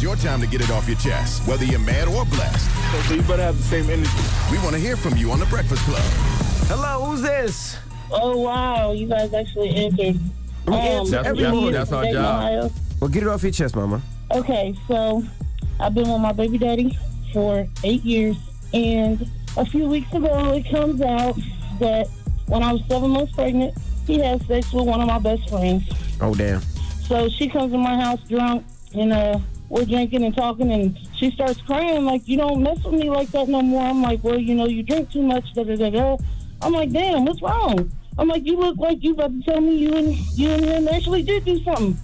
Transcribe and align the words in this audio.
This 0.00 0.06
is 0.08 0.22
your 0.22 0.30
time 0.30 0.40
to 0.40 0.46
get 0.46 0.62
it 0.62 0.70
off 0.70 0.88
your 0.88 0.96
chest, 0.96 1.46
whether 1.46 1.62
you're 1.66 1.78
mad 1.78 2.08
or 2.08 2.24
blessed. 2.24 2.70
So 3.06 3.12
you 3.16 3.20
better 3.20 3.42
have 3.42 3.58
the 3.58 3.62
same 3.64 3.90
energy. 3.90 4.08
We 4.50 4.56
want 4.60 4.70
to 4.70 4.78
hear 4.78 4.96
from 4.96 5.14
you 5.18 5.30
on 5.30 5.38
The 5.40 5.44
Breakfast 5.44 5.82
Club. 5.82 6.00
Hello, 6.68 7.04
who's 7.04 7.20
this? 7.20 7.76
Oh 8.10 8.38
wow, 8.38 8.92
you 8.92 9.06
guys 9.06 9.34
actually 9.34 9.68
answered. 9.76 10.18
We 10.66 10.74
answer 10.74 11.18
Um, 11.18 11.26
every 11.26 11.44
I'm 11.44 11.54
morning. 11.54 11.84
from 11.84 12.00
Dayton, 12.02 12.16
Ohio. 12.16 12.70
Well, 12.98 13.10
get 13.10 13.24
it 13.24 13.28
off 13.28 13.42
your 13.42 13.52
chest, 13.52 13.76
mama. 13.76 14.00
Okay, 14.30 14.74
so 14.88 15.22
I've 15.78 15.92
been 15.92 16.08
with 16.10 16.20
my 16.22 16.32
baby 16.32 16.56
daddy 16.56 16.96
for 17.34 17.68
eight 17.84 18.02
years, 18.02 18.36
and 18.72 19.28
a 19.58 19.66
few 19.66 19.84
weeks 19.84 20.10
ago 20.14 20.54
it 20.54 20.62
comes 20.70 21.02
out 21.02 21.36
that 21.78 22.08
when 22.46 22.62
I 22.62 22.72
was 22.72 22.80
seven 22.88 23.10
months 23.10 23.32
pregnant, 23.34 23.74
he 24.06 24.18
had 24.18 24.40
sex 24.46 24.72
with 24.72 24.86
one 24.86 25.02
of 25.02 25.08
my 25.08 25.18
best 25.18 25.46
friends. 25.50 25.84
Oh, 26.22 26.34
damn. 26.34 26.62
So 27.06 27.28
she 27.28 27.50
comes 27.50 27.70
to 27.72 27.78
my 27.78 28.00
house 28.00 28.20
drunk, 28.30 28.64
and 28.94 29.12
uh, 29.12 29.38
we're 29.70 29.84
drinking 29.84 30.24
and 30.24 30.36
talking, 30.36 30.70
and 30.72 30.98
she 31.16 31.30
starts 31.30 31.60
crying 31.62 32.04
like, 32.04 32.26
"You 32.26 32.36
don't 32.36 32.62
mess 32.62 32.82
with 32.84 32.94
me 32.94 33.08
like 33.08 33.30
that 33.30 33.48
no 33.48 33.62
more." 33.62 33.82
I'm 33.82 34.02
like, 34.02 34.22
"Well, 34.22 34.38
you 34.38 34.54
know, 34.56 34.66
you 34.66 34.82
drink 34.82 35.10
too 35.10 35.22
much." 35.22 35.54
Da 35.54 35.62
da 35.62 35.76
da 35.76 35.90
da. 35.90 36.16
I'm 36.60 36.72
like, 36.72 36.90
"Damn, 36.90 37.24
what's 37.24 37.40
wrong?" 37.40 37.90
I'm 38.18 38.28
like, 38.28 38.44
"You 38.44 38.56
look 38.58 38.76
like 38.78 39.02
you 39.02 39.12
about 39.12 39.32
to 39.32 39.42
tell 39.42 39.60
me 39.60 39.76
you 39.76 39.94
and 39.94 40.08
you 40.36 40.50
and 40.50 40.64
him 40.64 40.88
actually 40.88 41.22
did 41.22 41.44
do 41.44 41.62
something." 41.62 41.96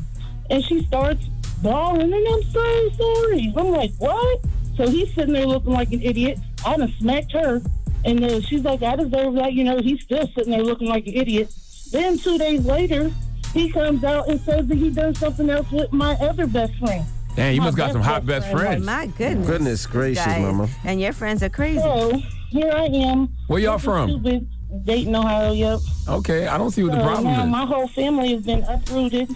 And 0.48 0.64
she 0.64 0.84
starts 0.84 1.24
bawling, 1.60 2.12
and 2.12 2.28
I'm 2.28 2.42
so 2.44 2.90
sorry. 2.96 3.52
I'm 3.56 3.70
like, 3.70 3.92
"What?" 3.98 4.40
So 4.76 4.88
he's 4.88 5.12
sitting 5.12 5.34
there 5.34 5.46
looking 5.46 5.72
like 5.72 5.92
an 5.92 6.02
idiot. 6.02 6.38
I 6.64 6.76
done 6.76 6.94
smacked 7.00 7.32
her, 7.32 7.60
and 8.04 8.22
uh, 8.22 8.40
she's 8.42 8.62
like, 8.62 8.84
"I 8.84 8.94
deserve 8.94 9.34
that." 9.34 9.54
You 9.54 9.64
know, 9.64 9.80
he's 9.80 10.02
still 10.02 10.28
sitting 10.36 10.52
there 10.52 10.62
looking 10.62 10.88
like 10.88 11.08
an 11.08 11.14
idiot. 11.14 11.52
Then 11.90 12.16
two 12.16 12.38
days 12.38 12.64
later, 12.64 13.10
he 13.52 13.72
comes 13.72 14.04
out 14.04 14.28
and 14.28 14.40
says 14.42 14.68
that 14.68 14.78
he 14.78 14.90
done 14.90 15.16
something 15.16 15.50
else 15.50 15.68
with 15.72 15.92
my 15.92 16.14
other 16.20 16.46
best 16.46 16.74
friend. 16.76 17.04
Damn, 17.36 17.54
you 17.54 17.60
My 17.60 17.66
must 17.66 17.76
got 17.76 17.92
some 17.92 18.00
hot 18.00 18.24
best 18.24 18.46
best 18.46 18.56
friends. 18.56 18.84
My 18.84 19.06
goodness. 19.06 19.46
Goodness 19.46 19.86
gracious, 19.86 20.24
Guys. 20.24 20.40
mama. 20.40 20.68
And 20.84 21.00
your 21.00 21.12
friends 21.12 21.42
are 21.42 21.48
crazy. 21.50 21.80
So 21.80 22.12
here 22.48 22.72
I 22.74 22.86
am. 22.86 23.28
Where 23.46 23.60
y'all 23.60 23.78
from? 23.78 24.08
Stupid, 24.10 24.48
Dayton, 24.84 25.14
Ohio. 25.14 25.52
Yep. 25.52 25.80
Okay, 26.08 26.46
I 26.46 26.56
don't 26.56 26.70
see 26.70 26.82
what 26.82 26.92
the 26.92 27.02
problem 27.02 27.24
now 27.24 27.44
is. 27.44 27.50
my 27.50 27.66
whole 27.66 27.88
family 27.88 28.32
has 28.32 28.42
been 28.42 28.62
uprooted. 28.64 29.30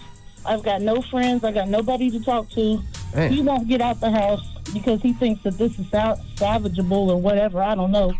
I've 0.45 0.63
got 0.63 0.81
no 0.81 1.01
friends. 1.03 1.43
I 1.43 1.51
got 1.51 1.67
nobody 1.69 2.09
to 2.09 2.19
talk 2.23 2.49
to. 2.51 2.81
Man. 3.15 3.31
He 3.31 3.41
won't 3.41 3.67
get 3.67 3.81
out 3.81 3.99
the 3.99 4.09
house 4.09 4.41
because 4.73 4.99
he 5.01 5.13
thinks 5.13 5.43
that 5.43 5.57
this 5.59 5.77
is 5.77 5.87
sa- 5.91 6.15
salvageable 6.37 7.09
or 7.09 7.21
whatever. 7.21 7.61
I 7.61 7.75
don't 7.75 7.91
know. 7.91 8.11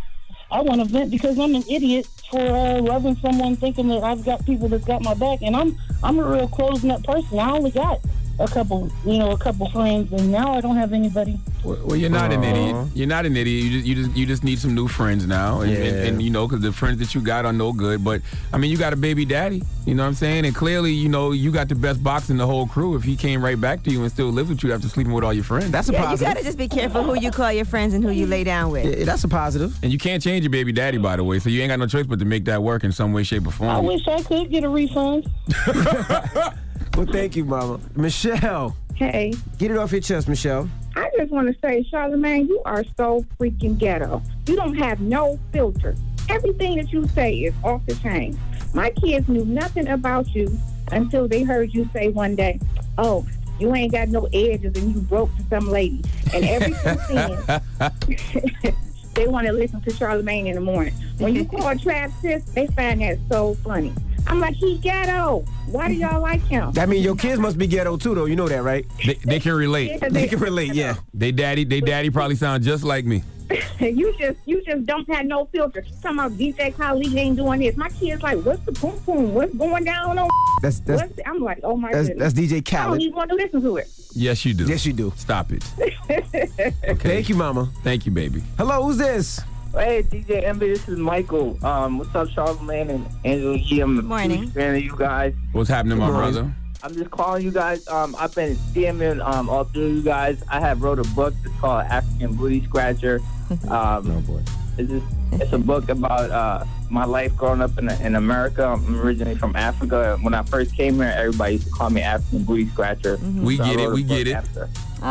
I 0.52 0.60
want 0.60 0.80
to 0.82 0.86
vent 0.86 1.10
because 1.10 1.38
I'm 1.38 1.54
an 1.56 1.64
idiot 1.68 2.06
for 2.30 2.38
uh, 2.40 2.80
loving 2.80 3.16
someone, 3.16 3.56
thinking 3.56 3.88
that 3.88 4.04
I've 4.04 4.24
got 4.24 4.44
people 4.46 4.68
that's 4.68 4.84
got 4.84 5.02
my 5.02 5.14
back, 5.14 5.40
and 5.42 5.56
I'm 5.56 5.76
I'm 6.04 6.18
a 6.20 6.24
real 6.24 6.46
closed 6.46 6.84
net 6.84 7.02
person. 7.02 7.38
I 7.40 7.50
only 7.50 7.70
got 7.72 7.98
a 8.38 8.48
couple, 8.48 8.90
you 9.04 9.18
know, 9.18 9.30
a 9.32 9.38
couple 9.38 9.68
friends, 9.70 10.12
and 10.12 10.32
now 10.32 10.52
I 10.54 10.60
don't 10.60 10.76
have 10.76 10.92
anybody. 10.92 11.38
Well, 11.62 11.78
well, 11.84 11.96
you're 11.96 12.10
not 12.10 12.32
an 12.32 12.40
Aw. 12.42 12.48
idiot. 12.50 12.86
You're 12.94 13.06
not 13.06 13.24
an 13.26 13.36
idiot. 13.36 13.64
You 13.64 13.70
just 13.72 13.86
you 13.86 13.94
just 13.94 14.16
you 14.16 14.26
just 14.26 14.44
need 14.44 14.58
some 14.58 14.74
new 14.74 14.88
friends 14.88 15.26
now, 15.26 15.60
and, 15.60 15.72
and, 15.72 15.84
Yeah. 15.84 16.02
and 16.04 16.22
you 16.22 16.30
know 16.30 16.48
because 16.48 16.62
the 16.62 16.72
friends 16.72 16.98
that 16.98 17.14
you 17.14 17.20
got 17.20 17.44
are 17.44 17.52
no 17.52 17.72
good. 17.72 18.02
But 18.02 18.22
I 18.52 18.58
mean, 18.58 18.70
you 18.70 18.76
got 18.78 18.92
a 18.92 18.96
baby 18.96 19.24
daddy. 19.24 19.62
You 19.86 19.94
know 19.94 20.02
what 20.04 20.08
I'm 20.08 20.14
saying? 20.14 20.44
And 20.46 20.54
clearly, 20.54 20.92
you 20.92 21.08
know, 21.08 21.32
you 21.32 21.50
got 21.50 21.68
the 21.68 21.74
best 21.74 22.02
box 22.02 22.30
in 22.30 22.36
the 22.36 22.46
whole 22.46 22.66
crew. 22.66 22.94
If 22.96 23.02
he 23.02 23.16
came 23.16 23.44
right 23.44 23.60
back 23.60 23.82
to 23.84 23.90
you 23.90 24.02
and 24.02 24.10
still 24.10 24.26
lives 24.30 24.48
with 24.48 24.62
you 24.62 24.72
after 24.72 24.88
sleeping 24.88 25.12
with 25.12 25.24
all 25.24 25.32
your 25.32 25.44
friends, 25.44 25.70
That's 25.70 25.88
a 25.88 25.92
Yeah, 25.92 26.00
you 26.02 26.06
positive. 26.06 26.34
gotta 26.34 26.44
just 26.44 26.58
be 26.58 26.68
careful 26.68 27.02
who 27.02 27.14
you 27.20 27.30
call 27.30 27.52
your 27.52 27.64
friends 27.64 27.92
and 27.94 28.02
who 28.02 28.10
you 28.10 28.26
lay 28.26 28.44
down 28.44 28.70
with. 28.70 28.98
Yeah, 28.98 29.04
that's 29.04 29.24
a 29.24 29.28
positive. 29.28 29.76
and 29.82 29.92
you 29.92 29.98
can't 29.98 30.22
change 30.22 30.44
your 30.44 30.50
baby 30.50 30.72
daddy, 30.72 30.98
by 30.98 31.16
the 31.16 31.24
way. 31.24 31.38
So 31.40 31.48
you 31.48 31.60
ain't 31.62 31.70
got 31.70 31.78
no 31.80 31.86
choice 31.86 32.06
but 32.06 32.18
to 32.20 32.24
make 32.24 32.44
that 32.46 32.62
work 32.62 32.84
in 32.84 32.92
some 32.92 33.12
way, 33.12 33.22
shape, 33.24 33.46
or 33.46 33.50
form. 33.50 33.70
I 33.70 33.78
wish 33.80 34.06
I 34.08 34.22
could 34.22 34.50
get 34.50 34.62
a 34.64 34.68
refund. 34.68 35.28
Well, 36.96 37.06
thank 37.06 37.36
you, 37.36 37.44
mama. 37.44 37.80
Michelle, 37.96 38.76
Hey, 38.94 39.32
get 39.58 39.70
it 39.70 39.78
off 39.78 39.92
your 39.92 40.00
chest, 40.00 40.28
Michelle. 40.28 40.68
I 40.94 41.10
just 41.16 41.32
want 41.32 41.48
to 41.48 41.58
say, 41.60 41.84
Charlamagne, 41.90 42.48
you 42.48 42.60
are 42.66 42.84
so 42.96 43.24
freaking 43.40 43.78
ghetto. 43.78 44.22
You 44.46 44.56
don't 44.56 44.76
have 44.76 45.00
no 45.00 45.38
filter. 45.52 45.96
Everything 46.28 46.76
that 46.76 46.92
you 46.92 47.08
say 47.08 47.34
is 47.34 47.54
off 47.64 47.84
the 47.86 47.94
chain. 47.96 48.38
My 48.74 48.90
kids 48.90 49.28
knew 49.28 49.44
nothing 49.44 49.88
about 49.88 50.34
you 50.34 50.56
until 50.92 51.26
they 51.26 51.42
heard 51.42 51.72
you 51.74 51.88
say 51.92 52.10
one 52.10 52.36
day, 52.36 52.60
"Oh, 52.98 53.26
you 53.58 53.74
ain't 53.74 53.92
got 53.92 54.08
no 54.08 54.26
edges 54.32 54.76
and 54.76 54.94
you 54.94 55.00
broke 55.00 55.34
to 55.36 55.42
some 55.48 55.68
lady." 55.70 56.02
And 56.34 56.44
ever 56.44 56.74
since 56.74 57.08
then, 57.08 58.72
they 59.14 59.26
want 59.26 59.46
to 59.46 59.52
listen 59.52 59.80
to 59.80 59.90
Charlamagne 59.90 60.46
in 60.46 60.54
the 60.54 60.60
morning. 60.60 60.94
When 61.18 61.34
you 61.34 61.44
call 61.44 61.74
Trav 61.74 62.12
sis, 62.20 62.44
they 62.52 62.66
find 62.68 63.00
that 63.00 63.18
so 63.30 63.54
funny. 63.64 63.92
I'm 64.26 64.40
like, 64.40 64.54
he 64.54 64.78
ghetto. 64.78 65.44
Why 65.66 65.88
do 65.88 65.94
y'all 65.94 66.20
like 66.20 66.42
him? 66.42 66.72
That 66.72 66.88
means 66.88 67.04
your 67.04 67.16
kids 67.16 67.40
must 67.40 67.58
be 67.58 67.66
ghetto 67.66 67.96
too, 67.96 68.14
though. 68.14 68.24
You 68.26 68.36
know 68.36 68.48
that, 68.48 68.62
right? 68.62 68.86
They, 69.04 69.14
they 69.14 69.40
can 69.40 69.52
relate. 69.52 69.90
Yeah, 69.90 70.08
They 70.08 70.28
can 70.28 70.38
relate, 70.38 70.74
yeah. 70.74 70.96
They 71.14 71.32
daddy, 71.32 71.64
they 71.64 71.80
daddy 71.80 72.10
probably 72.10 72.36
sound 72.36 72.62
just 72.62 72.84
like 72.84 73.04
me. 73.04 73.22
you 73.80 74.14
just 74.18 74.38
you 74.46 74.62
just 74.64 74.86
don't 74.86 75.06
have 75.12 75.26
no 75.26 75.46
filter. 75.46 75.84
Talking 76.02 76.18
about 76.18 76.32
DJ 76.32 76.74
Khaled 76.74 77.14
ain't 77.14 77.36
doing 77.36 77.60
this. 77.60 77.76
My 77.76 77.90
kids 77.90 78.22
like, 78.22 78.38
what's 78.44 78.64
the 78.64 78.72
boom 78.72 78.98
boom? 79.04 79.34
What's 79.34 79.54
going 79.54 79.84
down 79.84 80.18
on? 80.18 80.28
That's 80.62 80.80
that's 80.80 81.02
What's 81.02 81.16
the-" 81.16 81.28
I'm 81.28 81.40
like, 81.40 81.60
oh 81.62 81.76
my 81.76 81.92
that's, 81.92 82.08
goodness. 82.08 82.32
that's 82.32 82.48
DJ 82.48 82.56
I 82.56 82.60
don't 82.60 82.64
Khaled. 82.86 83.02
even 83.02 83.14
want 83.14 83.30
to 83.30 83.36
listen 83.36 83.60
to 83.62 83.76
it. 83.76 83.90
Yes, 84.14 84.44
you 84.44 84.54
do. 84.54 84.64
Yes, 84.64 84.86
you 84.86 84.92
do. 84.92 85.12
Stop 85.16 85.52
it. 85.52 85.64
okay. 86.10 86.94
Thank 86.94 87.28
you, 87.28 87.34
mama. 87.34 87.70
Thank 87.82 88.06
you, 88.06 88.12
baby. 88.12 88.42
Hello, 88.56 88.84
who's 88.84 88.96
this? 88.98 89.40
Hey, 89.74 90.02
DJ 90.02 90.44
Envy, 90.44 90.68
this 90.68 90.86
is 90.86 90.98
Michael. 90.98 91.58
Um, 91.64 91.98
what's 91.98 92.14
up, 92.14 92.28
Charlamagne 92.28 92.90
and 92.90 93.08
Angela 93.24 93.56
Yee? 93.56 93.80
I'm 93.80 93.98
a 93.98 94.02
Morning. 94.02 94.42
huge 94.42 94.52
fan 94.52 94.74
of 94.76 94.82
you 94.82 94.94
guys. 94.96 95.34
What's 95.52 95.70
happening, 95.70 95.98
my 95.98 96.10
brother? 96.10 96.54
I'm 96.82 96.94
just 96.94 97.10
calling 97.10 97.42
you 97.44 97.50
guys. 97.52 97.86
Um, 97.88 98.14
I've 98.18 98.34
been 98.34 98.54
DMing 98.74 99.24
um, 99.24 99.48
all 99.48 99.64
through 99.64 99.94
you 99.94 100.02
guys. 100.02 100.42
I 100.50 100.60
have 100.60 100.82
wrote 100.82 100.98
a 100.98 101.04
book. 101.14 101.32
It's 101.44 101.54
called 101.58 101.84
African 101.86 102.34
Booty 102.34 102.62
Scratcher. 102.64 103.20
Um, 103.68 104.10
Oh 104.10 104.20
boy. 104.26 104.40
It's, 104.78 104.90
just, 104.90 105.04
it's 105.32 105.52
a 105.52 105.58
book 105.58 105.90
about 105.90 106.30
uh, 106.30 106.64
my 106.88 107.04
life 107.04 107.36
growing 107.36 107.60
up 107.60 107.76
in, 107.76 107.90
in 107.90 108.14
America. 108.14 108.64
I'm 108.66 108.98
originally 108.98 109.34
from 109.34 109.54
Africa. 109.56 110.16
When 110.22 110.32
I 110.32 110.42
first 110.44 110.74
came 110.74 110.94
here, 110.96 111.12
everybody 111.14 111.54
used 111.54 111.66
to 111.66 111.70
call 111.70 111.90
me 111.90 112.00
African 112.00 112.44
Booty 112.44 112.66
Scratcher. 112.70 113.18
We 113.36 113.58
So 113.58 113.64
get 113.64 113.78
it. 113.80 113.90
We 113.90 114.02
get 114.04 114.26
it. 114.26 114.32
after. 114.32 114.70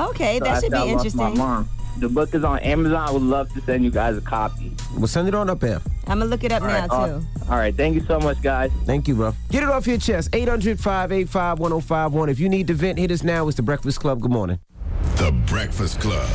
Okay, 0.09 0.39
So 0.39 0.45
that 0.45 0.63
should 0.63 0.73
after 0.73 0.75
I 0.77 0.85
be 0.87 0.93
lost 0.95 1.15
My 1.15 1.25
interesting. 1.27 1.37
mom. 1.37 1.69
The 2.01 2.09
book 2.09 2.33
is 2.33 2.43
on 2.43 2.57
Amazon. 2.59 2.95
I 3.07 3.11
would 3.11 3.21
love 3.21 3.53
to 3.53 3.61
send 3.61 3.83
you 3.83 3.91
guys 3.91 4.17
a 4.17 4.21
copy. 4.21 4.71
We'll 4.97 5.05
send 5.05 5.27
it 5.27 5.35
on 5.35 5.51
up 5.51 5.61
here. 5.61 5.79
I'm 6.07 6.17
gonna 6.17 6.25
look 6.25 6.43
it 6.43 6.51
up 6.51 6.63
All 6.63 6.67
now 6.67 6.79
right, 6.79 6.89
too. 6.89 6.95
awesome. 6.95 7.27
All 7.47 7.57
right. 7.57 7.75
Thank 7.75 7.93
you 7.93 8.01
so 8.01 8.19
much, 8.19 8.41
guys. 8.41 8.71
Thank 8.85 9.07
you, 9.07 9.13
bro. 9.13 9.33
Get 9.51 9.61
it 9.61 9.69
off 9.69 9.85
your 9.85 9.99
chest. 9.99 10.29
800 10.33 10.79
585 10.79 11.59
1051. 11.59 12.29
If 12.29 12.39
you 12.39 12.49
need 12.49 12.65
to 12.67 12.73
vent, 12.73 12.97
hit 12.97 13.11
us 13.11 13.23
now. 13.23 13.47
It's 13.47 13.55
The 13.55 13.61
Breakfast 13.61 13.99
Club. 13.99 14.19
Good 14.19 14.31
morning. 14.31 14.57
The 15.17 15.31
Breakfast 15.45 15.99
Club. 16.01 16.27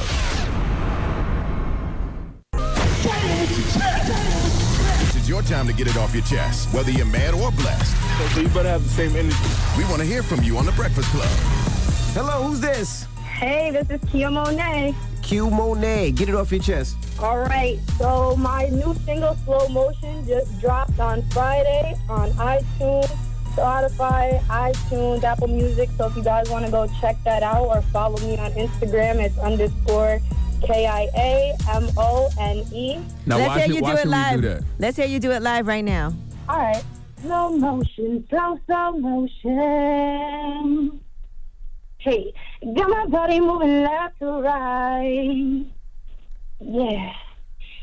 This 5.01 5.17
is 5.17 5.29
your 5.29 5.43
time 5.43 5.67
to 5.67 5.73
get 5.73 5.89
it 5.89 5.97
off 5.97 6.15
your 6.15 6.23
chest, 6.25 6.73
whether 6.73 6.91
you're 6.91 7.07
mad 7.07 7.35
or 7.35 7.51
blessed. 7.53 7.97
So 8.35 8.41
you 8.41 8.49
better 8.49 8.69
have 8.69 8.83
the 8.85 8.89
same 8.89 9.15
energy. 9.17 9.37
We 9.77 9.85
want 9.85 9.99
to 9.99 10.05
hear 10.05 10.23
from 10.23 10.43
you 10.43 10.57
on 10.59 10.65
The 10.67 10.73
Breakfast 10.73 11.09
Club. 11.11 11.29
Hello, 12.15 12.45
who's 12.45 12.61
this? 12.61 13.07
Hey, 13.37 13.71
this 13.71 13.91
is 13.91 14.01
Kia 14.11 14.31
Monet. 14.31 14.95
Q 15.21 15.51
Monet. 15.51 16.13
Get 16.13 16.31
it 16.31 16.35
off 16.35 16.51
your 16.51 16.63
chest. 16.63 16.97
All 17.21 17.39
right, 17.39 17.79
so 17.99 18.35
my 18.37 18.67
new 18.69 18.95
single 19.05 19.35
"Slow 19.45 19.69
Motion" 19.69 20.27
just 20.27 20.59
dropped 20.59 20.99
on 20.99 21.21
Friday 21.31 21.95
on 22.09 22.31
iTunes, 22.33 23.11
Spotify, 23.55 24.41
iTunes, 24.45 25.23
Apple 25.23 25.49
Music. 25.49 25.91
So 25.99 26.07
if 26.07 26.17
you 26.17 26.23
guys 26.23 26.49
want 26.49 26.65
to 26.65 26.71
go 26.71 26.89
check 26.99 27.23
that 27.25 27.43
out 27.43 27.67
or 27.67 27.83
follow 27.83 28.17
me 28.27 28.39
on 28.39 28.53
Instagram, 28.53 29.17
it's 29.17 29.37
underscore 29.37 30.19
K 30.63 30.87
I 30.87 31.11
A 31.15 31.55
M 31.69 31.91
O 31.99 32.31
N 32.41 32.65
E. 32.73 32.97
Now, 33.27 33.37
Let's 33.37 33.49
why 33.49 33.59
hear 33.59 33.67
should, 33.67 33.77
you 33.77 33.83
why 33.83 33.95
do 33.97 34.01
it 34.01 34.07
live. 34.07 34.41
do? 34.41 34.59
Let's 34.79 34.97
hear 34.97 35.07
you 35.07 35.21
do 35.21 35.33
it 35.33 35.43
live 35.43 35.67
right 35.67 35.85
now. 35.85 36.15
All 36.49 36.59
right. 36.59 36.83
Slow 37.21 37.51
motion, 37.51 38.27
slow, 38.31 38.59
slow 38.67 38.93
motion. 38.93 41.01
Hey, 42.07 42.33
got 42.77 42.89
my 42.89 43.07
body 43.07 43.41
moving 43.41 43.83
left 43.83 44.21
to 44.21 44.41
right. 44.41 45.67
Yeah. 46.61 47.13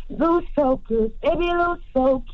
Lose 0.08 0.46
focus, 0.56 1.12
baby, 1.22 1.52
lose 1.52 1.84
focus. 1.94 2.34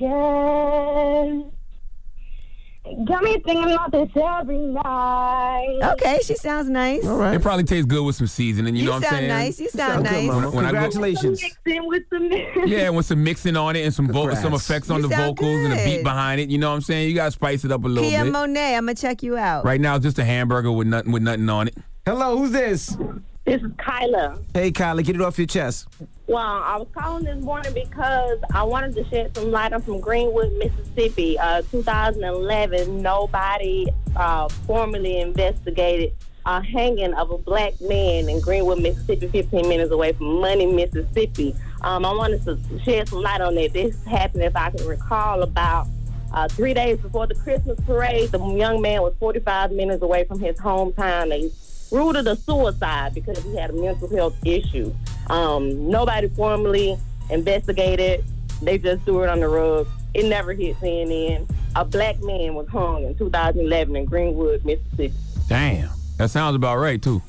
Got 3.05 3.23
me 3.23 3.33
thinking 3.45 3.71
about 3.71 3.91
this 3.91 4.09
every 4.15 4.57
night. 4.57 5.79
Okay, 5.93 6.19
she 6.23 6.35
sounds 6.35 6.69
nice. 6.69 7.05
All 7.05 7.17
right. 7.17 7.35
It 7.35 7.41
probably 7.41 7.63
tastes 7.63 7.85
good 7.85 8.03
with 8.03 8.15
some 8.15 8.27
seasoning. 8.27 8.75
You, 8.75 8.81
You 8.81 8.85
know 8.87 8.91
what 8.93 9.03
I'm 9.05 9.09
sound 9.09 9.15
saying? 9.17 9.27
nice. 9.29 9.59
You 9.59 9.69
sound 9.69 9.91
Sound 9.91 10.03
nice. 10.03 10.27
mama. 10.27 10.49
When 10.51 10.65
I 10.65 10.69
Congratulations. 10.69 11.41
Mixing 11.41 11.87
with 11.87 12.03
some. 12.09 12.31
Yeah, 12.67 12.89
with 12.89 13.05
some 13.05 13.23
mixing 13.23 13.55
on 13.57 13.75
it 13.75 13.81
and 13.85 13.93
some 13.93 14.07
vo- 14.07 14.33
some 14.33 14.53
effects 14.53 14.89
on 14.89 15.01
You 15.01 15.07
the 15.09 15.15
sound 15.15 15.37
vocals 15.37 15.65
and 15.65 15.73
a 15.73 15.83
beat 15.85 16.03
behind 16.03 16.41
it. 16.41 16.49
You 16.49 16.57
know 16.57 16.69
what 16.69 16.75
I'm 16.75 16.81
saying? 16.81 17.09
You 17.09 17.15
gotta 17.15 17.31
spice 17.31 17.63
it 17.63 17.71
up 17.71 17.83
a 17.83 17.87
little 17.87 18.03
bit. 18.03 18.09
Kia 18.11 18.23
bit. 18.23 18.33
Monet, 18.33 18.75
I'm 18.75 18.83
gonna 18.85 18.95
check 18.95 19.23
you 19.23 19.37
out. 19.37 19.65
Right 19.65 19.79
now, 19.81 19.97
just 19.99 20.17
a 20.19 20.25
hamburger 20.25 20.71
with 20.71 20.87
nothing 20.87 21.11
with 21.11 21.23
nothing 21.23 21.47
on 21.49 21.67
it. 21.67 21.77
Hello, 22.05 22.37
who's 22.37 22.51
this? 22.51 22.97
This 23.45 23.61
is 23.61 23.71
Kyla. 23.77 24.37
Hey, 24.53 24.71
Kylie, 24.71 25.03
get 25.03 25.15
it 25.15 25.21
off 25.21 25.37
your 25.37 25.47
chest. 25.47 25.87
Well, 26.29 26.45
I 26.45 26.77
was 26.77 26.87
calling 26.93 27.23
this 27.23 27.43
morning 27.43 27.73
because 27.73 28.37
I 28.53 28.61
wanted 28.61 28.93
to 28.93 29.03
shed 29.09 29.35
some 29.35 29.49
light 29.49 29.73
on 29.73 29.81
from 29.81 29.99
Greenwood, 29.99 30.53
Mississippi. 30.59 31.39
Uh, 31.39 31.63
2011, 31.71 33.01
nobody 33.01 33.87
uh, 34.15 34.47
formally 34.67 35.21
investigated 35.21 36.13
a 36.45 36.61
hanging 36.61 37.15
of 37.15 37.31
a 37.31 37.39
black 37.39 37.81
man 37.81 38.29
in 38.29 38.41
Greenwood, 38.41 38.79
Mississippi, 38.79 39.27
15 39.27 39.67
minutes 39.67 39.91
away 39.91 40.13
from 40.13 40.39
Money, 40.39 40.67
Mississippi. 40.67 41.55
Um, 41.81 42.05
I 42.05 42.13
wanted 42.13 42.45
to 42.45 42.59
shed 42.83 43.09
some 43.09 43.23
light 43.23 43.41
on 43.41 43.55
that. 43.55 43.73
This 43.73 44.05
happened, 44.05 44.43
if 44.43 44.55
I 44.55 44.69
can 44.69 44.85
recall, 44.85 45.41
about 45.41 45.87
uh, 46.31 46.47
three 46.47 46.75
days 46.75 46.99
before 46.99 47.25
the 47.25 47.33
Christmas 47.33 47.79
parade. 47.87 48.29
The 48.29 48.37
young 48.37 48.83
man 48.83 49.01
was 49.01 49.15
45 49.19 49.71
minutes 49.71 50.03
away 50.03 50.25
from 50.25 50.39
his 50.39 50.57
hometown. 50.57 51.29
They 51.29 51.49
ruled 51.91 52.17
it 52.17 52.27
a 52.27 52.35
suicide 52.35 53.15
because 53.15 53.41
he 53.43 53.55
had 53.55 53.71
a 53.71 53.73
mental 53.73 54.07
health 54.15 54.35
issue. 54.45 54.93
Um, 55.29 55.89
nobody 55.89 56.27
formally 56.29 56.97
investigated. 57.29 58.23
They 58.61 58.77
just 58.77 59.03
threw 59.03 59.23
it 59.23 59.29
on 59.29 59.39
the 59.39 59.47
rug. 59.47 59.87
It 60.13 60.25
never 60.25 60.53
hit 60.53 60.77
CNN. 60.79 61.49
A 61.75 61.85
black 61.85 62.19
man 62.21 62.55
was 62.55 62.67
hung 62.67 63.03
in 63.03 63.15
2011 63.17 63.95
in 63.95 64.05
Greenwood, 64.05 64.65
Mississippi. 64.65 65.13
Damn, 65.47 65.89
that 66.17 66.29
sounds 66.31 66.55
about 66.55 66.77
right 66.77 67.01
too. 67.01 67.21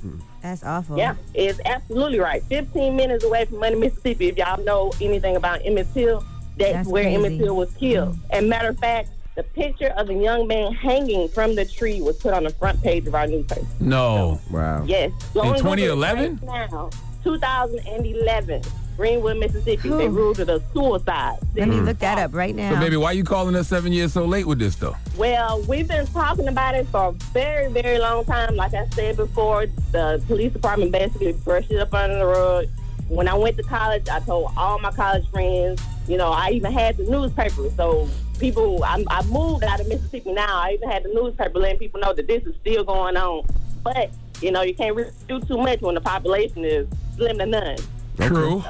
That's 0.43 0.65
awful. 0.65 0.97
Yeah, 0.97 1.17
it's 1.35 1.61
absolutely 1.67 2.19
right. 2.19 2.43
15 2.45 2.97
minutes 2.97 3.25
away 3.25 3.45
from 3.45 3.59
Money, 3.59 3.77
Mississippi. 3.77 4.29
If 4.29 4.39
y'all 4.39 4.63
know 4.65 4.93
anything 5.01 5.37
about 5.37 5.61
Emmett 5.65 5.93
Till, 5.93 6.25
that's, 6.57 6.73
That's 6.73 6.89
where 6.89 7.05
crazy. 7.05 7.17
Emmett 7.17 7.39
Till 7.39 7.57
was 7.57 7.73
killed. 7.75 8.17
And 8.31 8.49
matter 8.49 8.71
of 8.71 8.79
fact, 8.79 9.11
the 9.37 9.43
picture 9.43 9.89
of 9.97 10.07
the 10.07 10.15
young 10.15 10.47
man 10.47 10.73
hanging 10.73 11.29
from 11.29 11.55
the 11.55 11.65
tree 11.65 12.01
was 12.01 12.17
put 12.17 12.33
on 12.33 12.45
the 12.45 12.51
front 12.51 12.83
page 12.83 13.07
of 13.07 13.15
our 13.15 13.27
newspaper. 13.27 13.67
No. 13.81 14.41
Wow. 14.51 14.85
Yes. 14.85 15.13
In 15.35 15.41
and 15.43 15.55
Google 15.57 15.73
it 15.73 15.77
2011? 15.77 16.41
Right 16.43 16.71
now, 16.71 16.91
2011, 17.25 18.63
Greenwood, 18.97 19.39
Mississippi. 19.39 19.89
They 19.89 20.09
ruled 20.09 20.41
it 20.41 20.49
a 20.49 20.63
suicide. 20.73 21.39
Let 21.57 21.69
me 21.69 21.79
hmm. 21.79 21.85
look 21.87 21.99
that 22.01 22.19
up 22.19 22.35
right 22.35 22.55
now. 22.55 22.75
So, 22.75 22.81
baby, 22.81 22.97
why 22.97 23.13
you 23.13 23.25
calling 23.25 23.55
us 23.55 23.69
seven 23.69 23.93
years 23.93 24.13
so 24.13 24.25
late 24.25 24.47
with 24.47 24.59
this 24.59 24.77
though? 24.77 24.97
Well, 25.17 25.63
we've 25.63 25.89
been 25.89 26.07
talking 26.07 26.49
about 26.49 26.75
it 26.75 26.87
for 26.89 27.09
a 27.09 27.13
very, 27.33 27.73
very 27.73 27.99
long 27.99 28.25
time. 28.25 28.57
Like 28.57 28.75
I 28.75 28.87
said 28.91 29.17
before, 29.17 29.67
the 29.93 30.23
police 30.27 30.53
department 30.53 30.93
basically 30.93 31.33
brushed 31.33 31.71
it 31.71 31.79
up 31.79 31.95
under 31.95 32.19
the 32.19 32.27
rug. 32.27 32.67
When 33.09 33.27
I 33.27 33.35
went 33.35 33.57
to 33.57 33.63
college, 33.65 34.09
I 34.09 34.21
told 34.21 34.53
all 34.57 34.79
my 34.79 34.93
college 34.93 35.29
friends, 35.31 35.83
you 36.07 36.17
know, 36.17 36.31
I 36.31 36.51
even 36.51 36.73
had 36.73 36.97
the 36.97 37.05
newspaper. 37.05 37.71
So 37.77 38.09
people, 38.39 38.85
I, 38.85 39.05
I 39.09 39.23
moved 39.25 39.65
out 39.65 39.81
of 39.81 39.89
Mississippi 39.89 40.33
now. 40.33 40.61
I 40.61 40.73
even 40.73 40.89
had 40.89 41.03
the 41.03 41.09
newspaper 41.09 41.59
letting 41.59 41.79
people 41.79 42.01
know 42.01 42.13
that 42.13 42.27
this 42.27 42.45
is 42.45 42.55
still 42.61 42.85
going 42.85 43.17
on. 43.17 43.47
But, 43.83 44.11
you 44.41 44.51
know, 44.53 44.63
you 44.63 44.75
can't 44.75 44.95
really 44.97 45.11
do 45.29 45.41
too 45.41 45.59
much 45.59 45.81
when 45.81 45.95
the 45.95 46.01
population 46.01 46.65
is 46.65 46.87
slim 47.17 47.39
to 47.39 47.47
none. 47.47 47.77
True. 48.19 48.63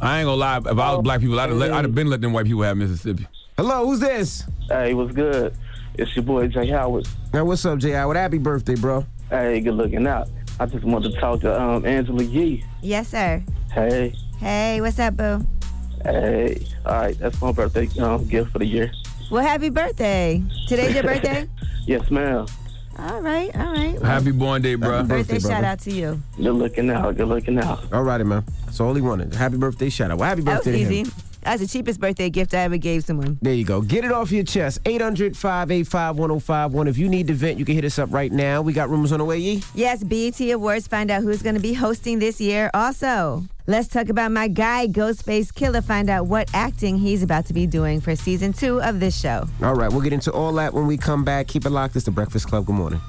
I 0.00 0.20
ain't 0.20 0.26
gonna 0.26 0.34
lie. 0.34 0.56
If 0.58 0.66
I 0.66 0.94
was 0.94 1.02
black 1.02 1.20
people, 1.20 1.38
I'd 1.38 1.50
have, 1.50 1.58
let, 1.58 1.72
I'd 1.72 1.84
have 1.84 1.94
been 1.94 2.08
letting 2.08 2.22
them 2.22 2.32
white 2.32 2.46
people 2.46 2.62
have 2.62 2.76
Mississippi. 2.76 3.26
Hello, 3.56 3.86
who's 3.86 4.00
this? 4.00 4.44
Hey, 4.68 4.94
what's 4.94 5.12
good? 5.14 5.54
It's 5.94 6.14
your 6.16 6.22
boy 6.24 6.48
Jay 6.48 6.68
Howard. 6.68 7.06
Now, 7.34 7.44
what's 7.44 7.64
up, 7.66 7.78
J. 7.78 7.90
Howard? 7.90 8.16
Happy 8.16 8.38
birthday, 8.38 8.74
bro. 8.76 9.04
Hey, 9.28 9.60
good 9.60 9.74
looking 9.74 10.06
out. 10.06 10.28
I 10.58 10.66
just 10.66 10.84
wanted 10.84 11.12
to 11.12 11.20
talk 11.20 11.40
to 11.40 11.60
um, 11.60 11.84
Angela 11.84 12.22
Yee. 12.22 12.64
Yes, 12.80 13.08
sir. 13.08 13.42
Hey, 13.72 14.14
Hey, 14.38 14.80
what's 14.80 14.98
up, 14.98 15.16
boo? 15.16 15.44
hey. 16.04 16.64
All 16.86 16.94
right, 16.94 17.18
that's 17.18 17.40
my 17.42 17.52
birthday 17.52 17.86
um, 18.00 18.26
gift 18.26 18.52
for 18.52 18.58
the 18.58 18.64
year. 18.66 18.90
Well, 19.30 19.42
happy 19.42 19.68
birthday. 19.68 20.42
Today's 20.66 20.94
your 20.94 21.02
birthday? 21.04 21.46
Yes, 21.86 22.10
ma'am. 22.10 22.46
All 22.98 23.20
right, 23.22 23.54
all 23.56 23.72
right. 23.72 23.94
Well, 23.94 24.04
Happy 24.04 24.30
born 24.32 24.62
day, 24.62 24.74
bro. 24.74 24.90
Happy 24.98 25.08
birthday 25.08 25.34
birthday, 25.34 25.48
shout 25.48 25.64
out 25.64 25.78
to 25.80 25.90
you. 25.92 26.20
Good 26.36 26.52
looking 26.52 26.90
out. 26.90 27.16
Good 27.16 27.28
looking 27.28 27.58
out. 27.58 27.90
All 27.92 28.02
righty, 28.02 28.24
man. 28.24 28.44
That's 28.66 28.80
all 28.80 28.94
he 28.94 29.00
wanted. 29.00 29.34
Happy 29.34 29.56
birthday 29.56 29.88
shout 29.88 30.10
out. 30.10 30.18
Well, 30.18 30.28
happy 30.28 30.42
That 30.42 30.58
was 30.58 30.64
birthday 30.66 30.84
to 30.84 30.90
easy. 30.92 30.98
him. 31.02 31.12
That's 31.42 31.60
the 31.60 31.66
cheapest 31.68 32.00
birthday 32.00 32.30
gift 32.30 32.54
I 32.54 32.58
ever 32.58 32.76
gave 32.76 33.04
someone. 33.04 33.38
There 33.40 33.54
you 33.54 33.64
go. 33.64 33.80
Get 33.80 34.04
it 34.04 34.12
off 34.12 34.30
your 34.30 34.44
chest. 34.44 34.78
800 34.84 35.36
585 35.36 36.18
1051. 36.18 36.88
If 36.88 36.98
you 36.98 37.08
need 37.08 37.26
to 37.28 37.34
vent, 37.34 37.58
you 37.58 37.64
can 37.64 37.74
hit 37.74 37.84
us 37.84 37.98
up 37.98 38.12
right 38.12 38.30
now. 38.30 38.62
We 38.62 38.72
got 38.72 38.90
rumors 38.90 39.12
on 39.12 39.18
the 39.18 39.24
way, 39.24 39.38
Yee. 39.38 39.62
Yes, 39.74 40.04
BET 40.04 40.40
Awards 40.40 40.86
find 40.86 41.10
out 41.10 41.22
who's 41.22 41.42
going 41.42 41.54
to 41.54 41.60
be 41.60 41.72
hosting 41.72 42.18
this 42.18 42.40
year. 42.40 42.70
Also, 42.74 43.44
let's 43.66 43.88
talk 43.88 44.08
about 44.08 44.32
my 44.32 44.48
guy, 44.48 44.86
Ghostface 44.86 45.52
Killah, 45.52 45.84
find 45.84 46.10
out 46.10 46.26
what 46.26 46.50
acting 46.52 46.98
he's 46.98 47.22
about 47.22 47.46
to 47.46 47.54
be 47.54 47.66
doing 47.66 48.00
for 48.00 48.14
season 48.16 48.52
two 48.52 48.80
of 48.82 49.00
this 49.00 49.18
show. 49.18 49.46
All 49.62 49.74
right, 49.74 49.90
we'll 49.90 50.02
get 50.02 50.12
into 50.12 50.32
all 50.32 50.52
that 50.54 50.74
when 50.74 50.86
we 50.86 50.96
come 50.96 51.24
back. 51.24 51.48
Keep 51.48 51.66
it 51.66 51.70
locked. 51.70 51.96
It's 51.96 52.04
the 52.04 52.10
Breakfast 52.10 52.48
Club. 52.48 52.66
Good 52.66 52.74
morning. 52.74 53.00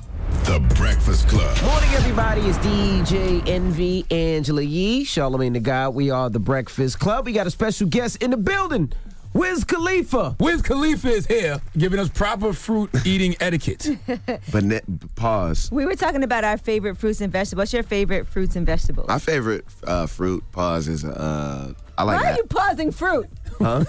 The 0.52 0.60
Breakfast 0.76 1.30
Club. 1.30 1.62
Morning, 1.64 1.90
everybody. 1.92 2.42
It's 2.42 2.58
DJ 2.58 3.48
Envy 3.48 4.06
Angela 4.12 4.62
Yee, 4.62 5.06
Charlamagne 5.06 5.54
the 5.54 5.62
God. 5.62 5.96
We 5.96 6.10
are 6.10 6.30
the 6.30 6.42
Breakfast 6.42 7.00
Club. 7.00 7.26
We 7.26 7.32
got 7.32 7.48
a 7.48 7.52
special 7.52 7.88
guest 7.88 8.22
in 8.22 8.32
the 8.32 8.36
building, 8.38 8.92
Wiz 9.34 9.64
Khalifa. 9.64 10.36
Wiz 10.42 10.62
Khalifa 10.62 11.08
is 11.08 11.26
here, 11.26 11.62
giving 11.78 12.02
us 12.02 12.10
proper 12.10 12.52
fruit 12.52 12.90
eating 13.06 13.38
etiquette. 13.40 13.88
But 14.52 14.66
ne- 14.66 14.82
pause. 15.16 15.70
We 15.72 15.86
were 15.86 15.96
talking 15.96 16.22
about 16.22 16.44
our 16.44 16.58
favorite 16.58 16.98
fruits 16.98 17.22
and 17.22 17.32
vegetables. 17.32 17.58
What's 17.62 17.72
your 17.74 17.84
favorite 17.84 18.28
fruits 18.28 18.58
and 18.58 18.66
vegetables? 18.66 19.08
My 19.08 19.20
favorite 19.20 19.64
uh, 19.86 20.06
fruit 20.06 20.44
pause 20.52 20.90
is 20.90 21.06
uh, 21.06 21.74
I 21.98 22.04
like 22.04 22.18
Why 22.22 22.28
are 22.30 22.32
that. 22.34 22.38
you 22.40 22.44
pausing 22.44 22.92
fruit? 22.92 23.30
Huh? 23.62 23.84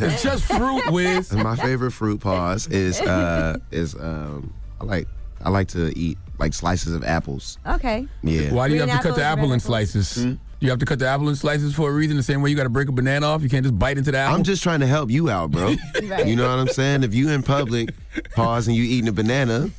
It's 0.00 0.22
just 0.22 0.44
fruit, 0.44 0.82
Wiz. 0.90 1.32
My 1.32 1.56
favorite 1.56 1.92
fruit 1.92 2.20
pause 2.20 2.66
is 2.68 3.00
uh, 3.00 3.58
is 3.70 3.94
um, 3.94 4.52
I 4.80 4.84
like 4.84 5.08
I 5.42 5.50
like 5.50 5.68
to 5.68 5.96
eat 5.98 6.18
like 6.38 6.52
slices 6.54 6.94
of 6.94 7.04
apples. 7.04 7.58
Okay. 7.66 8.06
Yeah. 8.22 8.52
Why 8.52 8.68
do 8.68 8.74
you 8.74 8.80
Green 8.80 8.88
have 8.90 9.02
to 9.02 9.08
cut 9.08 9.16
the 9.16 9.22
apples, 9.22 9.32
apple 9.32 9.42
red 9.42 9.54
in 9.54 9.60
apples? 9.60 9.62
slices? 9.64 10.36
You 10.62 10.68
have 10.68 10.78
to 10.80 10.84
cut 10.84 10.98
the 10.98 11.06
apple 11.08 11.28
in 11.30 11.36
slices 11.36 11.74
for 11.74 11.88
a 11.88 11.92
reason. 11.92 12.18
The 12.18 12.22
same 12.22 12.42
way 12.42 12.50
you 12.50 12.56
got 12.56 12.64
to 12.64 12.68
break 12.68 12.88
a 12.88 12.92
banana 12.92 13.26
off. 13.26 13.42
You 13.42 13.48
can't 13.48 13.62
just 13.64 13.78
bite 13.78 13.96
into 13.96 14.10
the 14.12 14.18
apple. 14.18 14.36
I'm 14.36 14.42
just 14.42 14.62
trying 14.62 14.80
to 14.80 14.86
help 14.86 15.10
you 15.10 15.30
out, 15.30 15.50
bro. 15.50 15.74
Right. 16.04 16.26
You 16.26 16.36
know 16.36 16.48
what 16.50 16.58
I'm 16.58 16.68
saying? 16.68 17.02
If 17.02 17.14
you 17.14 17.30
in 17.30 17.42
public, 17.42 17.90
pause 18.34 18.66
and 18.68 18.76
you 18.76 18.82
eating 18.84 19.08
a 19.08 19.12
banana, 19.12 19.70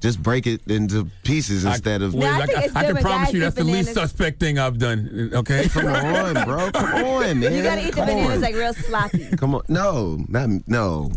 just 0.00 0.22
break 0.22 0.46
it 0.46 0.60
into 0.68 1.08
pieces 1.24 1.64
instead 1.64 2.02
of. 2.02 2.14
Wiz, 2.14 2.24
No, 2.24 2.30
I 2.30 2.36
I, 2.36 2.40
I- 2.40 2.70
I 2.80 2.84
can 2.84 2.96
promise 2.96 3.32
you 3.32 3.40
that's 3.40 3.56
the 3.56 3.64
least 3.64 3.94
suspect 3.94 4.38
thing 4.40 4.58
I've 4.58 4.78
done. 4.78 5.30
Okay. 5.34 5.68
Come 5.68 5.86
on, 5.86 6.34
bro. 6.44 6.70
Come 6.70 7.04
on, 7.04 7.40
man. 7.40 7.52
You 7.52 7.62
gotta 7.62 7.80
eat 7.82 7.86
the 7.86 7.92
Come 7.92 8.06
bananas 8.06 8.36
on. 8.36 8.40
like 8.42 8.54
real 8.54 8.74
sloppy. 8.74 9.26
Come 9.36 9.54
on. 9.54 9.62
No, 9.68 10.24
not 10.28 10.48
no. 10.66 11.10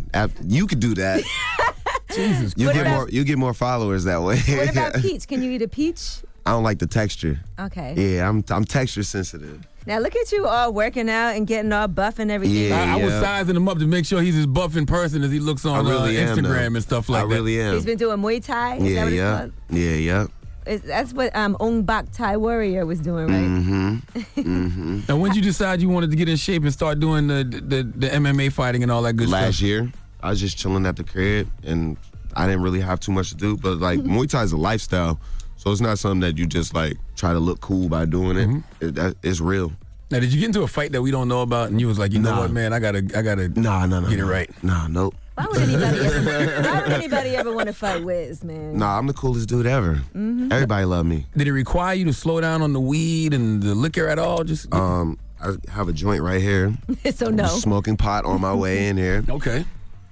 You 0.45 0.67
could 0.67 0.79
do 0.79 0.95
that. 0.95 1.23
Jesus 2.13 2.53
You 2.57 2.73
get 2.73 2.81
about- 2.81 2.91
more. 2.93 3.09
You 3.09 3.23
get 3.23 3.37
more 3.37 3.53
followers 3.53 4.03
that 4.05 4.21
way. 4.21 4.37
What 4.39 4.69
about 4.71 4.95
peach? 5.01 5.27
Can 5.27 5.41
you 5.43 5.51
eat 5.51 5.61
a 5.61 5.67
peach? 5.67 6.19
I 6.45 6.51
don't 6.51 6.63
like 6.63 6.79
the 6.79 6.87
texture. 6.87 7.39
Okay. 7.59 7.93
Yeah, 8.15 8.27
I'm 8.27 8.43
I'm 8.49 8.65
texture 8.65 9.03
sensitive. 9.03 9.61
Now 9.85 9.97
look 9.99 10.15
at 10.15 10.31
you 10.31 10.45
all 10.45 10.71
working 10.73 11.09
out 11.09 11.35
and 11.35 11.47
getting 11.47 11.71
all 11.73 11.87
buff 11.87 12.19
and 12.19 12.29
everything. 12.29 12.69
Yeah. 12.69 12.95
I, 12.95 12.99
I 12.99 13.03
was 13.03 13.13
sizing 13.13 13.55
him 13.55 13.67
up 13.67 13.79
to 13.79 13.87
make 13.87 14.05
sure 14.05 14.21
he's 14.21 14.37
as 14.37 14.45
buff 14.45 14.77
in 14.77 14.85
person 14.85 15.23
as 15.23 15.31
he 15.31 15.39
looks 15.39 15.65
on 15.65 15.85
really 15.87 16.17
uh, 16.17 16.21
am. 16.21 16.37
Instagram 16.37 16.43
though. 16.43 16.75
and 16.75 16.83
stuff 16.83 17.09
like 17.09 17.23
I 17.23 17.27
that. 17.27 17.33
really 17.33 17.59
am. 17.59 17.73
He's 17.73 17.85
been 17.85 17.97
doing 17.97 18.19
Muay 18.19 18.43
Thai. 18.43 18.75
Is 18.75 18.83
that 18.83 18.89
yeah, 18.89 19.05
it's 19.05 19.13
yeah, 19.15 19.37
called? 19.37 19.51
yeah, 19.71 19.93
yeah. 19.93 20.27
Is- 20.67 20.81
That's 20.81 21.13
what 21.13 21.35
um, 21.35 21.57
Ong 21.59 21.81
Bak 21.83 22.11
Thai 22.11 22.37
Warrior 22.37 22.85
was 22.85 22.99
doing, 22.99 23.25
right? 23.27 23.43
Mm-hmm. 23.43 23.95
mm-hmm. 24.41 25.11
And 25.11 25.21
when 25.21 25.31
did 25.31 25.37
you 25.37 25.41
decide 25.41 25.81
you 25.81 25.89
wanted 25.89 26.11
to 26.11 26.15
get 26.15 26.29
in 26.29 26.37
shape 26.37 26.61
and 26.61 26.71
start 26.71 26.99
doing 26.99 27.25
the 27.27 27.43
the, 27.43 27.83
the 27.83 28.07
MMA 28.07 28.51
fighting 28.51 28.83
and 28.83 28.91
all 28.91 29.01
that 29.01 29.13
good 29.13 29.29
Last 29.29 29.39
stuff? 29.39 29.47
Last 29.47 29.61
year, 29.61 29.91
I 30.21 30.29
was 30.29 30.39
just 30.39 30.57
chilling 30.59 30.85
at 30.85 30.95
the 30.97 31.03
crib, 31.03 31.49
and 31.63 31.97
I 32.35 32.45
didn't 32.45 32.61
really 32.61 32.81
have 32.81 32.99
too 32.99 33.11
much 33.11 33.29
to 33.29 33.35
do. 33.35 33.57
But 33.57 33.79
like 33.79 33.99
Muay 34.01 34.29
Thai 34.29 34.43
is 34.43 34.51
a 34.51 34.57
lifestyle, 34.57 35.19
so 35.61 35.71
it's 35.71 35.79
not 35.79 35.99
something 35.99 36.21
that 36.21 36.39
you 36.39 36.47
just 36.47 36.73
like 36.73 36.97
try 37.15 37.33
to 37.33 37.39
look 37.39 37.61
cool 37.61 37.87
by 37.87 38.05
doing 38.05 38.35
it. 38.35 38.47
Mm-hmm. 38.47 38.85
it 38.87 38.95
that, 38.95 39.15
it's 39.21 39.39
real. 39.39 39.71
Now, 40.09 40.19
did 40.19 40.33
you 40.33 40.39
get 40.39 40.47
into 40.47 40.63
a 40.63 40.67
fight 40.67 40.91
that 40.93 41.03
we 41.03 41.11
don't 41.11 41.27
know 41.27 41.43
about, 41.43 41.69
and 41.69 41.79
you 41.79 41.87
was 41.87 41.99
like, 41.99 42.11
you 42.13 42.19
know 42.19 42.35
what, 42.39 42.49
man, 42.51 42.73
I 42.73 42.79
gotta, 42.79 42.97
I 43.15 43.21
gotta 43.21 43.47
Nah, 43.47 43.85
nah, 43.85 43.99
nah, 43.99 44.09
get 44.09 44.17
it 44.17 44.25
right. 44.25 44.49
Nah, 44.63 44.87
nope. 44.87 45.13
Why 45.35 45.45
would 45.45 45.61
anybody 45.61 45.99
ever? 45.99 46.61
Why 46.63 46.81
would 46.81 46.91
anybody 47.03 47.35
ever 47.35 47.53
want 47.53 47.67
to 47.67 47.73
fight 47.73 48.03
Wiz, 48.03 48.43
man? 48.43 48.75
Nah, 48.77 48.97
I'm 48.97 49.05
the 49.05 49.13
coolest 49.13 49.49
dude 49.49 49.67
ever. 49.67 49.95
Mm-hmm. 50.15 50.51
Everybody 50.51 50.85
love 50.85 51.05
me. 51.05 51.27
Did 51.37 51.47
it 51.47 51.53
require 51.53 51.93
you 51.93 52.05
to 52.05 52.13
slow 52.13 52.41
down 52.41 52.63
on 52.63 52.73
the 52.73 52.81
weed 52.81 53.35
and 53.35 53.61
the 53.61 53.75
liquor 53.75 54.07
at 54.07 54.17
all? 54.17 54.43
Just 54.43 54.73
Um, 54.73 55.19
I 55.39 55.53
have 55.71 55.87
a 55.87 55.93
joint 55.93 56.23
right 56.23 56.41
here. 56.41 56.75
so 57.13 57.29
no. 57.29 57.45
Smoking 57.45 57.97
pot 57.97 58.25
on 58.25 58.41
my 58.41 58.53
way 58.55 58.87
in 58.87 58.97
here. 58.97 59.23
okay. 59.29 59.63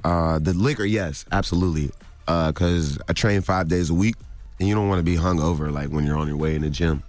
Uh, 0.04 0.38
the 0.38 0.54
liquor, 0.54 0.86
yes, 0.86 1.26
absolutely. 1.32 1.90
Uh, 2.28 2.52
cause 2.52 3.00
I 3.10 3.14
train 3.14 3.42
five 3.42 3.68
days 3.68 3.90
a 3.90 3.94
week, 3.94 4.16
and 4.60 4.68
you 4.68 4.76
don't 4.76 4.88
want 4.90 5.00
to 5.00 5.04
be 5.04 5.16
hung 5.16 5.40
over 5.40 5.72
like 5.72 5.90
when 5.90 6.06
you're 6.06 6.18
on 6.18 6.28
your 6.28 6.38
way 6.38 6.56
in 6.56 6.62
the 6.62 6.70
gym. 6.70 7.04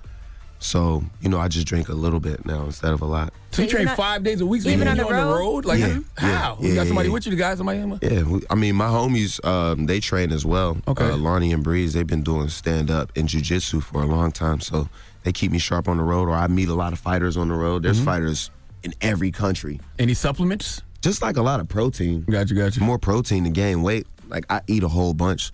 So 0.63 1.03
you 1.23 1.29
know, 1.31 1.39
I 1.39 1.49
just 1.49 1.67
drink 1.67 1.89
a 1.89 1.95
little 1.95 2.21
bit 2.21 2.45
now 2.45 2.65
instead 2.65 2.93
of 2.93 3.01
a 3.01 3.07
lot. 3.07 3.33
So 3.53 3.63
you 3.63 3.67
even 3.69 3.77
train 3.77 3.89
on- 3.89 3.97
five 3.97 4.23
days 4.23 4.41
a 4.43 4.47
week. 4.47 4.63
So 4.63 4.69
even 4.69 4.81
you 4.87 4.91
on 4.91 5.01
on, 5.01 5.07
the 5.07 5.15
on 5.15 5.27
the 5.27 5.33
road? 5.35 5.39
road? 5.39 5.65
Like 5.65 5.81
Yeah, 5.81 5.99
how? 6.19 6.59
yeah, 6.61 6.69
you 6.69 6.75
got 6.75 6.87
somebody 6.87 7.09
yeah. 7.09 7.13
with 7.15 7.27
you? 7.27 7.31
The 7.31 7.37
guys, 7.37 7.57
somebody? 7.59 7.79
Yeah, 8.03 8.23
we, 8.25 8.43
I 8.51 8.55
mean, 8.57 8.75
my 8.77 8.87
homies, 8.89 9.43
um, 9.45 9.87
they 9.87 10.01
train 10.01 10.33
as 10.33 10.45
well. 10.45 10.77
Okay. 10.87 11.09
Uh, 11.09 11.17
Lonnie 11.17 11.53
and 11.53 11.65
Breeze, 11.65 11.95
they've 11.95 12.07
been 12.07 12.23
doing 12.23 12.49
stand 12.51 12.91
up 12.91 13.11
and 13.17 13.27
jujitsu 13.29 13.83
for 13.83 14.03
a 14.03 14.07
long 14.07 14.33
time, 14.33 14.61
so 14.61 14.89
they 15.25 15.33
keep 15.33 15.51
me 15.51 15.59
sharp 15.59 15.89
on 15.89 15.97
the 15.97 16.03
road. 16.03 16.29
Or 16.29 16.35
I 16.35 16.47
meet 16.47 16.69
a 16.69 16.75
lot 16.75 16.93
of 16.93 16.99
fighters 16.99 17.37
on 17.39 17.49
the 17.49 17.55
road. 17.55 17.83
There's 17.83 18.01
fighters 18.01 18.51
in 18.83 18.93
every 19.01 19.31
country. 19.31 19.81
Any 19.99 20.13
supplements? 20.15 20.83
Just 21.01 21.23
like 21.23 21.39
a 21.39 21.43
lot 21.43 21.61
of 21.61 21.69
protein. 21.69 22.25
Got 22.25 22.51
you, 22.51 22.57
got 22.57 22.77
you. 22.77 22.83
More 22.85 22.99
protein 22.99 23.45
to 23.45 23.51
gain 23.51 23.81
weight. 23.83 24.07
Like 24.29 24.45
I 24.51 24.61
eat 24.67 24.83
a 24.83 24.89
whole 24.89 25.15
bunch, 25.15 25.51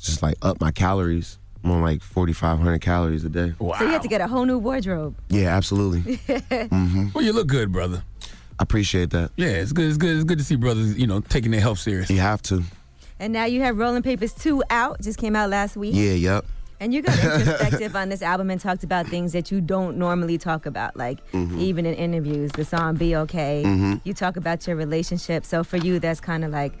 just 0.00 0.22
like 0.22 0.36
up 0.42 0.60
my 0.60 0.70
calories. 0.70 1.38
I'm 1.62 1.72
on 1.72 1.82
like 1.82 2.02
4,500 2.02 2.80
calories 2.80 3.22
a 3.24 3.28
day. 3.28 3.52
Wow. 3.58 3.76
So 3.78 3.84
you 3.84 3.90
have 3.90 4.00
to 4.02 4.08
get 4.08 4.20
a 4.22 4.26
whole 4.26 4.46
new 4.46 4.58
wardrobe. 4.58 5.14
Yeah, 5.28 5.54
absolutely. 5.56 6.18
Well, 7.14 7.22
you 7.24 7.32
look 7.32 7.48
good, 7.48 7.70
brother. 7.72 8.02
I 8.58 8.62
appreciate 8.62 9.10
that. 9.10 9.30
Yeah, 9.36 9.48
it's 9.48 9.72
good. 9.72 9.88
It's 9.88 9.96
good. 9.98 10.14
It's 10.16 10.24
good 10.24 10.38
to 10.38 10.44
see 10.44 10.56
brothers, 10.56 10.98
you 10.98 11.06
know, 11.06 11.20
taking 11.20 11.50
their 11.50 11.60
health 11.60 11.78
serious. 11.78 12.08
You 12.10 12.18
have 12.20 12.40
to. 12.42 12.62
And 13.18 13.32
now 13.32 13.44
you 13.44 13.60
have 13.62 13.76
Rolling 13.78 14.02
Papers 14.02 14.32
2 14.34 14.62
out. 14.70 15.00
Just 15.02 15.18
came 15.18 15.36
out 15.36 15.50
last 15.50 15.76
week. 15.76 15.94
Yeah, 15.94 16.12
yep. 16.12 16.44
And 16.78 16.94
you 16.94 17.02
got 17.02 17.18
introspective 17.22 17.94
on 17.94 18.08
this 18.08 18.22
album 18.22 18.48
and 18.50 18.58
talked 18.58 18.82
about 18.84 19.06
things 19.06 19.32
that 19.32 19.50
you 19.50 19.60
don't 19.60 19.98
normally 19.98 20.38
talk 20.38 20.64
about, 20.64 20.96
like 20.96 21.18
Mm-hmm. 21.32 21.58
even 21.60 21.84
in 21.84 21.94
interviews, 21.94 22.50
the 22.52 22.64
song 22.64 22.96
Be 22.96 23.14
Okay. 23.16 23.62
You 24.04 24.14
talk 24.14 24.38
about 24.38 24.66
your 24.66 24.76
relationship. 24.76 25.44
So 25.44 25.62
for 25.62 25.76
you, 25.76 25.98
that's 25.98 26.20
kind 26.20 26.42
of 26.44 26.50
like, 26.52 26.72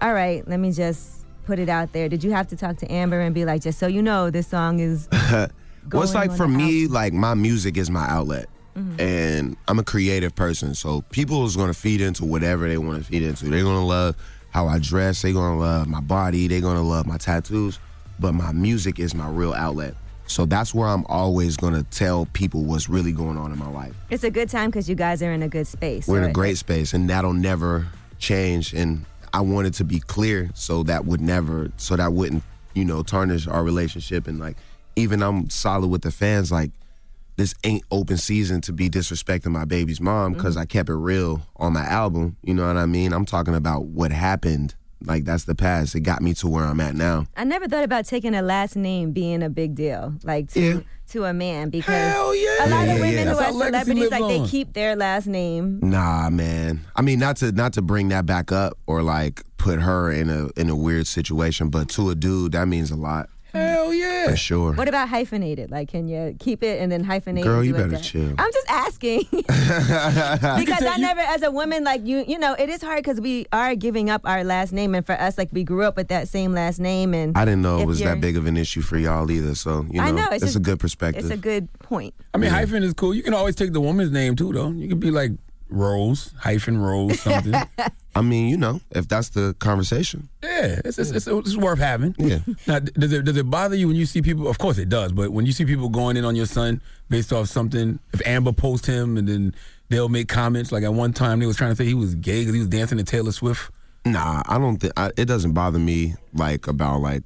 all 0.00 0.14
right, 0.14 0.46
let 0.46 0.60
me 0.60 0.70
just 0.70 1.17
put 1.48 1.58
it 1.58 1.70
out 1.70 1.94
there. 1.94 2.10
Did 2.10 2.22
you 2.22 2.30
have 2.32 2.46
to 2.48 2.56
talk 2.56 2.76
to 2.76 2.92
Amber 2.92 3.20
and 3.20 3.34
be 3.34 3.46
like, 3.46 3.62
just 3.62 3.78
so 3.78 3.86
you 3.86 4.02
know, 4.02 4.28
this 4.28 4.46
song 4.46 4.80
is. 4.80 5.08
well, 5.32 6.02
it's 6.02 6.14
like 6.14 6.30
for 6.30 6.46
me, 6.46 6.86
like 6.86 7.14
my 7.14 7.32
music 7.32 7.78
is 7.78 7.90
my 7.90 8.06
outlet. 8.06 8.50
Mm-hmm. 8.76 9.00
And 9.00 9.56
I'm 9.66 9.78
a 9.78 9.82
creative 9.82 10.34
person. 10.34 10.74
So 10.74 11.00
people 11.10 11.46
is 11.46 11.56
gonna 11.56 11.72
feed 11.72 12.02
into 12.02 12.26
whatever 12.26 12.68
they 12.68 12.76
want 12.76 13.02
to 13.02 13.10
feed 13.10 13.22
into. 13.22 13.46
They're 13.46 13.64
gonna 13.64 13.86
love 13.86 14.14
how 14.50 14.68
I 14.68 14.78
dress, 14.78 15.22
they're 15.22 15.32
gonna 15.32 15.58
love 15.58 15.88
my 15.88 16.00
body, 16.00 16.48
they're 16.48 16.60
gonna 16.60 16.82
love 16.82 17.06
my 17.06 17.16
tattoos. 17.16 17.78
But 18.20 18.32
my 18.34 18.52
music 18.52 18.98
is 18.98 19.14
my 19.14 19.28
real 19.28 19.54
outlet. 19.54 19.94
So 20.26 20.44
that's 20.44 20.74
where 20.74 20.86
I'm 20.86 21.06
always 21.06 21.56
gonna 21.56 21.82
tell 21.84 22.26
people 22.34 22.64
what's 22.64 22.90
really 22.90 23.12
going 23.12 23.38
on 23.38 23.52
in 23.52 23.58
my 23.58 23.70
life. 23.70 23.94
It's 24.10 24.22
a 24.22 24.30
good 24.30 24.50
time 24.50 24.68
because 24.68 24.86
you 24.86 24.94
guys 24.94 25.22
are 25.22 25.32
in 25.32 25.42
a 25.42 25.48
good 25.48 25.66
space. 25.66 26.06
We're 26.06 26.24
in 26.24 26.30
a 26.30 26.32
great 26.32 26.58
space 26.58 26.92
and 26.92 27.08
that'll 27.08 27.32
never 27.32 27.86
change. 28.18 28.74
And 28.74 29.06
I 29.32 29.40
wanted 29.40 29.74
to 29.74 29.84
be 29.84 30.00
clear 30.00 30.50
so 30.54 30.82
that 30.84 31.04
would 31.04 31.20
never 31.20 31.70
so 31.76 31.96
that 31.96 32.12
wouldn't, 32.12 32.42
you 32.74 32.84
know, 32.84 33.02
tarnish 33.02 33.46
our 33.46 33.62
relationship 33.62 34.26
and 34.26 34.38
like 34.38 34.56
even 34.96 35.22
I'm 35.22 35.48
solid 35.48 35.88
with 35.88 36.02
the 36.02 36.10
fans, 36.10 36.50
like 36.50 36.72
this 37.36 37.54
ain't 37.62 37.84
open 37.90 38.16
season 38.16 38.60
to 38.62 38.72
be 38.72 38.90
disrespecting 38.90 39.52
my 39.52 39.64
baby's 39.64 40.00
mom 40.00 40.32
because 40.32 40.54
mm-hmm. 40.54 40.62
I 40.62 40.66
kept 40.66 40.88
it 40.88 40.94
real 40.94 41.46
on 41.56 41.72
my 41.72 41.84
album. 41.84 42.36
You 42.42 42.54
know 42.54 42.66
what 42.66 42.76
I 42.76 42.86
mean? 42.86 43.12
I'm 43.12 43.24
talking 43.24 43.54
about 43.54 43.84
what 43.84 44.10
happened. 44.10 44.74
Like 45.04 45.24
that's 45.24 45.44
the 45.44 45.54
past. 45.54 45.94
It 45.94 46.00
got 46.00 46.22
me 46.22 46.34
to 46.34 46.48
where 46.48 46.64
I'm 46.64 46.80
at 46.80 46.94
now. 46.94 47.26
I 47.36 47.44
never 47.44 47.68
thought 47.68 47.84
about 47.84 48.04
taking 48.06 48.34
a 48.34 48.42
last 48.42 48.76
name 48.76 49.12
being 49.12 49.42
a 49.42 49.48
big 49.50 49.74
deal, 49.74 50.14
like 50.24 50.48
to 50.52 50.60
Yeah. 50.60 50.80
to 51.10 51.24
a 51.24 51.32
man, 51.32 51.70
because 51.70 52.12
Hell 52.12 52.34
yeah. 52.34 52.66
a 52.66 52.68
lot 52.68 52.86
Yeah, 52.86 52.94
of 52.94 53.00
women 53.00 53.12
yeah. 53.14 53.18
who 53.20 53.24
That's 53.36 53.40
are 53.40 53.52
celebrities, 53.52 54.10
lives 54.10 54.10
like 54.10 54.28
they 54.28 54.46
keep 54.48 54.72
their 54.72 54.96
last 54.96 55.26
name. 55.26 55.78
Nah, 55.82 56.28
man. 56.30 56.80
I 56.96 57.02
mean, 57.02 57.18
not 57.20 57.36
to 57.38 57.52
not 57.52 57.72
to 57.74 57.82
bring 57.82 58.08
that 58.08 58.26
back 58.26 58.50
up 58.52 58.76
or 58.86 59.02
like 59.02 59.42
put 59.56 59.80
her 59.80 60.10
in 60.10 60.28
a 60.30 60.48
in 60.60 60.68
a 60.68 60.76
weird 60.76 61.06
situation, 61.06 61.68
but 61.68 61.88
to 61.90 62.10
a 62.10 62.14
dude, 62.14 62.52
that 62.52 62.66
means 62.68 62.90
a 62.90 62.96
lot 62.96 63.28
Hell 63.52 63.94
yeah. 63.94 64.28
for 64.28 64.36
sure. 64.36 64.72
What 64.74 64.88
about 64.88 65.08
hyphenated? 65.08 65.70
Like, 65.70 65.88
can 65.88 66.08
you 66.08 66.36
keep 66.38 66.62
it 66.62 66.80
and 66.80 66.92
then 66.92 67.04
hyphenate? 67.04 67.42
Girl, 67.42 67.64
you 67.64 67.74
better 67.74 67.98
chill. 67.98 68.34
I'm 68.38 68.52
just 68.52 68.70
asking 68.70 69.24
because 69.30 70.82
I 70.82 70.96
never, 70.98 71.20
as 71.20 71.42
a 71.42 71.50
woman, 71.50 71.84
like 71.84 72.06
you, 72.06 72.24
you 72.26 72.38
know, 72.38 72.54
it 72.54 72.68
is 72.68 72.82
hard 72.82 72.98
because 72.98 73.20
we 73.20 73.46
are 73.52 73.74
giving 73.74 74.10
up 74.10 74.22
our 74.24 74.44
last 74.44 74.72
name, 74.72 74.94
and 74.94 75.04
for 75.04 75.12
us, 75.12 75.38
like 75.38 75.48
we 75.52 75.64
grew 75.64 75.84
up 75.84 75.96
with 75.96 76.08
that 76.08 76.28
same 76.28 76.52
last 76.52 76.78
name, 76.78 77.14
and 77.14 77.36
I 77.36 77.44
didn't 77.44 77.62
know 77.62 77.78
it 77.78 77.86
was 77.86 78.00
that 78.00 78.20
big 78.20 78.36
of 78.36 78.46
an 78.46 78.56
issue 78.56 78.82
for 78.82 78.98
y'all 78.98 79.30
either. 79.30 79.54
So 79.54 79.86
you 79.90 80.00
know, 80.00 80.04
I 80.04 80.10
know 80.10 80.24
it's, 80.26 80.36
it's, 80.36 80.44
just- 80.44 80.56
a 80.56 80.60
good 80.60 80.78
perspective. 80.78 81.24
It's 81.24 81.32
a 81.32 81.36
good 81.36 81.72
point. 81.80 82.14
I 82.34 82.38
mean, 82.38 82.50
hyphen 82.50 82.82
is 82.82 82.92
cool. 82.92 83.14
You 83.14 83.22
can 83.22 83.34
always 83.34 83.56
take 83.56 83.72
the 83.72 83.80
woman's 83.80 84.10
name 84.10 84.36
too, 84.36 84.52
though. 84.52 84.70
You 84.70 84.88
could 84.88 85.00
be 85.00 85.10
like 85.10 85.32
Rose 85.70 86.32
hyphen 86.38 86.78
Rose 86.78 87.20
something. 87.20 87.54
I 88.14 88.20
mean, 88.22 88.48
you 88.48 88.56
know, 88.56 88.80
if 88.90 89.06
that's 89.06 89.28
the 89.28 89.54
conversation. 89.60 90.28
yeah, 90.42 90.80
it's, 90.84 90.98
it's, 90.98 91.10
it's, 91.10 91.26
it's 91.26 91.56
worth 91.56 91.78
having. 91.78 92.14
Yeah. 92.18 92.40
Now, 92.66 92.80
does 92.80 93.12
it 93.12 93.24
does 93.24 93.36
it 93.36 93.48
bother 93.48 93.76
you 93.76 93.86
when 93.86 93.96
you 93.96 94.06
see 94.06 94.22
people? 94.22 94.48
Of 94.48 94.58
course 94.58 94.78
it 94.78 94.88
does, 94.88 95.12
but 95.12 95.30
when 95.30 95.46
you 95.46 95.52
see 95.52 95.64
people 95.64 95.88
going 95.88 96.16
in 96.16 96.24
on 96.24 96.34
your 96.34 96.46
son 96.46 96.82
based 97.08 97.32
off 97.32 97.48
something, 97.48 97.98
if 98.12 98.26
Amber 98.26 98.52
posts 98.52 98.86
him 98.86 99.16
and 99.16 99.28
then 99.28 99.54
they'll 99.88 100.08
make 100.08 100.28
comments 100.28 100.72
like 100.72 100.82
at 100.82 100.92
one 100.92 101.12
time 101.12 101.38
they 101.40 101.46
was 101.46 101.56
trying 101.56 101.70
to 101.70 101.76
say 101.76 101.84
he 101.84 101.94
was 101.94 102.14
gay 102.16 102.40
because 102.40 102.54
he 102.54 102.60
was 102.60 102.68
dancing 102.68 102.98
to 102.98 103.04
Taylor 103.04 103.32
Swift. 103.32 103.70
Nah, 104.04 104.42
I 104.46 104.58
don't 104.58 104.78
think 104.78 104.92
it 105.16 105.26
doesn't 105.26 105.52
bother 105.52 105.78
me 105.78 106.14
like 106.32 106.66
about 106.66 107.00
like 107.00 107.22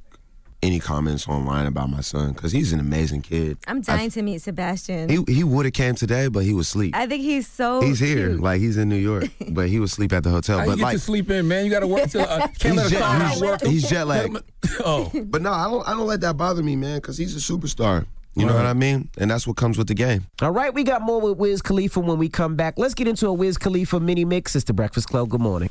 any 0.62 0.78
comments 0.78 1.26
online 1.28 1.66
about 1.66 1.90
my 1.90 2.00
son 2.00 2.33
because 2.33 2.52
he's 2.52 2.73
an 2.73 2.78
amazing 2.81 3.21
kid. 3.23 3.59
I'm 3.66 3.81
dying 3.81 4.11
to 4.11 4.23
meet 4.23 4.42
Sebastian. 4.42 5.09
He 5.09 5.25
he 5.33 5.45
would 5.45 5.64
have 5.64 5.75
came 5.75 5.95
today, 5.95 6.28
but 6.28 6.45
he 6.45 6.54
was 6.54 6.69
asleep. 6.69 6.95
I 6.97 7.07
think 7.07 7.23
he's 7.23 7.49
so. 7.49 7.81
He's 7.81 7.99
here, 7.99 8.28
cute. 8.28 8.40
like 8.40 8.61
he's 8.61 8.76
in 8.76 8.88
New 8.88 8.97
York, 8.97 9.25
but 9.50 9.69
he 9.69 9.81
was 9.81 9.92
asleep 9.92 10.12
at 10.12 10.23
the 10.23 10.31
hotel. 10.31 10.59
How 10.59 10.64
you 10.64 10.71
but 10.71 10.76
get 10.76 10.83
like 10.85 10.97
to 10.97 11.00
sleep 11.00 11.31
in, 11.31 11.49
man? 11.49 11.64
You 11.64 11.71
got 11.71 11.81
to 11.81 11.87
work 11.87 12.09
till 12.11 12.23
uh, 12.23 12.47
can't 12.59 12.76
let 12.76 12.85
he's 12.85 12.92
a 12.92 12.95
jet, 12.95 13.00
song 13.00 13.28
he's, 13.31 13.40
work. 13.40 13.62
he's 13.62 13.88
jet 13.90 14.07
lagged. 14.07 14.38
Oh, 14.85 15.11
But 15.26 15.42
no, 15.42 15.52
I 15.52 15.64
don't 15.64 15.87
I 15.87 15.90
don't 15.92 16.07
let 16.07 16.21
that 16.21 16.37
bother 16.37 16.62
me, 16.62 16.76
man, 16.76 16.99
because 16.99 17.19
he's 17.19 17.35
a 17.37 17.52
superstar. 17.52 18.07
You 18.35 18.47
know 18.47 18.54
what 18.54 18.64
I 18.64 18.73
mean? 18.73 19.11
And 19.19 19.31
that's 19.31 19.47
what 19.47 19.59
comes 19.59 19.76
with 19.76 19.88
the 19.88 19.95
game. 19.95 20.26
All 20.40 20.52
right, 20.52 20.73
we 20.73 20.85
got 20.85 21.02
more 21.02 21.21
with 21.21 21.37
Wiz 21.37 21.61
Khalifa 21.61 22.00
when 22.00 22.16
we 22.19 22.31
come 22.31 22.57
back. 22.57 22.78
Let's 22.78 22.95
get 22.95 23.07
into 23.07 23.26
a 23.26 23.33
Wiz 23.33 23.59
Khalifa 23.59 24.00
mini 24.00 24.25
mix. 24.25 24.57
It's 24.57 24.64
the 24.64 24.73
Breakfast 24.73 25.09
Club. 25.09 25.28
Good 25.28 25.42
morning. 25.42 25.69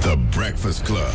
The 0.00 0.16
Breakfast 0.30 0.86
Club. 0.86 1.12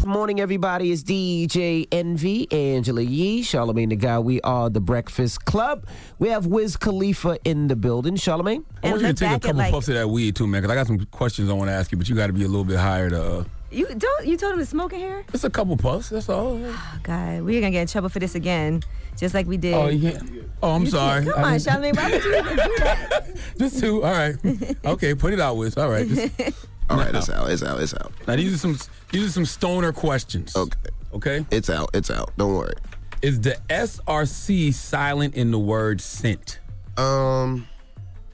Good 0.00 0.08
morning, 0.08 0.40
everybody. 0.40 0.90
It's 0.92 1.02
DJ 1.02 1.86
Envy, 1.92 2.50
Angela 2.50 3.02
Yee, 3.02 3.42
Charlamagne 3.42 3.90
the 3.90 3.96
Guy. 3.96 4.18
We 4.18 4.40
are 4.40 4.70
the 4.70 4.80
Breakfast 4.80 5.44
Club. 5.44 5.86
We 6.18 6.28
have 6.30 6.46
Wiz 6.46 6.76
Khalifa 6.78 7.38
in 7.44 7.68
the 7.68 7.76
building. 7.76 8.14
Charlamagne? 8.16 8.64
I 8.82 8.90
want 8.90 9.02
you 9.02 9.08
to 9.08 9.12
take 9.14 9.30
a 9.36 9.40
couple 9.40 9.58
like- 9.58 9.72
puffs 9.72 9.88
of 9.88 9.94
that 9.94 10.08
weed 10.08 10.36
too, 10.36 10.46
man, 10.46 10.62
because 10.62 10.72
I 10.72 10.74
got 10.74 10.86
some 10.86 11.04
questions 11.10 11.50
I 11.50 11.52
want 11.52 11.68
to 11.68 11.74
ask 11.74 11.92
you, 11.92 11.98
but 11.98 12.08
you 12.08 12.14
got 12.16 12.28
to 12.28 12.32
be 12.32 12.44
a 12.44 12.48
little 12.48 12.64
bit 12.64 12.78
higher 12.78 13.10
to. 13.10 13.22
Uh, 13.40 13.44
You 13.70 13.86
don't. 13.94 14.26
You 14.26 14.36
told 14.38 14.54
him 14.54 14.58
to 14.60 14.66
smoke 14.66 14.94
in 14.94 15.00
here. 15.00 15.22
It's 15.34 15.44
a 15.44 15.50
couple 15.50 15.76
puffs. 15.76 16.08
That's 16.08 16.28
all. 16.30 16.58
Oh, 16.64 16.98
God, 17.02 17.42
we're 17.42 17.60
gonna 17.60 17.70
get 17.70 17.82
in 17.82 17.86
trouble 17.88 18.08
for 18.08 18.20
this 18.20 18.34
again, 18.34 18.82
just 19.18 19.34
like 19.34 19.46
we 19.46 19.58
did. 19.58 19.74
Oh, 19.74 19.88
you 19.88 20.12
can't. 20.12 20.30
Oh, 20.62 20.70
I'm 20.72 20.84
You 20.84 20.90
sorry. 20.90 21.24
can't- 21.24 21.36
I 21.36 21.40
Come 21.40 21.44
on, 21.44 21.58
didn't- 21.58 21.66
Charlamagne. 21.66 21.96
Why 21.96 22.10
would 22.10 22.24
you 22.24 22.36
even 22.38 22.56
do 22.56 22.74
that? 22.78 23.26
Just 23.58 23.80
two. 23.80 24.02
All 24.02 24.10
right. 24.12 24.36
Okay, 24.86 25.14
put 25.14 25.32
it 25.34 25.40
out 25.40 25.56
with. 25.58 25.76
All 25.78 25.90
right. 25.90 26.08
Just, 26.08 26.32
All 26.90 26.98
right, 26.98 27.14
it's 27.14 27.30
out, 27.30 27.50
it's 27.50 27.62
out, 27.62 27.80
it's 27.80 27.94
out. 27.94 28.12
now 28.26 28.36
these 28.36 28.52
are 28.54 28.58
some 28.58 28.78
these 29.12 29.24
are 29.28 29.30
some 29.32 29.44
stoner 29.46 29.92
questions. 29.92 30.54
Okay. 30.56 30.78
Okay. 31.12 31.46
It's 31.50 31.70
out, 31.70 31.90
it's 31.94 32.10
out. 32.10 32.32
Don't 32.36 32.54
worry. 32.54 32.74
Is 33.22 33.40
the 33.40 33.56
SRC 33.68 34.72
silent 34.72 35.34
in 35.34 35.50
the 35.50 35.58
word 35.58 36.00
scent? 36.00 36.60
Um, 36.96 37.66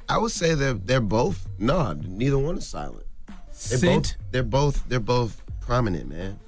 I 0.09 0.19
would 0.19 0.31
say 0.33 0.55
that 0.55 0.87
they're 0.87 1.01
both. 1.01 1.47
No, 1.59 1.93
neither 1.95 2.39
one 2.39 2.59
is 2.59 2.67
silent. 2.67 3.05
They're 3.27 3.79
Scent. 3.79 4.17
both. 4.19 4.33
They're 4.33 4.43
both. 4.43 4.89
They're 4.89 5.01
both 5.01 5.43
prominent, 5.61 6.09
man. 6.09 6.39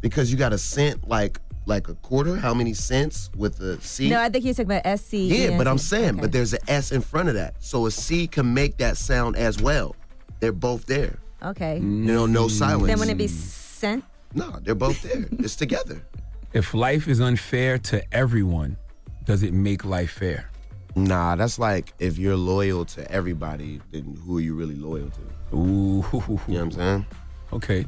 Because 0.00 0.30
you 0.30 0.36
got 0.36 0.52
a 0.52 0.58
cent 0.58 1.08
like 1.08 1.40
like 1.64 1.88
a 1.88 1.94
quarter. 1.94 2.36
How 2.36 2.52
many 2.54 2.74
cents 2.74 3.30
with 3.36 3.60
a 3.60 3.80
C? 3.80 4.08
No, 4.10 4.20
I 4.20 4.28
think 4.28 4.42
he 4.42 4.50
was 4.50 4.56
talking 4.58 4.72
about 4.72 4.98
SC. 4.98 5.12
yeah, 5.14 5.56
but 5.56 5.66
I'm 5.66 5.78
saying, 5.78 6.10
Okay. 6.10 6.20
but 6.20 6.32
there's 6.32 6.52
an 6.52 6.60
S 6.68 6.92
in 6.92 7.00
front 7.00 7.28
of 7.28 7.34
that, 7.36 7.54
so 7.60 7.86
a 7.86 7.90
C 7.90 8.26
can 8.26 8.52
make 8.52 8.76
that 8.78 8.96
sound 8.96 9.36
as 9.36 9.60
well. 9.60 9.96
They're 10.40 10.52
both 10.52 10.86
there. 10.86 11.18
Okay. 11.42 11.78
No, 11.80 12.26
no 12.26 12.48
silence. 12.48 12.86
Then 12.86 12.98
wouldn't 12.98 13.14
it 13.14 13.18
be 13.18 13.28
sent? 13.28 14.04
No, 14.34 14.58
they're 14.62 14.74
both 14.74 15.02
there. 15.02 15.26
it's 15.32 15.56
together. 15.56 16.00
If 16.52 16.72
life 16.72 17.06
is 17.06 17.20
unfair 17.20 17.76
to 17.78 18.02
everyone, 18.14 18.78
does 19.24 19.42
it 19.42 19.52
make 19.52 19.84
life 19.84 20.12
fair? 20.12 20.48
Nah, 20.94 21.36
that's 21.36 21.58
like 21.58 21.92
if 21.98 22.16
you're 22.16 22.36
loyal 22.36 22.86
to 22.86 23.10
everybody, 23.12 23.78
then 23.92 24.18
who 24.24 24.38
are 24.38 24.40
you 24.40 24.54
really 24.54 24.76
loyal 24.76 25.10
to? 25.10 25.56
Ooh. 25.56 26.04
You 26.12 26.14
know 26.14 26.38
what 26.46 26.62
I'm 26.62 26.70
saying? 26.72 27.06
Okay. 27.52 27.84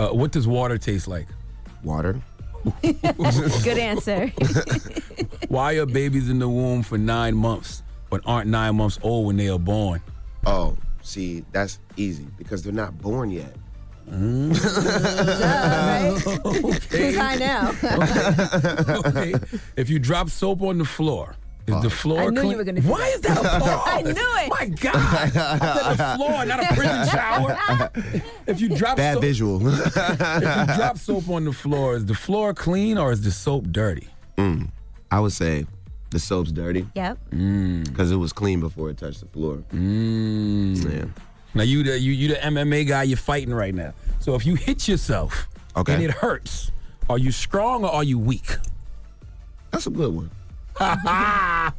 Uh, 0.00 0.08
what 0.08 0.32
does 0.32 0.48
water 0.48 0.78
taste 0.78 1.06
like? 1.06 1.28
Water. 1.84 2.20
Good 2.82 3.78
answer. 3.78 4.32
Why 5.48 5.74
are 5.74 5.86
babies 5.86 6.28
in 6.28 6.40
the 6.40 6.48
womb 6.48 6.82
for 6.82 6.98
nine 6.98 7.36
months 7.36 7.84
but 8.10 8.20
aren't 8.26 8.48
nine 8.50 8.74
months 8.76 8.98
old 9.02 9.26
when 9.26 9.36
they 9.36 9.48
are 9.48 9.58
born? 9.60 10.00
Oh, 10.44 10.76
see, 11.08 11.44
that's 11.52 11.78
easy 11.96 12.26
because 12.36 12.62
they're 12.62 12.72
not 12.72 12.98
born 12.98 13.30
yet. 13.30 13.54
Mm. 14.08 14.56
Who's 16.90 17.16
high 17.16 17.36
now? 17.36 17.72
okay. 19.06 19.34
If 19.76 19.88
you 19.90 19.98
drop 19.98 20.30
soap 20.30 20.62
on 20.62 20.78
the 20.78 20.84
floor, 20.84 21.34
is 21.66 21.74
the 21.82 21.88
oh. 21.88 21.90
floor 21.90 22.20
I 22.20 22.28
knew 22.28 22.40
clean? 22.40 22.50
you 22.52 22.56
were 22.56 22.64
gonna 22.64 22.80
do 22.80 22.88
Why 22.88 23.00
that. 23.00 23.14
is 23.14 23.20
that 23.20 23.38
a 23.38 23.42
pause? 23.60 23.82
I 23.86 24.02
knew 24.02 24.12
it. 24.12 24.48
My 24.48 24.66
God. 24.80 24.94
I 24.96 25.28
said 25.28 25.96
the 25.96 26.14
floor, 26.16 26.46
not 26.46 26.62
a 26.62 26.66
prison 26.74 27.06
shower. 27.08 27.90
if 28.46 28.60
you 28.60 28.68
drop 28.70 28.96
Bad 28.96 29.14
soap, 29.14 29.22
visual. 29.22 29.68
if 29.68 29.76
you 29.76 29.82
drop 30.74 30.96
soap 30.96 31.28
on 31.28 31.44
the 31.44 31.52
floor, 31.52 31.96
is 31.96 32.06
the 32.06 32.14
floor 32.14 32.54
clean 32.54 32.96
or 32.96 33.12
is 33.12 33.20
the 33.22 33.30
soap 33.30 33.66
dirty? 33.70 34.08
Mm. 34.38 34.70
I 35.10 35.20
would 35.20 35.32
say 35.32 35.66
The 36.10 36.18
soap's 36.18 36.50
dirty 36.52 36.86
Yep. 36.94 37.18
because 37.30 38.10
it 38.10 38.16
was 38.16 38.32
clean 38.32 38.60
before 38.60 38.88
it 38.90 38.96
touched 38.98 39.20
the 39.20 39.26
floor. 39.26 39.58
Mm. 39.74 40.90
Yeah. 40.92 41.04
Now 41.54 41.62
you 41.64 41.82
the 41.82 41.98
you 41.98 42.12
you 42.12 42.28
the 42.28 42.34
MMA 42.36 42.86
guy. 42.88 43.02
You're 43.02 43.16
fighting 43.18 43.52
right 43.52 43.74
now. 43.74 43.92
So 44.20 44.34
if 44.34 44.46
you 44.46 44.54
hit 44.54 44.88
yourself 44.88 45.48
Okay. 45.76 45.94
and 45.94 46.02
it 46.02 46.10
hurts, 46.10 46.70
are 47.10 47.18
you 47.18 47.30
strong 47.30 47.84
or 47.84 47.90
are 47.92 48.04
you 48.04 48.18
weak? 48.18 48.56
That's 49.70 49.86
a 49.86 49.90
good 49.90 50.14
one. 50.14 50.30
Ha 50.76 50.98
ha! 51.04 51.74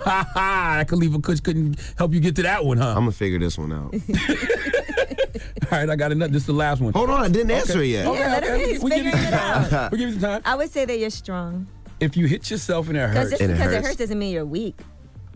Ha 0.00 0.30
ha! 0.32 0.74
That 0.78 0.88
Khalifa 0.88 1.18
Kush 1.20 1.40
couldn't 1.40 1.78
help 1.98 2.14
you 2.14 2.20
get 2.20 2.36
to 2.36 2.42
that 2.44 2.64
one, 2.64 2.78
huh? 2.78 2.90
I'm 2.90 3.00
gonna 3.00 3.12
figure 3.12 3.38
this 3.38 3.58
one 3.58 3.72
out. 3.72 3.92
All 5.72 5.78
right, 5.78 5.90
I 5.90 5.96
got 5.96 6.12
another. 6.12 6.32
This 6.32 6.42
is 6.42 6.46
the 6.46 6.52
last 6.52 6.80
one. 6.80 6.92
Hold 6.92 7.10
on, 7.10 7.24
I 7.24 7.28
didn't 7.28 7.50
answer 7.50 7.82
it 7.82 7.86
yet. 7.88 8.06
Okay, 8.06 8.18
Yeah, 8.20 8.32
let 8.32 8.44
him- 8.44 8.54
okay. 8.54 8.68
he's 8.72 8.82
We 8.82 8.90
give 8.90 9.04
you 9.04 9.10
figuring 9.12 9.34
it 9.34 9.70
time. 9.70 9.88
We 9.92 9.98
give 9.98 10.08
you 10.08 10.14
some 10.14 10.22
time. 10.22 10.42
I 10.44 10.54
would 10.54 10.70
say 10.70 10.84
that 10.84 10.98
you're 10.98 11.10
strong. 11.10 11.66
If 12.00 12.16
you 12.16 12.26
hit 12.26 12.50
yourself 12.50 12.88
and 12.88 12.96
it 12.96 13.08
Because 13.08 13.16
hurts, 13.16 13.30
just 13.30 13.42
And 13.42 13.50
it 13.52 13.54
because 13.54 13.72
it 13.72 13.76
hurts. 13.76 13.86
hurts 13.88 13.98
doesn't 13.98 14.18
mean 14.18 14.32
you're 14.34 14.44
weak. 14.46 14.78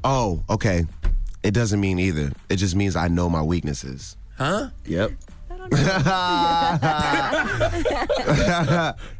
Oh, 0.04 0.42
okay. 0.50 0.84
It 1.42 1.52
doesn't 1.52 1.80
mean 1.80 1.98
either. 1.98 2.32
It 2.48 2.56
just 2.56 2.74
means 2.76 2.96
I 2.96 3.08
know 3.08 3.28
my 3.30 3.42
weaknesses. 3.42 4.16
huh? 4.36 4.68
Yep. 4.86 5.12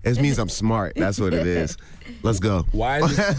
it 0.05 0.21
means 0.21 0.39
I'm 0.39 0.49
smart. 0.49 0.95
That's 0.97 1.21
what 1.21 1.33
it 1.35 1.47
is. 1.47 1.77
Let's 2.23 2.41
go. 2.41 2.65
Why 2.73 3.01
is 3.03 3.13
it, 3.19 3.37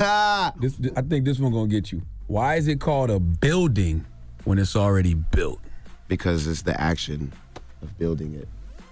this, 0.62 0.76
this- 0.76 0.92
I 0.96 1.02
think 1.02 1.26
this 1.26 1.40
one 1.40 1.52
gonna 1.52 1.68
get 1.68 1.92
you. 1.92 2.02
Why 2.28 2.56
is 2.56 2.68
it 2.68 2.80
called 2.80 3.10
a 3.10 3.20
building 3.20 4.06
when 4.46 4.58
it's 4.60 4.76
already 4.76 5.14
built? 5.14 5.60
because 6.08 6.46
it's 6.46 6.62
the 6.64 6.78
action 6.82 7.32
of 7.82 7.98
building 7.98 8.34
it 8.36 8.46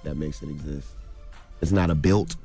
that 0.05 0.15
makes 0.15 0.41
it 0.41 0.47
exist. 0.49 0.87
It's 1.61 1.73
not 1.73 1.89
a 1.89 1.95
built. 1.95 2.37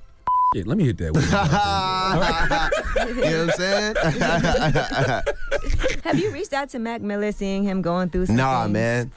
Yeah, 0.55 0.63
let 0.67 0.79
me 0.79 0.85
hit 0.85 0.99
that. 0.99 1.13
One. 1.13 1.25
You 3.05 3.15
know 3.21 3.47
what 3.47 3.59
I'm 3.59 3.59
saying? 3.59 3.95
Have 6.05 6.19
you 6.19 6.31
reached 6.31 6.53
out 6.53 6.69
to 6.71 6.79
Mac 6.79 7.03
Miller, 7.03 7.33
seeing 7.33 7.65
him 7.65 7.83
going 7.83 8.09
through 8.09 8.27
some 8.27 8.37
nah, 8.37 8.63
things? 8.63 8.73
man. 8.73 9.11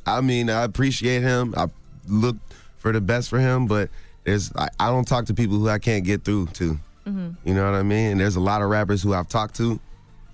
I 0.06 0.20
mean, 0.20 0.48
I 0.48 0.62
appreciate 0.62 1.22
him. 1.22 1.52
I 1.56 1.66
look 2.06 2.36
for 2.78 2.92
the 2.92 3.00
best 3.00 3.28
for 3.28 3.38
him, 3.38 3.66
but 3.66 3.90
there's 4.24 4.54
I, 4.54 4.68
I 4.78 4.86
don't 4.88 5.06
talk 5.06 5.26
to 5.26 5.34
people 5.34 5.58
who 5.58 5.68
I 5.68 5.78
can't 5.78 6.04
get 6.04 6.24
through 6.24 6.46
to. 6.46 6.78
Mm-hmm. 7.06 7.30
You 7.44 7.54
know 7.54 7.64
what 7.64 7.74
I 7.74 7.82
mean? 7.82 8.12
And 8.12 8.20
there's 8.20 8.36
a 8.36 8.40
lot 8.40 8.62
of 8.62 8.70
rappers 8.70 9.02
who 9.02 9.12
I've 9.12 9.28
talked 9.28 9.56
to, 9.56 9.80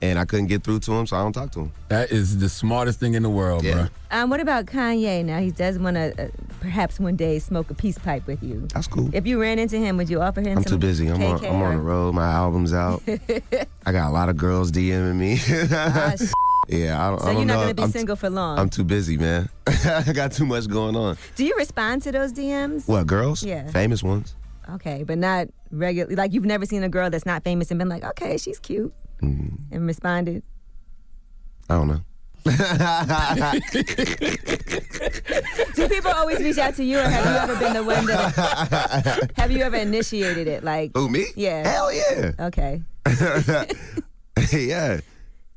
and 0.02 0.18
I 0.18 0.24
couldn't 0.24 0.46
get 0.46 0.62
through 0.62 0.80
to 0.80 0.92
him, 0.92 1.06
so 1.06 1.16
I 1.16 1.22
don't 1.22 1.32
talk 1.32 1.50
to 1.52 1.60
him. 1.60 1.72
that 1.88 2.10
is 2.10 2.38
the 2.38 2.48
smartest 2.48 3.00
thing 3.00 3.14
in 3.14 3.22
the 3.22 3.30
world, 3.30 3.64
Yeah. 3.64 3.74
bro. 3.74 3.86
Um, 4.10 4.30
what 4.30 4.40
about 4.40 4.66
Kanye? 4.66 5.24
Now 5.24 5.40
he 5.40 5.50
does 5.50 5.78
want 5.78 5.96
to 5.96 6.24
uh, 6.24 6.28
perhaps 6.60 7.00
one 7.00 7.16
day 7.16 7.38
smoke 7.38 7.70
a 7.70 7.74
peace 7.74 7.98
pipe 7.98 8.26
with 8.26 8.42
you. 8.42 8.66
That's 8.72 8.86
cool. 8.86 9.10
If 9.14 9.26
you 9.26 9.40
ran 9.40 9.58
into 9.58 9.78
him, 9.78 9.96
would 9.96 10.08
you 10.10 10.20
offer 10.20 10.40
him 10.40 10.58
I'm 10.58 10.64
some 10.64 10.72
too 10.72 10.78
busy. 10.78 11.08
I'm 11.08 11.22
on, 11.22 11.44
I'm 11.44 11.62
on 11.62 11.76
the 11.76 11.82
road. 11.82 12.14
My 12.14 12.30
album's 12.32 12.72
out. 12.72 13.02
I 13.86 13.92
got 13.92 14.08
a 14.08 14.12
lot 14.12 14.28
of 14.28 14.36
girls 14.36 14.70
DMing 14.72 15.16
me. 15.16 15.38
Ah, 15.72 16.14
yeah, 16.68 17.04
I 17.06 17.10
don't, 17.10 17.20
so 17.20 17.24
I 17.26 17.28
don't 17.32 17.36
you're 17.38 17.44
not 17.46 17.54
know. 17.54 17.56
going 17.62 17.68
to 17.68 17.74
be 17.74 17.82
I'm, 17.84 17.90
single 17.90 18.16
for 18.16 18.28
long. 18.30 18.58
I'm 18.58 18.68
too 18.68 18.84
busy, 18.84 19.16
man. 19.18 19.48
I 19.66 20.12
got 20.12 20.32
too 20.32 20.46
much 20.46 20.68
going 20.68 20.96
on. 20.96 21.16
Do 21.36 21.44
you 21.44 21.54
respond 21.56 22.02
to 22.02 22.12
those 22.12 22.32
DMs? 22.32 22.86
What, 22.88 23.06
girls? 23.06 23.42
Yeah. 23.42 23.68
Famous 23.70 24.02
ones. 24.02 24.34
Okay, 24.68 25.04
but 25.04 25.18
not 25.18 25.46
regular. 25.70 26.14
Like 26.16 26.32
you've 26.32 26.44
never 26.44 26.66
seen 26.66 26.82
a 26.82 26.88
girl 26.88 27.08
that's 27.08 27.26
not 27.26 27.44
famous 27.44 27.70
and 27.70 27.78
been 27.78 27.88
like, 27.88 28.02
okay, 28.04 28.36
she's 28.36 28.58
cute, 28.58 28.92
Mm, 29.22 29.58
and 29.72 29.86
responded. 29.86 30.42
I 31.68 31.74
don't 31.74 31.88
know. 31.88 32.00
Do 35.74 35.88
people 35.88 36.10
always 36.12 36.38
reach 36.40 36.58
out 36.58 36.74
to 36.76 36.84
you, 36.84 36.98
or 36.98 37.02
have 37.02 37.24
you 37.24 37.32
ever 37.52 37.56
been 37.60 37.72
the 37.74 37.82
one 37.84 38.06
that? 38.06 39.30
have 39.36 39.50
you 39.50 39.62
ever 39.64 39.76
initiated 39.76 40.46
it? 40.46 40.62
Like, 40.64 40.92
Who, 40.94 41.08
me? 41.08 41.26
Yeah. 41.34 41.66
Hell 41.68 41.92
yeah. 41.92 42.32
okay. 42.40 42.82
yeah. 44.52 45.00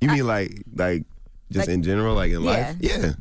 You 0.02 0.08
mean 0.10 0.26
like, 0.28 0.64
like, 0.76 1.04
just 1.52 1.68
Like- 1.68 1.74
in 1.76 1.84
general, 1.84 2.16
like 2.16 2.32
in 2.32 2.44
life? 2.44 2.76
Yeah. 2.80 2.98
Yeah. 2.98 2.98
I 2.98 3.02
Because 3.02 3.14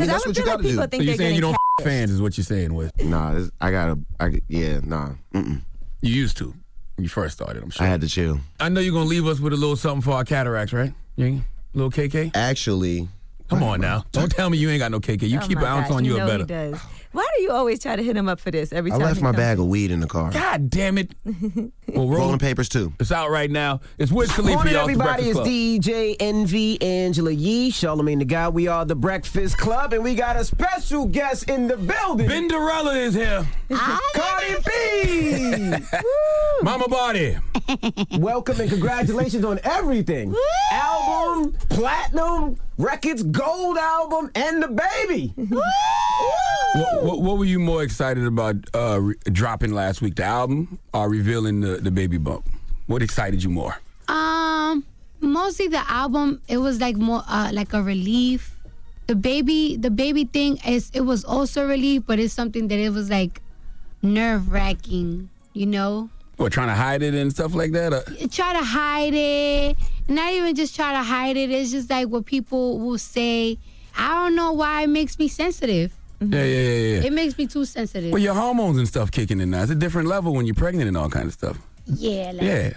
mean, 0.00 0.08
that's 0.08 0.26
would 0.26 0.36
what 0.36 0.38
you 0.38 0.44
got 0.44 0.56
to 0.56 0.62
do. 0.62 0.68
people 0.70 0.88
So 0.98 1.02
you're 1.04 1.14
saying 1.16 1.34
you 1.36 1.40
don't 1.40 1.56
f- 1.78 1.84
fans 1.84 2.10
is 2.10 2.20
what 2.20 2.36
you're 2.36 2.44
saying 2.44 2.74
with 2.74 2.92
Nah, 3.04 3.34
this, 3.34 3.50
I 3.60 3.70
gotta, 3.70 3.96
I, 4.18 4.40
yeah, 4.48 4.80
nah. 4.82 5.10
Mm-mm. 5.32 5.60
you 6.02 6.12
used 6.14 6.36
to 6.38 6.46
when 6.46 6.63
you 6.98 7.08
first 7.08 7.34
started. 7.36 7.62
I'm 7.62 7.70
sure. 7.70 7.86
I 7.86 7.88
had 7.90 8.00
to 8.02 8.08
chill. 8.08 8.40
I 8.60 8.68
know 8.68 8.80
you're 8.80 8.92
gonna 8.92 9.04
leave 9.08 9.26
us 9.26 9.40
with 9.40 9.52
a 9.52 9.56
little 9.56 9.76
something 9.76 10.02
for 10.02 10.12
our 10.12 10.24
cataracts, 10.24 10.72
right? 10.72 10.92
You 11.16 11.26
ain't- 11.26 11.42
little 11.74 11.90
KK. 11.90 12.30
Actually, 12.34 13.08
Come 13.50 13.62
on 13.62 13.80
now, 13.80 14.04
don't 14.12 14.30
tell 14.32 14.48
me 14.48 14.56
you 14.56 14.70
ain't 14.70 14.78
got 14.78 14.90
no 14.90 15.00
KK. 15.00 15.28
You 15.28 15.38
Oh 15.38 15.46
keep 15.46 15.58
an 15.58 15.64
my 15.64 15.68
ounce 15.68 15.88
gosh, 15.88 15.96
on 15.98 16.04
you, 16.06 16.16
know 16.16 16.24
or 16.24 16.26
better. 16.26 16.38
He 16.44 16.70
does. 16.72 16.80
Why 17.12 17.26
do 17.36 17.42
you 17.42 17.50
always 17.50 17.78
try 17.80 17.94
to 17.94 18.02
hit 18.02 18.16
him 18.16 18.26
up 18.28 18.40
for 18.40 18.50
this 18.50 18.72
every 18.72 18.90
time? 18.90 19.02
I 19.02 19.04
left 19.04 19.18
he 19.18 19.22
my 19.22 19.28
comes 19.28 19.36
bag 19.36 19.58
of 19.58 19.66
weed 19.66 19.90
in 19.90 20.00
the 20.00 20.06
car. 20.06 20.30
God 20.32 20.70
damn 20.70 20.96
it! 20.98 21.12
well, 21.94 22.08
roll 22.08 22.18
Rolling 22.18 22.38
Papers 22.38 22.68
2. 22.68 22.94
It's 22.98 23.12
out 23.12 23.30
right 23.30 23.50
now. 23.50 23.80
It's 23.98 24.10
Wiz 24.10 24.30
Khalifa, 24.32 24.54
Morning, 24.54 24.74
y'all. 24.74 24.88
It's 24.88 24.98
the 24.98 25.04
everybody. 25.04 25.24
It's 25.24 25.34
Club. 25.34 25.46
DJ 25.46 26.16
Envy, 26.20 26.80
Angela 26.82 27.30
Yee, 27.30 27.70
Charlamagne 27.70 28.18
the 28.18 28.24
Guy. 28.24 28.48
We 28.48 28.66
are 28.68 28.84
the 28.84 28.96
Breakfast 28.96 29.58
Club, 29.58 29.92
and 29.92 30.02
we 30.02 30.14
got 30.14 30.36
a 30.36 30.44
special 30.44 31.06
guest 31.06 31.48
in 31.48 31.68
the 31.68 31.76
building. 31.76 32.28
Benderella 32.28 32.96
is 32.96 33.14
here. 33.14 33.46
Cardi 33.70 34.54
B. 34.66 35.74
Mama 36.62 36.88
Body. 36.88 37.36
Welcome 38.18 38.60
and 38.60 38.70
congratulations 38.70 39.44
on 39.44 39.60
everything. 39.64 40.34
Album, 40.72 41.52
platinum, 41.70 42.56
records, 42.78 43.22
gold 43.22 43.78
album, 43.78 44.30
and 44.34 44.62
the 44.62 44.68
baby. 44.68 45.32
What, 45.36 47.04
what, 47.04 47.22
what 47.22 47.38
were 47.38 47.44
you 47.44 47.60
more 47.60 47.82
excited 47.82 48.26
about 48.26 48.56
uh, 48.74 48.98
re- 49.00 49.14
dropping 49.26 49.72
last 49.72 50.02
week, 50.02 50.16
the 50.16 50.24
album 50.24 50.78
or 50.92 51.08
revealing 51.08 51.60
the, 51.60 51.76
the 51.84 51.90
baby 51.90 52.18
bump? 52.18 52.48
What 52.86 53.02
excited 53.02 53.42
you 53.42 53.50
more? 53.50 53.76
Um, 54.08 54.84
mostly 55.20 55.68
the 55.68 55.88
album. 55.90 56.40
It 56.48 56.58
was 56.58 56.80
like 56.80 56.96
more 56.96 57.22
uh, 57.28 57.50
like 57.52 57.72
a 57.72 57.82
relief. 57.82 58.50
The 59.06 59.14
baby, 59.16 59.76
the 59.76 59.90
baby 59.90 60.24
thing 60.24 60.58
is 60.66 60.90
it 60.94 61.02
was 61.02 61.24
also 61.24 61.66
relief, 61.66 62.02
but 62.06 62.18
it's 62.18 62.32
something 62.34 62.68
that 62.68 62.78
it 62.78 62.90
was 62.90 63.10
like 63.10 63.40
nerve 64.02 64.50
wracking. 64.50 65.28
You 65.52 65.66
know, 65.66 66.10
What, 66.36 66.52
trying 66.52 66.66
to 66.68 66.74
hide 66.74 67.02
it 67.02 67.14
and 67.14 67.30
stuff 67.30 67.54
like 67.54 67.70
that? 67.72 67.92
Uh, 67.92 68.02
try 68.30 68.52
to 68.54 68.64
hide 68.64 69.14
it. 69.14 69.76
Not 70.08 70.32
even 70.32 70.54
just 70.56 70.74
try 70.74 70.92
to 70.92 71.02
hide 71.02 71.36
it. 71.36 71.50
It's 71.50 71.70
just 71.70 71.88
like 71.88 72.08
what 72.08 72.26
people 72.26 72.80
will 72.80 72.98
say. 72.98 73.56
I 73.96 74.08
don't 74.24 74.34
know 74.34 74.52
why 74.52 74.82
it 74.82 74.88
makes 74.88 75.16
me 75.18 75.28
sensitive. 75.28 75.92
yeah, 76.20 76.42
yeah, 76.42 76.44
yeah, 76.44 76.98
yeah. 76.98 77.06
It 77.06 77.12
makes 77.12 77.38
me 77.38 77.46
too 77.46 77.64
sensitive. 77.64 78.10
Well, 78.10 78.20
your 78.20 78.34
hormones 78.34 78.78
and 78.78 78.88
stuff 78.88 79.12
kicking 79.12 79.40
in 79.40 79.50
now. 79.50 79.62
It's 79.62 79.70
a 79.70 79.76
different 79.76 80.08
level 80.08 80.34
when 80.34 80.44
you're 80.44 80.56
pregnant 80.56 80.88
and 80.88 80.96
all 80.96 81.08
kind 81.08 81.26
of 81.26 81.32
stuff. 81.32 81.56
Yeah, 81.86 82.32
like, 82.32 82.42
Yeah. 82.42 82.72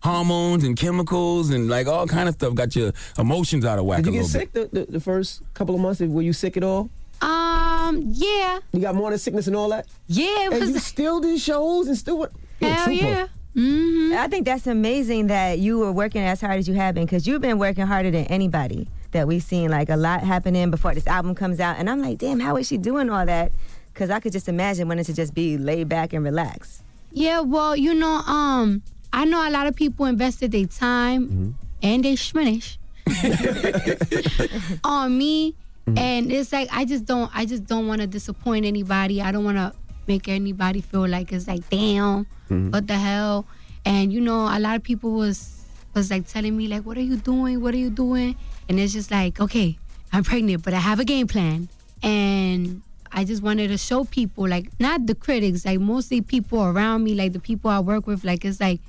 Hormones 0.00 0.62
and 0.62 0.76
chemicals 0.76 1.50
and 1.50 1.68
like 1.68 1.88
all 1.88 2.06
kind 2.06 2.28
of 2.28 2.36
stuff 2.36 2.54
got 2.54 2.76
your 2.76 2.92
emotions 3.18 3.64
out 3.64 3.80
of 3.80 3.84
whack 3.84 4.02
Did 4.04 4.14
you 4.14 4.20
a 4.20 4.22
get 4.22 4.30
sick 4.30 4.52
the, 4.52 4.68
the, 4.72 4.84
the 4.92 5.00
first 5.00 5.42
couple 5.54 5.74
of 5.74 5.80
months? 5.80 6.00
Were 6.00 6.22
you 6.22 6.32
sick 6.32 6.56
at 6.56 6.62
all? 6.62 6.88
Um, 7.20 8.04
yeah, 8.12 8.60
You 8.72 8.80
got 8.80 8.94
morning 8.94 9.18
sickness 9.18 9.48
and 9.48 9.56
all 9.56 9.70
that? 9.70 9.86
yeah. 10.06 10.46
It 10.50 10.62
And 10.62 10.70
you 10.70 10.78
still 10.78 11.18
did 11.20 11.40
shows 11.40 11.88
and 11.88 11.96
still 11.98 12.18
what? 12.18 12.32
Hell 12.60 12.84
trooper. 12.84 13.04
yeah. 13.04 13.26
Mm-hmm. 13.56 14.16
I 14.16 14.28
think 14.28 14.44
that's 14.44 14.68
amazing 14.68 15.26
that 15.28 15.58
you 15.58 15.78
were 15.80 15.90
working 15.90 16.22
as 16.22 16.40
hard 16.40 16.58
as 16.60 16.68
you 16.68 16.74
have 16.74 16.94
been 16.94 17.04
because 17.06 17.26
you've 17.26 17.42
been 17.42 17.58
working 17.58 17.86
harder 17.86 18.10
than 18.12 18.24
anybody 18.26 18.86
that 19.10 19.26
we've 19.26 19.42
seen. 19.42 19.68
Like 19.68 19.88
a 19.88 19.96
lot 19.96 20.22
happening 20.22 20.70
before 20.70 20.94
this 20.94 21.08
album 21.08 21.34
comes 21.34 21.58
out, 21.58 21.76
and 21.78 21.90
I'm 21.90 22.00
like, 22.00 22.18
damn, 22.18 22.38
how 22.38 22.56
is 22.56 22.68
she 22.68 22.76
doing 22.76 23.10
all 23.10 23.26
that? 23.26 23.50
Because 23.92 24.10
I 24.10 24.20
could 24.20 24.30
just 24.32 24.48
imagine 24.48 24.86
wanting 24.86 25.06
to 25.06 25.14
just 25.14 25.34
be 25.34 25.58
laid 25.58 25.88
back 25.88 26.12
and 26.12 26.22
relax. 26.24 26.84
Yeah, 27.18 27.40
well, 27.40 27.74
you 27.74 27.94
know, 27.94 28.22
um, 28.28 28.80
I 29.12 29.24
know 29.24 29.46
a 29.46 29.50
lot 29.50 29.66
of 29.66 29.74
people 29.74 30.06
invested 30.06 30.52
their 30.52 30.66
time 30.66 31.26
mm-hmm. 31.26 31.50
and 31.82 32.04
their 32.04 32.12
shminish 32.14 32.78
on 34.84 35.18
me, 35.18 35.56
mm-hmm. 35.84 35.98
and 35.98 36.30
it's 36.30 36.52
like 36.52 36.68
I 36.70 36.84
just 36.84 37.06
don't, 37.06 37.28
I 37.34 37.44
just 37.44 37.66
don't 37.66 37.88
want 37.88 38.02
to 38.02 38.06
disappoint 38.06 38.66
anybody. 38.66 39.20
I 39.20 39.32
don't 39.32 39.42
want 39.44 39.56
to 39.56 39.72
make 40.06 40.28
anybody 40.28 40.80
feel 40.80 41.08
like 41.08 41.32
it's 41.32 41.48
like, 41.48 41.68
damn, 41.70 42.24
mm-hmm. 42.48 42.70
what 42.70 42.86
the 42.86 42.94
hell? 42.94 43.46
And 43.84 44.12
you 44.12 44.20
know, 44.20 44.42
a 44.42 44.60
lot 44.60 44.76
of 44.76 44.84
people 44.84 45.10
was 45.10 45.64
was 45.94 46.12
like 46.12 46.28
telling 46.28 46.56
me 46.56 46.68
like, 46.68 46.86
what 46.86 46.96
are 46.96 47.02
you 47.02 47.16
doing? 47.16 47.60
What 47.60 47.74
are 47.74 47.78
you 47.78 47.90
doing? 47.90 48.36
And 48.68 48.78
it's 48.78 48.92
just 48.92 49.10
like, 49.10 49.40
okay, 49.40 49.76
I'm 50.12 50.22
pregnant, 50.22 50.62
but 50.62 50.72
I 50.72 50.78
have 50.78 51.00
a 51.00 51.04
game 51.04 51.26
plan, 51.26 51.68
and 52.00 52.80
I 53.12 53.24
just 53.24 53.42
wanted 53.42 53.68
to 53.68 53.78
show 53.78 54.04
people, 54.04 54.48
like 54.48 54.68
not 54.80 55.06
the 55.06 55.14
critics, 55.14 55.64
like 55.64 55.80
mostly 55.80 56.20
people 56.20 56.62
around 56.62 57.04
me, 57.04 57.14
like 57.14 57.32
the 57.32 57.40
people 57.40 57.70
I 57.70 57.80
work 57.80 58.06
with, 58.06 58.24
like 58.24 58.44
it's 58.44 58.60
like 58.60 58.80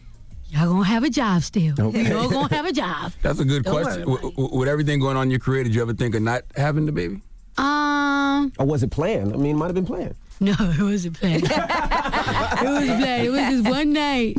y'all 0.50 0.68
gonna 0.68 0.84
have 0.86 1.04
a 1.04 1.10
job 1.10 1.42
still. 1.44 1.76
Y'all 1.78 2.30
gonna 2.30 2.54
have 2.56 2.66
a 2.66 2.72
job. 2.74 3.12
That's 3.22 3.40
a 3.40 3.46
good 3.46 3.64
Don't 3.64 3.74
question. 3.84 4.06
worry 4.10 4.22
W- 4.22 4.32
w- 4.36 4.58
with 4.60 4.68
everything 4.68 5.00
going 5.00 5.16
on 5.18 5.24
in 5.28 5.32
your 5.32 5.40
career, 5.40 5.64
did 5.64 5.74
you 5.76 5.82
ever 5.82 5.94
think 5.94 6.16
of 6.16 6.22
not 6.22 6.44
having 6.56 6.86
the 6.86 6.92
baby? 6.92 7.22
Um, 7.58 8.52
Or 8.58 8.66
was 8.66 8.84
it 8.84 8.90
planned? 8.92 9.34
I 9.34 9.38
mean, 9.38 9.56
it 9.56 9.60
might 9.60 9.66
have 9.68 9.76
been 9.76 9.86
planned. 9.86 10.16
no, 10.40 10.54
it 10.60 10.82
wasn't 10.82 11.20
planned. 11.20 11.44
it 11.44 11.50
wasn't 11.52 13.00
planned. 13.02 13.26
It 13.28 13.30
was 13.32 13.42
just 13.42 13.70
one 13.70 13.94
night. 13.94 14.38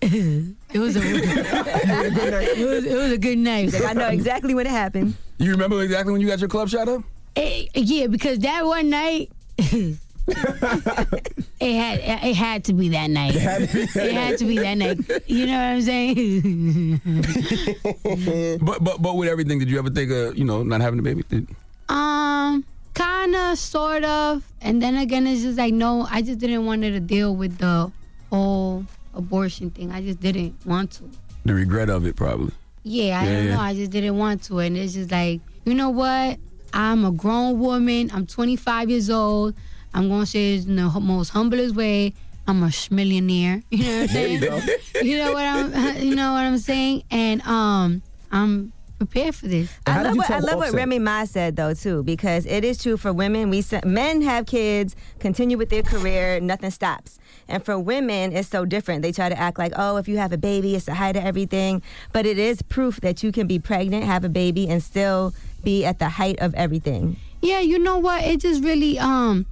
it 0.00 0.78
was 0.78 0.96
a 0.96 1.00
it 1.02 2.66
was 2.66 2.84
it 2.86 2.96
was 2.96 3.12
a 3.12 3.18
good 3.18 3.38
night. 3.38 3.74
I 3.84 3.92
know 3.92 4.08
exactly 4.08 4.54
when 4.54 4.66
it 4.66 4.70
happened. 4.70 5.14
You 5.38 5.50
remember 5.52 5.82
exactly 5.82 6.12
when 6.12 6.20
you 6.20 6.26
got 6.28 6.38
your 6.40 6.48
club 6.48 6.68
shot 6.68 6.88
up? 6.88 7.02
Eh, 7.38 7.66
yeah, 7.74 8.06
because 8.08 8.40
that 8.40 8.66
one 8.66 8.90
night, 8.90 9.30
it 9.58 9.96
had 11.60 11.98
it 12.00 12.34
had 12.34 12.64
to 12.64 12.72
be 12.72 12.88
that 12.90 13.08
night. 13.10 13.34
It 13.36 14.12
had 14.12 14.38
to 14.38 14.44
be 14.44 14.58
that, 14.58 14.74
night. 14.76 14.98
You 15.26 15.46
know 15.46 15.52
what 15.52 15.62
I'm 15.62 15.82
saying? 15.82 17.00
But 18.60 18.82
but 18.82 19.00
but 19.02 19.16
with 19.16 19.28
everything, 19.28 19.58
did 19.60 19.70
you 19.70 19.78
ever 19.78 19.90
think 19.90 20.10
of 20.10 20.36
you 20.36 20.44
know 20.44 20.62
not 20.62 20.80
having 20.80 20.98
a 20.98 21.02
baby? 21.02 21.22
Did- 21.28 21.48
um, 21.88 22.64
kinda, 22.94 23.56
sort 23.56 24.04
of, 24.04 24.44
and 24.60 24.82
then 24.82 24.96
again, 24.96 25.26
it's 25.26 25.42
just 25.42 25.56
like 25.58 25.72
no, 25.72 26.06
I 26.10 26.20
just 26.22 26.38
didn't 26.40 26.66
want 26.66 26.82
to 26.82 26.98
deal 27.00 27.34
with 27.36 27.56
the 27.58 27.90
whole 28.30 28.84
abortion 29.14 29.70
thing. 29.70 29.90
I 29.92 30.02
just 30.02 30.20
didn't 30.20 30.54
want 30.66 30.90
to. 30.92 31.04
The 31.44 31.54
regret 31.54 31.88
of 31.88 32.04
it, 32.04 32.16
probably. 32.16 32.52
Yeah, 32.82 33.20
I 33.20 33.24
Yeah, 33.24 33.32
don't 33.32 33.46
yeah. 33.46 33.54
know. 33.54 33.60
I 33.60 33.74
just 33.74 33.90
didn't 33.90 34.18
want 34.18 34.42
to. 34.44 34.58
And 34.58 34.76
it's 34.76 34.92
just 34.94 35.10
like, 35.10 35.40
you 35.64 35.74
know 35.74 35.88
what? 35.90 36.38
I'm 36.72 37.04
a 37.04 37.12
grown 37.12 37.58
woman. 37.58 38.10
I'm 38.12 38.26
25 38.26 38.90
years 38.90 39.10
old. 39.10 39.54
I'm 39.94 40.08
going 40.08 40.20
to 40.20 40.26
say 40.26 40.54
it 40.56 40.66
in 40.66 40.76
the 40.76 40.88
most 41.00 41.30
humblest 41.30 41.74
way. 41.74 42.14
I'm 42.46 42.62
a 42.62 42.70
millionaire. 42.90 43.62
You 43.70 43.84
know 43.84 44.00
what 44.00 44.00
I'm 44.00 44.06
There 44.06 44.08
saying? 44.08 44.32
you 44.42 44.48
go. 44.48 44.60
You 45.02 45.18
know 45.18 45.32
what 45.32 45.44
I'm 45.44 45.96
you 46.02 46.14
know 46.14 46.32
what 46.32 46.40
I'm 46.44 46.58
saying? 46.58 47.04
And 47.10 47.42
um 47.42 48.02
I'm 48.32 48.72
prepared 48.98 49.34
for 49.36 49.46
this. 49.46 49.70
I 49.86 50.02
love, 50.02 50.16
what, 50.16 50.28
I 50.28 50.40
love 50.40 50.56
what 50.56 50.72
Remy 50.72 50.98
Ma 50.98 51.24
said 51.24 51.54
though 51.56 51.72
too, 51.72 52.02
because 52.02 52.46
it 52.46 52.64
is 52.64 52.82
true 52.82 52.96
for 52.96 53.12
women. 53.12 53.48
We 53.50 53.62
men 53.84 54.22
have 54.22 54.46
kids, 54.46 54.96
continue 55.20 55.56
with 55.56 55.68
their 55.70 55.82
career, 55.82 56.40
nothing 56.40 56.70
stops. 56.70 57.18
And 57.48 57.64
for 57.64 57.78
women, 57.78 58.32
it's 58.32 58.48
so 58.48 58.64
different. 58.64 59.02
They 59.02 59.12
try 59.12 59.28
to 59.28 59.38
act 59.38 59.58
like, 59.58 59.72
oh, 59.76 59.96
if 59.98 60.08
you 60.08 60.18
have 60.18 60.32
a 60.32 60.36
baby, 60.38 60.74
it's 60.74 60.88
a 60.88 60.94
height 60.94 61.16
of 61.16 61.24
everything. 61.24 61.80
But 62.12 62.26
it 62.26 62.38
is 62.38 62.60
proof 62.62 63.00
that 63.02 63.22
you 63.22 63.30
can 63.30 63.46
be 63.46 63.58
pregnant, 63.58 64.04
have 64.04 64.24
a 64.24 64.28
baby, 64.28 64.68
and 64.68 64.82
still 64.82 65.32
be 65.62 65.84
at 65.84 65.98
the 65.98 66.08
height 66.08 66.38
of 66.40 66.54
everything. 66.54 67.16
Yeah, 67.42 67.60
you 67.60 67.78
know 67.78 67.98
what? 67.98 68.24
It 68.24 68.40
just 68.40 68.62
really 68.64 68.98
um 68.98 69.46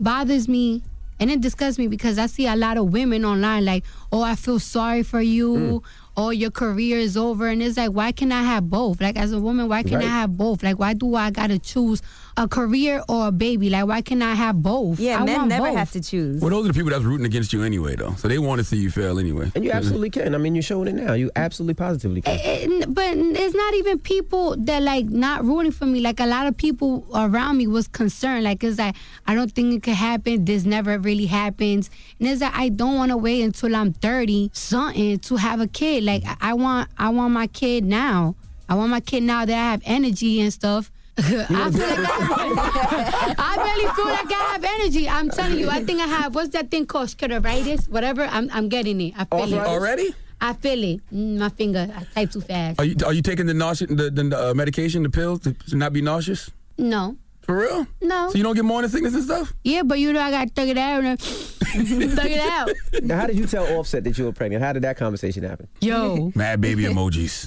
bothers 0.00 0.48
me 0.48 0.82
and 1.20 1.30
it 1.30 1.40
disgusts 1.40 1.78
me 1.78 1.88
because 1.88 2.18
I 2.18 2.26
see 2.26 2.46
a 2.46 2.54
lot 2.54 2.76
of 2.78 2.92
women 2.92 3.24
online 3.24 3.64
like, 3.64 3.84
oh, 4.12 4.22
I 4.22 4.36
feel 4.36 4.60
sorry 4.60 5.02
for 5.02 5.20
you. 5.20 5.82
Oh, 6.16 6.30
your 6.30 6.50
career 6.50 6.98
is 6.98 7.16
over, 7.16 7.46
and 7.46 7.62
it's 7.62 7.76
like, 7.76 7.90
why 7.90 8.10
can 8.10 8.32
I 8.32 8.42
have 8.42 8.68
both? 8.68 9.00
Like, 9.00 9.16
as 9.16 9.30
a 9.32 9.38
woman, 9.40 9.68
why 9.68 9.84
can 9.84 10.00
I 10.00 10.04
Right. 10.04 10.10
have 10.10 10.36
both? 10.36 10.64
Like, 10.64 10.76
why 10.78 10.92
do 10.94 11.14
I 11.14 11.30
gotta 11.30 11.60
choose 11.60 12.02
a 12.38 12.48
career 12.48 13.02
or 13.08 13.28
a 13.28 13.32
baby? 13.32 13.68
Like, 13.68 13.86
why 13.86 14.00
can't 14.00 14.22
I 14.22 14.34
have 14.34 14.62
both? 14.62 14.98
Yeah, 15.00 15.20
I 15.20 15.24
men 15.24 15.36
want 15.36 15.48
never 15.48 15.66
both. 15.66 15.76
have 15.76 15.90
to 15.92 16.00
choose. 16.00 16.40
Well, 16.40 16.50
those 16.50 16.64
are 16.64 16.68
the 16.68 16.74
people 16.74 16.90
that's 16.90 17.04
rooting 17.04 17.26
against 17.26 17.52
you 17.52 17.62
anyway, 17.64 17.96
though. 17.96 18.14
So 18.16 18.28
they 18.28 18.38
want 18.38 18.58
to 18.60 18.64
see 18.64 18.76
you 18.78 18.90
fail 18.90 19.18
anyway. 19.18 19.50
And 19.54 19.64
you 19.64 19.72
absolutely 19.72 20.10
can. 20.10 20.34
I 20.34 20.38
mean, 20.38 20.54
you're 20.54 20.62
showing 20.62 20.88
it 20.88 20.94
now. 20.94 21.14
You 21.14 21.30
absolutely 21.36 21.74
positively 21.74 22.22
can. 22.22 22.38
Eh, 22.38 22.40
eh, 22.42 22.66
it- 22.68 22.94
but 22.94 23.16
it's 23.16 23.54
not 23.54 23.74
even 23.74 23.98
people 23.98 24.56
that 24.56 24.82
like 24.82 25.06
not 25.06 25.44
rooting 25.44 25.72
for 25.72 25.86
me. 25.86 26.00
Like 26.00 26.20
a 26.20 26.26
lot 26.26 26.46
of 26.46 26.56
people 26.56 27.04
around 27.14 27.58
me 27.58 27.66
was 27.66 27.88
concerned. 27.88 28.44
Like 28.44 28.62
it's 28.64 28.78
like 28.78 28.94
I 29.26 29.34
don't 29.34 29.50
think 29.52 29.74
it 29.74 29.82
could 29.82 29.94
happen. 29.94 30.44
This 30.44 30.64
never 30.64 30.98
really 30.98 31.26
happens. 31.26 31.90
And 32.20 32.28
it's 32.28 32.40
like 32.40 32.54
I 32.54 32.68
don't 32.70 32.96
want 32.96 33.10
to 33.10 33.16
wait 33.16 33.42
until 33.42 33.74
I'm 33.74 33.92
thirty 33.92 34.50
something 34.54 35.18
to 35.18 35.36
have 35.36 35.60
a 35.60 35.66
kid. 35.66 36.04
Like 36.04 36.22
I- 36.24 36.36
I 36.50 36.54
want 36.54 36.88
I 36.96 37.08
want 37.10 37.32
my 37.34 37.46
kid 37.48 37.84
now. 37.84 38.36
I 38.68 38.74
want 38.74 38.90
my 38.90 39.00
kid 39.00 39.22
now 39.22 39.44
that 39.44 39.54
I 39.54 39.70
have 39.72 39.82
energy 39.84 40.40
and 40.40 40.52
stuff. 40.52 40.92
I 41.20 41.70
feel 41.70 41.88
like 41.88 42.08
I, 42.08 43.34
I 43.38 43.56
barely 43.56 43.94
feel 43.94 44.06
like 44.06 44.30
I 44.32 44.52
have 44.52 44.64
energy. 44.64 45.08
I'm 45.08 45.28
telling 45.30 45.58
you, 45.58 45.68
I 45.68 45.82
think 45.84 46.00
I 46.00 46.06
have. 46.06 46.34
What's 46.34 46.50
that 46.50 46.70
thing 46.70 46.86
called? 46.86 47.08
Scleritis, 47.08 47.88
whatever. 47.88 48.22
I'm 48.22 48.48
I'm 48.52 48.68
getting 48.68 49.00
it. 49.00 49.14
I 49.18 49.24
feel 49.24 49.52
it 49.52 49.58
Already? 49.58 50.14
I 50.40 50.52
feel 50.52 50.84
it. 50.84 51.00
Mm, 51.12 51.38
my 51.38 51.48
finger. 51.48 51.88
I 51.92 52.04
type 52.14 52.30
too 52.30 52.40
fast. 52.40 52.78
Are 52.80 52.84
you 52.84 52.94
are 53.04 53.12
you 53.12 53.22
taking 53.22 53.46
the 53.46 53.54
nausea 53.54 53.88
the, 53.88 54.10
the 54.10 54.50
uh, 54.50 54.54
medication, 54.54 55.02
the 55.02 55.10
pills 55.10 55.40
to, 55.40 55.52
to 55.54 55.76
not 55.76 55.92
be 55.92 56.02
nauseous? 56.02 56.50
No. 56.78 57.16
For 57.42 57.56
real? 57.60 57.86
No. 58.02 58.28
So 58.30 58.36
you 58.36 58.44
don't 58.44 58.54
get 58.54 58.64
morning 58.66 58.90
sickness 58.90 59.14
and 59.14 59.24
stuff? 59.24 59.54
Yeah, 59.64 59.82
but 59.82 59.98
you 59.98 60.12
know 60.12 60.20
I 60.20 60.30
got 60.30 60.48
to 60.48 60.54
thug 60.54 60.68
it 60.68 60.76
out. 60.76 61.02
and- 61.02 61.18
thug 61.20 62.26
it 62.26 62.40
out. 62.40 62.70
Now, 63.02 63.20
how 63.20 63.26
did 63.26 63.38
you 63.38 63.46
tell 63.46 63.64
Offset 63.78 64.04
that 64.04 64.18
you 64.18 64.26
were 64.26 64.32
pregnant? 64.32 64.62
How 64.62 64.74
did 64.74 64.82
that 64.82 64.98
conversation 64.98 65.42
happen? 65.44 65.66
Yo. 65.80 66.30
Mad 66.34 66.60
baby 66.60 66.84
emojis. 66.84 67.46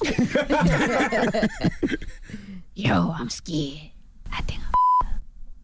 Yo, 2.82 3.13
I'm 3.17 3.30
scared. 3.30 3.91
I 4.34 4.41
think 4.41 4.60
I'm. 4.60 4.72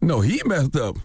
No, 0.00 0.20
he 0.20 0.40
messed 0.46 0.76
up. 0.76 0.96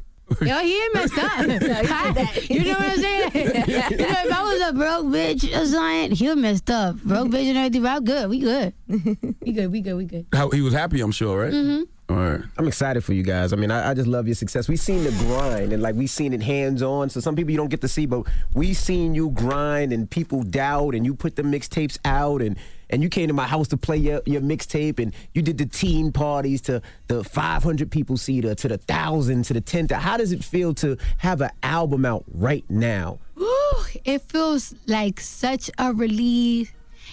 Yo, 0.41 0.57
he 0.59 0.79
ain't 0.81 0.93
messed 0.93 1.17
up. 1.17 1.39
you 2.49 2.63
know 2.63 2.73
what 2.73 2.81
I'm 2.81 2.97
saying? 2.99 3.31
you 3.33 3.43
know, 3.43 3.87
if 3.89 4.31
I 4.31 4.43
was 4.43 4.69
a 4.69 4.73
broke 4.73 5.05
bitch 5.07 5.43
or 5.59 5.65
something, 5.65 6.11
he 6.11 6.35
messed 6.35 6.69
up. 6.69 6.97
Broke 6.97 7.29
bitch 7.29 7.49
and 7.49 7.57
everything, 7.57 7.81
but 7.81 7.89
I'm 7.97 8.03
good. 8.05 8.29
We 8.29 8.39
good. 8.39 8.73
We 8.87 9.51
good. 9.53 9.71
We 9.71 9.81
good. 9.81 9.93
We 9.95 10.05
good. 10.05 10.27
How 10.31 10.49
he 10.51 10.61
was 10.61 10.73
happy, 10.73 11.01
I'm 11.01 11.11
sure, 11.11 11.41
right? 11.45 11.51
Mhm. 11.53 11.87
All 12.09 12.17
right. 12.17 12.41
I'm 12.57 12.67
excited 12.67 13.03
for 13.03 13.13
you 13.13 13.23
guys. 13.23 13.53
I 13.53 13.55
mean, 13.55 13.71
I, 13.71 13.91
I 13.91 13.93
just 13.93 14.07
love 14.07 14.27
your 14.27 14.35
success. 14.35 14.67
We 14.67 14.75
seen 14.75 15.03
the 15.03 15.11
grind 15.11 15.71
and 15.71 15.81
like 15.81 15.95
we 15.95 16.05
seen 16.05 16.33
it 16.33 16.41
hands 16.41 16.81
on. 16.81 17.09
So 17.09 17.21
some 17.21 17.35
people 17.35 17.51
you 17.51 17.57
don't 17.57 17.69
get 17.69 17.81
to 17.81 17.87
see, 17.87 18.05
but 18.05 18.27
we 18.53 18.73
seen 18.73 19.15
you 19.15 19.29
grind 19.29 19.93
and 19.93 20.09
people 20.09 20.43
doubt 20.43 20.95
and 20.95 21.05
you 21.05 21.15
put 21.15 21.37
the 21.37 21.43
mixtapes 21.43 21.97
out 22.03 22.41
and 22.41 22.57
and 22.89 23.01
you 23.01 23.09
came 23.09 23.27
to 23.27 23.33
my 23.33 23.47
house 23.47 23.69
to 23.69 23.77
play 23.77 23.97
your, 23.97 24.21
your 24.25 24.41
mixtape 24.41 24.99
and 24.99 25.15
you 25.33 25.41
did 25.41 25.57
the 25.57 25.65
teen 25.65 26.11
parties 26.11 26.61
to 26.61 26.81
the 27.07 27.23
500 27.23 27.89
people 27.89 28.17
seater 28.17 28.53
to 28.53 28.67
the 28.67 28.77
thousand 28.77 29.45
to 29.45 29.53
the 29.53 29.61
10. 29.61 29.87
How 29.89 30.17
does 30.17 30.31
it 30.31 30.43
feel 30.43 30.75
to 30.75 30.97
have 31.17 31.41
an 31.41 31.49
album 31.63 32.05
out 32.05 32.23
right 32.31 32.65
now? 32.69 33.19
Whew, 33.35 33.85
it 34.05 34.21
feels 34.23 34.75
like 34.85 35.19
such 35.19 35.71
a 35.79 35.91
relief. 35.93 36.71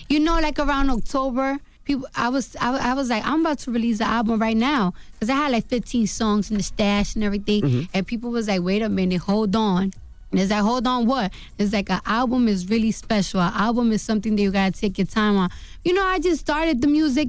You 0.08 0.20
know, 0.20 0.38
like 0.40 0.58
around 0.58 0.90
October, 0.90 1.58
people, 1.84 2.06
I 2.14 2.28
was, 2.28 2.56
I, 2.60 2.90
I 2.90 2.94
was 2.94 3.10
like, 3.10 3.24
I'm 3.26 3.40
about 3.40 3.58
to 3.60 3.70
release 3.70 3.98
the 3.98 4.04
album 4.04 4.40
right 4.40 4.56
now 4.56 4.94
because 5.14 5.30
I 5.30 5.34
had 5.34 5.52
like 5.52 5.66
15 5.66 6.06
songs 6.06 6.50
in 6.50 6.56
the 6.56 6.62
stash 6.62 7.14
and 7.14 7.24
everything, 7.24 7.62
mm-hmm. 7.62 7.82
and 7.94 8.06
people 8.06 8.30
was 8.30 8.48
like, 8.48 8.62
wait 8.62 8.82
a 8.82 8.88
minute, 8.88 9.20
hold 9.20 9.56
on. 9.56 9.92
And 10.30 10.38
it's 10.38 10.50
like, 10.50 10.62
hold 10.62 10.86
on, 10.86 11.06
what? 11.06 11.32
It's 11.58 11.72
like 11.72 11.90
an 11.90 12.00
album 12.06 12.46
is 12.46 12.68
really 12.68 12.92
special. 12.92 13.40
An 13.40 13.52
album 13.54 13.90
is 13.90 14.00
something 14.02 14.36
that 14.36 14.42
you 14.42 14.50
gotta 14.50 14.72
take 14.72 14.96
your 14.98 15.06
time 15.06 15.36
on. 15.36 15.50
You 15.84 15.92
know, 15.92 16.04
I 16.04 16.18
just 16.20 16.40
started 16.40 16.80
the 16.80 16.86
music 16.86 17.28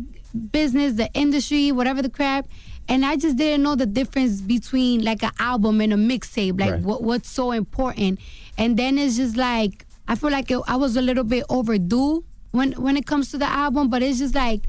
business, 0.51 0.93
the 0.93 1.09
industry, 1.13 1.71
whatever 1.71 2.01
the 2.01 2.09
crap, 2.09 2.47
and 2.87 3.05
I 3.05 3.15
just 3.15 3.37
didn't 3.37 3.63
know 3.63 3.75
the 3.75 3.85
difference 3.85 4.41
between 4.41 5.03
like 5.03 5.23
an 5.23 5.31
album 5.39 5.81
and 5.81 5.93
a 5.93 5.95
mixtape. 5.95 6.59
Like 6.59 6.71
Right. 6.71 6.81
what 6.81 7.03
what's 7.03 7.29
so 7.29 7.51
important. 7.51 8.19
And 8.57 8.77
then 8.77 8.97
it's 8.97 9.17
just 9.17 9.35
like 9.35 9.85
I 10.07 10.15
feel 10.15 10.29
like 10.29 10.51
it, 10.51 10.59
I 10.67 10.75
was 10.75 10.95
a 10.95 11.01
little 11.01 11.23
bit 11.23 11.45
overdue 11.49 12.23
when 12.51 12.73
when 12.73 12.97
it 12.97 13.05
comes 13.05 13.31
to 13.31 13.37
the 13.37 13.49
album, 13.49 13.89
but 13.89 14.03
it's 14.03 14.19
just 14.19 14.35
like 14.35 14.61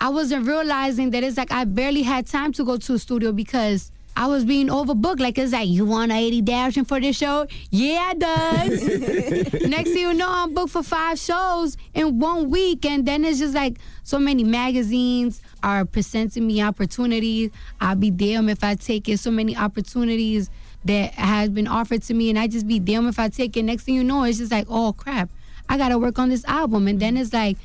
I 0.00 0.08
wasn't 0.08 0.46
realizing 0.46 1.10
that 1.10 1.22
it's 1.22 1.36
like 1.36 1.52
I 1.52 1.64
barely 1.64 2.02
had 2.02 2.26
time 2.26 2.52
to 2.54 2.64
go 2.64 2.76
to 2.76 2.94
a 2.94 2.98
studio 2.98 3.32
because 3.32 3.90
I 4.16 4.26
was 4.26 4.44
being 4.44 4.68
overbooked. 4.68 5.20
Like 5.20 5.38
it's 5.38 5.52
like 5.52 5.68
you 5.68 5.84
want 5.84 6.12
eighty 6.12 6.40
thousand 6.40 6.84
for 6.86 7.00
this 7.00 7.16
show? 7.16 7.46
Yeah, 7.70 8.12
it 8.12 8.18
does. 8.18 9.62
Next 9.68 9.90
thing 9.90 9.98
you 9.98 10.14
know, 10.14 10.28
I'm 10.28 10.54
booked 10.54 10.72
for 10.72 10.82
five 10.82 11.18
shows 11.18 11.76
in 11.94 12.18
one 12.18 12.50
week, 12.50 12.84
and 12.86 13.06
then 13.06 13.24
it's 13.24 13.38
just 13.38 13.54
like 13.54 13.78
so 14.02 14.18
many 14.18 14.44
magazines 14.44 15.42
are 15.62 15.84
presenting 15.84 16.46
me 16.46 16.62
opportunities. 16.62 17.50
I'll 17.80 17.96
be 17.96 18.10
damned 18.10 18.50
if 18.50 18.62
I 18.62 18.76
take 18.76 19.08
it. 19.08 19.18
So 19.18 19.30
many 19.30 19.56
opportunities 19.56 20.48
that 20.84 21.14
has 21.14 21.48
been 21.48 21.66
offered 21.66 22.02
to 22.04 22.14
me, 22.14 22.30
and 22.30 22.38
I 22.38 22.46
just 22.46 22.68
be 22.68 22.78
damned 22.78 23.08
if 23.08 23.18
I 23.18 23.28
take 23.28 23.56
it. 23.56 23.62
Next 23.62 23.84
thing 23.84 23.94
you 23.94 24.04
know, 24.04 24.24
it's 24.24 24.38
just 24.38 24.52
like, 24.52 24.66
oh 24.68 24.92
crap, 24.92 25.30
I 25.68 25.76
gotta 25.78 25.98
work 25.98 26.18
on 26.18 26.28
this 26.28 26.44
album, 26.44 26.86
and 26.88 27.00
then 27.00 27.16
it's 27.16 27.32
like 27.32 27.56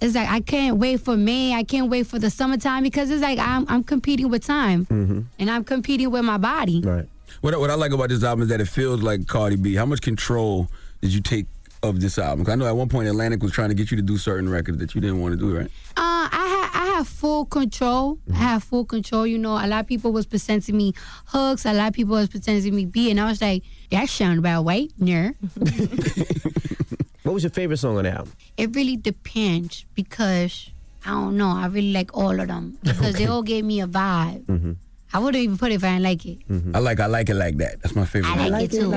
it's 0.00 0.14
like 0.14 0.28
I 0.28 0.40
can't 0.40 0.76
wait 0.78 1.00
for 1.00 1.16
May. 1.16 1.54
I 1.54 1.62
can't 1.62 1.90
wait 1.90 2.06
for 2.06 2.18
the 2.18 2.30
summertime 2.30 2.82
because 2.82 3.10
it's 3.10 3.22
like 3.22 3.38
I'm 3.38 3.66
I'm 3.68 3.84
competing 3.84 4.28
with 4.30 4.44
time 4.44 4.86
Mm-hmm. 4.86 5.20
and 5.38 5.50
I'm 5.50 5.64
competing 5.64 6.10
with 6.10 6.24
my 6.24 6.38
body. 6.38 6.80
Right. 6.80 7.06
What, 7.42 7.54
I- 7.54 7.58
what 7.58 7.70
I 7.70 7.74
like 7.74 7.92
about 7.92 8.08
this 8.08 8.22
album 8.24 8.42
is 8.42 8.48
that 8.48 8.60
it 8.60 8.68
feels 8.68 9.02
like 9.02 9.26
Cardi 9.26 9.56
B. 9.56 9.74
How 9.74 9.86
much 9.86 10.00
control 10.02 10.68
did 11.00 11.12
you 11.14 11.20
take 11.20 11.46
of 11.82 12.00
this 12.00 12.18
album? 12.18 12.44
'Cause 12.44 12.52
I 12.52 12.56
know 12.56 12.66
at 12.66 12.76
one 12.76 12.88
point 12.88 13.08
Atlantic 13.08 13.42
was 13.42 13.52
trying 13.52 13.68
to 13.70 13.74
get 13.74 13.90
you 13.90 13.96
to 13.96 14.02
do 14.02 14.18
certain 14.18 14.48
records 14.50 14.78
that 14.78 14.94
you 14.94 15.00
didn't 15.00 15.20
want 15.20 15.32
to 15.32 15.38
do, 15.38 15.56
right? 15.56 15.66
Uh, 15.96 16.28
I 16.28 16.28
ha- 16.30 16.70
I 16.74 16.84
have 16.96 17.08
full 17.08 17.44
control. 17.46 18.18
I 18.32 18.36
have 18.36 18.62
full 18.64 18.84
control. 18.84 19.26
You 19.26 19.38
know, 19.38 19.52
a 19.52 19.66
lot 19.66 19.80
of 19.80 19.86
people 19.86 20.12
was 20.12 20.26
presenting 20.26 20.76
me 20.76 20.92
hooks. 21.26 21.64
A 21.64 21.72
lot 21.72 21.88
of 21.88 21.94
people 21.94 22.14
was 22.16 22.28
presenting 22.28 22.74
me 22.74 22.84
B, 22.84 23.10
and 23.10 23.18
I 23.20 23.26
was 23.26 23.40
like, 23.40 23.62
that 23.90 24.08
sound 24.10 24.38
about 24.40 24.64
right, 24.66 24.90
yeah. 24.98 25.30
What 27.22 27.32
was 27.32 27.42
your 27.42 27.50
favorite 27.50 27.76
song 27.76 27.98
on 27.98 28.04
the 28.04 28.10
album? 28.10 28.32
It 28.56 28.74
really 28.74 28.96
depends 28.96 29.84
because 29.94 30.70
I 31.04 31.10
don't 31.10 31.36
know. 31.36 31.48
I 31.50 31.66
really 31.66 31.92
like 31.92 32.16
all 32.16 32.38
of 32.38 32.48
them 32.48 32.78
because 32.82 33.14
they 33.14 33.26
all 33.26 33.42
gave 33.42 33.64
me 33.64 33.80
a 33.80 33.86
vibe. 33.86 34.44
Mm-hmm. 34.46 34.72
I 35.12 35.18
wouldn't 35.18 35.42
even 35.42 35.58
put 35.58 35.72
it 35.72 35.76
if 35.76 35.84
I 35.84 35.88
didn't 35.88 36.04
like 36.04 36.24
it. 36.24 36.38
I 36.72 36.78
like 36.78 37.00
I 37.00 37.06
like 37.06 37.28
it 37.28 37.34
like 37.34 37.56
that. 37.58 37.82
That's 37.82 37.96
my 37.96 38.04
favorite. 38.04 38.30
I 38.30 38.48
like, 38.48 38.72
it 38.72 38.80
too. 38.80 38.90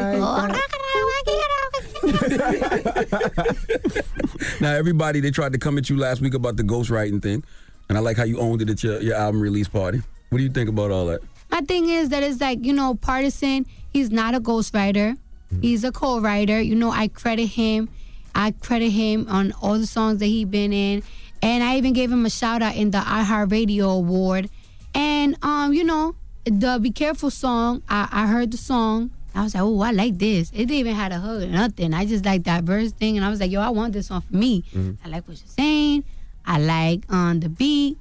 Now 4.62 4.74
everybody 4.74 5.20
they 5.22 5.32
tried 5.32 5.54
to 5.54 5.58
come 5.60 5.78
at 5.78 5.90
you 5.90 5.98
last 5.98 6.22
week 6.22 6.36
about 6.36 6.56
the 6.56 6.64
ghostwriting 6.64 7.22
thing, 7.22 7.44
and 7.90 7.98
I 7.98 8.02
like 8.02 8.18
how 8.18 8.26
you 8.26 8.40
owned 8.40 8.62
it 8.62 8.70
at 8.70 8.84
your, 8.84 9.02
your 9.02 9.16
album 9.16 9.42
release 9.42 9.68
party. 9.68 10.02
What 10.30 10.38
do 10.38 10.44
you 10.44 10.52
think 10.52 10.70
about 10.70 10.92
all 10.92 11.08
that? 11.08 11.22
My 11.50 11.62
thing 11.62 11.90
is 11.90 12.10
that 12.10 12.24
it's 12.24 12.42
like, 12.42 12.64
you 12.64 12.74
know, 12.74 12.96
Pardison, 12.96 13.66
he's 13.92 14.12
not 14.12 14.34
a 14.36 14.40
ghostwriter. 14.40 15.18
He's 15.62 15.84
a 15.84 15.92
co-writer. 15.92 16.60
You 16.60 16.74
know, 16.74 16.90
I 16.90 17.08
credit 17.10 17.46
him. 17.46 17.90
I 18.36 18.52
credit 18.52 18.90
him 18.90 19.28
on 19.30 19.52
all 19.62 19.78
the 19.78 19.88
songs 19.88 20.20
that 20.20 20.26
he 20.28 20.46
been 20.46 20.74
in. 20.74 21.04
And 21.42 21.64
I 21.64 21.78
even 21.78 21.94
gave 21.94 22.12
him 22.12 22.26
a 22.26 22.30
shout 22.30 22.62
out 22.62 22.76
in 22.76 22.92
the 22.92 23.00
iHeartRadio 23.00 23.98
award. 23.98 24.50
And 24.96 25.36
um, 25.44 25.74
you 25.74 25.84
know, 25.84 26.16
the 26.46 26.80
Be 26.82 26.92
Careful 26.92 27.30
song, 27.30 27.84
I, 27.90 28.08
I 28.12 28.28
heard 28.28 28.52
the 28.52 28.58
song. 28.58 29.12
I 29.36 29.42
was 29.44 29.56
like, 29.56 29.64
oh, 29.64 29.82
I 29.82 29.92
like 29.92 30.20
this. 30.20 30.52
It 30.52 30.58
didn't 30.58 30.76
even 30.76 30.94
had 30.96 31.12
a 31.12 31.20
hook 31.20 31.42
or 31.44 31.48
nothing. 31.48 31.94
I 31.94 32.06
just 32.06 32.24
like 32.24 32.44
that 32.44 32.64
verse 32.66 32.92
thing, 32.92 33.18
and 33.18 33.26
I 33.26 33.30
was 33.30 33.40
like, 33.40 33.50
yo, 33.50 33.62
I 33.62 33.70
want 33.70 33.94
this 33.94 34.08
song 34.08 34.22
for 34.22 34.36
me. 34.36 34.64
I 35.04 35.10
like 35.10 35.28
what 35.28 35.38
you're 35.40 35.48
saying. 35.48 36.04
I 36.46 36.60
like 36.60 37.06
on 37.10 37.40
the 37.40 37.50
beat, 37.50 37.98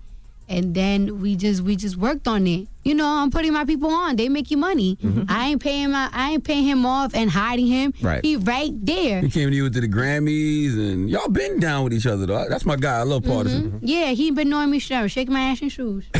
and 0.48 0.74
then 0.74 1.20
we 1.20 1.36
just 1.36 1.62
we 1.62 1.76
just 1.76 1.96
worked 1.96 2.28
on 2.28 2.46
it. 2.46 2.68
You 2.84 2.94
know, 2.94 3.06
I'm 3.06 3.30
putting 3.30 3.52
my 3.52 3.64
people 3.64 3.90
on. 3.90 4.16
They 4.16 4.28
make 4.28 4.50
you 4.50 4.56
money. 4.56 4.96
Mm-hmm. 4.96 5.24
I 5.28 5.50
ain't 5.50 5.62
paying 5.62 5.90
my 5.92 6.10
I 6.12 6.32
ain't 6.32 6.44
paying 6.44 6.64
him 6.64 6.84
off 6.84 7.14
and 7.14 7.30
hiding 7.30 7.66
him. 7.66 7.94
Right. 8.02 8.24
He 8.24 8.36
right 8.36 8.72
there. 8.84 9.20
He 9.20 9.30
came 9.30 9.50
to 9.50 9.56
you 9.56 9.70
to 9.70 9.80
the 9.80 9.88
Grammys, 9.88 10.74
and 10.74 11.08
y'all 11.08 11.28
been 11.28 11.60
down 11.60 11.84
with 11.84 11.92
each 11.92 12.06
other. 12.06 12.26
though. 12.26 12.48
That's 12.48 12.66
my 12.66 12.76
guy. 12.76 12.98
I 12.98 13.02
love 13.02 13.22
mm-hmm. 13.22 13.48
Pardison. 13.48 13.78
Yeah, 13.82 14.10
he 14.10 14.30
been 14.30 14.48
knowing 14.48 14.70
me 14.70 14.78
shaking 14.78 15.32
my 15.32 15.40
ass 15.40 15.62
and 15.62 15.70
shoes. 15.72 16.04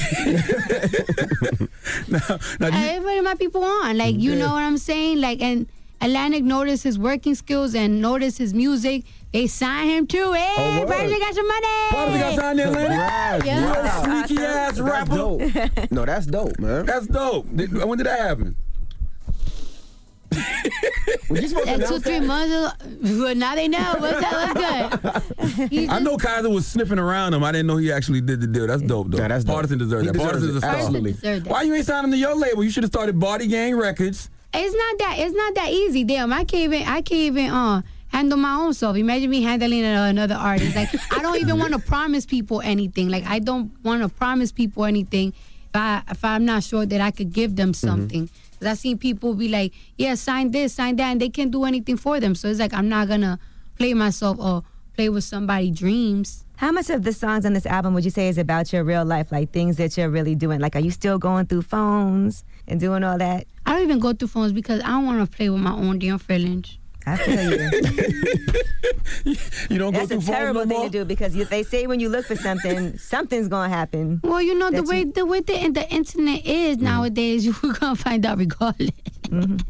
now 2.08 2.20
I 2.60 3.00
putting 3.02 3.24
my 3.24 3.34
people 3.34 3.64
on. 3.64 3.98
Like, 3.98 4.18
you 4.18 4.34
know 4.34 4.52
what 4.52 4.62
I'm 4.62 4.78
saying? 4.78 5.20
Like, 5.20 5.42
and 5.42 5.66
Atlantic 6.00 6.42
noticed 6.42 6.84
his 6.84 6.98
working 6.98 7.34
skills 7.34 7.74
and 7.74 8.00
noticed 8.00 8.38
his 8.38 8.54
music. 8.54 9.04
They 9.32 9.46
signed 9.46 9.90
him 9.90 10.06
too. 10.06 10.32
Hey, 10.32 10.54
Oh, 10.58 10.80
word. 10.80 10.88
Pardison 10.90 11.18
got 11.20 11.34
some 11.34 11.48
money. 11.48 11.66
Pardison 11.90 12.20
got 12.20 12.34
signed 12.36 12.58
to 12.58 12.64
Atlantic? 12.68 13.46
Yeah. 13.46 13.60
You 13.60 13.66
little 13.66 14.26
sneaky 14.26 14.42
ass 14.44 14.76
That's 14.76 14.80
rapper. 14.80 15.16
dope. 15.16 15.90
No, 15.90 16.04
that's 16.04 16.26
dope, 16.26 16.58
man. 16.58 16.84
That's 16.86 17.06
dope. 17.06 17.46
When 17.46 17.96
did 17.98 18.06
that 18.06 18.18
happen? 18.20 18.56
Was 21.28 21.42
you 21.42 21.48
supposed 21.48 21.66
to 21.68 21.76
Like 21.78 21.88
two, 21.88 21.98
three 22.00 22.18
that? 22.20 22.26
months 22.26 22.54
ago. 22.54 23.22
Well, 23.24 23.34
now 23.34 23.54
they 23.54 23.68
know. 23.68 23.94
What's 23.98 24.20
that? 24.20 24.54
What's 24.54 25.56
good? 25.58 25.68
He 25.70 25.88
I 25.88 25.98
know 25.98 26.16
Kaiser 26.16 26.48
was 26.50 26.66
sniffing 26.66 26.98
around 26.98 27.34
him. 27.34 27.44
I 27.44 27.52
didn't 27.52 27.66
know 27.66 27.76
he 27.76 27.92
actually 27.92 28.20
did 28.20 28.40
the 28.40 28.46
deal. 28.46 28.66
That's 28.66 28.82
dope, 28.82 29.10
though. 29.10 29.18
Nah, 29.18 29.28
that's 29.28 29.44
dope. 29.44 29.64
Pardison 29.64 29.78
deserves 29.78 30.02
He 30.04 30.12
that. 30.12 30.12
deserves 30.18 30.42
Pardison 30.44 30.48
it. 30.50 30.56
is. 30.56 30.64
Absolutely. 30.64 31.12
deserved 31.12 31.44
that. 31.46 31.50
Why 31.50 31.62
you 31.62 31.74
ain't 31.74 31.86
signed 31.86 32.04
him 32.04 32.10
to 32.12 32.16
your 32.16 32.34
label? 32.34 32.64
You 32.64 32.70
should 32.70 32.82
have 32.82 32.92
started 32.92 33.18
Bardi 33.18 33.46
Gang 33.46 33.76
Records. 33.76 34.30
It's 34.54 34.74
not 34.74 34.98
that. 35.08 35.18
It's 35.20 35.34
not 35.34 35.54
that 35.54 35.70
easy. 35.70 36.04
Damn, 36.04 36.32
I 36.32 36.44
can't 36.44 36.74
even. 36.74 36.82
I 36.86 37.00
can't 37.02 37.12
even. 37.12 37.50
Uh, 37.50 37.82
handle 38.12 38.38
my 38.38 38.54
own 38.54 38.74
self. 38.74 38.96
Imagine 38.96 39.30
me 39.30 39.42
handling 39.42 39.84
another 39.84 40.34
artist. 40.34 40.76
Like 40.76 40.90
I 41.12 41.22
don't 41.22 41.40
even 41.40 41.58
want 41.58 41.72
to 41.72 41.78
promise 41.78 42.26
people 42.26 42.60
anything. 42.60 43.08
Like 43.08 43.24
I 43.26 43.38
don't 43.38 43.72
want 43.82 44.02
to 44.02 44.08
promise 44.08 44.52
people 44.52 44.84
anything 44.84 45.32
if 45.68 45.74
I 45.74 46.02
if 46.10 46.24
I'm 46.24 46.44
not 46.44 46.62
sure 46.62 46.86
that 46.86 47.00
I 47.00 47.10
could 47.10 47.32
give 47.32 47.56
them 47.56 47.72
mm-hmm. 47.72 47.86
something. 47.86 48.28
Cause 48.58 48.68
I 48.68 48.74
seen 48.74 48.98
people 48.98 49.34
be 49.34 49.48
like, 49.48 49.72
yeah, 49.96 50.14
sign 50.14 50.52
this, 50.52 50.74
sign 50.74 50.96
that, 50.96 51.10
and 51.10 51.20
they 51.20 51.30
can't 51.30 51.50
do 51.50 51.64
anything 51.64 51.96
for 51.96 52.20
them. 52.20 52.34
So 52.34 52.48
it's 52.48 52.60
like 52.60 52.74
I'm 52.74 52.88
not 52.88 53.08
gonna 53.08 53.38
play 53.76 53.94
myself 53.94 54.38
or 54.38 54.62
play 54.94 55.08
with 55.08 55.24
somebody's 55.24 55.76
dreams. 55.76 56.44
How 56.56 56.70
much 56.70 56.90
of 56.90 57.02
the 57.02 57.12
songs 57.12 57.44
on 57.44 57.54
this 57.54 57.66
album 57.66 57.92
would 57.94 58.04
you 58.04 58.10
say 58.12 58.28
is 58.28 58.38
about 58.38 58.72
your 58.72 58.84
real 58.84 59.04
life, 59.04 59.32
like 59.32 59.50
things 59.50 59.78
that 59.78 59.96
you're 59.96 60.10
really 60.10 60.36
doing? 60.36 60.60
Like, 60.60 60.76
are 60.76 60.80
you 60.80 60.92
still 60.92 61.18
going 61.18 61.46
through 61.46 61.62
phones 61.62 62.44
and 62.68 62.78
doing 62.78 63.02
all 63.02 63.18
that? 63.18 63.48
I 63.66 63.72
don't 63.72 63.82
even 63.82 63.98
go 63.98 64.12
through 64.12 64.28
phones 64.28 64.52
because 64.52 64.80
I 64.82 64.88
don't 64.88 65.06
want 65.06 65.28
to 65.28 65.36
play 65.36 65.50
with 65.50 65.60
my 65.60 65.72
own 65.72 65.98
damn 65.98 66.18
feelings. 66.18 66.78
I 67.06 67.16
feel 67.16 67.52
you. 67.52 68.54
You 69.70 69.78
don't 69.78 69.92
That's 69.94 70.08
go 70.08 70.16
a 70.16 70.20
through 70.20 70.20
phones 70.20 70.26
terrible 70.26 70.60
no 70.62 70.66
thing 70.66 70.76
more? 70.78 70.86
to 70.86 70.90
do 70.90 71.04
because 71.04 71.34
you, 71.36 71.44
they 71.44 71.62
say 71.62 71.86
when 71.86 72.00
you 72.00 72.08
look 72.08 72.26
for 72.26 72.34
something, 72.36 72.98
something's 72.98 73.48
gonna 73.48 73.68
happen. 73.68 74.20
Well, 74.24 74.42
you 74.42 74.58
know 74.58 74.70
the 74.70 74.82
way 74.82 75.00
you- 75.00 75.12
the 75.12 75.24
way 75.24 75.40
the, 75.40 75.68
the 75.70 75.88
internet 75.90 76.44
is 76.44 76.76
Mm-hmm. 76.76 76.84
nowadays, 76.84 77.44
you're 77.62 77.72
gonna 77.74 77.96
find 77.96 78.24
out 78.26 78.38
regardless. 78.38 78.90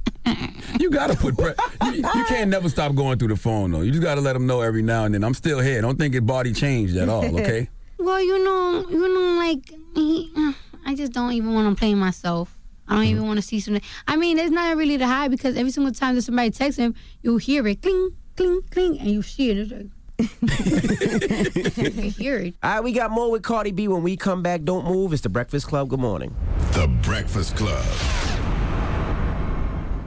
You 0.78 0.88
gotta 0.90 1.16
put 1.16 1.36
pre- 1.36 1.52
you, 1.86 1.92
you 1.94 2.24
can't 2.28 2.48
never 2.48 2.68
stop 2.68 2.94
going 2.94 3.18
through 3.18 3.28
the 3.28 3.36
phone 3.36 3.72
though. 3.72 3.80
You 3.82 3.90
just 3.90 4.02
gotta 4.02 4.20
let 4.20 4.32
them 4.34 4.46
know 4.46 4.60
every 4.60 4.82
now 4.82 5.04
and 5.04 5.12
then. 5.14 5.24
I'm 5.24 5.34
still 5.34 5.58
here. 5.60 5.80
Don't 5.82 5.98
think 5.98 6.14
your 6.14 6.22
body 6.22 6.52
changed 6.52 6.96
at 6.96 7.08
all. 7.08 7.24
Okay. 7.40 7.68
Well, 7.98 8.20
you 8.22 8.42
know, 8.44 8.86
you 8.88 9.08
know, 9.12 9.38
like 9.38 9.72
he, 9.94 10.32
uh, 10.36 10.52
I 10.86 10.94
just 10.94 11.12
don't 11.12 11.32
even 11.32 11.52
want 11.54 11.68
to 11.76 11.78
play 11.78 11.94
myself. 11.94 12.56
I 12.88 12.94
don't 12.94 13.04
mm-hmm. 13.04 13.10
even 13.12 13.26
want 13.26 13.38
to 13.38 13.42
see 13.42 13.60
something. 13.60 13.82
I 14.06 14.16
mean, 14.16 14.38
it's 14.38 14.50
not 14.50 14.76
really 14.76 14.98
to 14.98 15.06
hide 15.06 15.30
because 15.30 15.56
every 15.56 15.70
single 15.70 15.92
time 15.92 16.14
that 16.16 16.22
somebody 16.22 16.50
texts 16.50 16.78
him, 16.78 16.94
you'll 17.22 17.38
hear 17.38 17.66
it 17.66 17.80
cling, 17.82 18.16
cling, 18.36 18.62
cling, 18.70 18.98
and 18.98 19.08
you 19.10 19.22
see 19.22 19.50
it. 19.50 19.58
It's 19.58 19.72
like, 19.72 19.86
hear 22.16 22.38
it. 22.38 22.54
All 22.62 22.74
right, 22.74 22.80
we 22.80 22.92
got 22.92 23.10
more 23.10 23.30
with 23.30 23.42
Cardi 23.42 23.72
B 23.72 23.88
when 23.88 24.02
we 24.02 24.16
come 24.16 24.42
back. 24.42 24.62
Don't 24.64 24.84
move. 24.84 25.12
It's 25.12 25.22
the 25.22 25.28
Breakfast 25.28 25.66
Club. 25.66 25.88
Good 25.88 26.00
morning. 26.00 26.34
The 26.72 26.88
Breakfast 27.02 27.56
Club. 27.56 27.84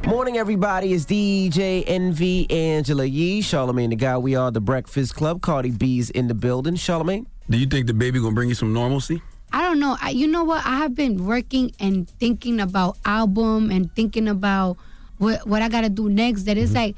Morning, 0.06 0.38
everybody. 0.38 0.94
It's 0.94 1.06
DJ 1.06 1.84
Envy 1.88 2.50
Angela 2.52 3.06
Yee, 3.06 3.42
Charlamagne 3.42 3.90
the 3.90 3.96
guy. 3.96 4.18
We 4.18 4.36
are 4.36 4.52
the 4.52 4.62
Breakfast 4.62 5.16
Club. 5.16 5.42
Cardi 5.42 5.72
B's 5.72 6.12
in 6.12 6.28
the 6.28 6.36
building. 6.36 6.76
Charlamagne. 6.76 7.26
Do 7.50 7.58
you 7.58 7.66
think 7.66 7.88
the 7.88 7.94
baby 7.94 8.20
gonna 8.20 8.36
bring 8.36 8.50
you 8.50 8.56
some 8.56 8.72
normalcy? 8.72 9.22
I 9.56 9.62
don't 9.62 9.80
know. 9.80 9.96
I, 10.02 10.10
you 10.10 10.28
know 10.28 10.44
what? 10.44 10.66
I 10.66 10.80
have 10.80 10.96
been 10.96 11.26
working 11.26 11.72
and 11.80 12.10
thinking 12.20 12.60
about 12.60 12.98
album 13.06 13.72
and 13.72 13.90
thinking 13.96 14.28
about 14.28 14.76
what 15.18 15.48
what 15.48 15.62
I 15.62 15.70
gotta 15.70 15.88
do 15.88 16.10
next. 16.10 16.44
That 16.44 16.58
it's 16.58 16.72
mm-hmm. 16.72 16.92
like 16.92 16.96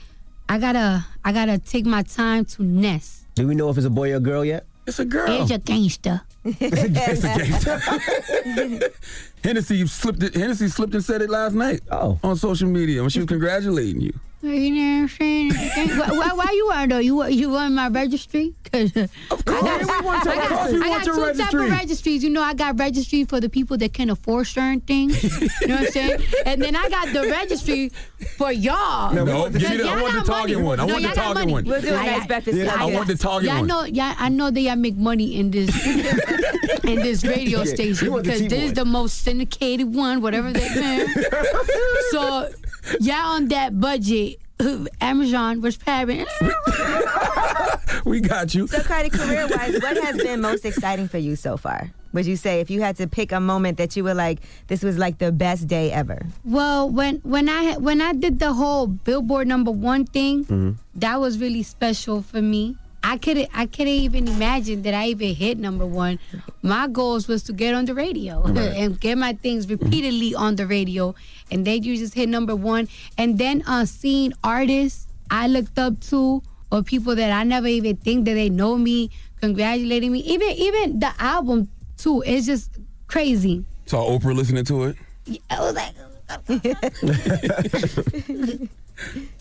I 0.49 0.57
gotta 0.57 1.05
I 1.23 1.33
gotta 1.33 1.59
take 1.59 1.85
my 1.85 2.01
time 2.01 2.45
to 2.45 2.63
nest. 2.63 3.27
Do 3.35 3.47
we 3.47 3.53
know 3.53 3.69
if 3.69 3.77
it's 3.77 3.85
a 3.85 3.91
boy 3.91 4.11
or 4.11 4.15
a 4.15 4.19
girl 4.19 4.43
yet? 4.43 4.65
It's 4.87 4.97
a 4.97 5.05
girl. 5.05 5.29
It's 5.29 5.51
a 5.51 5.59
gangster. 5.59 6.21
It's 6.43 6.83
a 6.83 6.89
gangster. 6.89 7.79
Hennessy 9.43 9.85
slipped 9.85 10.23
it. 10.23 10.33
Hennessy 10.33 10.67
slipped 10.69 10.95
and 10.95 11.03
said 11.03 11.21
it 11.21 11.29
last 11.29 11.53
night. 11.53 11.81
Oh. 11.91 12.17
On 12.23 12.35
social 12.35 12.69
media 12.69 13.01
when 13.01 13.11
she 13.11 13.19
was 13.19 13.27
congratulating 13.27 14.01
you. 14.01 14.13
You 14.43 14.69
know 14.69 14.81
what 14.81 15.01
I'm 15.01 15.07
saying? 15.09 15.51
why, 15.97 16.07
why, 16.11 16.33
why 16.33 16.51
you 16.53 16.67
want 16.67 16.91
though? 16.91 16.99
You 16.99 17.15
want 17.15 17.33
you 17.33 17.49
want 17.49 17.73
my 17.73 17.87
registry? 17.89 18.53
Cause 18.71 18.95
of 18.95 19.45
course. 19.45 19.63
I 19.63 19.79
got, 19.79 19.81
We 20.01 20.05
want 20.05 20.25
your- 20.25 20.33
I 20.33 20.37
got, 20.37 20.51
of 20.51 20.57
course 20.59 20.73
I 20.73 20.87
got 20.89 21.03
two 21.05 21.11
registry. 21.21 21.43
type 21.43 21.53
of 21.53 21.71
registries. 21.71 22.23
You 22.23 22.29
know, 22.29 22.43
I 22.43 22.53
got 22.53 22.77
registry 22.77 23.23
for 23.25 23.39
the 23.39 23.49
people 23.49 23.77
that 23.77 23.93
can 23.93 24.11
afford 24.11 24.45
certain 24.45 24.81
things. 24.81 25.23
you 25.61 25.67
know 25.67 25.75
what 25.77 25.85
I'm 25.87 25.91
saying? 25.91 26.21
And 26.45 26.61
then 26.61 26.75
I 26.75 26.87
got 26.87 27.13
the 27.13 27.21
registry 27.23 27.89
for 28.37 28.51
y'all. 28.51 29.11
No, 29.13 29.25
No, 29.25 29.49
give 29.49 29.53
me 29.71 29.77
the- 29.77 29.83
I 29.85 29.93
Y'all 29.95 30.01
want 30.03 30.13
the 30.13 30.19
got 30.19 30.25
target 30.27 30.55
money. 30.57 30.67
one. 30.67 30.79
I 30.81 30.85
No, 30.85 30.93
want 30.93 31.01
the 31.03 31.07
y'all 31.07 31.15
got 31.15 31.23
target 31.23 31.35
money. 31.41 31.53
one. 31.53 31.63
We'll 31.65 31.81
do 31.81 31.93
a 31.93 31.97
I- 31.97 32.05
nice 32.05 32.21
I- 32.21 32.27
breakfast 32.27 32.57
Yeah. 32.57 32.75
I 32.77 32.85
want 32.85 33.07
the 33.07 33.15
target 33.17 33.49
Y'all 33.49 33.57
one. 33.59 33.67
know, 33.67 33.83
y'all, 33.85 34.15
I 34.19 34.29
know 34.29 34.51
that 34.51 34.61
y'all 34.61 34.75
make 34.75 34.97
money 34.97 35.35
in 35.39 35.49
this 35.49 35.69
in 36.83 36.95
this 36.97 37.23
radio 37.25 37.63
station 37.63 38.11
want 38.11 38.25
because 38.25 38.41
this 38.41 38.63
is 38.63 38.73
the 38.73 38.85
most 38.85 39.23
syndicated 39.23 39.93
one, 39.95 40.21
whatever 40.21 40.51
they 40.53 40.69
man. 40.79 41.07
so 42.11 42.49
y'all 42.99 43.35
on 43.35 43.47
that 43.49 43.79
budget. 43.79 44.39
Amazon 45.01 45.61
was 45.61 45.77
parent. 45.77 46.27
We 48.07 48.21
got 48.21 48.55
you. 48.55 48.67
So, 48.67 48.81
Cardi, 48.83 49.09
career 49.09 49.47
wise, 49.49 49.81
what 49.81 49.97
has 50.01 50.15
been 50.17 50.39
most 50.39 50.63
exciting 50.63 51.09
for 51.09 51.17
you 51.17 51.35
so 51.35 51.57
far? 51.57 51.91
Would 52.13 52.25
you 52.25 52.37
say 52.37 52.61
if 52.61 52.69
you 52.69 52.81
had 52.81 52.95
to 52.97 53.07
pick 53.07 53.33
a 53.33 53.39
moment 53.39 53.77
that 53.79 53.97
you 53.97 54.03
were 54.03 54.13
like, 54.13 54.39
this 54.67 54.81
was 54.81 54.97
like 54.97 55.17
the 55.17 55.31
best 55.31 55.67
day 55.67 55.91
ever? 55.91 56.25
Well, 56.45 56.89
when 56.89 57.17
when 57.17 57.49
I 57.49 57.75
when 57.77 58.01
I 58.01 58.13
did 58.13 58.39
the 58.39 58.53
whole 58.53 58.87
Billboard 58.87 59.47
number 59.47 59.71
one 59.71 60.05
thing, 60.05 60.45
mm-hmm. 60.45 60.71
that 60.95 61.19
was 61.19 61.37
really 61.37 61.63
special 61.63 62.21
for 62.21 62.41
me. 62.41 62.77
I 63.07 63.17
couldn't 63.17 63.49
I 63.53 63.67
couldn't 63.67 63.87
even 63.87 64.27
imagine 64.27 64.81
that 64.81 64.93
I 64.93 65.07
even 65.07 65.33
hit 65.33 65.57
number 65.57 65.85
one. 65.85 66.19
My 66.61 66.89
goals 66.89 67.29
was 67.29 67.41
to 67.43 67.53
get 67.53 67.73
on 67.73 67.85
the 67.85 67.93
radio 67.93 68.43
and 68.45 68.99
get 68.99 69.17
my 69.17 69.31
things 69.31 69.69
repeatedly 69.69 70.35
on 70.35 70.57
the 70.57 70.67
radio, 70.67 71.15
and 71.49 71.65
then 71.65 71.83
you 71.83 71.95
just 71.95 72.13
hit 72.13 72.27
number 72.27 72.53
one. 72.53 72.89
And 73.17 73.37
then 73.37 73.63
uh, 73.65 73.85
seeing 73.85 74.33
artists 74.43 75.07
I 75.31 75.47
looked 75.47 75.79
up 75.79 76.01
to 76.11 76.43
or 76.69 76.83
people 76.83 77.15
that 77.15 77.31
I 77.31 77.43
never 77.43 77.67
even 77.67 77.95
think 77.95 78.25
that 78.25 78.33
they 78.33 78.49
know 78.49 78.77
me 78.77 79.09
congratulating 79.39 80.11
me. 80.11 80.19
Even 80.19 80.49
even 80.49 80.99
the 80.99 81.13
album 81.17 81.69
too. 81.95 82.23
It's 82.25 82.45
just 82.45 82.77
crazy. 83.07 83.63
Saw 83.85 84.03
Oprah 84.03 84.35
listening 84.35 84.65
to 84.65 84.83
it. 84.83 84.97
I 85.49 85.61
was 85.61 85.75
like, 85.75 85.93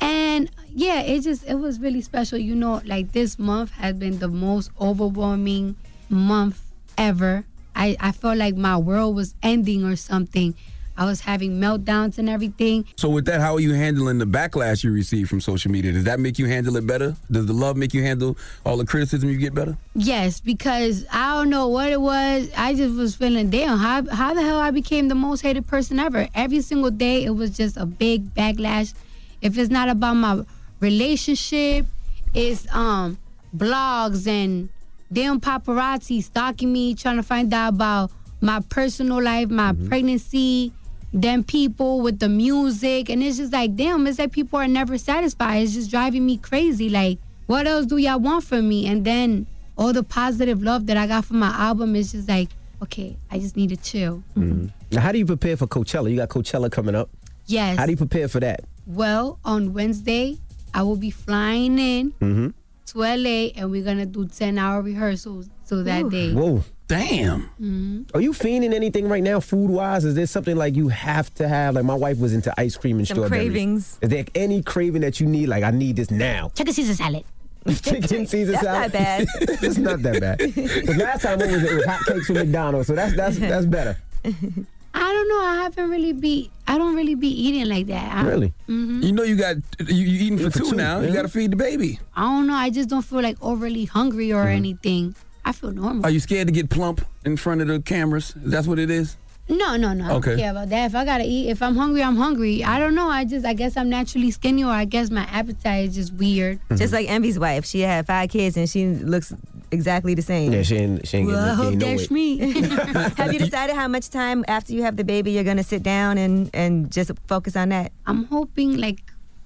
and 0.01 0.51
yeah, 0.75 1.01
it 1.01 1.21
just 1.21 1.47
it 1.47 1.55
was 1.55 1.81
really 1.81 2.01
special. 2.01 2.39
You 2.39 2.55
know, 2.55 2.81
like 2.85 3.13
this 3.13 3.39
month 3.39 3.73
has 3.73 3.95
been 3.95 4.19
the 4.19 4.29
most 4.29 4.71
overwhelming 4.81 5.77
month 6.09 6.63
ever. 6.97 7.45
I 7.75 7.97
I 8.01 8.13
felt 8.13 8.39
like 8.39 8.57
my 8.57 8.77
world 8.77 9.17
was 9.17 9.35
ending 9.43 9.85
or 9.85 9.97
something. 9.97 10.55
I 10.99 11.05
was 11.05 11.21
having 11.21 11.61
meltdowns 11.61 12.19
and 12.19 12.29
everything. 12.29 12.87
So 12.97 13.09
with 13.09 13.27
that, 13.27 13.41
how 13.41 13.55
are 13.55 13.61
you 13.61 13.75
handling 13.75 14.19
the 14.19 14.25
backlash 14.25 14.83
you 14.83 14.93
receive 14.93 15.29
from 15.29 15.41
social 15.41 15.71
media? 15.71 15.93
Does 15.93 16.05
that 16.05 16.21
make 16.21 16.39
you 16.39 16.47
handle 16.47 16.77
it 16.77 16.87
better? 16.87 17.15
Does 17.31 17.47
the 17.47 17.53
love 17.53 17.77
make 17.77 17.93
you 17.93 18.03
handle 18.03 18.37
all 18.65 18.77
the 18.77 18.87
criticism 18.87 19.29
you 19.29 19.37
get 19.37 19.55
better? 19.55 19.77
Yes, 19.95 20.41
because 20.41 21.05
I 21.13 21.35
don't 21.35 21.51
know 21.51 21.69
what 21.69 21.93
it 21.93 22.01
was. 22.01 22.49
I 22.57 22.75
just 22.75 22.97
was 22.97 23.15
feeling 23.15 23.51
damn. 23.51 23.79
How 23.79 24.09
how 24.11 24.35
the 24.35 24.43
hell 24.43 24.59
I 24.59 24.71
became 24.71 25.09
the 25.09 25.15
most 25.15 25.41
hated 25.43 25.67
person 25.67 25.99
ever? 25.99 26.29
Every 26.35 26.61
single 26.63 26.91
day, 26.91 27.25
it 27.25 27.31
was 27.31 27.57
just 27.57 27.77
a 27.77 27.87
big 27.87 28.35
backlash. 28.35 28.95
If 29.43 29.59
it's 29.59 29.71
not 29.71 29.89
about 29.89 30.15
my 30.15 30.45
relationship, 30.81 31.87
it's 32.35 32.67
um 32.75 33.19
blogs 33.55 34.27
and 34.27 34.69
damn 35.13 35.41
paparazzi 35.41 36.23
stalking 36.23 36.73
me, 36.73 36.95
trying 36.95 37.17
to 37.17 37.23
find 37.23 37.53
out 37.53 37.75
about 37.75 38.11
my 38.41 38.61
personal 38.61 39.23
life, 39.23 39.49
my 39.51 39.75
pregnancy. 39.89 40.73
Then 41.13 41.45
people 41.45 42.01
with 42.01 42.19
the 42.19 42.29
music, 42.29 43.09
and 43.09 43.23
it's 43.23 43.39
just 43.39 43.53
like, 43.53 43.75
damn, 43.77 44.07
it's 44.07 44.19
like 44.19 44.33
people 44.33 44.59
are 44.59 44.69
never 44.69 44.99
satisfied. 44.99 45.63
It's 45.63 45.73
just 45.75 45.91
driving 45.91 46.27
me 46.27 46.37
crazy. 46.37 46.91
Like, 46.91 47.19
what 47.47 47.67
else 47.67 47.87
do 47.87 47.97
y'all 47.97 48.19
want 48.21 48.45
from 48.45 48.69
me? 48.69 48.87
And 48.87 49.05
then 49.05 49.47
all 49.79 49.93
the 49.93 50.03
positive 50.03 50.63
love 50.63 50.87
that 50.87 50.97
I 50.97 51.07
got 51.07 51.25
from 51.25 51.39
my 51.39 51.51
album 51.51 51.95
is 51.97 52.13
just 52.13 52.29
like 52.29 52.51
okay, 52.83 53.17
I 53.31 53.39
just 53.39 53.57
need 53.57 53.71
to 53.71 53.77
chill. 53.79 54.23
Mhm. 54.37 54.71
Now, 54.93 55.01
how 55.01 55.11
do 55.11 55.19
you 55.19 55.25
prepare 55.25 55.57
for 55.57 55.67
Coachella? 55.67 56.11
You 56.11 56.17
got 56.17 56.29
Coachella 56.29 56.71
coming 56.71 56.95
up. 56.95 57.09
Yes. 57.47 57.79
How 57.79 57.87
do 57.87 57.93
you 57.93 57.97
prepare 57.97 58.29
for 58.29 58.39
that? 58.41 58.65
Well, 58.87 59.39
on 59.47 59.73
Wednesday, 59.73 60.37
I 60.75 60.83
will 60.83 60.97
be 60.97 61.11
flying 61.11 61.79
in 61.79 62.11
Mm-hmm. 62.21 62.49
to 62.93 62.99
LA 62.99 63.53
and 63.57 63.71
we're 63.71 63.83
gonna 63.83 64.05
do 64.05 64.27
ten 64.27 64.59
hour 64.59 64.83
rehearsals 64.83 65.49
so 65.65 65.83
that 65.85 66.11
day. 66.11 66.35
Whoa. 66.35 66.63
Damn. 66.89 67.51
Mhm. 67.61 68.15
Are 68.15 68.21
you 68.21 68.33
fiending 68.33 68.73
anything 68.73 69.09
right 69.09 69.23
now, 69.23 69.41
food 69.41 69.71
wise? 69.71 70.05
Is 70.05 70.15
there 70.15 70.27
something 70.27 70.57
like 70.57 70.77
you 70.77 70.89
have 70.89 71.35
to 71.35 71.49
have? 71.49 71.75
Like 71.75 71.85
my 71.85 71.95
wife 71.95 72.19
was 72.19 72.33
into 72.33 72.53
ice 72.61 72.77
cream 72.77 72.99
and 72.99 73.09
Some 73.09 73.17
strawberries. 73.17 73.49
cravings. 73.51 73.99
Is 74.03 74.09
there 74.11 74.25
any 74.37 74.63
craving 74.63 75.03
that 75.03 75.19
you 75.19 75.27
need? 75.27 75.49
Like 75.49 75.65
I 75.65 75.73
need 75.73 75.97
this 75.97 76.11
now. 76.13 76.51
Chicken 76.55 76.73
Caesar 76.75 76.95
salad. 76.95 77.25
Chicken 77.83 78.27
Caesar 78.27 78.53
That's 78.53 78.63
salad. 78.65 78.83
not 78.83 78.93
bad. 78.93 79.27
it's 79.41 79.79
not 79.79 80.03
that 80.03 80.21
bad. 80.21 80.39
The 80.39 80.97
last 81.03 81.23
time 81.23 81.41
what 81.41 81.51
was 81.51 81.65
it? 81.65 81.73
It 81.73 81.75
was 81.75 81.85
hot 81.87 82.01
cakes 82.07 82.27
from 82.27 82.37
McDonald's. 82.37 82.87
So 82.87 82.95
that's 82.95 83.17
that's 83.17 83.39
that's 83.39 83.67
better. 83.67 83.97
I 84.25 85.13
don't 85.13 85.29
know. 85.29 85.41
I 85.41 85.55
haven't 85.65 85.91
really 85.91 86.13
be. 86.13 86.51
I 86.69 86.79
don't 86.79 86.95
really 86.95 87.15
be 87.17 87.29
eating 87.29 87.67
like 87.69 87.87
that. 87.89 88.15
I, 88.15 88.23
Really? 88.29 88.53
Mhm. 88.69 89.03
You 89.03 89.13
know 89.13 89.25
you 89.25 89.35
got 89.37 89.57
you, 89.81 89.95
you 89.95 90.25
eating 90.27 90.39
for, 90.39 90.51
for 90.51 90.59
two, 90.61 90.71
two, 90.71 90.77
now. 90.77 91.01
yeah. 91.01 91.09
You 91.09 91.15
got 91.15 91.23
to 91.23 91.29
feed 91.29 91.51
the 91.51 91.57
baby. 91.57 91.99
I 92.15 92.23
don't 92.23 92.47
know. 92.47 92.55
I 92.55 92.71
just 92.71 92.89
don't 92.89 93.03
feel 93.03 93.21
like 93.21 93.37
overly 93.43 93.85
hungry 93.87 94.33
or 94.33 94.45
anything. 94.47 95.15
I 95.47 95.53
feel 95.53 95.71
normal. 95.71 96.05
Are 96.05 96.11
you 96.11 96.19
scared 96.21 96.49
to 96.49 96.53
get 96.53 96.69
plump 96.69 97.01
in 97.25 97.37
front 97.37 97.61
of 97.63 97.69
the 97.69 97.81
cameras? 97.81 98.35
That's 98.37 98.67
what 98.67 98.79
it 98.81 98.91
is. 98.91 99.17
No, 99.49 99.77
no, 99.77 99.93
no. 99.93 100.05
I 100.07 100.11
Okay. 100.15 100.31
don't 100.31 100.39
care 100.41 100.51
about 100.51 100.69
that. 100.71 100.87
If 100.87 100.95
I 100.97 101.05
gotta 101.05 101.25
eat, 101.25 101.49
if 101.51 101.63
I'm 101.63 101.77
hungry, 101.77 102.03
I'm 102.03 102.17
hungry. 102.17 102.65
I 102.65 102.81
don't 102.81 102.97
know. 102.97 103.09
I 103.09 103.25
just, 103.25 103.47
I 103.47 103.55
guess 103.55 103.77
I'm 103.77 103.89
naturally 103.89 104.33
skinny, 104.33 104.65
or 104.65 104.71
I 104.73 104.85
guess 104.87 105.09
my 105.09 105.23
appetite 105.31 105.89
is 105.91 105.95
just 105.95 106.13
weird. 106.15 106.59
Just 106.71 106.83
mm-hmm. 106.83 106.95
like 106.95 107.09
Envy's 107.09 107.39
wife, 107.39 107.65
she 107.65 107.81
had 107.81 108.09
five 108.09 108.29
kids 108.29 108.57
and 108.57 108.69
she 108.69 108.89
looks 108.89 109.33
exactly 109.71 110.15
the 110.15 110.23
same. 110.23 110.53
Yeah, 110.53 110.63
she 110.63 110.77
ain't 110.79 111.07
she 111.07 111.19
ain't 111.19 111.29
Well, 111.29 111.39
I 111.39 111.49
getting, 111.51 111.57
hope 111.57 111.71
gain 111.71 111.79
no 111.79 111.97
that's 111.97 112.11
me. 112.11 112.39
Have 113.17 113.33
you 113.33 113.39
decided 113.39 113.77
how 113.77 113.87
much 113.87 114.11
time 114.11 114.45
after 114.49 114.73
you 114.73 114.83
have 114.83 114.97
the 114.97 115.05
baby 115.05 115.31
you're 115.31 115.45
gonna 115.45 115.63
sit 115.63 115.85
down 115.85 116.19
and 116.19 116.51
and 116.53 116.91
just 116.91 117.13
focus 117.29 117.55
on 117.55 117.69
that? 117.69 117.93
I'm 118.05 118.25
hoping 118.25 118.79
like 118.79 118.99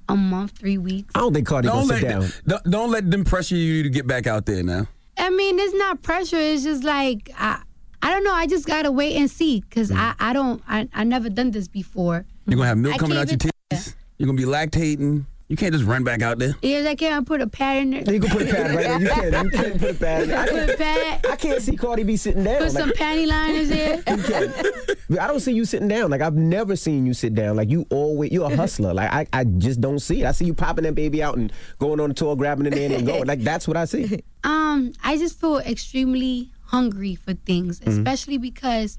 a 0.08 0.16
month, 0.16 0.52
three 0.52 0.78
weeks. 0.78 1.12
I 1.14 1.18
don't 1.20 1.34
think 1.34 1.46
Cardi 1.46 1.68
Don't 1.68 1.86
gonna 1.86 2.00
sit 2.00 2.08
down. 2.08 2.32
don't, 2.46 2.64
don't 2.64 2.90
let 2.90 3.10
them 3.10 3.24
pressure 3.24 3.54
you 3.54 3.82
to 3.82 3.90
get 3.90 4.06
back 4.06 4.26
out 4.26 4.46
there 4.46 4.62
now. 4.62 4.86
I 5.20 5.30
mean, 5.30 5.58
it's 5.58 5.74
not 5.74 6.02
pressure. 6.02 6.38
It's 6.38 6.64
just 6.64 6.82
like 6.82 7.30
I, 7.38 7.62
I 8.02 8.10
don't 8.10 8.24
know. 8.24 8.32
I 8.32 8.46
just 8.46 8.66
gotta 8.66 8.90
wait 8.90 9.16
and 9.16 9.30
see, 9.30 9.62
cause 9.70 9.90
I, 9.92 10.14
I 10.18 10.32
don't, 10.32 10.62
I, 10.66 10.88
I 10.94 11.04
never 11.04 11.28
done 11.28 11.50
this 11.50 11.68
before. 11.68 12.24
You're 12.46 12.56
gonna 12.56 12.68
have 12.68 12.78
milk 12.78 12.94
I 12.94 12.98
coming 12.98 13.18
out 13.18 13.28
your 13.28 13.38
can't. 13.38 13.94
You're 14.16 14.26
gonna 14.26 14.36
be 14.36 14.44
lactating. 14.44 15.26
You 15.50 15.56
can't 15.56 15.72
just 15.74 15.84
run 15.84 16.04
back 16.04 16.22
out 16.22 16.38
there. 16.38 16.54
Yes, 16.62 16.86
I 16.86 16.94
can. 16.94 17.12
I 17.12 17.24
put 17.24 17.40
a 17.40 17.46
pad 17.48 17.78
in 17.82 17.90
there. 17.90 18.14
You 18.14 18.20
can 18.20 18.30
put 18.30 18.42
a 18.42 18.44
pad 18.46 18.72
right 18.72 18.84
there. 18.84 19.00
You 19.00 19.08
can. 19.08 19.44
You 19.44 19.50
can 19.50 19.78
put 19.80 19.90
a 19.90 19.94
pad. 19.94 20.30
I, 20.30 20.48
Put 20.48 20.70
a 20.70 20.76
pad. 20.76 21.26
I 21.28 21.34
can't 21.34 21.60
see 21.60 21.74
Cardi 21.76 22.04
B 22.04 22.16
sitting 22.16 22.44
down. 22.44 22.58
Put 22.62 22.70
some 22.70 22.90
panty 22.90 23.26
liners 23.26 23.68
there. 23.68 23.96
you 23.96 24.22
can. 24.22 25.18
I 25.18 25.26
don't 25.26 25.40
see 25.40 25.52
you 25.52 25.64
sitting 25.64 25.88
down. 25.88 26.08
Like 26.08 26.20
I've 26.20 26.36
never 26.36 26.76
seen 26.76 27.04
you 27.04 27.14
sit 27.14 27.34
down. 27.34 27.56
Like 27.56 27.68
you 27.68 27.84
always, 27.90 28.30
you're 28.30 28.48
a 28.48 28.54
hustler. 28.54 28.94
Like 28.94 29.10
I, 29.12 29.26
I 29.32 29.42
just 29.42 29.80
don't 29.80 29.98
see 29.98 30.22
it. 30.22 30.26
I 30.26 30.30
see 30.30 30.44
you 30.44 30.54
popping 30.54 30.84
that 30.84 30.94
baby 30.94 31.20
out 31.20 31.36
and 31.36 31.52
going 31.80 31.98
on 31.98 32.10
the 32.10 32.14
tour, 32.14 32.36
grabbing 32.36 32.62
the 32.62 32.70
nanny 32.70 32.94
and 32.94 33.04
going. 33.04 33.24
Like 33.26 33.40
that's 33.40 33.66
what 33.66 33.76
I 33.76 33.84
see. 33.86 34.22
Um, 34.42 34.92
I 35.04 35.18
just 35.18 35.38
feel 35.38 35.58
extremely 35.58 36.50
hungry 36.62 37.14
for 37.16 37.34
things, 37.34 37.80
Mm-hmm. 37.80 37.90
especially 37.90 38.38
because 38.38 38.96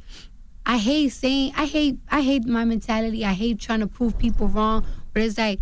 I 0.66 0.78
hate 0.78 1.10
saying 1.14 1.54
I 1.56 1.66
hate 1.66 1.98
I 2.12 2.22
hate 2.22 2.46
my 2.46 2.66
mentality. 2.66 3.26
I 3.26 3.32
hate 3.34 3.60
trying 3.60 3.80
to 3.80 3.88
prove 3.88 4.18
people 4.20 4.48
wrong, 4.50 4.86
but 5.14 5.24
it's 5.24 5.38
like 5.40 5.60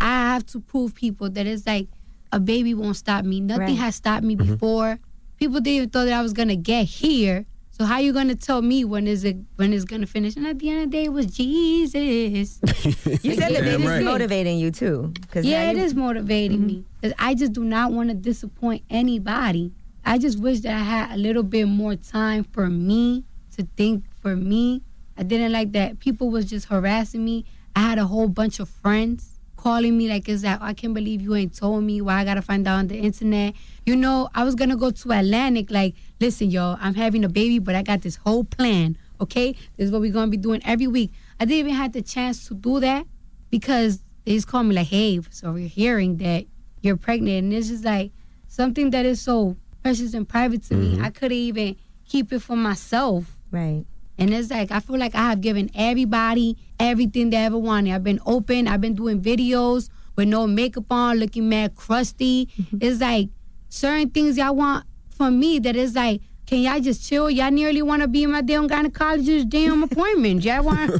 I 0.00 0.32
have 0.34 0.46
to 0.46 0.60
prove 0.60 0.94
people 0.94 1.28
that 1.30 1.46
it's 1.46 1.66
like 1.66 1.88
a 2.32 2.38
baby 2.40 2.74
won't 2.74 2.96
stop 2.96 3.24
me. 3.24 3.40
Nothing 3.40 3.66
Right. 3.66 3.76
has 3.78 3.96
stopped 3.96 4.24
me 4.24 4.36
Mm-hmm. 4.36 4.52
before. 4.54 4.98
People 5.38 5.60
didn't 5.60 5.76
even 5.76 5.90
thought 5.90 6.04
that 6.06 6.14
I 6.18 6.22
was 6.22 6.32
gonna 6.32 6.56
get 6.56 6.84
here. 6.84 7.46
So 7.70 7.84
how 7.84 7.98
you 7.98 8.12
gonna 8.12 8.34
tell 8.34 8.60
me 8.60 8.84
when 8.84 9.06
is 9.06 9.22
it 9.24 9.36
when 9.56 9.72
it's 9.72 9.84
gonna 9.84 10.06
finish? 10.06 10.34
And 10.36 10.46
at 10.46 10.58
the 10.58 10.68
end 10.68 10.78
of 10.84 10.90
the 10.90 10.96
day, 10.96 11.04
it 11.04 11.12
was 11.12 11.26
Jesus. 11.26 12.58
You 13.22 13.34
said 13.34 13.50
the 13.50 13.54
Yeah, 13.54 13.60
baby's 13.60 13.86
right. 13.86 14.04
motivating 14.04 14.58
you 14.58 14.70
too. 14.70 15.12
'cause 15.30 15.44
Yeah, 15.44 15.70
it 15.70 15.76
is 15.78 15.94
motivating 15.94 16.60
you- 16.62 16.66
is 16.66 16.66
motivating 16.66 16.66
me. 16.66 16.84
'Cause 17.02 17.12
I 17.18 17.34
just 17.34 17.52
do 17.52 17.64
not 17.64 17.92
want 17.92 18.08
to 18.10 18.14
disappoint 18.14 18.82
anybody. 18.90 19.72
I 20.04 20.18
just 20.18 20.38
wish 20.40 20.60
that 20.60 20.74
I 20.74 20.82
had 20.84 21.12
a 21.14 21.16
little 21.18 21.42
bit 21.44 21.66
more 21.68 21.94
time 21.96 22.44
for 22.44 22.68
me 22.68 23.24
to 23.56 23.66
think 23.76 24.04
for 24.20 24.34
me. 24.36 24.82
I 25.16 25.22
didn't 25.22 25.52
like 25.52 25.72
that 25.72 25.98
people 26.00 26.30
was 26.30 26.46
just 26.46 26.66
harassing 26.66 27.24
me. 27.24 27.44
I 27.76 27.80
had 27.80 27.98
a 27.98 28.06
whole 28.06 28.28
bunch 28.28 28.58
of 28.60 28.68
friends 28.68 29.37
calling 29.58 29.98
me 29.98 30.08
like, 30.08 30.28
"Is 30.28 30.40
that 30.42 30.62
I 30.62 30.72
can't 30.72 30.94
believe 30.94 31.20
you 31.20 31.34
ain't 31.34 31.54
told 31.54 31.84
me 31.84 32.00
why 32.00 32.20
I 32.20 32.24
gotta 32.24 32.40
find 32.40 32.66
out 32.66 32.78
on 32.78 32.86
the 32.86 32.96
internet." 32.96 33.54
You 33.84 33.96
know, 33.96 34.30
I 34.34 34.44
was 34.44 34.54
gonna 34.54 34.76
go 34.76 34.90
to 34.90 35.12
Atlantic. 35.12 35.70
Like, 35.70 35.94
listen, 36.20 36.50
y'all, 36.50 36.78
I'm 36.80 36.94
having 36.94 37.24
a 37.24 37.28
baby, 37.28 37.58
but 37.58 37.74
I 37.74 37.82
got 37.82 38.00
this 38.00 38.16
whole 38.16 38.44
plan. 38.44 38.96
Okay, 39.20 39.52
this 39.76 39.86
is 39.86 39.90
what 39.92 40.00
we're 40.00 40.12
gonna 40.12 40.30
be 40.30 40.36
doing 40.36 40.62
every 40.64 40.86
week. 40.86 41.12
I 41.38 41.44
didn't 41.44 41.58
even 41.58 41.74
have 41.74 41.92
the 41.92 42.02
chance 42.02 42.46
to 42.48 42.54
do 42.54 42.80
that 42.80 43.04
because 43.50 44.00
they 44.24 44.34
just 44.34 44.46
called 44.46 44.66
me 44.66 44.74
like, 44.76 44.86
"Hey, 44.86 45.20
so 45.30 45.52
we're 45.52 45.68
hearing 45.68 46.16
that 46.18 46.46
you're 46.80 46.96
pregnant," 46.96 47.44
and 47.44 47.52
it's 47.52 47.68
just 47.68 47.84
like 47.84 48.12
something 48.46 48.90
that 48.90 49.04
is 49.04 49.20
so 49.20 49.56
precious 49.82 50.14
and 50.14 50.28
private 50.28 50.62
to 50.64 50.74
me. 50.74 50.94
Mm-hmm. 50.94 51.04
I 51.04 51.10
couldn't 51.10 51.36
even 51.36 51.76
keep 52.06 52.32
it 52.32 52.40
for 52.40 52.56
myself. 52.56 53.38
Right. 53.50 53.84
And 54.18 54.34
it's 54.34 54.50
like 54.50 54.70
I 54.70 54.80
feel 54.80 54.98
like 54.98 55.14
I 55.14 55.30
have 55.30 55.40
given 55.40 55.70
everybody 55.74 56.56
everything 56.80 57.30
they 57.30 57.36
ever 57.36 57.58
wanted. 57.58 57.94
I've 57.94 58.04
been 58.04 58.20
open. 58.26 58.68
I've 58.68 58.80
been 58.80 58.94
doing 58.94 59.20
videos 59.20 59.88
with 60.16 60.28
no 60.28 60.46
makeup 60.46 60.90
on, 60.90 61.18
looking 61.18 61.48
mad 61.48 61.76
crusty. 61.76 62.46
Mm-hmm. 62.46 62.78
It's 62.80 63.00
like 63.00 63.28
certain 63.68 64.10
things 64.10 64.36
y'all 64.36 64.54
want 64.54 64.84
from 65.10 65.38
me 65.38 65.58
that 65.60 65.76
is 65.76 65.94
like, 65.94 66.20
can 66.46 66.60
y'all 66.60 66.80
just 66.80 67.06
chill? 67.06 67.28
Y'all 67.30 67.50
nearly 67.50 67.82
want 67.82 68.02
to 68.02 68.08
be 68.08 68.22
in 68.22 68.32
my 68.32 68.40
damn 68.40 68.68
gynecologist 68.68 69.48
damn 69.48 69.82
appointment. 69.82 70.42
Y'all 70.42 70.64
want 70.64 70.90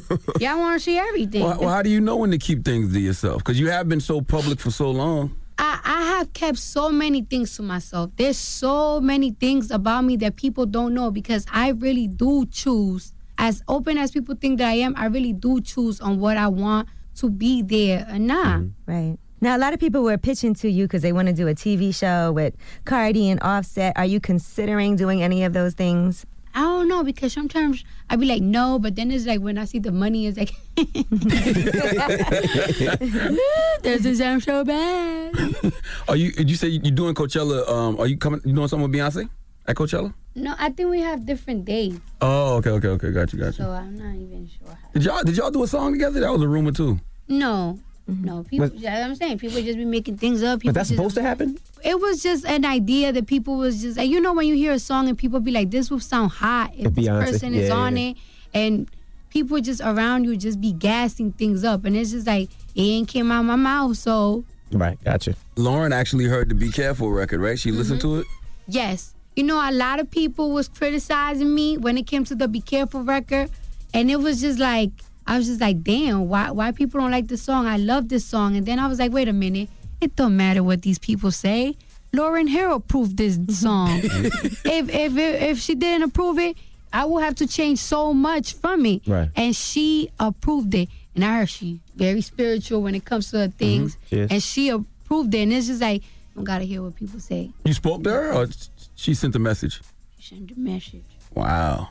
y'all 0.40 0.58
want 0.58 0.78
to 0.78 0.84
see 0.84 0.98
everything. 0.98 1.42
Well, 1.42 1.58
well, 1.58 1.68
how 1.70 1.82
do 1.82 1.90
you 1.90 2.00
know 2.00 2.16
when 2.16 2.30
to 2.30 2.38
keep 2.38 2.64
things 2.64 2.92
to 2.92 3.00
yourself? 3.00 3.38
Because 3.38 3.58
you 3.58 3.70
have 3.70 3.88
been 3.88 4.00
so 4.00 4.20
public 4.20 4.60
for 4.60 4.70
so 4.70 4.90
long. 4.90 5.34
I, 5.58 5.80
I 5.84 6.02
have 6.18 6.32
kept 6.32 6.58
so 6.58 6.90
many 6.90 7.22
things 7.22 7.56
to 7.56 7.62
myself. 7.62 8.12
There's 8.16 8.38
so 8.38 9.00
many 9.00 9.32
things 9.32 9.70
about 9.70 10.04
me 10.04 10.16
that 10.18 10.36
people 10.36 10.66
don't 10.66 10.94
know 10.94 11.10
because 11.10 11.44
I 11.52 11.70
really 11.70 12.06
do 12.06 12.46
choose. 12.46 13.12
As 13.36 13.62
open 13.68 13.98
as 13.98 14.10
people 14.10 14.34
think 14.34 14.58
that 14.58 14.68
I 14.68 14.74
am, 14.74 14.94
I 14.96 15.06
really 15.06 15.32
do 15.32 15.60
choose 15.60 16.00
on 16.00 16.20
what 16.20 16.36
I 16.36 16.48
want 16.48 16.88
to 17.16 17.30
be 17.30 17.62
there 17.62 18.06
or 18.10 18.18
not. 18.18 18.60
Mm-hmm. 18.60 18.92
Right. 18.92 19.18
Now, 19.40 19.56
a 19.56 19.58
lot 19.58 19.72
of 19.72 19.78
people 19.78 20.02
were 20.02 20.18
pitching 20.18 20.54
to 20.54 20.68
you 20.68 20.84
because 20.84 21.02
they 21.02 21.12
want 21.12 21.28
to 21.28 21.34
do 21.34 21.46
a 21.46 21.54
TV 21.54 21.94
show 21.94 22.32
with 22.32 22.54
Cardi 22.84 23.30
and 23.30 23.40
Offset. 23.42 23.96
Are 23.96 24.04
you 24.04 24.18
considering 24.18 24.96
doing 24.96 25.22
any 25.22 25.44
of 25.44 25.52
those 25.52 25.74
things? 25.74 26.26
I 26.58 26.62
don't 26.62 26.88
know 26.88 27.04
because 27.04 27.32
sometimes 27.32 27.84
I'd 28.10 28.18
be 28.18 28.26
like 28.26 28.42
no, 28.42 28.80
but 28.80 28.96
then 28.96 29.12
it's 29.12 29.26
like 29.26 29.40
when 29.40 29.58
I 29.58 29.64
see 29.64 29.78
the 29.78 29.92
money, 29.92 30.26
it's 30.26 30.36
like 30.36 30.50
this 33.82 34.04
is 34.04 34.18
sound 34.18 34.42
so 34.42 34.64
bad. 34.64 35.72
Are 36.08 36.16
you? 36.16 36.32
Did 36.32 36.50
you 36.50 36.56
say 36.56 36.66
you're 36.66 36.90
doing 36.90 37.14
Coachella? 37.14 37.68
Um, 37.68 38.00
are 38.00 38.08
you 38.08 38.16
coming? 38.16 38.40
You 38.44 38.54
doing 38.54 38.66
something 38.66 38.90
with 38.90 38.98
Beyonce 38.98 39.30
at 39.68 39.76
Coachella? 39.76 40.12
No, 40.34 40.56
I 40.58 40.70
think 40.70 40.90
we 40.90 41.00
have 41.00 41.24
different 41.24 41.64
days, 41.64 42.00
Oh, 42.20 42.56
okay, 42.56 42.70
okay, 42.70 42.88
okay. 42.88 43.12
Got 43.12 43.32
you, 43.32 43.38
got 43.38 43.46
you. 43.46 43.52
so 43.64 43.70
I'm 43.70 43.96
not 43.96 44.16
even 44.16 44.48
sure. 44.48 44.74
How. 44.74 44.88
Did 44.94 45.04
y'all 45.04 45.22
did 45.22 45.36
y'all 45.36 45.52
do 45.52 45.62
a 45.62 45.68
song 45.68 45.92
together? 45.92 46.18
That 46.18 46.32
was 46.32 46.42
a 46.42 46.48
rumor 46.48 46.72
too. 46.72 46.98
No, 47.28 47.78
Mm-hmm. 48.08 48.24
no, 48.24 48.42
people. 48.44 48.68
But- 48.68 48.78
yeah, 48.78 49.04
I'm 49.04 49.14
saying 49.14 49.38
people 49.38 49.60
just 49.60 49.76
be 49.76 49.84
making 49.84 50.16
things 50.16 50.42
up. 50.42 50.60
People 50.60 50.70
But 50.72 50.76
that's 50.76 50.88
just- 50.88 50.96
supposed 50.96 51.14
to 51.16 51.22
happen. 51.22 51.58
It 51.84 52.00
was 52.00 52.22
just 52.22 52.44
an 52.46 52.64
idea 52.64 53.12
that 53.12 53.26
people 53.26 53.56
was 53.56 53.82
just 53.82 53.98
like 53.98 54.08
you 54.08 54.20
know 54.20 54.32
when 54.32 54.46
you 54.46 54.54
hear 54.54 54.72
a 54.72 54.78
song 54.78 55.08
and 55.08 55.16
people 55.16 55.40
be 55.40 55.50
like 55.50 55.70
this 55.70 55.90
would 55.90 56.02
sound 56.02 56.30
hot 56.30 56.72
if 56.74 56.86
If 56.86 56.94
this 56.94 57.06
Beyonce- 57.08 57.20
person 57.30 57.54
is 57.54 57.68
yeah, 57.68 57.74
on 57.74 57.96
yeah. 57.96 58.08
it 58.10 58.16
and 58.54 58.88
people 59.30 59.60
just 59.60 59.80
around 59.82 60.24
you 60.24 60.36
just 60.36 60.58
be 60.60 60.72
gassing 60.72 61.32
things 61.32 61.62
up 61.64 61.84
and 61.84 61.94
it's 61.96 62.10
just 62.12 62.26
like 62.26 62.48
it 62.74 62.80
ain't 62.82 63.08
came 63.08 63.30
out 63.30 63.42
my 63.44 63.56
mouth 63.56 63.96
so 63.96 64.44
Right. 64.72 64.98
Gotcha. 65.04 65.34
Lauryn 65.56 65.92
actually 65.92 66.24
heard 66.26 66.48
the 66.50 66.54
Be 66.54 66.70
Careful 66.70 67.10
record, 67.10 67.40
right? 67.40 67.58
She 67.58 67.70
listened 67.72 68.00
to 68.02 68.06
mm-hmm. 68.08 68.20
it. 68.20 68.26
yes 68.66 69.14
you 69.36 69.44
know 69.44 69.60
a 69.60 69.70
lot 69.70 70.00
of 70.00 70.10
people 70.10 70.50
was 70.50 70.66
criticizing 70.66 71.54
me 71.54 71.76
when 71.78 71.96
it 71.96 72.06
came 72.06 72.24
to 72.24 72.34
the 72.34 72.48
Be 72.48 72.60
Careful 72.60 73.02
record 73.02 73.50
and 73.94 74.10
it 74.10 74.16
was 74.16 74.40
just 74.40 74.58
like 74.58 74.90
I 75.28 75.36
was 75.36 75.46
just 75.46 75.60
like 75.60 75.82
damn 75.84 76.28
why 76.28 76.50
why 76.50 76.72
people 76.72 77.00
don't 77.00 77.10
like 77.12 77.28
this 77.28 77.42
song 77.42 77.66
I 77.66 77.76
love 77.76 78.08
this 78.08 78.24
song 78.24 78.56
and 78.56 78.66
then 78.66 78.78
I 78.78 78.88
was 78.88 78.98
like 78.98 79.12
wait 79.12 79.28
a 79.28 79.32
minute 79.32 79.68
it 80.00 80.16
don't 80.16 80.36
matter 80.36 80.62
what 80.62 80.82
these 80.82 80.98
people 80.98 81.30
say 81.30 81.76
Lauryn 82.12 82.48
Hill 82.48 82.76
approved 82.76 83.16
this 83.16 83.38
song 83.60 84.00
if 84.02 84.88
if 84.88 85.16
if 85.16 85.58
she 85.58 85.74
didn't 85.74 86.04
approve 86.04 86.38
it, 86.38 86.56
I 86.92 87.04
will 87.04 87.18
have 87.18 87.34
to 87.36 87.46
change 87.46 87.78
so 87.80 88.14
much 88.14 88.54
from 88.54 88.86
it. 88.86 89.02
Right. 89.06 89.30
And 89.36 89.54
she 89.54 90.10
approved 90.18 90.74
it, 90.74 90.88
and 91.14 91.24
I 91.24 91.38
heard 91.38 91.50
she 91.50 91.80
very 91.94 92.20
spiritual 92.22 92.82
when 92.82 92.94
it 92.94 93.04
comes 93.04 93.30
to 93.30 93.38
her 93.38 93.48
mm-hmm. 93.48 93.58
things, 93.58 93.98
Yes. 94.10 94.30
and 94.30 94.42
she 94.42 94.70
approved 94.70 95.34
it. 95.34 95.42
And 95.42 95.52
it's 95.52 95.66
just 95.66 95.80
like 95.82 96.02
you 96.02 96.08
don't 96.36 96.44
gotta 96.44 96.64
hear 96.64 96.82
what 96.82 96.96
people 96.96 97.20
say. 97.20 97.50
You 97.64 97.74
spoke 97.74 98.04
to 98.04 98.10
her, 98.10 98.32
or 98.32 98.46
she 98.94 99.14
sent 99.14 99.34
a 99.36 99.38
message? 99.38 99.80
She 100.18 100.34
sent 100.34 100.50
a 100.50 100.58
message. 100.58 101.04
Wow. 101.34 101.90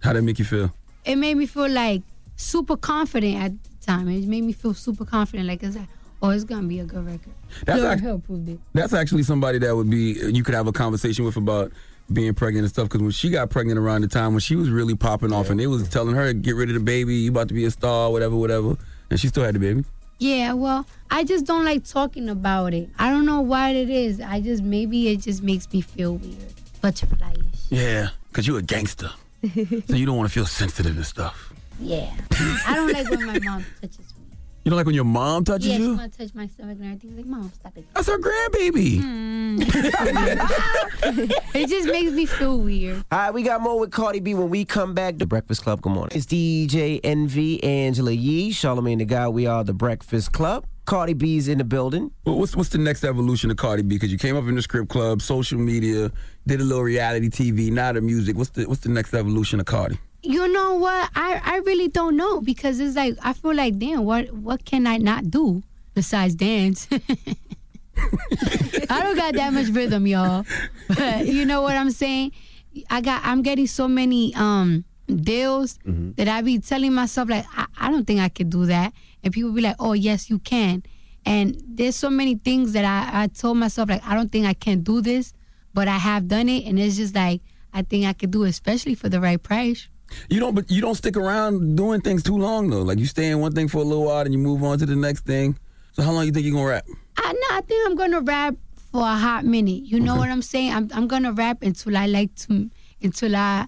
How 0.00 0.12
did 0.12 0.20
it 0.20 0.22
make 0.22 0.38
you 0.38 0.44
feel? 0.44 0.72
It 1.04 1.16
made 1.16 1.34
me 1.36 1.46
feel 1.46 1.68
like 1.68 2.02
super 2.38 2.76
confident 2.76 3.36
at 3.36 3.52
the 3.62 3.86
time. 3.86 4.08
It 4.08 4.24
made 4.26 4.44
me 4.44 4.52
feel 4.52 4.72
super 4.72 5.04
confident, 5.04 5.46
like 5.48 5.62
it's 5.62 5.76
like, 5.76 5.88
oh, 6.22 6.30
it's 6.30 6.44
gonna 6.44 6.66
be 6.66 6.80
a 6.80 6.84
good 6.84 7.04
record. 7.04 7.34
That's 7.66 7.80
Lauryn 7.80 7.92
act- 7.92 8.00
Hill 8.00 8.14
approved 8.16 8.48
it. 8.48 8.60
That's 8.72 8.94
actually 8.94 9.24
somebody 9.24 9.58
that 9.58 9.76
would 9.76 9.90
be 9.90 10.18
you 10.32 10.42
could 10.42 10.54
have 10.54 10.66
a 10.66 10.72
conversation 10.72 11.24
with 11.26 11.36
about 11.36 11.72
being 12.10 12.32
pregnant 12.32 12.64
and 12.64 12.72
stuff. 12.72 12.86
Because 12.88 13.02
when 13.02 13.10
she 13.10 13.28
got 13.28 13.50
pregnant 13.50 13.78
around 13.78 14.00
the 14.00 14.08
time 14.08 14.32
when 14.32 14.40
she 14.40 14.56
was 14.56 14.70
really 14.70 14.94
popping 14.94 15.32
off, 15.32 15.50
and 15.50 15.60
they 15.60 15.66
was 15.66 15.88
telling 15.88 16.14
her 16.14 16.32
get 16.32 16.54
rid 16.54 16.70
of 16.70 16.74
the 16.74 16.80
baby, 16.80 17.14
you 17.16 17.30
about 17.30 17.48
to 17.48 17.54
be 17.54 17.64
a 17.66 17.70
star, 17.70 18.10
whatever, 18.10 18.36
whatever, 18.36 18.76
and 19.10 19.20
she 19.20 19.28
still 19.28 19.44
had 19.44 19.54
the 19.54 19.58
baby. 19.58 19.84
Yeah, 20.20 20.54
well, 20.54 20.84
I 21.10 21.22
just 21.22 21.44
don't 21.44 21.64
like 21.64 21.84
talking 21.84 22.28
about 22.28 22.74
it. 22.74 22.88
I 22.98 23.10
don't 23.10 23.24
know 23.24 23.40
what 23.40 23.76
it 23.76 23.88
is. 23.88 24.20
I 24.20 24.40
just 24.40 24.62
maybe 24.64 25.08
it 25.08 25.18
just 25.20 25.42
makes 25.42 25.70
me 25.72 25.80
feel 25.80 26.16
weird. 26.16 26.54
Butterflies. 26.80 27.66
Yeah, 27.70 28.08
because 28.30 28.46
you're 28.46 28.58
a 28.58 28.62
gangster, 28.62 29.10
so 29.42 29.94
you 29.94 30.06
don't 30.06 30.16
want 30.16 30.28
to 30.28 30.32
feel 30.34 30.46
sensitive 30.46 30.96
and 30.96 31.06
stuff. 31.06 31.52
Yeah. 31.80 32.10
I 32.66 32.74
don't 32.74 32.92
like 32.92 33.08
when 33.10 33.26
my 33.26 33.38
mom 33.42 33.64
touches 33.80 33.98
me. 33.98 34.04
You 34.64 34.70
don't 34.70 34.76
like 34.76 34.86
when 34.86 34.94
your 34.94 35.04
mom 35.04 35.44
touches 35.44 35.66
you? 35.66 35.72
yeah, 35.72 35.76
she 35.78 35.82
you? 35.84 35.94
wanna 35.96 36.08
touch 36.08 36.34
my 36.34 36.46
stomach 36.46 36.76
and 36.78 36.84
everything. 36.84 37.16
Like, 37.16 37.26
mom, 37.26 37.50
stop 37.54 37.76
it. 37.78 37.84
That's 37.94 38.06
her 38.08 38.18
grandbaby. 38.18 39.00
Hmm. 39.00 39.56
it 41.54 41.68
just 41.68 41.88
makes 41.88 42.12
me 42.12 42.26
feel 42.26 42.58
weird. 42.58 43.02
All 43.10 43.18
right, 43.18 43.32
we 43.32 43.42
got 43.42 43.62
more 43.62 43.78
with 43.78 43.90
Cardi 43.90 44.20
B 44.20 44.34
when 44.34 44.50
we 44.50 44.64
come 44.64 44.92
back. 44.94 45.16
The 45.18 45.26
Breakfast 45.26 45.62
Club, 45.62 45.80
good 45.80 45.92
morning. 45.92 46.14
It's 46.16 46.26
DJ 46.26 47.00
Envy, 47.02 47.62
Angela 47.64 48.12
Yee, 48.12 48.50
Charlamagne 48.50 48.98
the 48.98 49.04
Guy. 49.06 49.28
We 49.28 49.46
are 49.46 49.64
the 49.64 49.72
Breakfast 49.72 50.32
Club. 50.32 50.66
Cardi 50.84 51.14
B's 51.14 51.48
in 51.48 51.58
the 51.58 51.64
building. 51.64 52.10
Well, 52.24 52.38
what's 52.38 52.56
what's 52.56 52.70
the 52.70 52.78
next 52.78 53.04
evolution 53.04 53.50
of 53.50 53.56
Cardi 53.56 53.82
B? 53.82 53.96
Because 53.96 54.10
you 54.12 54.18
came 54.18 54.36
up 54.36 54.44
in 54.48 54.54
the 54.54 54.62
script 54.62 54.88
club, 54.88 55.22
social 55.22 55.58
media, 55.58 56.10
did 56.46 56.60
a 56.60 56.64
little 56.64 56.82
reality 56.82 57.28
TV, 57.28 57.70
now 57.70 57.92
the 57.92 58.00
music. 58.00 58.36
What's 58.36 58.50
the 58.50 58.64
what's 58.66 58.80
the 58.80 58.88
next 58.88 59.14
evolution 59.14 59.60
of 59.60 59.66
Cardi? 59.66 59.98
You 60.28 60.46
know 60.52 60.74
what? 60.74 61.08
I, 61.16 61.40
I 61.42 61.56
really 61.64 61.88
don't 61.88 62.14
know 62.14 62.42
because 62.42 62.80
it's 62.80 62.96
like 62.96 63.16
I 63.22 63.32
feel 63.32 63.54
like 63.54 63.78
damn, 63.78 64.04
what 64.04 64.30
what 64.30 64.62
can 64.66 64.86
I 64.86 64.98
not 64.98 65.30
do 65.30 65.62
besides 65.94 66.34
dance? 66.34 66.86
I 68.90 69.02
don't 69.02 69.16
got 69.16 69.32
that 69.34 69.54
much 69.54 69.68
rhythm, 69.68 70.06
y'all. 70.06 70.44
But 70.86 71.26
you 71.26 71.46
know 71.46 71.62
what 71.62 71.76
I'm 71.76 71.90
saying? 71.90 72.32
I 72.90 73.00
got 73.00 73.22
I'm 73.24 73.40
getting 73.40 73.66
so 73.66 73.88
many 73.88 74.34
um 74.34 74.84
deals 75.08 75.78
that 75.86 76.28
I 76.28 76.42
be 76.42 76.58
telling 76.58 76.92
myself 76.92 77.30
like 77.30 77.46
I, 77.56 77.64
I 77.78 77.90
don't 77.90 78.06
think 78.06 78.20
I 78.20 78.28
could 78.28 78.50
do 78.50 78.66
that. 78.66 78.92
And 79.24 79.32
people 79.32 79.52
be 79.52 79.62
like, 79.62 79.76
Oh 79.78 79.94
yes 79.94 80.28
you 80.28 80.38
can. 80.40 80.82
And 81.24 81.58
there's 81.66 81.96
so 81.96 82.10
many 82.10 82.34
things 82.34 82.72
that 82.72 82.84
I, 82.84 83.22
I 83.22 83.26
told 83.28 83.56
myself 83.56 83.88
like 83.88 84.04
I 84.06 84.14
don't 84.14 84.30
think 84.30 84.44
I 84.44 84.52
can 84.52 84.82
do 84.82 85.00
this, 85.00 85.32
but 85.72 85.88
I 85.88 85.96
have 85.96 86.28
done 86.28 86.50
it 86.50 86.66
and 86.66 86.78
it's 86.78 86.96
just 86.98 87.14
like 87.14 87.40
I 87.72 87.80
think 87.80 88.04
I 88.04 88.12
could 88.12 88.30
do 88.30 88.44
it, 88.44 88.50
especially 88.50 88.94
for 88.94 89.08
the 89.08 89.22
right 89.22 89.42
price. 89.42 89.88
You 90.28 90.40
don't, 90.40 90.54
but 90.54 90.70
you 90.70 90.80
don't 90.80 90.94
stick 90.94 91.16
around 91.16 91.76
doing 91.76 92.00
things 92.00 92.22
too 92.22 92.36
long 92.36 92.70
though. 92.70 92.82
Like 92.82 92.98
you 92.98 93.06
stay 93.06 93.28
in 93.28 93.40
one 93.40 93.52
thing 93.52 93.68
for 93.68 93.78
a 93.78 93.84
little 93.84 94.04
while, 94.04 94.20
and 94.20 94.32
you 94.32 94.38
move 94.38 94.62
on 94.62 94.78
to 94.78 94.86
the 94.86 94.96
next 94.96 95.24
thing. 95.26 95.58
So 95.92 96.02
how 96.02 96.12
long 96.12 96.26
you 96.26 96.32
think 96.32 96.46
you're 96.46 96.54
gonna 96.54 96.68
rap? 96.68 96.86
I 97.16 97.32
no, 97.32 97.56
I 97.56 97.60
think 97.62 97.86
I'm 97.86 97.96
gonna 97.96 98.20
rap 98.20 98.54
for 98.92 99.02
a 99.02 99.16
hot 99.16 99.44
minute. 99.44 99.82
You 99.84 100.00
know 100.00 100.16
what 100.16 100.28
I'm 100.30 100.42
saying? 100.42 100.72
I'm 100.72 100.90
I'm 100.94 101.08
gonna 101.08 101.32
rap 101.32 101.62
until 101.62 101.96
I 101.96 102.06
like 102.06 102.34
to 102.46 102.70
until 103.02 103.36
I 103.36 103.66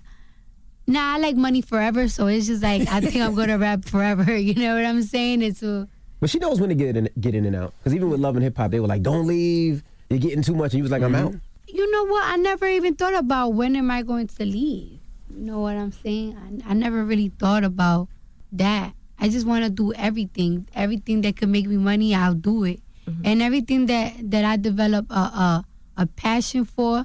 Nah, 0.86 1.14
I 1.14 1.18
like 1.18 1.36
money 1.36 1.62
forever, 1.62 2.08
so 2.08 2.26
it's 2.26 2.46
just 2.46 2.62
like 2.62 2.88
I 2.88 3.00
think 3.00 3.22
I'm 3.22 3.34
gonna 3.34 3.58
rap 3.58 3.84
forever. 3.84 4.36
You 4.40 4.54
know 4.54 4.74
what 4.74 4.84
I'm 4.84 5.02
saying? 5.02 5.42
It's 5.42 5.62
a 5.62 5.88
But 6.18 6.30
she 6.30 6.38
knows 6.38 6.60
when 6.60 6.70
to 6.70 6.74
get 6.74 6.96
in, 6.96 7.08
get 7.20 7.34
in 7.34 7.44
and 7.44 7.54
out. 7.54 7.74
Because 7.78 7.94
even 7.94 8.10
with 8.10 8.20
Love 8.20 8.36
and 8.36 8.42
Hip 8.42 8.56
Hop, 8.56 8.70
they 8.70 8.80
were 8.80 8.88
like, 8.88 9.02
don't 9.02 9.26
leave. 9.26 9.84
You're 10.08 10.18
getting 10.18 10.42
too 10.42 10.54
much. 10.54 10.72
And 10.72 10.78
he 10.78 10.82
was 10.82 10.90
like, 10.90 11.02
I'm 11.02 11.12
mm-hmm. 11.12 11.36
out. 11.36 11.40
you 11.68 11.90
know 11.92 12.06
what? 12.06 12.24
I 12.24 12.36
never 12.36 12.66
even 12.66 12.96
thought 12.96 13.14
about 13.14 13.50
when 13.50 13.76
am 13.76 13.90
I 13.90 14.02
going 14.02 14.26
to 14.26 14.44
leave. 14.44 14.99
You 15.34 15.44
know 15.44 15.60
what 15.60 15.76
I'm 15.76 15.92
saying? 15.92 16.36
I, 16.66 16.70
I 16.70 16.74
never 16.74 17.04
really 17.04 17.30
thought 17.38 17.64
about 17.64 18.08
that. 18.52 18.94
I 19.18 19.28
just 19.28 19.46
want 19.46 19.64
to 19.64 19.70
do 19.70 19.92
everything, 19.94 20.66
everything 20.74 21.20
that 21.22 21.36
could 21.36 21.48
make 21.48 21.66
me 21.66 21.76
money. 21.76 22.14
I'll 22.14 22.34
do 22.34 22.64
it, 22.64 22.80
mm-hmm. 23.06 23.22
and 23.24 23.42
everything 23.42 23.86
that 23.86 24.14
that 24.30 24.44
I 24.44 24.56
develop 24.56 25.10
a 25.10 25.14
a, 25.14 25.64
a 25.98 26.06
passion 26.06 26.64
for, 26.64 27.04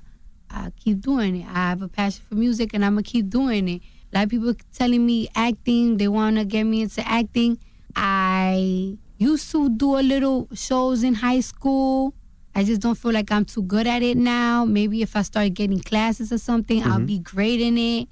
I 0.49 0.71
keep 0.79 1.01
doing 1.01 1.41
it. 1.41 1.47
I 1.47 1.69
have 1.69 1.81
a 1.81 1.87
passion 1.89 2.23
for 2.27 2.35
music, 2.35 2.73
and 2.73 2.85
I'm 2.85 2.93
gonna 2.93 3.03
keep 3.03 3.29
doing 3.29 3.67
it. 3.67 3.81
A 4.13 4.17
lot 4.17 4.23
of 4.23 4.29
people 4.29 4.53
telling 4.73 5.05
me 5.05 5.27
acting. 5.35 5.97
They 5.97 6.07
want 6.07 6.37
to 6.37 6.45
get 6.45 6.63
me 6.63 6.81
into 6.81 7.05
acting. 7.05 7.59
I 7.95 8.97
used 9.17 9.51
to 9.51 9.69
do 9.69 9.97
a 9.97 10.03
little 10.03 10.47
shows 10.53 11.03
in 11.03 11.15
high 11.15 11.41
school. 11.41 12.13
I 12.55 12.63
just 12.63 12.81
don't 12.81 12.95
feel 12.97 13.11
like 13.11 13.31
I'm 13.31 13.43
too 13.45 13.63
good 13.63 13.85
at 13.85 14.01
it 14.01 14.15
now. 14.17 14.63
Maybe 14.65 15.01
if 15.01 15.15
I 15.15 15.21
start 15.23 15.53
getting 15.53 15.79
classes 15.81 16.31
or 16.31 16.37
something, 16.37 16.81
I'll 16.83 16.97
Mm-hmm. 16.97 17.05
be 17.05 17.19
great 17.19 17.59
in 17.61 17.77
it, 17.77 18.07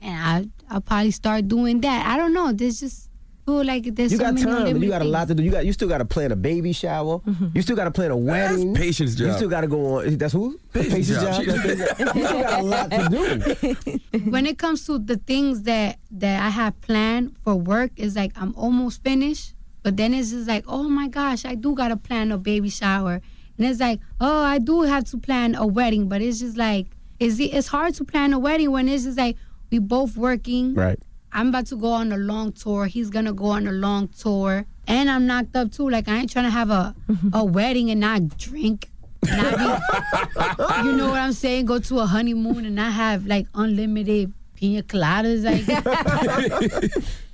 and 0.00 0.16
I 0.16 0.48
I'll 0.74 0.80
probably 0.80 1.10
start 1.10 1.48
doing 1.48 1.80
that. 1.80 2.06
I 2.06 2.16
don't 2.16 2.32
know. 2.32 2.52
There's 2.52 2.78
just 2.80 3.10
feel 3.44 3.64
like 3.64 3.84
there's 3.96 4.12
You 4.12 4.18
so 4.18 4.24
got 4.24 4.34
many 4.34 4.44
time, 4.46 4.66
and 4.66 4.82
you 4.82 4.88
got 4.90 5.00
a 5.02 5.04
lot 5.06 5.26
to 5.28 5.34
do. 5.34 5.42
You 5.42 5.50
got, 5.50 5.64
you 5.66 5.72
still 5.72 5.88
got 5.88 5.98
to 5.98 6.04
plan 6.04 6.30
a 6.30 6.36
baby 6.36 6.72
shower. 6.72 7.20
You 7.54 7.62
still 7.62 7.74
got 7.76 7.84
to 7.84 7.90
plan 7.90 8.10
a 8.10 8.16
wedding. 8.16 8.74
That's 8.74 8.78
patience 8.84 9.14
job. 9.16 9.26
You 9.28 9.32
still 9.32 9.48
got 9.48 9.62
to 9.62 9.66
go 9.66 9.96
on. 9.98 10.16
That's 10.18 10.34
who? 10.34 10.60
Patience 10.74 11.08
job. 11.08 11.42
Patience 11.44 11.98
job. 11.98 12.14
you 12.16 12.24
still 12.26 12.42
got 12.42 12.60
a 12.60 12.62
lot 12.62 12.90
to 12.90 13.98
do. 14.12 14.20
when 14.30 14.44
it 14.46 14.58
comes 14.58 14.84
to 14.86 14.98
the 14.98 15.16
things 15.16 15.62
that 15.62 15.98
that 16.12 16.42
I 16.42 16.50
have 16.50 16.78
planned 16.82 17.36
for 17.42 17.56
work, 17.56 17.90
is 17.96 18.14
like 18.14 18.32
I'm 18.36 18.54
almost 18.54 19.02
finished. 19.02 19.54
But 19.82 19.96
then 19.96 20.12
it's 20.12 20.30
just 20.30 20.46
like, 20.46 20.64
oh 20.68 20.88
my 20.88 21.08
gosh, 21.08 21.44
I 21.46 21.54
do 21.56 21.74
gotta 21.74 21.96
plan 21.96 22.30
a 22.30 22.36
baby 22.38 22.68
shower, 22.68 23.22
and 23.58 23.66
it's 23.66 23.80
like, 23.80 24.00
oh, 24.20 24.42
I 24.42 24.58
do 24.58 24.82
have 24.82 25.04
to 25.10 25.18
plan 25.18 25.54
a 25.54 25.66
wedding. 25.66 26.08
But 26.08 26.22
it's 26.22 26.38
just 26.38 26.56
like, 26.56 26.86
is 27.18 27.40
it? 27.40 27.52
It's 27.52 27.68
hard 27.68 27.94
to 27.94 28.04
plan 28.04 28.32
a 28.32 28.38
wedding 28.38 28.70
when 28.70 28.88
it's 28.88 29.04
just 29.04 29.18
like 29.18 29.36
we 29.70 29.78
both 29.80 30.16
working. 30.16 30.74
Right. 30.74 30.98
I'm 31.32 31.48
about 31.48 31.66
to 31.66 31.76
go 31.76 31.88
on 31.88 32.12
a 32.12 32.16
long 32.16 32.52
tour. 32.52 32.86
He's 32.86 33.10
gonna 33.10 33.32
go 33.34 33.46
on 33.46 33.66
a 33.66 33.72
long 33.72 34.08
tour, 34.08 34.64
and 34.86 35.10
I'm 35.10 35.26
knocked 35.26 35.54
up 35.56 35.72
too. 35.72 35.88
Like 35.90 36.08
I 36.08 36.16
ain't 36.18 36.30
trying 36.30 36.46
to 36.46 36.50
have 36.50 36.70
a 36.70 36.94
a 37.32 37.44
wedding 37.44 37.90
and 37.90 38.00
not 38.00 38.38
drink. 38.38 38.88
Not 39.26 39.58
be, 39.58 40.84
you 40.88 40.96
know 40.96 41.10
what 41.10 41.20
I'm 41.20 41.32
saying? 41.32 41.66
Go 41.66 41.80
to 41.80 41.98
a 41.98 42.06
honeymoon 42.06 42.64
and 42.64 42.76
not 42.76 42.92
have 42.92 43.26
like 43.26 43.46
unlimited 43.54 44.32
pina 44.58 44.82
coladas. 44.82 45.44
Like 45.44 45.64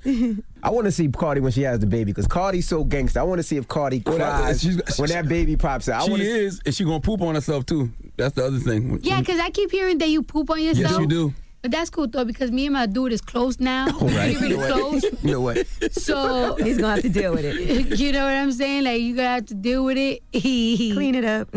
I 0.63 0.69
want 0.69 0.85
to 0.85 0.91
see 0.91 1.07
Cardi 1.09 1.41
when 1.41 1.51
she 1.51 1.63
has 1.63 1.79
the 1.79 1.87
baby 1.87 2.05
because 2.11 2.27
Cardi's 2.27 2.67
so 2.67 2.83
gangster. 2.83 3.19
I 3.19 3.23
want 3.23 3.39
to 3.39 3.43
see 3.43 3.57
if 3.57 3.67
Cardi 3.67 4.01
Well, 4.05 4.17
that- 4.17 4.41
cries 4.41 4.61
she's- 4.61 4.99
when 4.99 5.09
that 5.09 5.27
baby 5.27 5.55
pops 5.57 5.89
out. 5.89 6.01
I 6.03 6.05
she 6.05 6.11
wanna 6.11 6.23
is, 6.23 6.61
and 6.65 6.73
she 6.75 6.83
gonna 6.83 6.99
poop 6.99 7.21
on 7.21 7.35
herself 7.35 7.65
too. 7.65 7.91
That's 8.17 8.35
the 8.35 8.45
other 8.45 8.59
thing. 8.59 8.99
yeah, 9.01 9.19
because 9.19 9.39
I 9.39 9.49
keep 9.49 9.71
hearing 9.71 9.97
that 9.99 10.09
you 10.09 10.21
poop 10.23 10.49
on 10.51 10.61
yourself. 10.61 10.91
Yes, 10.91 10.99
you 10.99 11.07
do. 11.07 11.33
But 11.61 11.71
that's 11.71 11.89
cool 11.89 12.07
though 12.07 12.25
because 12.25 12.51
me 12.51 12.67
and 12.67 12.73
my 12.73 12.85
dude 12.85 13.11
is 13.11 13.21
close 13.21 13.59
now. 13.59 13.87
right. 14.01 14.39
Really, 14.39 14.55
really 14.55 14.71
close. 14.71 15.03
You 15.23 15.31
know 15.31 15.41
what? 15.41 15.65
So 15.93 16.55
He's 16.63 16.77
gonna 16.77 16.93
have 16.93 17.01
to 17.01 17.09
deal 17.09 17.33
with 17.33 17.43
it. 17.43 17.99
you 17.99 18.11
know 18.11 18.23
what 18.25 18.35
I'm 18.35 18.51
saying? 18.51 18.83
Like 18.83 19.01
you 19.01 19.15
gotta 19.15 19.27
have 19.29 19.45
to 19.47 19.55
deal 19.55 19.83
with 19.83 19.97
it. 19.97 20.21
Clean 20.31 21.15
it 21.15 21.25
up. 21.25 21.51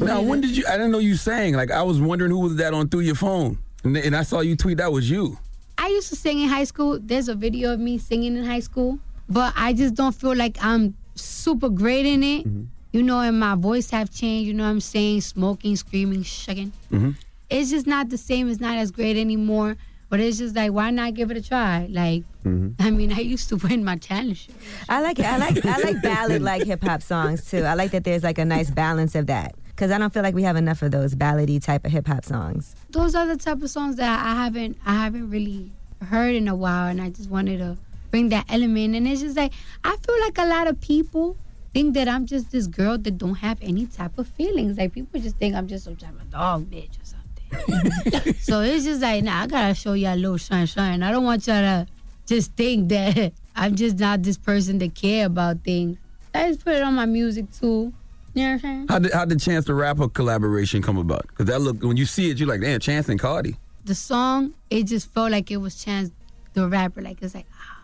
now, 0.00 0.22
when 0.22 0.40
did 0.40 0.56
you? 0.56 0.64
I 0.66 0.72
didn't 0.72 0.90
know 0.92 0.98
you 1.00 1.16
sang. 1.16 1.52
Like 1.54 1.70
I 1.70 1.82
was 1.82 2.00
wondering 2.00 2.30
who 2.30 2.38
was 2.40 2.56
that 2.56 2.72
on 2.72 2.88
through 2.88 3.00
your 3.00 3.14
phone, 3.14 3.58
and, 3.84 3.96
and 3.96 4.16
I 4.16 4.22
saw 4.22 4.40
you 4.40 4.56
tweet 4.56 4.78
that 4.78 4.92
was 4.92 5.10
you. 5.10 5.38
I 5.78 5.88
used 5.88 6.08
to 6.10 6.16
sing 6.16 6.40
in 6.40 6.48
high 6.48 6.64
school. 6.64 6.98
There's 7.00 7.28
a 7.28 7.34
video 7.34 7.72
of 7.72 7.80
me 7.80 7.98
singing 7.98 8.36
in 8.36 8.44
high 8.44 8.60
school, 8.60 8.98
but 9.28 9.54
I 9.56 9.72
just 9.72 9.94
don't 9.94 10.14
feel 10.14 10.36
like 10.36 10.58
I'm 10.60 10.94
super 11.14 11.68
great 11.70 12.06
in 12.06 12.22
it. 12.22 12.46
Mm-hmm. 12.46 12.64
You 12.92 13.02
know, 13.04 13.20
and 13.20 13.38
my 13.38 13.54
voice 13.54 13.90
have 13.90 14.10
changed. 14.10 14.48
You 14.48 14.54
know 14.54 14.64
what 14.64 14.70
I'm 14.70 14.80
saying? 14.80 15.20
Smoking, 15.20 15.76
screaming, 15.76 16.24
shaking. 16.24 16.72
Mm-hmm. 16.90 17.10
It's 17.48 17.70
just 17.70 17.86
not 17.86 18.10
the 18.10 18.18
same. 18.18 18.50
It's 18.50 18.60
not 18.60 18.76
as 18.76 18.90
great 18.90 19.16
anymore. 19.16 19.76
But 20.08 20.18
it's 20.18 20.38
just 20.38 20.56
like, 20.56 20.72
why 20.72 20.90
not 20.90 21.14
give 21.14 21.30
it 21.30 21.36
a 21.36 21.42
try? 21.42 21.86
Like, 21.88 22.24
mm-hmm. 22.44 22.70
I 22.80 22.90
mean, 22.90 23.12
I 23.12 23.20
used 23.20 23.48
to 23.50 23.56
win 23.56 23.84
my 23.84 23.96
talent 23.96 24.38
show. 24.38 24.52
I 24.88 25.00
like 25.02 25.20
it. 25.20 25.24
I 25.24 25.36
like 25.38 25.64
I 25.64 25.78
like 25.78 26.02
ballad 26.02 26.42
like 26.42 26.64
hip 26.64 26.82
hop 26.82 27.00
songs 27.00 27.48
too. 27.48 27.62
I 27.62 27.74
like 27.74 27.92
that 27.92 28.02
there's 28.02 28.24
like 28.24 28.38
a 28.38 28.44
nice 28.44 28.70
balance 28.70 29.14
of 29.14 29.28
that 29.28 29.54
because 29.80 29.90
I 29.90 29.96
don't 29.96 30.12
feel 30.12 30.22
like 30.22 30.34
we 30.34 30.42
have 30.42 30.56
enough 30.56 30.82
of 30.82 30.90
those 30.90 31.14
ballady 31.14 31.62
type 31.62 31.86
of 31.86 31.90
hip 31.90 32.06
hop 32.06 32.26
songs. 32.26 32.76
Those 32.90 33.14
are 33.14 33.24
the 33.24 33.38
type 33.38 33.62
of 33.62 33.70
songs 33.70 33.96
that 33.96 34.26
I 34.26 34.34
haven't, 34.34 34.76
I 34.84 34.92
haven't 34.92 35.30
really 35.30 35.72
heard 36.06 36.34
in 36.34 36.48
a 36.48 36.54
while, 36.54 36.88
and 36.88 37.00
I 37.00 37.08
just 37.08 37.30
wanted 37.30 37.60
to 37.60 37.78
bring 38.10 38.28
that 38.28 38.44
element. 38.50 38.94
And 38.94 39.08
it's 39.08 39.22
just 39.22 39.38
like, 39.38 39.54
I 39.82 39.96
feel 39.96 40.20
like 40.20 40.36
a 40.36 40.44
lot 40.44 40.66
of 40.66 40.78
people 40.82 41.38
think 41.72 41.94
that 41.94 42.08
I'm 42.08 42.26
just 42.26 42.50
this 42.50 42.66
girl 42.66 42.98
that 42.98 43.16
don't 43.16 43.36
have 43.36 43.56
any 43.62 43.86
type 43.86 44.18
of 44.18 44.28
feelings. 44.28 44.76
Like 44.76 44.92
people 44.92 45.18
just 45.18 45.36
think 45.36 45.54
I'm 45.54 45.66
just 45.66 45.84
some 45.84 45.96
type 45.96 46.10
of 46.10 46.30
dog 46.30 46.70
bitch 46.70 47.00
or 47.00 47.04
something. 47.06 48.34
so 48.38 48.60
it's 48.60 48.84
just 48.84 49.00
like, 49.00 49.24
nah, 49.24 49.44
I 49.44 49.46
gotta 49.46 49.74
show 49.74 49.94
y'all 49.94 50.14
a 50.14 50.16
little 50.16 50.36
shine, 50.36 50.66
shine. 50.66 51.02
I 51.02 51.10
don't 51.10 51.24
want 51.24 51.46
y'all 51.46 51.62
to 51.62 51.86
just 52.26 52.52
think 52.52 52.90
that 52.90 53.32
I'm 53.56 53.76
just 53.76 53.98
not 53.98 54.24
this 54.24 54.36
person 54.36 54.76
that 54.80 54.94
care 54.94 55.24
about 55.24 55.64
things. 55.64 55.96
I 56.34 56.50
just 56.50 56.66
put 56.66 56.74
it 56.74 56.82
on 56.82 56.92
my 56.92 57.06
music 57.06 57.50
too. 57.50 57.94
You 58.34 58.42
know 58.42 58.48
what 58.48 58.52
I'm 58.54 58.60
saying? 58.60 58.86
How 58.88 58.98
did 59.00 59.12
how 59.12 59.24
did 59.24 59.40
Chance 59.40 59.64
the 59.66 59.74
Rapper 59.74 60.08
collaboration 60.08 60.82
come 60.82 60.96
about? 60.96 61.26
Because 61.28 61.46
that 61.46 61.60
look 61.60 61.82
when 61.82 61.96
you 61.96 62.06
see 62.06 62.30
it, 62.30 62.38
you're 62.38 62.48
like, 62.48 62.60
damn, 62.60 62.78
Chance 62.80 63.08
and 63.08 63.18
Cardi. 63.18 63.56
the 63.84 63.94
song, 63.94 64.54
it 64.70 64.84
just 64.84 65.12
felt 65.12 65.30
like 65.32 65.50
it 65.50 65.56
was 65.56 65.74
Chance 65.82 66.10
the 66.54 66.68
rapper. 66.68 67.00
Like 67.00 67.22
it's 67.22 67.34
like, 67.34 67.46
ah, 67.54 67.82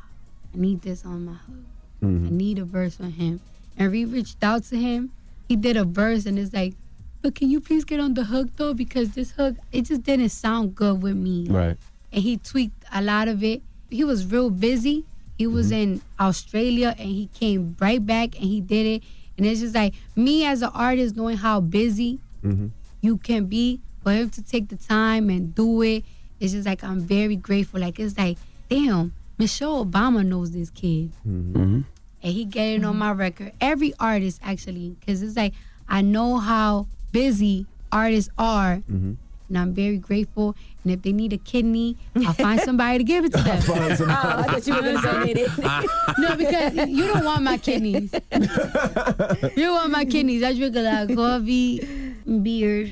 I 0.55 0.57
need 0.59 0.83
this 0.83 1.05
on 1.05 1.25
my 1.25 1.33
hook. 1.33 1.65
I 2.03 2.07
need 2.07 2.59
a 2.59 2.65
verse 2.65 2.97
from 2.97 3.13
him. 3.13 3.41
And 3.77 3.91
we 3.91 4.05
reached 4.05 4.43
out 4.45 4.63
to 4.65 4.77
him. 4.77 5.11
He 5.49 5.57
did 5.57 5.77
a 5.77 5.85
verse, 5.85 6.27
and 6.27 6.39
it's 6.39 6.53
like, 6.53 6.75
but 7.23 7.35
can 7.35 7.51
you 7.51 7.61
please 7.61 7.85
get 7.85 7.99
on 7.99 8.15
the 8.15 8.25
hook 8.25 8.49
though? 8.57 8.75
Because 8.75 9.11
this 9.15 9.33
hook, 9.33 9.57
it 9.73 9.83
just 9.83 10.03
didn't 10.05 10.29
sound 10.29 10.75
good 10.77 11.03
with 11.03 11.17
me. 11.17 11.47
Right. 11.49 11.77
And 12.13 12.23
he 12.23 12.37
tweaked 12.37 12.85
a 12.93 13.03
lot 13.03 13.27
of 13.27 13.43
it. 13.43 13.63
He 13.91 14.05
was 14.05 14.27
real 14.27 14.51
busy. 14.51 15.05
He 15.39 15.47
was 15.47 15.71
in 15.73 16.01
Australia, 16.21 16.95
and 16.99 17.09
he 17.09 17.27
came 17.35 17.77
right 17.81 18.05
back, 18.05 18.37
and 18.37 18.45
he 18.45 18.61
did 18.61 18.87
it. 18.87 19.03
And 19.37 19.47
it's 19.47 19.61
just 19.61 19.75
like 19.75 19.95
me 20.15 20.45
as 20.45 20.63
an 20.63 20.71
artist, 20.75 21.17
knowing 21.17 21.37
how 21.37 21.61
busy 21.61 22.21
mm-hmm. 22.43 22.69
you 23.01 23.19
can 23.19 23.47
be 23.47 23.81
for 24.03 24.13
him 24.13 24.31
to 24.31 24.43
take 24.43 24.69
the 24.69 24.77
time 24.77 25.29
and 25.31 25.55
do 25.55 25.83
it, 25.83 26.05
it's 26.41 26.53
just 26.53 26.67
like 26.67 26.85
I'm 26.85 27.01
very 27.01 27.37
grateful. 27.37 27.81
Like 27.81 27.99
it's 27.99 28.17
like, 28.17 28.39
damn, 28.69 29.13
Michelle 29.39 29.85
Obama 29.85 30.25
knows 30.25 30.53
this 30.53 30.71
kid, 30.71 31.13
Mm-hmm. 31.27 31.57
mm-hmm. 31.57 31.81
and 32.23 32.33
he 32.33 32.45
getting 32.45 32.85
on 32.85 32.97
my 32.97 33.13
record. 33.13 33.53
Every 33.61 33.95
artist 33.99 34.41
actually, 34.43 34.97
because 35.01 35.23
it's 35.23 35.37
like 35.37 35.55
I 35.89 36.03
know 36.03 36.39
how 36.39 36.89
busy 37.13 37.67
artists 37.93 38.31
are. 38.39 38.77
Mm-hmm. 38.91 39.15
And 39.49 39.59
I'm 39.59 39.73
very 39.75 39.99
grateful. 39.99 40.57
And 40.83 40.93
if 40.93 41.03
they 41.03 41.13
need 41.13 41.33
a 41.33 41.39
kidney, 41.39 41.97
I'll 42.17 42.33
find 42.33 42.61
somebody 42.61 42.99
to 42.99 43.05
give 43.05 43.25
it 43.25 43.33
to 43.33 43.43
them. 43.43 43.63
Oh, 44.17 44.39
I 44.39 44.43
thought 44.45 44.67
you 44.67 44.75
were 44.75 44.81
gonna 44.81 45.03
donate 45.03 45.37
it. 45.37 45.51
no, 46.19 46.37
because 46.37 46.89
you 46.89 47.07
don't 47.07 47.25
want 47.25 47.43
my 47.43 47.59
kidneys. 47.59 48.13
you 48.13 49.63
don't 49.65 49.75
want 49.75 49.91
my 49.91 50.05
kidneys. 50.05 50.43
I 50.43 50.55
drink 50.55 50.77
a 50.77 50.81
lot 50.81 51.11
of 51.11 51.17
coffee, 51.17 52.15
beer. 52.43 52.91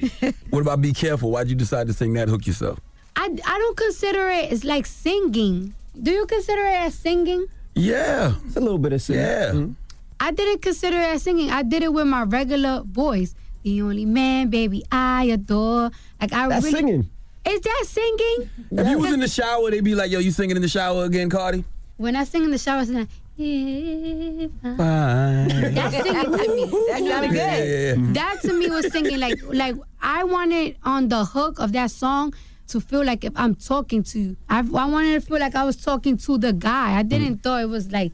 What 0.50 0.60
about 0.60 0.80
Be 0.80 0.92
Careful? 0.92 1.30
Why'd 1.30 1.48
you 1.48 1.54
decide 1.54 1.86
to 1.86 1.92
sing 1.92 2.12
that 2.14 2.28
hook 2.28 2.46
yourself? 2.46 2.80
I, 3.16 3.26
I 3.26 3.58
don't 3.58 3.76
consider 3.76 4.28
it 4.28 4.52
it's 4.52 4.64
like 4.64 4.86
singing. 4.86 5.74
Do 6.00 6.10
you 6.10 6.26
consider 6.26 6.62
it 6.62 6.76
as 6.86 6.94
singing? 6.94 7.46
Yeah. 7.74 8.34
It's 8.46 8.56
a 8.56 8.60
little 8.60 8.78
bit 8.78 8.92
of 8.92 9.02
singing. 9.02 9.22
Yeah. 9.22 9.50
Mm-hmm. 9.52 9.72
I 10.20 10.30
didn't 10.30 10.62
consider 10.62 10.98
it 10.98 11.14
as 11.14 11.22
singing. 11.22 11.50
I 11.50 11.62
did 11.62 11.82
it 11.82 11.92
with 11.92 12.06
my 12.06 12.22
regular 12.22 12.82
voice. 12.82 13.34
The 13.64 13.80
only 13.80 14.04
man, 14.04 14.50
baby, 14.50 14.84
I 14.92 15.24
adore. 15.24 15.90
Like 16.20 16.32
I 16.34 16.48
That's 16.48 16.66
really. 16.66 16.76
singing. 16.76 17.10
Is 17.46 17.60
that 17.62 17.84
singing? 17.86 18.50
If 18.70 18.88
you 18.88 18.98
was 18.98 19.12
in 19.12 19.20
the 19.20 19.28
shower, 19.28 19.70
they'd 19.70 19.82
be 19.82 19.94
like, 19.94 20.10
"Yo, 20.10 20.18
you 20.18 20.30
singing 20.30 20.56
in 20.56 20.62
the 20.62 20.68
shower 20.68 21.04
again, 21.04 21.30
Cardi?" 21.30 21.64
When 21.96 22.14
I 22.14 22.24
sing 22.24 22.44
in 22.44 22.50
the 22.50 22.58
shower, 22.58 22.80
I 22.80 22.84
sing. 22.84 23.08
If 23.38 24.50
I- 24.62 24.76
Fine. 24.76 25.74
That's 25.74 25.96
singing 25.96 26.24
to 26.24 26.30
me. 26.30 26.64
That 26.88 27.04
sounded 27.08 27.30
good. 27.30 27.36
Yeah, 27.36 27.64
yeah, 27.64 27.94
yeah. 27.94 28.12
that 28.12 28.42
to 28.42 28.52
me 28.52 28.68
was 28.68 28.92
singing 28.92 29.18
like 29.18 29.40
like 29.48 29.76
I 30.02 30.24
wanted 30.24 30.76
on 30.84 31.08
the 31.08 31.24
hook 31.24 31.58
of 31.58 31.72
that 31.72 31.90
song 31.90 32.34
to 32.68 32.80
feel 32.80 33.02
like 33.02 33.24
if 33.24 33.32
I'm 33.34 33.54
talking 33.54 34.02
to 34.04 34.36
I, 34.48 34.58
I 34.58 34.62
wanted 34.62 35.14
to 35.14 35.26
feel 35.26 35.38
like 35.40 35.54
I 35.54 35.64
was 35.64 35.76
talking 35.76 36.18
to 36.18 36.36
the 36.36 36.52
guy. 36.52 36.98
I 36.98 37.02
didn't 37.02 37.36
mm. 37.38 37.42
thought 37.42 37.62
it 37.62 37.68
was 37.68 37.90
like 37.90 38.12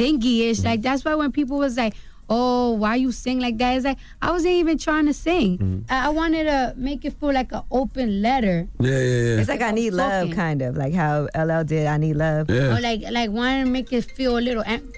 singy-ish. 0.00 0.62
Like 0.64 0.82
that's 0.82 1.04
why 1.04 1.14
when 1.14 1.32
people 1.32 1.58
was 1.58 1.76
like, 1.76 1.94
"Oh, 2.30 2.72
why 2.72 2.94
you 2.96 3.10
sing 3.12 3.40
like 3.40 3.58
that?" 3.58 3.74
It's 3.76 3.84
like 3.84 3.98
I 4.22 4.30
wasn't 4.30 4.54
even 4.54 4.78
trying 4.78 5.06
to 5.06 5.12
sing. 5.12 5.58
Mm-hmm. 5.58 5.92
I, 5.92 6.06
I 6.06 6.08
wanted 6.10 6.44
to 6.44 6.72
make 6.76 7.04
it 7.04 7.12
feel 7.20 7.32
like 7.34 7.50
an 7.52 7.62
open 7.70 8.22
letter, 8.22 8.68
Yeah, 8.78 8.90
yeah, 8.90 8.96
yeah. 8.98 9.40
It's 9.40 9.48
like 9.48 9.60
I 9.62 9.72
need 9.72 9.90
love, 9.92 10.28
Talking. 10.28 10.34
kind 10.34 10.62
of 10.62 10.76
like 10.76 10.94
how 10.94 11.28
LL 11.36 11.64
did. 11.64 11.86
I 11.86 11.96
need 11.98 12.14
love. 12.14 12.48
Yeah. 12.48 12.76
or 12.76 12.80
like 12.80 13.02
like 13.10 13.30
wanted 13.30 13.64
to 13.64 13.70
make 13.70 13.92
it 13.92 14.04
feel 14.16 14.38
a 14.38 14.40
little. 14.40 14.62
am- 14.64 14.92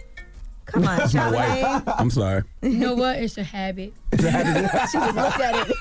Come 0.65 0.87
on, 0.87 1.01
My 1.13 1.31
wife. 1.31 1.83
I'm 1.99 2.09
sorry. 2.11 2.45
You 2.63 2.79
know 2.79 2.95
what? 2.95 3.19
It's 3.19 3.37
a 3.37 3.43
habit. 3.43 3.93
It's 4.13 4.25
a 4.25 4.31
habit. 4.31 4.71
She 4.93 4.99
just 4.99 5.17
looked 5.17 5.41
at 5.41 5.69
it. 5.69 5.77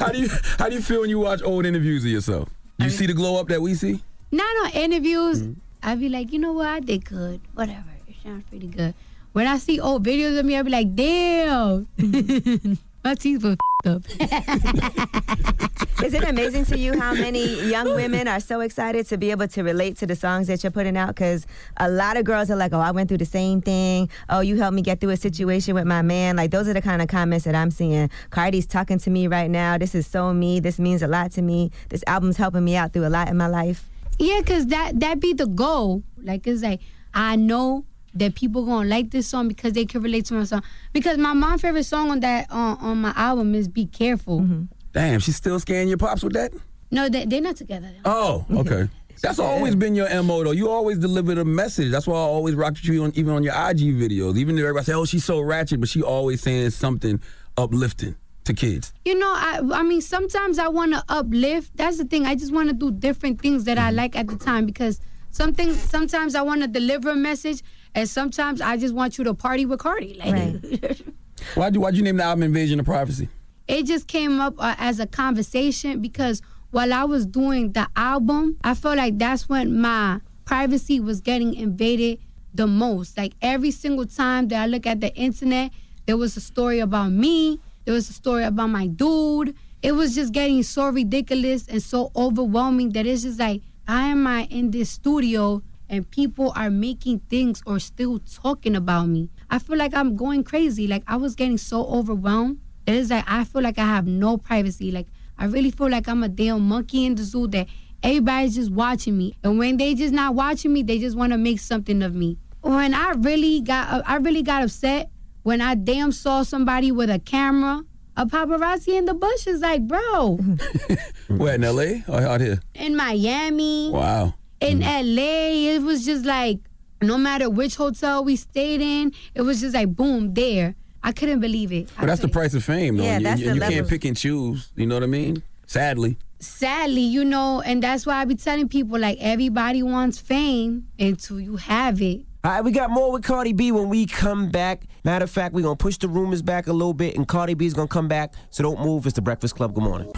How 0.00 0.08
do 0.12 0.18
you 0.20 0.28
How 0.58 0.68
do 0.68 0.74
you 0.74 0.82
feel 0.82 1.00
when 1.02 1.10
you 1.10 1.20
watch 1.20 1.40
old 1.42 1.64
interviews 1.66 2.04
of 2.04 2.10
yourself? 2.10 2.48
You 2.78 2.90
see 2.90 3.06
the 3.06 3.14
glow 3.14 3.40
up 3.40 3.48
that 3.48 3.60
we 3.62 3.74
see? 3.74 4.02
Not 4.30 4.44
on 4.66 4.70
interviews. 4.72 5.42
Mm-hmm. 5.42 5.52
I'd 5.82 6.00
be 6.00 6.08
like, 6.08 6.32
you 6.32 6.38
know 6.38 6.52
what? 6.52 6.66
I 6.66 6.80
did 6.80 7.04
good. 7.04 7.40
Whatever. 7.54 7.87
Sounds 8.28 8.44
pretty 8.50 8.66
good. 8.66 8.94
When 9.32 9.46
I 9.46 9.56
see 9.56 9.80
old 9.80 10.04
videos 10.04 10.38
of 10.38 10.44
me, 10.44 10.54
I'd 10.54 10.66
be 10.66 10.70
like, 10.70 10.94
damn. 10.94 11.88
My 13.04 13.14
teeth 13.14 13.42
were 13.42 13.56
up. 13.86 14.02
Is 16.04 16.12
it 16.12 16.28
amazing 16.28 16.66
to 16.66 16.78
you 16.78 16.98
how 17.00 17.14
many 17.14 17.70
young 17.70 17.94
women 17.94 18.28
are 18.28 18.38
so 18.38 18.60
excited 18.60 19.06
to 19.08 19.16
be 19.16 19.30
able 19.30 19.48
to 19.48 19.62
relate 19.62 19.96
to 19.98 20.06
the 20.06 20.14
songs 20.14 20.46
that 20.48 20.62
you're 20.62 20.70
putting 20.70 20.98
out? 20.98 21.08
Because 21.08 21.46
a 21.78 21.88
lot 21.88 22.18
of 22.18 22.24
girls 22.24 22.50
are 22.50 22.56
like, 22.56 22.74
oh, 22.74 22.80
I 22.80 22.90
went 22.90 23.08
through 23.08 23.16
the 23.16 23.24
same 23.24 23.62
thing. 23.62 24.10
Oh, 24.28 24.40
you 24.40 24.58
helped 24.58 24.74
me 24.74 24.82
get 24.82 25.00
through 25.00 25.10
a 25.10 25.16
situation 25.16 25.74
with 25.74 25.86
my 25.86 26.02
man. 26.02 26.36
Like, 26.36 26.50
those 26.50 26.68
are 26.68 26.74
the 26.74 26.82
kind 26.82 27.00
of 27.00 27.08
comments 27.08 27.46
that 27.46 27.54
I'm 27.54 27.70
seeing. 27.70 28.10
Cardi's 28.28 28.66
talking 28.66 28.98
to 28.98 29.08
me 29.08 29.26
right 29.26 29.50
now. 29.50 29.78
This 29.78 29.94
is 29.94 30.06
so 30.06 30.34
me. 30.34 30.60
This 30.60 30.78
means 30.78 31.00
a 31.00 31.08
lot 31.08 31.32
to 31.32 31.40
me. 31.40 31.70
This 31.88 32.04
album's 32.06 32.36
helping 32.36 32.64
me 32.64 32.76
out 32.76 32.92
through 32.92 33.06
a 33.06 33.08
lot 33.08 33.28
in 33.28 33.38
my 33.38 33.46
life. 33.46 33.88
yeah, 34.18 34.42
cause 34.42 34.66
that 34.66 35.00
that 35.00 35.18
be 35.18 35.32
the 35.32 35.46
goal. 35.46 36.02
Like 36.22 36.46
it's 36.46 36.62
like 36.62 36.80
I 37.14 37.36
know 37.36 37.86
that 38.18 38.34
people 38.34 38.64
gonna 38.64 38.88
like 38.88 39.10
this 39.10 39.26
song 39.26 39.48
because 39.48 39.72
they 39.72 39.84
can 39.84 40.02
relate 40.02 40.26
to 40.26 40.34
my 40.34 40.44
song. 40.44 40.62
Because 40.92 41.18
my 41.18 41.32
mom's 41.32 41.62
favorite 41.62 41.84
song 41.84 42.10
on 42.10 42.20
that 42.20 42.50
on, 42.50 42.78
on 42.78 43.00
my 43.00 43.12
album 43.16 43.54
is 43.54 43.68
"Be 43.68 43.86
Careful." 43.86 44.40
Mm-hmm. 44.40 44.62
Damn, 44.92 45.20
she's 45.20 45.36
still 45.36 45.60
scaring 45.60 45.88
your 45.88 45.98
pops 45.98 46.22
with 46.22 46.32
that? 46.32 46.52
No, 46.90 47.08
they 47.08 47.24
they're 47.24 47.40
not 47.40 47.56
together. 47.56 47.90
Oh, 48.04 48.44
okay. 48.50 48.88
That's 49.20 49.38
always 49.38 49.74
been 49.74 49.94
your 49.94 50.22
MO 50.22 50.44
though. 50.44 50.52
You 50.52 50.70
always 50.70 50.98
delivered 50.98 51.38
a 51.38 51.44
message. 51.44 51.90
That's 51.90 52.06
why 52.06 52.14
I 52.14 52.20
always 52.20 52.54
rocked 52.54 52.82
with 52.82 52.94
you 52.94 53.02
on 53.04 53.12
even 53.14 53.34
on 53.34 53.42
your 53.42 53.52
IG 53.52 53.96
videos. 53.96 54.36
Even 54.36 54.56
if 54.56 54.62
everybody 54.62 54.84
say, 54.84 54.94
Oh, 54.94 55.04
she's 55.04 55.24
so 55.24 55.40
ratchet, 55.40 55.80
but 55.80 55.88
she 55.88 56.02
always 56.02 56.40
saying 56.40 56.70
something 56.70 57.20
uplifting 57.56 58.16
to 58.44 58.54
kids. 58.54 58.92
You 59.04 59.18
know, 59.18 59.32
I 59.32 59.60
I 59.72 59.82
mean, 59.82 60.00
sometimes 60.00 60.58
I 60.58 60.68
want 60.68 60.92
to 60.92 61.04
uplift. 61.08 61.76
That's 61.76 61.98
the 61.98 62.04
thing. 62.04 62.26
I 62.26 62.34
just 62.34 62.52
want 62.52 62.68
to 62.68 62.74
do 62.74 62.90
different 62.90 63.40
things 63.40 63.64
that 63.64 63.78
I 63.78 63.88
mm-hmm. 63.88 63.96
like 63.96 64.16
at 64.16 64.28
the 64.28 64.36
time 64.36 64.66
because 64.66 65.00
something. 65.30 65.74
Sometimes 65.74 66.34
I 66.34 66.42
want 66.42 66.62
to 66.62 66.68
deliver 66.68 67.10
a 67.10 67.16
message, 67.16 67.62
and 67.98 68.08
sometimes 68.08 68.60
I 68.60 68.76
just 68.76 68.94
want 68.94 69.18
you 69.18 69.24
to 69.24 69.34
party 69.34 69.66
with 69.66 69.80
Cardi. 69.80 70.14
Like, 70.14 70.32
Why'd 71.54 71.74
you 71.74 71.80
why'd 71.80 71.96
you 71.96 72.02
name 72.02 72.16
the 72.16 72.24
album 72.24 72.44
Invasion 72.44 72.78
of 72.80 72.86
Privacy? 72.86 73.28
it 73.66 73.84
just 73.84 74.06
came 74.06 74.40
up 74.40 74.54
uh, 74.58 74.74
as 74.78 74.98
a 74.98 75.06
conversation 75.06 76.00
because 76.00 76.40
while 76.70 76.92
I 76.92 77.04
was 77.04 77.26
doing 77.26 77.72
the 77.72 77.86
album, 77.96 78.56
I 78.64 78.74
felt 78.74 78.96
like 78.96 79.18
that's 79.18 79.48
when 79.48 79.78
my 79.80 80.20
privacy 80.46 81.00
was 81.00 81.20
getting 81.20 81.52
invaded 81.54 82.18
the 82.54 82.66
most. 82.66 83.18
Like 83.18 83.34
every 83.42 83.70
single 83.70 84.06
time 84.06 84.48
that 84.48 84.62
I 84.62 84.66
look 84.66 84.86
at 84.86 85.00
the 85.00 85.14
internet, 85.14 85.70
there 86.06 86.16
was 86.16 86.36
a 86.36 86.40
story 86.40 86.78
about 86.78 87.10
me, 87.12 87.60
there 87.84 87.94
was 87.94 88.08
a 88.08 88.14
story 88.14 88.44
about 88.44 88.70
my 88.70 88.86
dude. 88.86 89.54
It 89.82 89.92
was 89.92 90.14
just 90.14 90.32
getting 90.32 90.62
so 90.62 90.88
ridiculous 90.88 91.68
and 91.68 91.82
so 91.82 92.10
overwhelming 92.16 92.90
that 92.92 93.06
it's 93.06 93.22
just 93.22 93.38
like, 93.38 93.60
how 93.86 94.06
am 94.06 94.26
I 94.26 94.44
in 94.44 94.70
this 94.70 94.88
studio 94.90 95.62
and 95.88 96.10
people 96.10 96.52
are 96.56 96.70
making 96.70 97.20
things 97.30 97.62
or 97.66 97.78
still 97.78 98.18
talking 98.20 98.76
about 98.76 99.08
me? 99.08 99.30
I 99.50 99.58
feel 99.58 99.76
like 99.76 99.94
I'm 99.94 100.16
going 100.16 100.44
crazy. 100.44 100.86
Like 100.86 101.02
I 101.06 101.16
was 101.16 101.34
getting 101.34 101.58
so 101.58 101.84
overwhelmed. 101.86 102.60
It 102.86 102.94
is 102.94 103.10
like 103.10 103.24
I 103.26 103.44
feel 103.44 103.62
like 103.62 103.78
I 103.78 103.84
have 103.84 104.06
no 104.06 104.36
privacy. 104.38 104.90
Like 104.90 105.06
I 105.38 105.44
really 105.46 105.70
feel 105.70 105.88
like 105.90 106.08
I'm 106.08 106.22
a 106.22 106.28
damn 106.28 106.66
monkey 106.68 107.04
in 107.04 107.14
the 107.14 107.22
zoo 107.24 107.46
that 107.48 107.66
everybody's 108.02 108.54
just 108.56 108.70
watching 108.70 109.16
me. 109.16 109.36
And 109.44 109.58
when 109.58 109.76
they 109.76 109.94
just 109.94 110.12
not 110.12 110.34
watching 110.34 110.72
me, 110.72 110.82
they 110.82 110.98
just 110.98 111.16
want 111.16 111.32
to 111.32 111.38
make 111.38 111.60
something 111.60 112.02
of 112.02 112.14
me. 112.14 112.38
When 112.62 112.92
I 112.94 113.10
really 113.12 113.60
got 113.60 114.02
I 114.06 114.16
really 114.16 114.42
got 114.42 114.62
upset 114.64 115.10
when 115.44 115.60
I 115.60 115.74
damn 115.76 116.12
saw 116.12 116.42
somebody 116.42 116.90
with 116.92 117.08
a 117.08 117.18
camera, 117.20 117.82
a 118.16 118.26
paparazzi 118.26 118.98
in 118.98 119.04
the 119.06 119.14
bushes 119.14 119.60
like, 119.60 119.86
bro, 119.86 120.38
Where 121.28 121.54
in 121.54 121.62
LA 121.62 122.02
or 122.08 122.20
out 122.20 122.40
here? 122.40 122.60
in 122.74 122.96
Miami, 122.96 123.90
Wow. 123.90 124.34
In 124.60 124.80
mm-hmm. 124.80 125.16
LA, 125.16 125.74
it 125.74 125.82
was 125.82 126.04
just 126.04 126.24
like 126.24 126.58
no 127.00 127.16
matter 127.16 127.48
which 127.48 127.76
hotel 127.76 128.24
we 128.24 128.36
stayed 128.36 128.80
in, 128.80 129.12
it 129.34 129.42
was 129.42 129.60
just 129.60 129.74
like 129.74 129.94
boom, 129.94 130.34
there. 130.34 130.74
I 131.02 131.12
couldn't 131.12 131.40
believe 131.40 131.72
it. 131.72 131.88
But 131.98 132.06
that's 132.06 132.20
the 132.20 132.28
price 132.28 132.54
of 132.54 132.64
fame, 132.64 132.96
though. 132.96 133.04
Yeah, 133.04 133.18
you, 133.18 133.24
that's 133.24 133.40
and 133.40 133.50
the 133.50 133.54
you 133.54 133.60
level. 133.60 133.76
can't 133.76 133.88
pick 133.88 134.04
and 134.04 134.16
choose. 134.16 134.72
You 134.74 134.86
know 134.86 134.96
what 134.96 135.04
I 135.04 135.06
mean? 135.06 135.42
Sadly. 135.66 136.16
sadly, 136.40 137.02
you 137.02 137.24
know, 137.24 137.60
and 137.60 137.82
that's 137.82 138.06
why 138.06 138.16
I 138.16 138.24
be 138.24 138.34
telling 138.34 138.68
people 138.68 138.98
like 138.98 139.18
everybody 139.20 139.82
wants 139.82 140.18
fame 140.18 140.88
until 140.98 141.40
you 141.40 141.56
have 141.56 142.00
it. 142.00 142.22
All 142.44 142.52
right, 142.52 142.62
we 142.62 142.70
got 142.70 142.90
more 142.90 143.10
with 143.10 143.24
Cardi 143.24 143.52
B 143.52 143.72
when 143.72 143.88
we 143.88 144.06
come 144.06 144.48
back. 144.48 144.84
Matter 145.02 145.24
of 145.24 145.30
fact, 145.30 145.54
we're 145.54 145.62
going 145.62 145.76
to 145.76 145.82
push 145.82 145.96
the 145.98 146.06
rumors 146.06 146.40
back 146.40 146.68
a 146.68 146.72
little 146.72 146.94
bit, 146.94 147.16
and 147.16 147.26
Cardi 147.26 147.54
B's 147.54 147.74
going 147.74 147.88
to 147.88 147.92
come 147.92 148.06
back. 148.06 148.32
So 148.50 148.62
don't 148.62 148.80
move. 148.80 149.06
It's 149.06 149.16
the 149.16 149.22
Breakfast 149.22 149.56
Club. 149.56 149.74
Good 149.74 149.82
morning. 149.82 150.12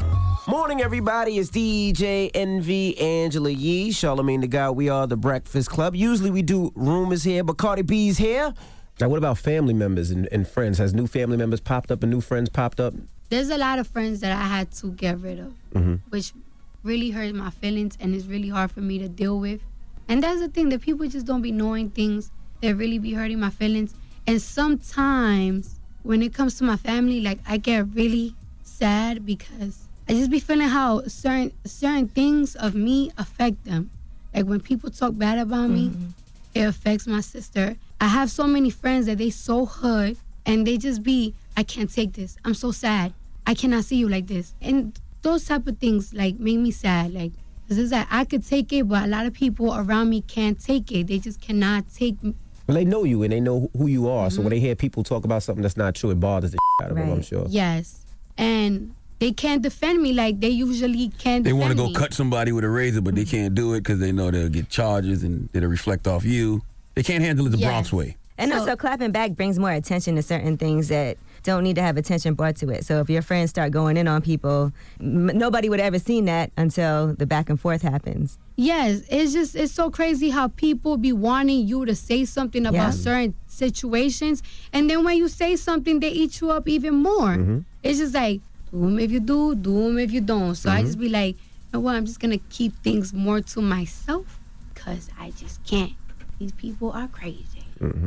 Morning, 0.46 0.82
everybody. 0.82 1.38
It's 1.38 1.48
DJ 1.50 2.30
Envy 2.34 2.98
Angela 2.98 3.48
Yee, 3.50 3.88
Charlamagne 3.90 4.42
the 4.42 4.48
Guy. 4.48 4.68
We 4.70 4.90
are 4.90 5.06
the 5.06 5.16
Breakfast 5.16 5.70
Club. 5.70 5.96
Usually 5.96 6.30
we 6.30 6.42
do 6.42 6.70
rumors 6.74 7.22
here, 7.24 7.42
but 7.42 7.56
Cardi 7.56 7.82
B's 7.82 8.18
here. 8.18 8.52
Now, 9.00 9.08
what 9.08 9.16
about 9.16 9.38
family 9.38 9.72
members 9.72 10.10
and, 10.10 10.28
and 10.30 10.46
friends? 10.46 10.76
Has 10.76 10.92
new 10.92 11.06
family 11.06 11.38
members 11.38 11.60
popped 11.60 11.90
up 11.90 12.02
and 12.02 12.12
new 12.12 12.20
friends 12.20 12.50
popped 12.50 12.80
up? 12.80 12.92
There's 13.30 13.48
a 13.48 13.56
lot 13.56 13.78
of 13.78 13.86
friends 13.86 14.20
that 14.20 14.32
I 14.32 14.44
had 14.44 14.70
to 14.72 14.92
get 14.92 15.18
rid 15.20 15.38
of, 15.38 15.54
Mm-hmm. 15.74 15.94
which 16.10 16.34
really 16.82 17.10
hurt 17.10 17.34
my 17.34 17.48
feelings 17.50 17.96
and 17.98 18.14
it's 18.14 18.26
really 18.26 18.48
hard 18.50 18.70
for 18.72 18.80
me 18.82 18.98
to 18.98 19.08
deal 19.08 19.38
with. 19.40 19.62
And 20.10 20.24
that's 20.24 20.40
the 20.40 20.48
thing 20.48 20.70
that 20.70 20.80
people 20.80 21.06
just 21.06 21.24
don't 21.24 21.40
be 21.40 21.52
knowing 21.52 21.88
things 21.88 22.32
that 22.62 22.74
really 22.74 22.98
be 22.98 23.12
hurting 23.12 23.38
my 23.38 23.50
feelings. 23.50 23.94
And 24.26 24.42
sometimes 24.42 25.78
when 26.02 26.20
it 26.20 26.34
comes 26.34 26.58
to 26.58 26.64
my 26.64 26.76
family, 26.76 27.20
like 27.20 27.38
I 27.46 27.58
get 27.58 27.86
really 27.94 28.34
sad 28.64 29.24
because 29.24 29.86
I 30.08 30.14
just 30.14 30.28
be 30.28 30.40
feeling 30.40 30.66
how 30.66 31.02
certain 31.04 31.52
certain 31.64 32.08
things 32.08 32.56
of 32.56 32.74
me 32.74 33.12
affect 33.16 33.64
them. 33.64 33.90
Like 34.34 34.46
when 34.46 34.58
people 34.58 34.90
talk 34.90 35.16
bad 35.16 35.38
about 35.38 35.70
me, 35.70 35.90
mm-hmm. 35.90 36.08
it 36.54 36.62
affects 36.62 37.06
my 37.06 37.20
sister. 37.20 37.76
I 38.00 38.08
have 38.08 38.32
so 38.32 38.48
many 38.48 38.70
friends 38.70 39.06
that 39.06 39.18
they 39.18 39.30
so 39.30 39.64
hood 39.64 40.16
and 40.44 40.66
they 40.66 40.76
just 40.76 41.04
be, 41.04 41.34
I 41.56 41.62
can't 41.62 41.92
take 41.92 42.14
this. 42.14 42.36
I'm 42.44 42.54
so 42.54 42.72
sad. 42.72 43.12
I 43.46 43.54
cannot 43.54 43.84
see 43.84 43.96
you 43.96 44.08
like 44.08 44.26
this. 44.26 44.54
And 44.60 44.98
those 45.22 45.44
type 45.44 45.68
of 45.68 45.78
things 45.78 46.12
like 46.12 46.40
make 46.40 46.58
me 46.58 46.72
sad. 46.72 47.14
Like, 47.14 47.30
'cause 47.70 47.78
it's 47.78 47.92
like 47.92 48.08
I 48.10 48.24
could 48.24 48.44
take 48.44 48.72
it, 48.72 48.88
but 48.88 49.04
a 49.04 49.06
lot 49.06 49.26
of 49.26 49.32
people 49.32 49.72
around 49.74 50.10
me 50.10 50.22
can't 50.22 50.58
take 50.58 50.90
it. 50.90 51.06
They 51.06 51.18
just 51.20 51.40
cannot 51.40 51.84
take. 51.94 52.16
m- 52.22 52.34
Well, 52.66 52.74
they 52.74 52.84
know 52.84 53.04
you 53.04 53.22
and 53.22 53.32
they 53.32 53.38
know 53.40 53.70
who 53.76 53.86
you 53.86 54.08
are. 54.08 54.28
So 54.28 54.34
Mm-hmm. 54.36 54.42
when 54.44 54.50
they 54.50 54.60
hear 54.60 54.74
people 54.74 55.02
talk 55.04 55.24
about 55.24 55.44
something 55.44 55.62
that's 55.62 55.76
not 55.76 55.94
true, 55.94 56.10
it 56.10 56.18
bothers 56.18 56.50
the 56.50 56.58
out 56.82 56.90
of 56.90 56.96
them. 56.96 57.10
I'm 57.10 57.22
sure. 57.22 57.46
Yes, 57.48 58.04
and 58.36 58.92
they 59.20 59.30
can't 59.32 59.62
defend 59.62 60.02
me 60.02 60.12
like 60.12 60.40
they 60.40 60.48
usually 60.48 61.10
can. 61.18 61.44
They 61.44 61.52
want 61.52 61.70
to 61.70 61.76
go 61.76 61.86
me. 61.86 61.94
cut 61.94 62.12
somebody 62.12 62.50
with 62.52 62.64
a 62.64 62.68
razor, 62.68 63.00
but 63.02 63.14
they 63.14 63.24
can't 63.24 63.54
do 63.54 63.74
it 63.74 63.80
because 63.80 64.00
they 64.00 64.10
know 64.12 64.30
they'll 64.32 64.48
get 64.48 64.68
charges 64.68 65.22
and 65.22 65.48
it'll 65.52 65.68
reflect 65.70 66.08
off 66.08 66.24
you. 66.24 66.62
They 66.96 67.04
can't 67.04 67.22
handle 67.22 67.46
it 67.46 67.50
the 67.50 67.58
Yes. 67.58 67.68
Bronx 67.68 67.92
way. 67.92 68.16
And 68.36 68.52
also, 68.52 68.74
clapping 68.74 69.12
back 69.12 69.32
brings 69.36 69.58
more 69.60 69.70
attention 69.70 70.16
to 70.16 70.22
certain 70.22 70.56
things 70.56 70.88
that 70.88 71.18
don't 71.42 71.62
need 71.64 71.76
to 71.76 71.82
have 71.82 71.96
attention 71.96 72.34
brought 72.34 72.56
to 72.56 72.68
it. 72.70 72.84
So 72.84 73.00
if 73.00 73.08
your 73.10 73.22
friends 73.22 73.50
start 73.50 73.70
going 73.72 73.96
in 73.96 74.06
on 74.08 74.22
people, 74.22 74.72
m- 75.00 75.26
nobody 75.26 75.68
would 75.68 75.80
ever 75.80 75.98
seen 75.98 76.24
that 76.26 76.50
until 76.56 77.14
the 77.14 77.26
back 77.26 77.48
and 77.50 77.58
forth 77.60 77.82
happens. 77.82 78.38
Yes, 78.56 79.02
it's 79.10 79.32
just 79.32 79.56
it's 79.56 79.72
so 79.72 79.90
crazy 79.90 80.30
how 80.30 80.48
people 80.48 80.96
be 80.96 81.12
wanting 81.12 81.66
you 81.66 81.84
to 81.86 81.94
say 81.94 82.24
something 82.24 82.66
about 82.66 82.74
Yeah. 82.74 82.90
certain 82.90 83.34
situations, 83.46 84.42
and 84.72 84.88
then 84.90 85.04
when 85.04 85.16
you 85.16 85.28
say 85.28 85.56
something, 85.56 86.00
they 86.00 86.10
eat 86.10 86.40
you 86.40 86.50
up 86.50 86.68
even 86.68 86.94
more. 86.94 87.36
Mm-hmm. 87.36 87.58
It's 87.82 87.98
just 87.98 88.14
like 88.14 88.40
do 88.70 88.80
them 88.82 88.98
if 88.98 89.10
you 89.10 89.20
do, 89.20 89.54
do 89.54 89.84
them 89.84 89.98
if 89.98 90.12
you 90.12 90.20
don't. 90.20 90.54
So 90.54 90.70
I 90.70 90.76
Mm-hmm. 90.78 90.86
just 90.86 90.98
be 90.98 91.08
like, 91.08 91.36
you 91.36 91.42
know 91.74 91.80
what? 91.80 91.94
I'm 91.96 92.04
just 92.06 92.20
gonna 92.20 92.38
keep 92.50 92.74
things 92.82 93.12
more 93.12 93.40
to 93.40 93.60
myself 93.62 94.38
because 94.74 95.08
I 95.18 95.30
just 95.32 95.64
can't. 95.64 95.92
These 96.38 96.52
people 96.52 96.90
are 96.92 97.08
crazy. 97.08 97.44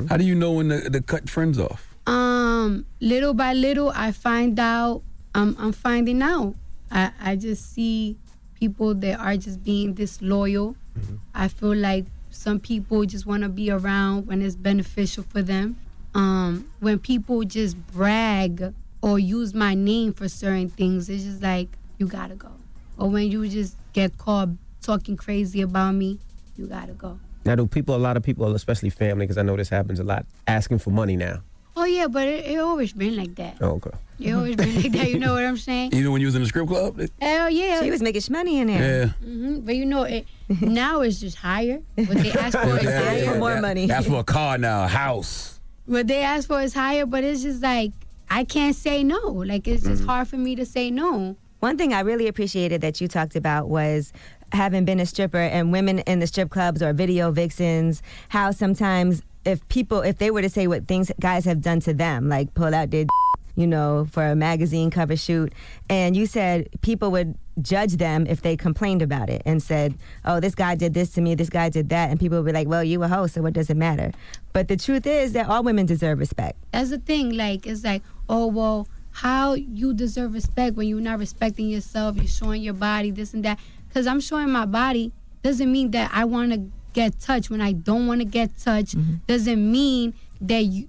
How 0.10 0.18
do 0.18 0.24
you 0.24 0.36
know 0.36 0.52
when 0.54 0.70
to, 0.70 0.90
to 0.90 1.02
cut 1.02 1.30
friends 1.30 1.58
off? 1.60 1.93
Um, 2.06 2.86
little 3.00 3.34
by 3.34 3.54
little, 3.54 3.92
I 3.96 4.12
find 4.12 4.60
out. 4.60 5.04
I'm 5.36 5.56
I'm 5.58 5.72
finding 5.72 6.22
out. 6.22 6.56
I 6.92 7.12
I 7.22 7.36
just 7.36 7.74
see 7.74 8.18
people 8.60 8.94
that 8.96 9.20
are 9.20 9.36
just 9.38 9.64
being 9.64 9.94
disloyal. 9.94 10.76
I 11.34 11.48
feel 11.48 11.76
like 11.76 12.06
some 12.30 12.60
people 12.60 13.06
just 13.06 13.26
want 13.26 13.44
to 13.44 13.50
be 13.50 13.72
around 13.72 14.28
when 14.28 14.42
it's 14.42 14.56
beneficial 14.56 15.24
for 15.24 15.42
them. 15.42 15.78
Um, 16.14 16.68
when 16.80 17.00
people 17.00 17.44
just 17.44 17.76
brag 17.88 18.74
or 19.02 19.18
use 19.18 19.54
my 19.54 19.74
name 19.74 20.14
for 20.14 20.30
certain 20.30 20.70
things, 20.70 21.10
it's 21.10 21.24
just 21.24 21.42
like 21.42 21.70
you 21.98 22.08
gotta 22.08 22.36
go. 22.36 22.52
Or 22.98 23.10
when 23.10 23.32
you 23.32 23.48
just 23.50 23.76
get 23.94 24.18
caught 24.18 24.50
talking 24.82 25.18
crazy 25.18 25.62
about 25.62 25.96
me, 25.96 26.20
you 26.56 26.68
gotta 26.68 26.94
go. 26.94 27.20
Now, 27.46 27.56
do 27.56 27.68
people, 27.68 27.96
a 27.96 27.98
lot 27.98 28.16
of 28.16 28.24
people, 28.24 28.54
especially 28.56 28.90
family, 28.90 29.26
because 29.26 29.38
I 29.38 29.42
know 29.42 29.58
this 29.58 29.70
happens 29.70 30.00
a 30.00 30.04
lot, 30.04 30.26
asking 30.48 30.80
for 30.80 30.92
money 30.92 31.18
now? 31.18 31.42
Oh 31.76 31.86
yeah, 31.86 32.08
but 32.08 32.28
it, 32.28 32.46
it 32.46 32.58
always 32.60 32.94
been 32.94 33.16
like 33.16 33.36
that. 33.36 33.58
Oh, 33.62 33.72
okay. 33.82 33.92
It 34.20 34.32
always 34.32 34.56
been 34.56 34.76
like 34.76 34.92
that. 34.92 35.10
You 35.10 35.18
know 35.20 35.34
what 35.34 35.44
I'm 35.44 35.58
saying? 35.58 35.92
Even 35.94 36.12
when 36.12 36.22
you 36.22 36.28
was 36.28 36.36
in 36.36 36.42
the 36.44 36.48
strip 36.48 36.68
club? 36.68 36.98
They- 36.98 37.10
Hell 37.20 37.50
yeah. 37.50 37.82
She 37.82 37.90
was 37.90 38.02
making 38.02 38.22
money 38.30 38.60
in 38.60 38.68
there. 38.68 38.80
Yeah. 39.06 39.28
Mm-hmm. 39.28 39.60
But 39.62 39.76
you 39.76 39.86
know, 39.86 40.04
it 40.04 40.28
now 40.62 41.02
it's 41.02 41.20
just 41.20 41.38
higher. 41.38 41.82
What 41.96 42.10
they 42.10 42.32
ask 42.32 42.58
for 42.58 42.78
is 42.78 42.84
Yeah, 42.84 43.04
higher. 43.04 43.18
yeah, 43.24 43.62
that- 43.62 43.88
That's 43.88 44.08
for 44.08 44.20
a 44.20 44.24
car 44.24 44.58
now, 44.58 44.84
a 44.86 44.88
house. 44.88 45.60
What 45.86 46.08
they 46.08 46.22
ask 46.22 46.48
for 46.48 46.62
is 46.62 46.74
higher, 46.74 47.06
but 47.06 47.24
it's 47.24 47.42
just 47.42 47.62
like 47.64 47.92
I 48.30 48.44
can't 48.44 48.76
say 48.76 49.04
no. 49.04 49.20
Like 49.20 49.68
it's 49.68 49.84
just 49.84 50.04
hard 50.06 50.28
for 50.28 50.38
me 50.38 50.56
to 50.56 50.66
say 50.66 50.92
no. 50.92 51.36
One 51.60 51.78
thing 51.78 51.94
I 51.94 52.02
really 52.02 52.28
appreciated 52.28 52.82
that 52.82 53.02
you 53.02 53.08
talked 53.08 53.36
about 53.36 53.70
was 53.70 54.14
having 54.52 54.86
been 54.86 55.00
a 55.00 55.06
stripper 55.06 55.38
and 55.40 55.72
women 55.72 56.00
in 56.00 56.20
the 56.20 56.28
strip 56.28 56.50
clubs 56.52 56.84
or 56.84 56.94
video 56.94 57.32
vixens, 57.32 58.04
how 58.30 58.52
sometimes 58.52 59.22
if 59.46 59.68
people, 59.70 60.02
if 60.02 60.18
they 60.18 60.32
were 60.32 60.42
to 60.42 60.50
say 60.50 60.68
what 60.68 60.88
things 60.88 61.12
guys 61.20 61.46
have 61.46 61.62
done 61.62 61.80
to 61.82 61.94
them, 61.94 62.30
like 62.30 62.54
pull 62.54 62.74
out 62.74 62.92
their, 62.92 63.06
you 63.56 63.68
know, 63.68 64.08
for 64.12 64.26
a 64.26 64.36
magazine 64.36 64.90
cover 64.90 65.16
shoot, 65.16 65.54
and 65.90 66.16
you 66.16 66.26
said 66.26 66.70
people 66.82 67.12
would 67.12 67.36
judge 67.62 67.98
them 67.98 68.26
if 68.28 68.42
they 68.42 68.58
complained 68.58 69.02
about 69.02 69.30
it 69.30 69.42
and 69.46 69.62
said, 69.62 69.96
oh, 70.26 70.40
this 70.40 70.56
guy 70.56 70.76
did 70.76 70.94
this 70.94 71.12
to 71.12 71.22
me, 71.22 71.36
this 71.36 71.50
guy 71.50 71.70
did 71.70 71.90
that, 71.90 72.10
and 72.10 72.20
people 72.20 72.40
would 72.40 72.46
be 72.46 72.52
like, 72.52 72.68
well, 72.68 72.84
you 72.84 73.04
a 73.04 73.08
host, 73.08 73.36
so 73.36 73.42
what 73.42 73.54
does 73.54 73.70
it 73.70 73.78
matter? 73.78 74.12
But 74.54 74.68
the 74.68 74.78
truth 74.78 75.06
is 75.06 75.34
that 75.34 75.48
all 75.48 75.64
women 75.64 75.86
deserve 75.86 76.20
respect. 76.20 76.58
That's 76.72 76.90
the 76.90 76.98
thing. 76.98 77.32
Like 77.32 77.68
it's 77.68 77.84
like, 77.84 78.02
oh 78.28 78.48
well, 78.48 78.88
how 79.12 79.54
you 79.54 79.94
deserve 79.94 80.34
respect 80.34 80.76
when 80.76 80.88
you're 80.88 81.00
not 81.00 81.20
respecting 81.20 81.70
yourself? 81.70 82.16
You're 82.16 82.28
showing 82.28 82.64
your 82.64 82.74
body, 82.74 83.12
this 83.12 83.34
and 83.34 83.46
that. 83.46 83.60
Because 83.88 84.08
I'm 84.08 84.20
showing 84.20 84.50
my 84.50 84.66
body 84.66 85.12
doesn't 85.44 85.72
mean 85.72 85.92
that 85.92 86.10
I 86.12 86.26
want 86.26 86.54
to 86.54 86.72
get 86.94 87.20
touched 87.20 87.50
when 87.50 87.62
I 87.62 87.74
don't 87.74 88.08
want 88.08 88.22
to 88.22 88.26
get 88.26 88.58
touched. 88.58 88.96
Doesn't 89.28 89.72
mean 89.72 90.14
that 90.42 90.66
you 90.66 90.88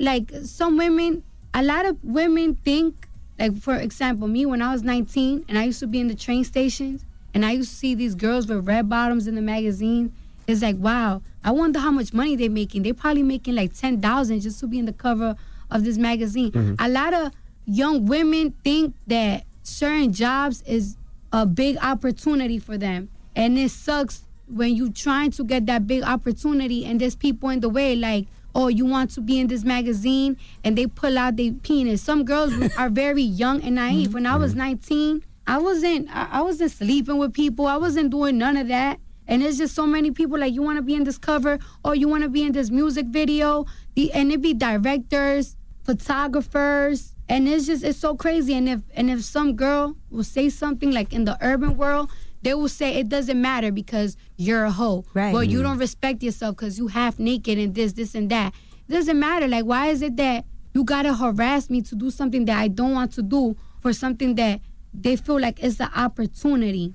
like 0.00 0.32
some 0.44 0.76
women. 0.76 1.22
A 1.54 1.62
lot 1.62 1.86
of 1.86 1.96
women 2.02 2.54
think 2.56 3.08
like 3.38 3.56
for 3.58 3.76
example, 3.76 4.28
me 4.28 4.46
when 4.46 4.62
I 4.62 4.72
was 4.72 4.82
19 4.82 5.44
and 5.48 5.58
I 5.58 5.64
used 5.64 5.80
to 5.80 5.86
be 5.86 6.00
in 6.00 6.08
the 6.08 6.14
train 6.14 6.44
stations 6.44 7.04
and 7.34 7.44
I 7.44 7.52
used 7.52 7.70
to 7.70 7.76
see 7.76 7.94
these 7.94 8.14
girls 8.14 8.46
with 8.46 8.66
red 8.66 8.88
bottoms 8.88 9.26
in 9.26 9.34
the 9.34 9.42
magazine. 9.42 10.12
It's 10.46 10.62
like, 10.62 10.76
wow, 10.76 11.22
I 11.44 11.50
wonder 11.50 11.78
how 11.78 11.90
much 11.90 12.12
money 12.14 12.36
they're 12.36 12.48
making. 12.48 12.82
They're 12.82 12.94
probably 12.94 13.22
making 13.22 13.54
like 13.56 13.74
10,000 13.74 14.40
just 14.40 14.60
to 14.60 14.66
be 14.66 14.78
in 14.78 14.86
the 14.86 14.92
cover 14.92 15.36
of 15.70 15.84
this 15.84 15.98
magazine. 15.98 16.52
Mhm. 16.52 16.76
A 16.78 16.88
lot 16.88 17.12
of 17.12 17.32
young 17.66 18.06
women 18.06 18.54
think 18.64 18.94
that 19.08 19.44
certain 19.64 20.12
jobs 20.12 20.62
is 20.66 20.96
a 21.32 21.44
big 21.44 21.76
opportunity 21.82 22.58
for 22.58 22.78
them. 22.78 23.08
And 23.34 23.58
it 23.58 23.70
sucks 23.70 24.22
when 24.48 24.74
you 24.74 24.90
trying 24.90 25.30
to 25.32 25.44
get 25.44 25.66
that 25.66 25.86
big 25.86 26.02
opportunity 26.02 26.84
and 26.84 27.00
there's 27.00 27.16
people 27.16 27.48
in 27.48 27.60
the 27.60 27.68
way 27.68 27.96
like, 27.96 28.26
oh, 28.54 28.68
you 28.68 28.86
want 28.86 29.10
to 29.10 29.20
be 29.20 29.38
in 29.38 29.48
this 29.48 29.64
magazine 29.64 30.36
and 30.64 30.78
they 30.78 30.86
pull 30.86 31.18
out 31.18 31.36
their 31.36 31.52
penis. 31.52 32.02
Some 32.02 32.24
girls 32.24 32.52
are 32.78 32.88
very 32.88 33.22
young 33.22 33.60
and 33.62 33.74
naive. 33.74 34.08
Mm-hmm. 34.08 34.14
When 34.14 34.26
I 34.26 34.36
was 34.36 34.52
mm-hmm. 34.52 34.60
19, 34.60 35.24
I 35.46 35.58
wasn't 35.58 36.08
I, 36.14 36.28
I 36.32 36.42
wasn't 36.42 36.72
sleeping 36.72 37.18
with 37.18 37.32
people. 37.32 37.66
I 37.66 37.76
wasn't 37.76 38.10
doing 38.10 38.38
none 38.38 38.56
of 38.56 38.68
that. 38.68 38.98
And 39.28 39.42
there's 39.42 39.58
just 39.58 39.74
so 39.74 39.86
many 39.86 40.10
people 40.10 40.38
like 40.38 40.54
you 40.54 40.62
want 40.62 40.78
to 40.78 40.82
be 40.82 40.94
in 40.94 41.04
this 41.04 41.18
cover 41.18 41.58
or 41.84 41.94
you 41.94 42.08
want 42.08 42.22
to 42.22 42.28
be 42.28 42.44
in 42.44 42.52
this 42.52 42.70
music 42.70 43.06
video. 43.06 43.66
The 43.94 44.12
and 44.12 44.32
it 44.32 44.40
be 44.40 44.54
directors, 44.54 45.56
photographers, 45.82 47.14
and 47.28 47.48
it's 47.48 47.66
just 47.66 47.84
it's 47.84 47.98
so 47.98 48.14
crazy. 48.14 48.54
And 48.54 48.68
if 48.68 48.80
and 48.94 49.10
if 49.10 49.24
some 49.24 49.56
girl 49.56 49.96
will 50.10 50.24
say 50.24 50.48
something 50.48 50.92
like 50.92 51.12
in 51.12 51.24
the 51.24 51.36
urban 51.40 51.76
world, 51.76 52.10
they 52.46 52.54
will 52.54 52.68
say 52.68 52.94
it 52.94 53.08
doesn't 53.08 53.40
matter 53.40 53.72
because 53.72 54.16
you're 54.36 54.64
a 54.64 54.70
hoe. 54.70 55.04
Right. 55.14 55.32
Well, 55.34 55.42
you 55.42 55.58
Mhm. 55.58 55.62
don't 55.64 55.78
respect 55.78 56.22
yourself 56.22 56.54
because 56.56 56.78
you 56.78 56.86
half 56.86 57.18
naked 57.18 57.58
and 57.58 57.74
this, 57.74 57.92
this, 57.94 58.14
and 58.14 58.30
that. 58.30 58.54
It 58.88 58.92
doesn't 58.92 59.18
matter. 59.18 59.48
Like, 59.48 59.64
why 59.64 59.88
is 59.88 60.00
it 60.00 60.16
that 60.16 60.44
you 60.72 60.84
gotta 60.84 61.12
harass 61.14 61.68
me 61.68 61.82
to 61.82 61.96
do 61.96 62.08
something 62.08 62.44
that 62.44 62.56
I 62.56 62.68
don't 62.68 62.92
want 62.92 63.10
to 63.14 63.22
do 63.22 63.56
for 63.80 63.92
something 63.92 64.36
that 64.36 64.60
they 65.02 65.16
feel 65.16 65.40
like 65.40 65.62
it's 65.62 65.80
an 65.80 65.90
opportunity? 65.94 66.94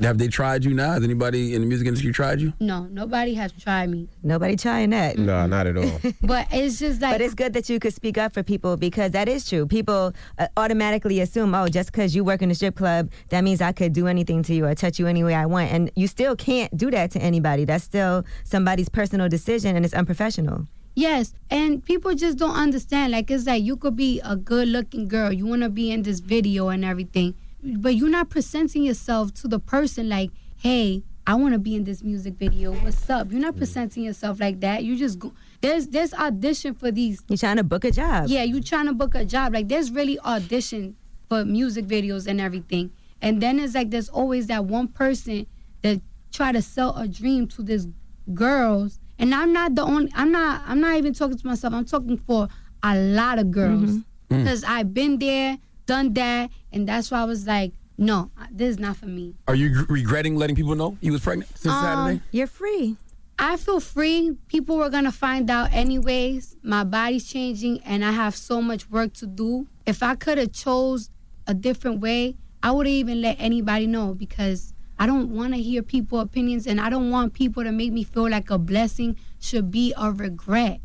Have 0.00 0.18
they 0.18 0.28
tried 0.28 0.64
you 0.64 0.74
now? 0.74 0.92
Has 0.92 1.04
anybody 1.04 1.54
in 1.54 1.62
the 1.62 1.66
music 1.66 1.86
industry 1.86 2.12
tried 2.12 2.40
you? 2.40 2.52
No, 2.60 2.84
nobody 2.84 3.34
has 3.34 3.52
tried 3.52 3.90
me. 3.90 4.08
Nobody 4.22 4.56
trying 4.56 4.90
that. 4.90 5.18
No, 5.18 5.46
not 5.46 5.66
at 5.66 5.76
all. 5.76 6.00
But 6.22 6.48
it's 6.52 6.78
just 6.78 7.00
like. 7.00 7.14
But 7.14 7.20
it's 7.20 7.34
good 7.34 7.52
that 7.54 7.68
you 7.68 7.78
could 7.78 7.94
speak 7.94 8.18
up 8.18 8.34
for 8.34 8.42
people 8.42 8.76
because 8.76 9.12
that 9.12 9.28
is 9.28 9.48
true. 9.48 9.66
People 9.66 10.12
uh, 10.38 10.48
automatically 10.56 11.20
assume, 11.20 11.54
oh, 11.54 11.68
just 11.68 11.90
because 11.92 12.14
you 12.14 12.24
work 12.24 12.42
in 12.42 12.50
a 12.50 12.54
strip 12.54 12.76
club, 12.76 13.10
that 13.30 13.42
means 13.42 13.60
I 13.60 13.72
could 13.72 13.92
do 13.92 14.06
anything 14.06 14.42
to 14.44 14.54
you 14.54 14.66
or 14.66 14.74
touch 14.74 14.98
you 14.98 15.06
any 15.06 15.24
way 15.24 15.34
I 15.34 15.46
want. 15.46 15.72
And 15.72 15.90
you 15.96 16.06
still 16.06 16.36
can't 16.36 16.74
do 16.76 16.90
that 16.90 17.10
to 17.12 17.18
anybody. 17.20 17.64
That's 17.64 17.84
still 17.84 18.24
somebody's 18.44 18.88
personal 18.88 19.28
decision 19.28 19.76
and 19.76 19.84
it's 19.84 19.94
unprofessional. 19.94 20.66
Yes, 20.98 21.32
and 21.48 21.84
people 21.84 22.12
just 22.16 22.38
don't 22.38 22.56
understand. 22.56 23.12
Like 23.12 23.30
it's 23.30 23.46
like 23.46 23.62
you 23.62 23.76
could 23.76 23.94
be 23.94 24.20
a 24.24 24.34
good-looking 24.34 25.06
girl, 25.06 25.32
you 25.32 25.46
want 25.46 25.62
to 25.62 25.68
be 25.68 25.92
in 25.92 26.02
this 26.02 26.18
video 26.18 26.70
and 26.70 26.84
everything, 26.84 27.36
but 27.62 27.94
you're 27.94 28.08
not 28.08 28.30
presenting 28.30 28.82
yourself 28.82 29.32
to 29.34 29.46
the 29.46 29.60
person 29.60 30.08
like, 30.08 30.32
"Hey, 30.56 31.04
I 31.24 31.36
want 31.36 31.52
to 31.52 31.60
be 31.60 31.76
in 31.76 31.84
this 31.84 32.02
music 32.02 32.34
video. 32.34 32.72
What's 32.72 33.08
up?" 33.08 33.30
You're 33.30 33.40
not 33.40 33.54
mm. 33.54 33.58
presenting 33.58 34.02
yourself 34.02 34.40
like 34.40 34.58
that. 34.58 34.82
You 34.82 34.96
just 34.96 35.20
go. 35.20 35.32
There's 35.60 35.86
there's 35.86 36.12
audition 36.14 36.74
for 36.74 36.90
these. 36.90 37.22
You're 37.28 37.36
trying 37.36 37.58
to 37.58 37.64
book 37.64 37.84
a 37.84 37.92
job. 37.92 38.26
Yeah, 38.26 38.42
you're 38.42 38.60
trying 38.60 38.86
to 38.86 38.92
book 38.92 39.14
a 39.14 39.24
job. 39.24 39.54
Like 39.54 39.68
there's 39.68 39.92
really 39.92 40.18
audition 40.18 40.96
for 41.28 41.44
music 41.44 41.86
videos 41.86 42.26
and 42.26 42.40
everything. 42.40 42.90
And 43.22 43.40
then 43.40 43.60
it's 43.60 43.76
like 43.76 43.90
there's 43.90 44.08
always 44.08 44.48
that 44.48 44.64
one 44.64 44.88
person 44.88 45.46
that 45.82 46.00
try 46.32 46.50
to 46.50 46.60
sell 46.60 46.96
a 46.96 47.06
dream 47.06 47.46
to 47.54 47.62
these 47.62 47.86
girls. 48.34 48.98
And 49.18 49.34
I'm 49.34 49.52
not 49.52 49.74
the 49.74 49.82
only 49.82 50.10
I'm 50.14 50.30
not 50.32 50.62
I'm 50.66 50.80
not 50.80 50.96
even 50.96 51.12
talking 51.14 51.38
to 51.38 51.46
myself. 51.46 51.74
I'm 51.74 51.84
talking 51.84 52.16
for 52.16 52.48
a 52.82 52.96
lot 52.96 53.38
of 53.38 53.50
girls. 53.50 53.90
Mm-hmm. 53.90 54.34
Mm. 54.34 54.46
Cuz 54.46 54.64
I've 54.64 54.92
been 54.94 55.18
there, 55.18 55.58
done 55.86 56.12
that, 56.14 56.50
and 56.72 56.88
that's 56.88 57.10
why 57.10 57.20
I 57.20 57.24
was 57.24 57.46
like, 57.46 57.72
no, 57.96 58.30
this 58.52 58.70
is 58.70 58.78
not 58.78 58.96
for 58.96 59.06
me. 59.06 59.34
Are 59.48 59.54
you 59.54 59.70
gr- 59.70 59.92
regretting 59.92 60.36
letting 60.36 60.54
people 60.54 60.74
know 60.76 60.96
you 61.00 61.12
was 61.12 61.20
pregnant 61.22 61.50
since 61.58 61.74
Um, 61.74 61.82
Saturday? 61.82 62.20
You're 62.30 62.46
free. 62.46 62.96
I 63.40 63.56
feel 63.56 63.80
free. 63.80 64.36
People 64.48 64.76
were 64.76 64.90
gonna 64.90 65.12
find 65.12 65.48
out 65.50 65.72
anyways. 65.72 66.56
My 66.62 66.84
body's 66.84 67.24
changing, 67.26 67.80
and 67.84 68.04
I 68.04 68.12
have 68.12 68.36
so 68.36 68.60
much 68.60 68.90
work 68.90 69.12
to 69.14 69.26
do. 69.26 69.66
If 69.86 70.02
I 70.02 70.14
could 70.14 70.38
have 70.38 70.52
chose 70.52 71.10
a 71.46 71.54
different 71.54 72.00
way, 72.00 72.36
I 72.62 72.72
would 72.72 72.86
even 72.86 73.20
let 73.22 73.36
anybody 73.38 73.86
know 73.86 74.14
because 74.14 74.74
I 74.98 75.06
don't 75.06 75.30
want 75.30 75.54
to 75.54 75.60
hear 75.62 75.82
people 75.82 76.20
opinions, 76.20 76.66
and 76.66 76.80
I 76.80 76.90
don't 76.90 77.10
want 77.10 77.32
people 77.32 77.62
to 77.64 77.70
make 77.72 77.92
me 77.92 78.02
feel 78.04 78.28
like 78.28 78.50
a 78.50 78.58
blessing 78.58 79.16
should 79.40 79.70
be 79.70 79.94
a 79.96 80.10
regret. 80.10 80.80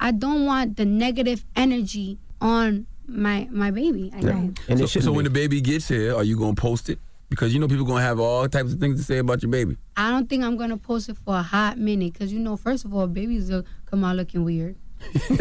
I 0.00 0.10
don't 0.12 0.44
want 0.46 0.76
the 0.76 0.84
negative 0.84 1.44
energy 1.54 2.18
on 2.40 2.86
my 3.06 3.48
my 3.50 3.70
baby. 3.70 4.10
I 4.14 4.20
don't. 4.20 4.58
so, 4.88 5.00
so 5.00 5.12
when 5.12 5.24
the 5.24 5.30
baby 5.30 5.60
gets 5.60 5.88
here, 5.88 6.14
are 6.16 6.24
you 6.24 6.36
gonna 6.38 6.54
post 6.54 6.88
it 6.88 6.98
Because 7.28 7.52
you 7.52 7.60
know 7.60 7.68
people 7.68 7.84
gonna 7.84 8.02
have 8.02 8.18
all 8.20 8.48
types 8.48 8.72
of 8.72 8.80
things 8.80 8.98
to 9.00 9.04
say 9.04 9.18
about 9.18 9.42
your 9.42 9.50
baby. 9.50 9.76
I 9.96 10.10
don't 10.10 10.28
think 10.28 10.44
I'm 10.44 10.56
gonna 10.56 10.76
post 10.76 11.08
it 11.08 11.16
for 11.16 11.36
a 11.36 11.42
hot 11.42 11.78
minute 11.78 12.12
because 12.12 12.32
you 12.32 12.38
know, 12.38 12.56
first 12.56 12.84
of 12.84 12.94
all, 12.94 13.06
babies 13.06 13.50
will 13.50 13.64
come 13.84 14.04
out 14.04 14.16
looking 14.16 14.44
weird. 14.44 14.76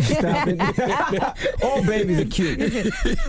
Stop 0.02 0.48
it. 0.48 0.60
All 1.64 1.84
babies 1.84 2.20
are 2.20 2.26
cute. 2.26 2.60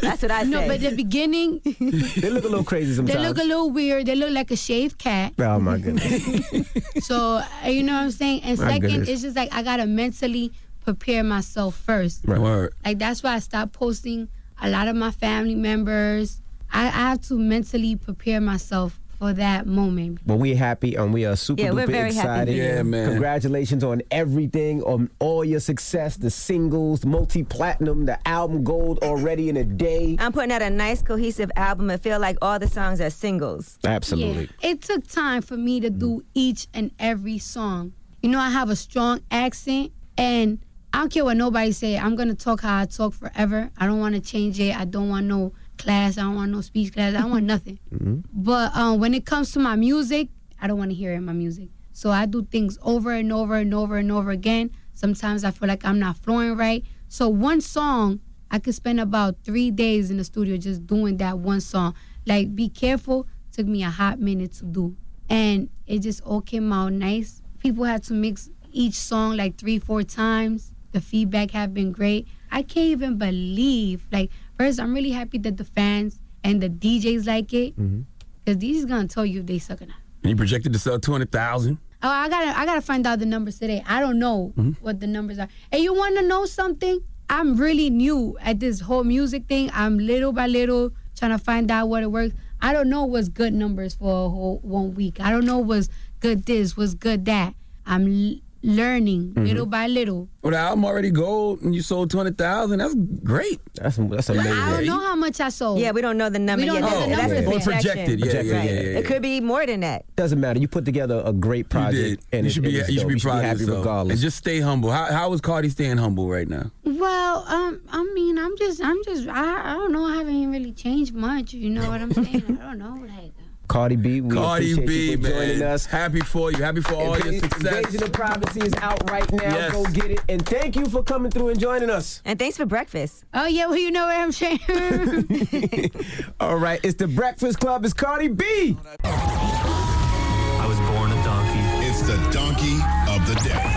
That's 0.01 0.23
what 0.23 0.31
I 0.31 0.43
say. 0.45 0.51
No, 0.51 0.67
but 0.67 0.81
the 0.81 0.95
beginning, 0.95 1.61
They 1.65 2.31
look 2.31 2.45
a 2.45 2.49
little 2.49 2.65
crazy 2.65 2.95
sometimes. 2.95 3.17
they 3.19 3.27
look 3.27 3.39
a 3.39 3.43
little 3.45 3.71
weird. 3.71 4.07
They 4.07 4.15
look 4.15 4.31
like 4.31 4.51
a 4.51 4.57
shaved 4.57 4.99
cat. 4.99 5.33
oh 5.39 5.59
my 5.59 5.79
goodness. 5.79 6.73
So 7.05 7.41
uh, 7.65 7.69
you 7.69 7.83
know 7.83 7.95
what 7.95 8.03
I'm 8.05 8.11
saying. 8.11 8.43
And 8.43 8.59
My 8.59 8.67
second, 8.75 8.91
goodness. 8.91 9.09
it's 9.09 9.23
just 9.23 9.37
like 9.37 9.53
I 9.55 9.63
gotta 9.63 9.87
mentally 9.87 10.53
prepare 10.85 11.23
myself 11.25 11.77
first. 11.77 12.23
Right. 12.25 12.41
Word. 12.41 12.75
Like 12.85 12.99
that's 12.99 13.23
why 13.23 13.35
I 13.35 13.39
stopped 13.41 13.73
posting 13.73 14.29
a 14.61 14.69
lot 14.71 14.89
of 14.89 14.97
my 14.97 15.11
family 15.11 15.55
members. 15.55 16.41
I, 16.73 16.87
I 16.87 16.91
have 16.91 17.23
to 17.29 17.39
mentally 17.39 17.97
prepare 17.97 18.41
myself 18.41 18.99
for 19.19 19.33
that 19.33 19.67
moment. 19.67 20.19
But 20.27 20.37
we're 20.37 20.57
happy 20.57 20.95
and 20.95 21.13
we 21.13 21.25
are 21.25 21.37
super 21.37 21.63
Yeah, 21.63 21.71
we're 21.71 21.87
duper 21.87 21.91
very 21.93 22.15
happy 22.15 22.19
excited. 22.29 22.53
for 22.53 22.57
you. 22.57 22.63
Yeah, 22.63 22.83
man. 22.83 23.09
Congratulations 23.11 23.83
on 23.85 24.03
everything, 24.11 24.83
on 24.83 25.11
all 25.19 25.45
your 25.45 25.61
success, 25.61 26.17
the 26.17 26.31
singles, 26.31 27.05
multi 27.05 27.43
platinum, 27.43 28.07
the 28.07 28.19
album 28.29 28.65
gold 28.65 28.99
already 29.03 29.49
in 29.49 29.57
a 29.57 29.65
day. 29.65 30.17
I'm 30.19 30.33
putting 30.33 30.53
out 30.53 30.63
a 30.63 30.71
nice 30.71 31.03
cohesive 31.03 31.51
album 31.57 31.91
and 31.91 32.01
feel 32.01 32.19
like 32.21 32.37
all 32.43 32.59
the 32.59 32.69
songs 32.69 33.01
are 33.01 33.11
singles. 33.11 33.79
Absolutely. 33.85 34.49
Yeah. 34.63 34.71
It 34.71 34.83
took 34.83 35.07
time 35.07 35.43
for 35.43 35.57
me 35.57 35.81
to 35.81 35.91
do 35.91 36.23
each 36.35 36.69
and 36.75 36.91
every 36.99 37.39
song. 37.39 37.93
You 38.23 38.31
know, 38.31 38.41
I 38.41 38.51
have 38.51 38.71
a 38.71 38.77
strong 38.77 39.21
accent 39.31 39.93
and 40.19 40.59
I 40.93 41.01
don't 41.01 41.13
care 41.13 41.25
what 41.25 41.37
nobody 41.37 41.73
say. 41.73 41.99
I'm 41.99 42.17
gonna 42.17 42.35
talk 42.35 42.63
how 42.63 42.81
I 42.81 42.87
talk 42.87 43.13
forever. 43.13 43.71
I 43.77 43.87
don't 43.87 44.01
want 44.01 44.15
to 44.15 44.21
change 44.21 44.59
it. 44.59 44.75
I 44.75 44.85
don't 44.87 45.09
want 45.11 45.27
no 45.27 45.53
class. 45.79 46.19
I 46.19 46.23
don't 46.23 46.35
want 46.35 46.53
no 46.53 46.61
speech 46.61 46.93
class. 46.93 47.15
I 47.15 47.21
don't 47.21 47.31
want 47.31 47.45
nothing. 47.45 47.79
But 48.33 48.77
um, 48.77 49.01
when 49.01 49.15
it 49.15 49.27
comes 49.27 49.53
to 49.53 49.59
my 49.61 49.77
music, 49.77 50.29
I 50.61 50.67
don't 50.67 50.79
want 50.79 50.91
to 50.91 50.95
hear 50.95 51.13
it 51.13 51.17
in 51.17 51.25
my 51.25 51.33
music. 51.33 51.69
So 51.93 52.11
I 52.11 52.27
do 52.27 52.45
things 52.45 52.79
over 52.83 53.13
and 53.13 53.33
over 53.33 53.55
and 53.57 53.73
over 53.73 53.97
and 53.97 54.13
over 54.13 54.31
again. 54.31 54.71
Sometimes 54.95 55.45
I 55.45 55.51
feel 55.51 55.69
like 55.69 55.85
I'm 55.85 55.99
not 55.99 56.17
flowing 56.19 56.57
right. 56.57 56.85
So 57.09 57.29
one 57.29 57.61
song, 57.61 58.21
I 58.51 58.59
could 58.59 58.75
spend 58.75 59.01
about 59.01 59.37
three 59.45 59.71
days 59.71 60.11
in 60.11 60.19
the 60.19 60.25
studio 60.25 60.57
just 60.57 60.87
doing 60.87 61.17
that 61.19 61.39
one 61.39 61.61
song. 61.61 61.95
Like, 62.27 62.55
be 62.55 62.69
careful 62.69 63.27
took 63.57 63.67
me 63.67 63.83
a 63.83 63.91
hot 63.91 64.21
minute 64.21 64.53
to 64.53 64.65
do. 64.67 64.97
And 65.31 65.71
it 65.87 66.01
just 66.01 66.21
all 66.23 66.43
came 66.43 66.73
out 66.73 66.93
nice. 66.93 67.43
People 67.59 67.85
had 67.85 68.03
to 68.05 68.13
mix 68.13 68.51
each 68.71 68.95
song 68.95 69.37
like 69.37 69.57
three, 69.57 69.79
four 69.79 70.03
times. 70.03 70.73
The 70.93 71.01
feedback 71.01 71.51
have 71.53 71.73
been 71.73 71.91
great. 71.91 72.29
I 72.51 72.63
can't 72.63 72.89
even 72.89 73.19
believe, 73.19 74.07
like, 74.13 74.31
first, 74.59 74.81
I'm 74.81 74.95
really 74.95 75.11
happy 75.11 75.39
that 75.39 75.57
the 75.57 75.65
fans 75.65 76.21
and 76.45 76.63
the 76.63 76.69
DJs 76.69 77.27
like 77.27 77.53
it. 77.53 77.79
Mm-hmm. 77.79 78.03
Because 78.45 78.63
DJ's 78.63 78.85
gonna 78.85 79.09
tell 79.09 79.27
you 79.27 79.41
if 79.41 79.47
they 79.47 79.59
suck 79.59 79.83
or 79.83 79.87
not. 79.87 79.97
And 80.23 80.31
you 80.31 80.37
projected 80.37 80.73
to 80.73 80.79
sell 80.79 80.99
two 80.99 81.13
hundred 81.13 81.33
thousand. 81.33 81.79
Oh, 82.03 82.09
I 82.09 82.29
gotta, 82.29 82.59
I 82.59 82.65
gotta 82.65 82.83
find 82.83 83.07
out 83.07 83.19
the 83.19 83.27
numbers 83.27 83.59
today. 83.59 83.83
I 83.87 84.01
don't 84.01 84.19
know 84.19 84.53
mm-hmm. 84.57 84.73
what 84.85 85.01
the 85.01 85.07
numbers 85.07 85.39
are. 85.39 85.49
And 85.73 85.83
you 85.83 85.95
want 85.95 86.17
to 86.17 86.23
know 86.23 86.47
something? 86.47 87.01
I'm 87.29 87.57
really 87.57 87.91
new 87.91 88.37
at 88.41 88.61
this 88.61 88.81
whole 88.81 89.03
music 89.03 89.47
thing. 89.49 89.71
I'm 89.75 89.99
little 89.99 90.33
by 90.33 90.47
little 90.47 90.93
trying 91.17 91.33
to 91.33 91.39
find 91.39 91.71
out 91.71 91.89
what 91.89 92.03
it 92.03 92.13
works. 92.13 92.35
I 92.61 92.73
don't 92.73 92.89
know 92.89 93.05
what's 93.05 93.29
good 93.29 93.53
numbers 93.53 93.95
for 93.95 94.27
a 94.27 94.29
whole 94.29 94.61
one 94.63 94.95
week. 94.95 95.21
I 95.21 95.31
don't 95.31 95.45
know 95.45 95.59
what's 95.59 95.89
good 96.21 96.45
this, 96.47 96.77
what's 96.77 96.95
good 96.95 97.25
that. 97.25 97.55
I'm 97.85 98.41
l- 98.67 98.75
learning 98.75 99.35
little 99.37 99.67
by 99.67 99.87
little. 99.87 100.29
Well, 100.43 100.53
the 100.53 100.59
album 100.59 100.85
already 100.85 101.11
gold, 101.11 101.63
and 101.63 101.75
you 101.75 101.83
sold 101.83 102.11
two 102.11 102.19
hundred 102.19 102.39
thousand. 102.39 102.79
That's 102.79 102.95
great. 103.25 103.61
That's 103.75 103.97
that's 103.97 104.31
I 104.31 104.35
don't 104.35 104.87
know 104.87 105.01
how 105.01 105.17
much 105.17 105.41
I 105.41 105.49
sold. 105.49 105.81
Yeah, 105.81 105.91
we 105.93 106.01
don't 106.03 106.17
know 106.19 106.29
the 106.31 106.39
number 106.39 106.63
We 106.63 106.67
don't 106.67 106.83
yet. 106.83 106.83
know 106.83 107.01
the 107.01 107.07
That's- 107.17 107.31
That's 107.31 107.41
the 107.41 107.47
Oh, 107.47 107.51
projection. 107.53 107.91
projected. 107.91 108.21
Yeah, 108.21 108.33
yeah, 108.41 108.57
Right. 108.57 108.65
yeah, 108.71 108.81
yeah, 108.93 108.99
It 108.99 109.05
could 109.07 109.23
be 109.23 109.41
more 109.41 109.67
than 109.67 109.81
that. 109.81 110.05
Doesn't 110.17 110.39
matter. 110.41 110.59
You 110.61 110.69
put 110.69 110.85
together 110.85 111.23
a 111.25 111.33
great 111.33 111.69
project, 111.69 111.95
you 111.97 112.17
did. 112.17 112.21
and 112.33 112.45
you 112.45 112.49
it- 112.49 112.53
should 112.53 112.65
it 112.65 112.69
be. 112.69 112.77
is 112.79 112.89
You 112.91 112.99
should 113.01 113.09
be 113.09 113.15
You 113.15 113.19
should 113.19 113.27
proud 113.29 113.35
be 113.35 113.39
of 113.41 113.45
happy 113.47 113.61
yourself. 113.61 113.79
regardless. 113.79 114.13
And 114.15 114.21
just 114.21 114.37
stay 114.37 114.61
humble. 114.61 114.91
How 114.91 115.07
how 115.13 115.33
is 115.33 115.41
Cardi 115.41 115.69
staying 115.69 115.97
humble 115.99 116.29
right 116.29 116.49
now? 116.49 116.71
Well, 116.85 117.45
um, 117.49 117.81
I 117.91 118.05
mean, 118.15 118.39
I'm 118.39 118.57
just, 118.57 118.83
I'm 118.83 119.03
just, 119.05 119.27
I, 119.29 119.73
I 119.73 119.75
don't 119.75 119.93
know. 119.93 120.05
I 120.05 120.17
haven't 120.19 120.51
really 120.51 120.73
changed 120.73 121.13
much. 121.15 121.53
You 121.53 121.71
know 121.71 121.89
what 121.91 122.01
I'm 122.01 122.13
saying? 122.13 122.59
I 122.63 122.67
don't 122.71 122.79
know. 122.79 122.97
Like, 123.01 123.33
Cardi 123.77 123.97
B, 123.97 124.23
we 124.23 124.35
Cardi 124.35 124.75
B, 124.87 125.11
you 125.11 125.19
for 125.19 125.29
joining 125.29 125.59
man. 125.59 125.73
us. 125.73 125.85
Happy 125.85 126.21
for 126.21 126.51
you. 126.51 126.63
Happy 126.63 126.81
for 126.81 126.95
all 126.95 127.19
your 127.19 127.39
success. 127.39 127.85
Invasion 127.85 128.05
of 128.05 128.13
Privacy 128.13 128.61
is 128.61 128.73
out 128.81 129.11
right 129.11 129.31
now. 129.31 129.43
Yes. 129.55 129.73
Go 129.73 129.85
get 129.93 130.11
it. 130.13 130.21
And 130.31 130.47
thank 130.47 130.77
you 130.77 130.87
for 130.87 131.03
coming 131.03 131.31
through 131.31 131.51
and 131.51 131.61
joining 131.61 131.91
us. 131.91 132.23
And 132.25 132.39
thanks 132.39 132.57
for 132.57 132.65
breakfast. 132.65 133.27
oh 133.35 133.45
yeah, 133.45 133.67
well, 133.67 133.77
you 133.77 133.91
know 133.91 134.07
what 134.07 134.17
I'm 134.17 134.33
saying. 134.33 134.61
All 136.41 136.57
right, 136.57 136.81
it's 136.83 136.95
the 136.95 137.07
Breakfast 137.07 137.61
Club. 137.61 137.85
It's 137.85 137.93
Cardi 137.93 138.29
B. 138.29 138.79
I 139.05 140.65
was 140.67 140.79
born 140.89 141.13
a 141.13 141.23
donkey. 141.23 141.87
It's 141.87 142.01
the 142.01 142.17
donkey 142.33 142.79
of 143.13 143.27
the 143.29 143.35
day. 143.47 143.76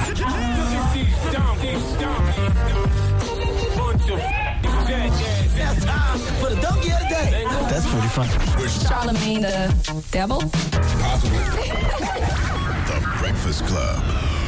That's 7.80 7.92
pretty 7.94 8.08
funny. 8.10 8.30
Charlamagne 8.68 9.42
the 9.42 10.04
devil. 10.12 10.42
Possibly. 10.42 11.40
the 12.90 13.18
Breakfast 13.20 13.66
Club. 13.68 14.39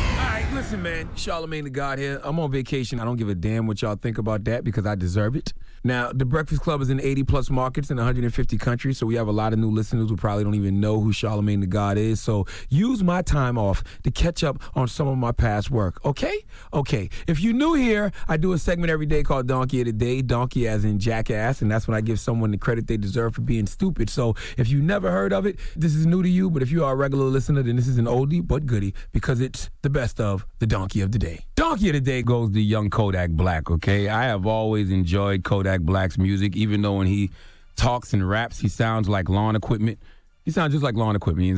Listen, 0.61 0.83
man. 0.83 1.07
Charlamagne 1.15 1.63
the 1.63 1.71
God 1.71 1.97
here. 1.97 2.21
I'm 2.23 2.39
on 2.39 2.51
vacation. 2.51 2.99
I 2.99 3.03
don't 3.03 3.15
give 3.15 3.27
a 3.27 3.33
damn 3.33 3.65
what 3.65 3.81
y'all 3.81 3.95
think 3.95 4.19
about 4.19 4.43
that 4.43 4.63
because 4.63 4.85
I 4.85 4.93
deserve 4.93 5.35
it. 5.35 5.53
Now, 5.83 6.11
the 6.13 6.23
Breakfast 6.23 6.61
Club 6.61 6.83
is 6.83 6.91
in 6.91 7.01
80 7.01 7.23
plus 7.23 7.49
markets 7.49 7.89
in 7.89 7.97
150 7.97 8.59
countries, 8.59 8.99
so 8.99 9.07
we 9.07 9.15
have 9.15 9.27
a 9.27 9.31
lot 9.31 9.51
of 9.53 9.57
new 9.57 9.71
listeners 9.71 10.11
who 10.11 10.15
probably 10.15 10.43
don't 10.43 10.53
even 10.53 10.79
know 10.79 11.01
who 11.01 11.11
Charlamagne 11.11 11.61
the 11.61 11.65
God 11.65 11.97
is. 11.97 12.21
So 12.21 12.45
use 12.69 13.03
my 13.03 13.23
time 13.23 13.57
off 13.57 13.83
to 14.03 14.11
catch 14.11 14.43
up 14.43 14.61
on 14.75 14.87
some 14.87 15.07
of 15.07 15.17
my 15.17 15.31
past 15.31 15.71
work, 15.71 15.99
okay? 16.05 16.45
Okay. 16.71 17.09
If 17.25 17.41
you're 17.41 17.55
new 17.55 17.73
here, 17.73 18.11
I 18.27 18.37
do 18.37 18.53
a 18.53 18.59
segment 18.59 18.91
every 18.91 19.07
day 19.07 19.23
called 19.23 19.47
Donkey 19.47 19.81
of 19.81 19.87
the 19.87 19.93
Day. 19.93 20.21
Donkey 20.21 20.67
as 20.67 20.85
in 20.85 20.99
jackass, 20.99 21.63
and 21.63 21.71
that's 21.71 21.87
when 21.87 21.97
I 21.97 22.01
give 22.01 22.19
someone 22.19 22.51
the 22.51 22.59
credit 22.59 22.85
they 22.85 22.97
deserve 22.97 23.33
for 23.33 23.41
being 23.41 23.65
stupid. 23.65 24.11
So 24.11 24.35
if 24.57 24.69
you 24.69 24.79
never 24.79 25.09
heard 25.09 25.33
of 25.33 25.47
it, 25.47 25.57
this 25.75 25.95
is 25.95 26.05
new 26.05 26.21
to 26.21 26.29
you, 26.29 26.51
but 26.51 26.61
if 26.61 26.69
you 26.69 26.85
are 26.85 26.93
a 26.93 26.95
regular 26.95 27.25
listener, 27.25 27.63
then 27.63 27.77
this 27.77 27.87
is 27.87 27.97
an 27.97 28.05
oldie 28.05 28.45
but 28.45 28.67
goodie 28.67 28.93
because 29.11 29.41
it's 29.41 29.71
the 29.81 29.89
best 29.89 30.21
of 30.21 30.45
the 30.61 30.67
Donkey 30.67 31.01
of 31.01 31.11
the 31.11 31.17
Day. 31.17 31.43
Donkey 31.55 31.89
of 31.89 31.93
the 31.95 32.01
Day 32.01 32.21
goes 32.21 32.53
to 32.53 32.61
young 32.61 32.91
Kodak 32.91 33.31
Black, 33.31 33.71
okay? 33.71 34.07
I 34.07 34.25
have 34.25 34.45
always 34.45 34.91
enjoyed 34.91 35.43
Kodak 35.43 35.81
Black's 35.81 36.19
music, 36.19 36.55
even 36.55 36.83
though 36.83 36.97
when 36.97 37.07
he 37.07 37.31
talks 37.75 38.13
and 38.13 38.29
raps, 38.29 38.59
he 38.59 38.69
sounds 38.69 39.09
like 39.09 39.27
lawn 39.27 39.55
equipment. 39.55 39.97
He 40.45 40.51
sounds 40.51 40.73
just 40.73 40.83
like 40.83 40.93
lawn 40.93 41.15
equipment. 41.15 41.57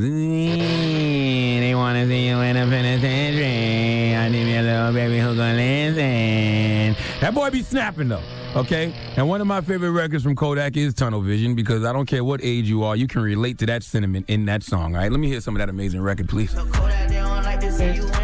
they 1.60 1.74
want 1.74 1.98
to 1.98 2.06
see 2.06 2.28
you 2.28 2.40
in 2.40 2.56
a 2.56 2.66
penitentiary. 2.66 4.16
I 4.16 4.30
need 4.30 4.44
me 4.46 4.56
a 4.56 4.62
little 4.62 4.92
baby 4.94 5.18
who 5.18 5.36
gonna 5.36 5.54
listen. 5.54 6.96
That 7.20 7.34
boy 7.34 7.50
be 7.50 7.62
snapping 7.62 8.08
though, 8.08 8.22
okay? 8.56 8.94
And 9.18 9.28
one 9.28 9.42
of 9.42 9.46
my 9.46 9.60
favorite 9.60 9.90
records 9.90 10.24
from 10.24 10.34
Kodak 10.34 10.78
is 10.78 10.94
Tunnel 10.94 11.20
Vision 11.20 11.54
because 11.54 11.84
I 11.84 11.92
don't 11.92 12.06
care 12.06 12.24
what 12.24 12.40
age 12.42 12.70
you 12.70 12.84
are, 12.84 12.96
you 12.96 13.06
can 13.06 13.20
relate 13.20 13.58
to 13.58 13.66
that 13.66 13.82
sentiment 13.82 14.30
in 14.30 14.46
that 14.46 14.62
song, 14.62 14.96
all 14.96 15.02
right? 15.02 15.10
Let 15.10 15.20
me 15.20 15.28
hear 15.28 15.42
some 15.42 15.54
of 15.54 15.58
that 15.58 15.68
amazing 15.68 16.00
record, 16.00 16.26
please. 16.30 16.54
They 16.54 17.96
don't 17.96 18.23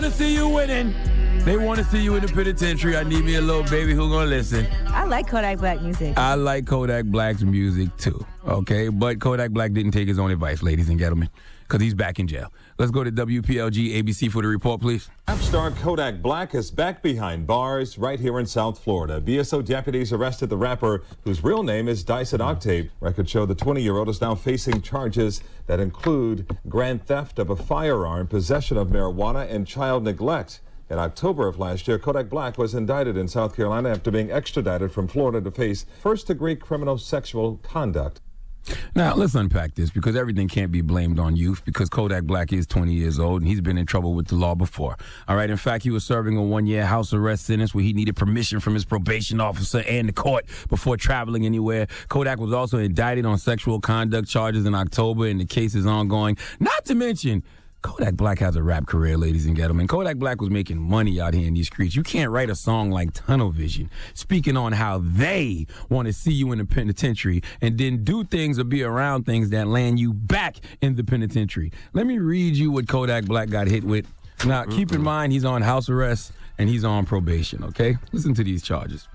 want 0.00 0.12
to 0.14 0.18
see 0.18 0.34
you 0.34 0.48
winning. 0.48 0.94
They 1.44 1.58
want 1.58 1.78
to 1.78 1.84
see 1.84 2.00
you 2.02 2.14
in 2.14 2.24
the 2.24 2.32
penitentiary. 2.32 2.96
I 2.96 3.02
need 3.02 3.22
me 3.22 3.34
a 3.34 3.40
little 3.42 3.64
baby 3.64 3.92
who 3.92 4.08
gonna 4.08 4.24
listen. 4.24 4.66
I 4.86 5.04
like 5.04 5.28
Kodak 5.28 5.58
Black 5.58 5.82
music. 5.82 6.16
I 6.16 6.36
like 6.36 6.66
Kodak 6.66 7.04
Black's 7.04 7.42
music 7.42 7.94
too. 7.98 8.24
Okay, 8.46 8.88
but 8.88 9.20
Kodak 9.20 9.50
Black 9.50 9.72
didn't 9.72 9.92
take 9.92 10.08
his 10.08 10.18
own 10.18 10.30
advice, 10.30 10.62
ladies 10.62 10.88
and 10.88 10.98
gentlemen, 10.98 11.28
because 11.68 11.82
he's 11.82 11.92
back 11.92 12.18
in 12.18 12.26
jail. 12.26 12.50
Let's 12.80 12.92
go 12.92 13.04
to 13.04 13.12
WPLG 13.12 14.02
ABC 14.02 14.32
for 14.32 14.40
the 14.40 14.48
report, 14.48 14.80
please. 14.80 15.10
Rap 15.28 15.38
star 15.40 15.70
Kodak 15.70 16.22
Black 16.22 16.54
is 16.54 16.70
back 16.70 17.02
behind 17.02 17.46
bars 17.46 17.98
right 17.98 18.18
here 18.18 18.40
in 18.40 18.46
South 18.46 18.78
Florida. 18.78 19.20
BSO 19.20 19.62
deputies 19.62 20.14
arrested 20.14 20.48
the 20.48 20.56
rapper 20.56 21.02
whose 21.24 21.44
real 21.44 21.62
name 21.62 21.88
is 21.88 22.02
Dieuson 22.02 22.40
Octave. 22.40 22.90
Records 23.00 23.30
show 23.30 23.44
the 23.44 23.54
20-year-old 23.54 24.08
is 24.08 24.22
now 24.22 24.34
facing 24.34 24.80
charges 24.80 25.42
that 25.66 25.78
include 25.78 26.56
grand 26.70 27.04
theft 27.04 27.38
of 27.38 27.50
a 27.50 27.56
firearm, 27.56 28.26
possession 28.26 28.78
of 28.78 28.88
marijuana, 28.88 29.46
and 29.50 29.66
child 29.66 30.02
neglect. 30.02 30.60
In 30.88 30.98
October 30.98 31.46
of 31.46 31.58
last 31.58 31.86
year, 31.86 31.98
Kodak 31.98 32.30
Black 32.30 32.56
was 32.56 32.74
indicted 32.74 33.14
in 33.14 33.28
South 33.28 33.54
Carolina 33.54 33.90
after 33.90 34.10
being 34.10 34.32
extradited 34.32 34.90
from 34.90 35.06
Florida 35.06 35.42
to 35.42 35.50
face 35.50 35.84
first-degree 36.00 36.56
criminal 36.56 36.96
sexual 36.96 37.58
conduct. 37.62 38.22
Now, 38.94 39.14
let's 39.14 39.34
unpack 39.34 39.74
this 39.74 39.90
because 39.90 40.16
everything 40.16 40.48
can't 40.48 40.70
be 40.70 40.80
blamed 40.80 41.18
on 41.18 41.36
youth 41.36 41.64
because 41.64 41.88
Kodak 41.88 42.24
Black 42.24 42.52
is 42.52 42.66
20 42.66 42.92
years 42.92 43.18
old 43.18 43.42
and 43.42 43.48
he's 43.48 43.60
been 43.60 43.78
in 43.78 43.86
trouble 43.86 44.14
with 44.14 44.28
the 44.28 44.34
law 44.34 44.54
before. 44.54 44.96
All 45.28 45.36
right, 45.36 45.50
in 45.50 45.56
fact, 45.56 45.84
he 45.84 45.90
was 45.90 46.04
serving 46.04 46.36
a 46.36 46.42
one 46.42 46.66
year 46.66 46.84
house 46.84 47.12
arrest 47.12 47.46
sentence 47.46 47.74
where 47.74 47.84
he 47.84 47.92
needed 47.92 48.16
permission 48.16 48.60
from 48.60 48.74
his 48.74 48.84
probation 48.84 49.40
officer 49.40 49.82
and 49.86 50.08
the 50.08 50.12
court 50.12 50.46
before 50.68 50.96
traveling 50.96 51.46
anywhere. 51.46 51.86
Kodak 52.08 52.38
was 52.38 52.52
also 52.52 52.78
indicted 52.78 53.26
on 53.26 53.38
sexual 53.38 53.80
conduct 53.80 54.28
charges 54.28 54.66
in 54.66 54.74
October 54.74 55.26
and 55.26 55.40
the 55.40 55.46
case 55.46 55.74
is 55.74 55.86
ongoing. 55.86 56.36
Not 56.58 56.84
to 56.86 56.94
mention, 56.94 57.42
Kodak 57.82 58.14
Black 58.14 58.38
has 58.40 58.56
a 58.56 58.62
rap 58.62 58.86
career, 58.86 59.16
ladies 59.16 59.46
and 59.46 59.56
gentlemen. 59.56 59.86
Kodak 59.86 60.16
Black 60.16 60.40
was 60.40 60.50
making 60.50 60.78
money 60.78 61.20
out 61.20 61.32
here 61.32 61.46
in 61.46 61.54
these 61.54 61.66
streets. 61.66 61.96
You 61.96 62.02
can't 62.02 62.30
write 62.30 62.50
a 62.50 62.54
song 62.54 62.90
like 62.90 63.12
Tunnel 63.14 63.50
Vision, 63.50 63.90
speaking 64.12 64.56
on 64.56 64.72
how 64.72 64.98
they 65.02 65.66
want 65.88 66.06
to 66.06 66.12
see 66.12 66.32
you 66.32 66.52
in 66.52 66.58
the 66.58 66.64
penitentiary 66.64 67.42
and 67.60 67.78
then 67.78 68.04
do 68.04 68.24
things 68.24 68.58
or 68.58 68.64
be 68.64 68.82
around 68.82 69.24
things 69.24 69.50
that 69.50 69.66
land 69.66 69.98
you 69.98 70.12
back 70.12 70.56
in 70.82 70.96
the 70.96 71.04
penitentiary. 71.04 71.72
Let 71.92 72.06
me 72.06 72.18
read 72.18 72.56
you 72.56 72.70
what 72.70 72.86
Kodak 72.86 73.24
Black 73.24 73.48
got 73.48 73.66
hit 73.66 73.84
with. 73.84 74.06
Now, 74.44 74.64
keep 74.64 74.92
in 74.92 75.02
mind, 75.02 75.32
he's 75.32 75.44
on 75.44 75.62
house 75.62 75.88
arrest 75.88 76.32
and 76.58 76.68
he's 76.68 76.84
on 76.84 77.06
probation, 77.06 77.64
okay? 77.64 77.96
Listen 78.12 78.34
to 78.34 78.44
these 78.44 78.62
charges. 78.62 79.08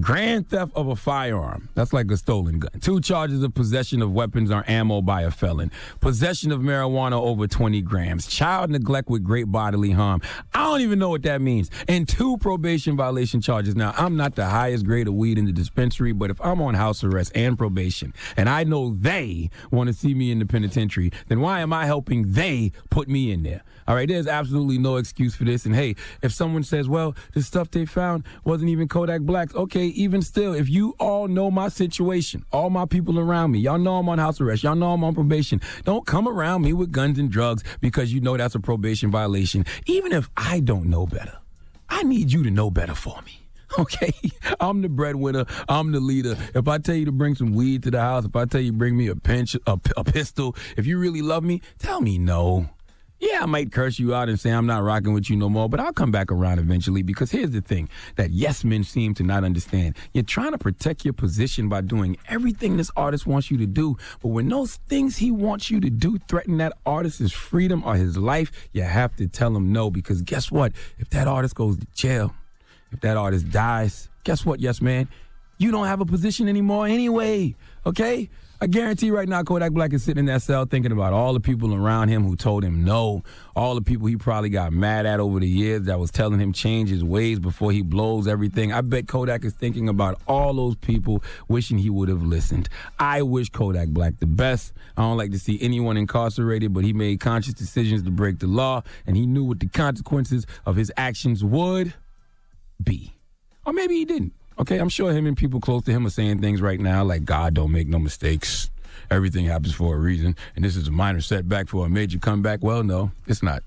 Grand 0.00 0.48
theft 0.48 0.72
of 0.74 0.88
a 0.88 0.96
firearm. 0.96 1.68
That's 1.74 1.92
like 1.92 2.10
a 2.10 2.16
stolen 2.16 2.60
gun. 2.60 2.70
Two 2.80 3.00
charges 3.00 3.42
of 3.42 3.52
possession 3.52 4.00
of 4.00 4.10
weapons 4.12 4.50
or 4.50 4.64
ammo 4.66 5.02
by 5.02 5.22
a 5.22 5.30
felon. 5.30 5.70
Possession 6.00 6.50
of 6.50 6.60
marijuana 6.60 7.12
over 7.12 7.46
20 7.46 7.82
grams. 7.82 8.26
Child 8.26 8.70
neglect 8.70 9.10
with 9.10 9.22
great 9.22 9.52
bodily 9.52 9.90
harm. 9.90 10.22
I 10.54 10.64
don't 10.64 10.80
even 10.80 10.98
know 10.98 11.10
what 11.10 11.22
that 11.24 11.42
means. 11.42 11.70
And 11.88 12.08
two 12.08 12.38
probation 12.38 12.96
violation 12.96 13.42
charges. 13.42 13.76
Now, 13.76 13.92
I'm 13.98 14.16
not 14.16 14.34
the 14.34 14.46
highest 14.46 14.86
grade 14.86 15.08
of 15.08 15.14
weed 15.14 15.36
in 15.36 15.44
the 15.44 15.52
dispensary, 15.52 16.12
but 16.12 16.30
if 16.30 16.40
I'm 16.40 16.62
on 16.62 16.72
house 16.72 17.04
arrest 17.04 17.32
and 17.34 17.58
probation 17.58 18.14
and 18.38 18.48
I 18.48 18.64
know 18.64 18.94
they 18.94 19.50
want 19.70 19.88
to 19.88 19.92
see 19.92 20.14
me 20.14 20.30
in 20.30 20.38
the 20.38 20.46
penitentiary, 20.46 21.12
then 21.28 21.40
why 21.40 21.60
am 21.60 21.74
I 21.74 21.84
helping 21.84 22.32
they 22.32 22.72
put 22.88 23.08
me 23.08 23.30
in 23.30 23.42
there? 23.42 23.62
All 23.86 23.96
right, 23.96 24.08
there's 24.08 24.28
absolutely 24.28 24.78
no 24.78 24.96
excuse 24.96 25.34
for 25.34 25.44
this. 25.44 25.66
And 25.66 25.74
hey, 25.74 25.96
if 26.22 26.32
someone 26.32 26.62
says, 26.62 26.88
well, 26.88 27.14
the 27.34 27.42
stuff 27.42 27.70
they 27.70 27.84
found 27.84 28.24
wasn't 28.44 28.70
even 28.70 28.88
Kodak 28.88 29.22
Black's, 29.22 29.54
okay, 29.54 29.81
even 29.86 30.22
still, 30.22 30.54
if 30.54 30.68
you 30.68 30.94
all 30.98 31.28
know 31.28 31.50
my 31.50 31.68
situation, 31.68 32.44
all 32.52 32.70
my 32.70 32.86
people 32.86 33.18
around 33.18 33.52
me, 33.52 33.58
y'all 33.60 33.78
know 33.78 33.96
I'm 33.96 34.08
on 34.08 34.18
house 34.18 34.40
arrest, 34.40 34.62
y'all 34.62 34.74
know 34.74 34.92
I'm 34.92 35.04
on 35.04 35.14
probation, 35.14 35.60
don't 35.84 36.06
come 36.06 36.26
around 36.28 36.62
me 36.62 36.72
with 36.72 36.92
guns 36.92 37.18
and 37.18 37.30
drugs 37.30 37.62
because 37.80 38.12
you 38.12 38.20
know 38.20 38.36
that's 38.36 38.54
a 38.54 38.60
probation 38.60 39.10
violation. 39.10 39.64
Even 39.86 40.12
if 40.12 40.30
I 40.36 40.60
don't 40.60 40.86
know 40.86 41.06
better, 41.06 41.38
I 41.88 42.02
need 42.02 42.32
you 42.32 42.42
to 42.44 42.50
know 42.50 42.70
better 42.70 42.94
for 42.94 43.20
me. 43.22 43.38
Okay, 43.78 44.12
I'm 44.60 44.82
the 44.82 44.90
breadwinner. 44.90 45.46
I'm 45.66 45.92
the 45.92 46.00
leader. 46.00 46.36
If 46.54 46.68
I 46.68 46.76
tell 46.76 46.94
you 46.94 47.06
to 47.06 47.12
bring 47.12 47.34
some 47.34 47.54
weed 47.54 47.84
to 47.84 47.90
the 47.90 48.00
house, 48.00 48.26
if 48.26 48.36
I 48.36 48.44
tell 48.44 48.60
you 48.60 48.70
bring 48.70 48.98
me 48.98 49.08
a 49.08 49.16
pinch, 49.16 49.56
a, 49.66 49.80
a 49.96 50.04
pistol, 50.04 50.54
if 50.76 50.86
you 50.86 50.98
really 50.98 51.22
love 51.22 51.42
me, 51.42 51.62
tell 51.78 52.02
me 52.02 52.18
no. 52.18 52.68
Yeah, 53.22 53.44
I 53.44 53.46
might 53.46 53.70
curse 53.70 54.00
you 54.00 54.16
out 54.16 54.28
and 54.28 54.38
say 54.38 54.50
I'm 54.50 54.66
not 54.66 54.82
rocking 54.82 55.12
with 55.12 55.30
you 55.30 55.36
no 55.36 55.48
more, 55.48 55.68
but 55.68 55.78
I'll 55.78 55.92
come 55.92 56.10
back 56.10 56.32
around 56.32 56.58
eventually 56.58 57.02
because 57.04 57.30
here's 57.30 57.52
the 57.52 57.60
thing 57.60 57.88
that 58.16 58.32
yes 58.32 58.64
men 58.64 58.82
seem 58.82 59.14
to 59.14 59.22
not 59.22 59.44
understand. 59.44 59.96
You're 60.12 60.24
trying 60.24 60.50
to 60.50 60.58
protect 60.58 61.04
your 61.04 61.14
position 61.14 61.68
by 61.68 61.82
doing 61.82 62.16
everything 62.28 62.76
this 62.76 62.90
artist 62.96 63.24
wants 63.24 63.48
you 63.48 63.58
to 63.58 63.66
do, 63.66 63.96
but 64.22 64.30
when 64.30 64.48
those 64.48 64.74
things 64.88 65.18
he 65.18 65.30
wants 65.30 65.70
you 65.70 65.78
to 65.78 65.88
do 65.88 66.18
threaten 66.26 66.56
that 66.56 66.72
artist's 66.84 67.30
freedom 67.30 67.84
or 67.86 67.94
his 67.94 68.16
life, 68.16 68.50
you 68.72 68.82
have 68.82 69.14
to 69.14 69.28
tell 69.28 69.56
him 69.56 69.72
no 69.72 69.88
because 69.88 70.20
guess 70.22 70.50
what? 70.50 70.72
If 70.98 71.08
that 71.10 71.28
artist 71.28 71.54
goes 71.54 71.78
to 71.78 71.86
jail, 71.94 72.34
if 72.90 73.02
that 73.02 73.16
artist 73.16 73.52
dies, 73.52 74.08
guess 74.24 74.44
what, 74.44 74.58
yes 74.58 74.82
man? 74.82 75.08
You 75.58 75.70
don't 75.70 75.86
have 75.86 76.00
a 76.00 76.06
position 76.06 76.48
anymore 76.48 76.88
anyway, 76.88 77.54
okay? 77.86 78.30
I 78.62 78.68
guarantee 78.68 79.10
right 79.10 79.28
now 79.28 79.42
Kodak 79.42 79.72
Black 79.72 79.92
is 79.92 80.04
sitting 80.04 80.20
in 80.20 80.26
that 80.26 80.40
cell 80.40 80.66
thinking 80.66 80.92
about 80.92 81.12
all 81.12 81.32
the 81.32 81.40
people 81.40 81.74
around 81.74 82.10
him 82.10 82.22
who 82.22 82.36
told 82.36 82.62
him 82.62 82.84
no, 82.84 83.24
all 83.56 83.74
the 83.74 83.82
people 83.82 84.06
he 84.06 84.14
probably 84.14 84.50
got 84.50 84.72
mad 84.72 85.04
at 85.04 85.18
over 85.18 85.40
the 85.40 85.48
years 85.48 85.82
that 85.86 85.98
was 85.98 86.12
telling 86.12 86.38
him 86.38 86.52
change 86.52 86.88
his 86.88 87.02
ways 87.02 87.40
before 87.40 87.72
he 87.72 87.82
blows 87.82 88.28
everything. 88.28 88.72
I 88.72 88.82
bet 88.82 89.08
Kodak 89.08 89.44
is 89.44 89.52
thinking 89.52 89.88
about 89.88 90.20
all 90.28 90.54
those 90.54 90.76
people 90.76 91.24
wishing 91.48 91.76
he 91.76 91.90
would 91.90 92.08
have 92.08 92.22
listened. 92.22 92.68
I 93.00 93.22
wish 93.22 93.48
Kodak 93.48 93.88
Black 93.88 94.20
the 94.20 94.26
best. 94.26 94.72
I 94.96 95.02
don't 95.02 95.16
like 95.16 95.32
to 95.32 95.40
see 95.40 95.58
anyone 95.60 95.96
incarcerated, 95.96 96.72
but 96.72 96.84
he 96.84 96.92
made 96.92 97.18
conscious 97.18 97.54
decisions 97.54 98.04
to 98.04 98.12
break 98.12 98.38
the 98.38 98.46
law 98.46 98.84
and 99.08 99.16
he 99.16 99.26
knew 99.26 99.42
what 99.42 99.58
the 99.58 99.66
consequences 99.66 100.46
of 100.66 100.76
his 100.76 100.92
actions 100.96 101.42
would 101.42 101.94
be. 102.80 103.12
Or 103.66 103.72
maybe 103.72 103.96
he 103.96 104.04
didn't. 104.04 104.34
Okay, 104.58 104.78
I'm 104.78 104.88
sure 104.88 105.12
him 105.12 105.26
and 105.26 105.36
people 105.36 105.60
close 105.60 105.82
to 105.84 105.90
him 105.92 106.06
are 106.06 106.10
saying 106.10 106.40
things 106.40 106.60
right 106.60 106.78
now 106.80 107.02
like 107.04 107.24
God 107.24 107.54
don't 107.54 107.72
make 107.72 107.88
no 107.88 107.98
mistakes. 107.98 108.70
Everything 109.10 109.44
happens 109.46 109.74
for 109.74 109.94
a 109.94 109.98
reason, 109.98 110.36
and 110.54 110.64
this 110.64 110.76
is 110.76 110.88
a 110.88 110.90
minor 110.90 111.20
setback 111.20 111.68
for 111.68 111.86
a 111.86 111.88
major 111.88 112.18
comeback. 112.18 112.62
Well, 112.62 112.82
no, 112.82 113.10
it's 113.26 113.42
not. 113.42 113.62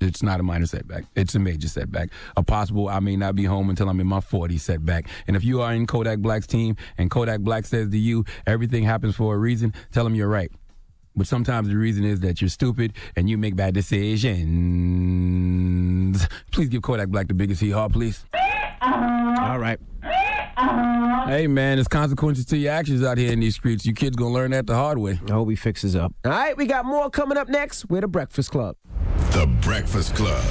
It's 0.00 0.22
not 0.22 0.38
a 0.38 0.44
minor 0.44 0.66
setback. 0.66 1.04
It's 1.16 1.34
a 1.34 1.40
major 1.40 1.66
setback. 1.68 2.10
A 2.36 2.42
possible 2.42 2.88
I 2.88 3.00
may 3.00 3.16
not 3.16 3.34
be 3.34 3.44
home 3.44 3.68
until 3.68 3.88
I'm 3.88 3.98
in 4.00 4.06
my 4.06 4.20
40s 4.20 4.60
setback. 4.60 5.08
And 5.26 5.34
if 5.34 5.42
you 5.42 5.60
are 5.60 5.72
in 5.72 5.88
Kodak 5.88 6.20
Black's 6.20 6.46
team 6.46 6.76
and 6.98 7.10
Kodak 7.10 7.40
Black 7.40 7.66
says 7.66 7.90
to 7.90 7.98
you, 7.98 8.24
everything 8.46 8.84
happens 8.84 9.16
for 9.16 9.34
a 9.34 9.38
reason, 9.38 9.74
tell 9.90 10.06
him 10.06 10.14
you're 10.14 10.28
right. 10.28 10.52
But 11.16 11.26
sometimes 11.26 11.66
the 11.68 11.76
reason 11.76 12.04
is 12.04 12.20
that 12.20 12.40
you're 12.40 12.48
stupid 12.48 12.92
and 13.16 13.28
you 13.28 13.36
make 13.38 13.56
bad 13.56 13.74
decisions. 13.74 14.38
Please 16.52 16.68
give 16.68 16.82
Kodak 16.82 17.08
Black 17.08 17.26
the 17.26 17.34
biggest 17.34 17.60
hee 17.60 17.70
haw, 17.70 17.88
please. 17.88 18.24
All 18.80 19.58
right. 19.58 19.80
Uh-huh. 20.58 21.26
Hey 21.28 21.46
man, 21.46 21.76
there's 21.76 21.86
consequences 21.86 22.44
to 22.46 22.56
your 22.56 22.72
actions 22.72 23.04
out 23.04 23.16
here 23.16 23.32
in 23.32 23.38
these 23.38 23.54
streets. 23.54 23.86
You 23.86 23.94
kids 23.94 24.16
gonna 24.16 24.34
learn 24.34 24.50
that 24.50 24.66
the 24.66 24.74
hard 24.74 24.98
way. 24.98 25.20
I 25.28 25.32
hope 25.32 25.48
he 25.50 25.56
fixes 25.56 25.94
up. 25.94 26.12
All 26.24 26.32
right, 26.32 26.56
we 26.56 26.66
got 26.66 26.84
more 26.84 27.08
coming 27.10 27.38
up 27.38 27.48
next. 27.48 27.88
We're 27.88 28.00
the 28.00 28.08
Breakfast 28.08 28.50
Club. 28.50 28.74
The 29.32 29.46
Breakfast 29.60 30.16
Club. 30.16 30.42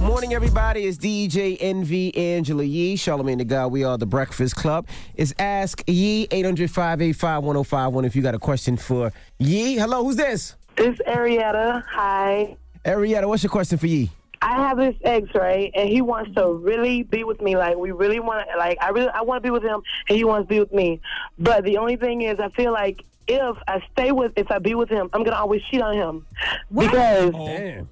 Morning, 0.00 0.34
everybody. 0.34 0.84
It's 0.86 0.98
DJ 0.98 1.56
Envy 1.60 2.14
Angela 2.16 2.64
Yee, 2.64 2.96
Charlamagne 2.96 3.38
the 3.38 3.44
God. 3.44 3.68
We 3.68 3.84
are 3.84 3.96
the 3.96 4.06
Breakfast 4.06 4.56
Club. 4.56 4.86
It's 5.14 5.32
Ask 5.38 5.82
Yee, 5.86 6.26
800 6.30 6.70
585 6.70 7.44
1051. 7.44 8.04
If 8.04 8.16
you 8.16 8.22
got 8.22 8.34
a 8.34 8.38
question 8.38 8.76
for 8.76 9.12
Yee. 9.38 9.76
Hello, 9.76 10.02
who's 10.02 10.16
this? 10.16 10.56
It's 10.76 11.00
Arietta. 11.02 11.84
Hi. 11.88 12.56
Arietta, 12.84 13.28
what's 13.28 13.44
your 13.44 13.50
question 13.50 13.78
for 13.78 13.86
Yee? 13.86 14.10
I 14.44 14.56
have 14.68 14.76
this 14.76 14.94
ex, 15.04 15.34
right? 15.34 15.72
And 15.74 15.88
he 15.88 16.02
wants 16.02 16.34
to 16.34 16.52
really 16.52 17.02
be 17.02 17.24
with 17.24 17.40
me. 17.40 17.56
Like 17.56 17.76
we 17.78 17.92
really 17.92 18.20
want 18.20 18.46
to 18.52 18.58
like 18.58 18.76
I 18.80 18.90
really 18.90 19.08
I 19.08 19.22
want 19.22 19.42
to 19.42 19.46
be 19.46 19.50
with 19.50 19.62
him 19.62 19.82
and 20.08 20.18
he 20.18 20.24
wants 20.24 20.44
to 20.44 20.54
be 20.54 20.60
with 20.60 20.72
me. 20.72 21.00
But 21.38 21.64
the 21.64 21.78
only 21.78 21.96
thing 21.96 22.20
is 22.20 22.38
I 22.38 22.50
feel 22.50 22.70
like 22.70 23.02
if 23.26 23.56
I 23.66 23.82
stay 23.92 24.12
with 24.12 24.32
if 24.36 24.50
I 24.50 24.58
be 24.58 24.74
with 24.74 24.90
him, 24.90 25.08
I'm 25.14 25.24
gonna 25.24 25.36
always 25.36 25.62
cheat 25.70 25.80
on 25.80 25.94
him. 25.94 26.26
Because 26.72 27.32
Damn. 27.32 27.88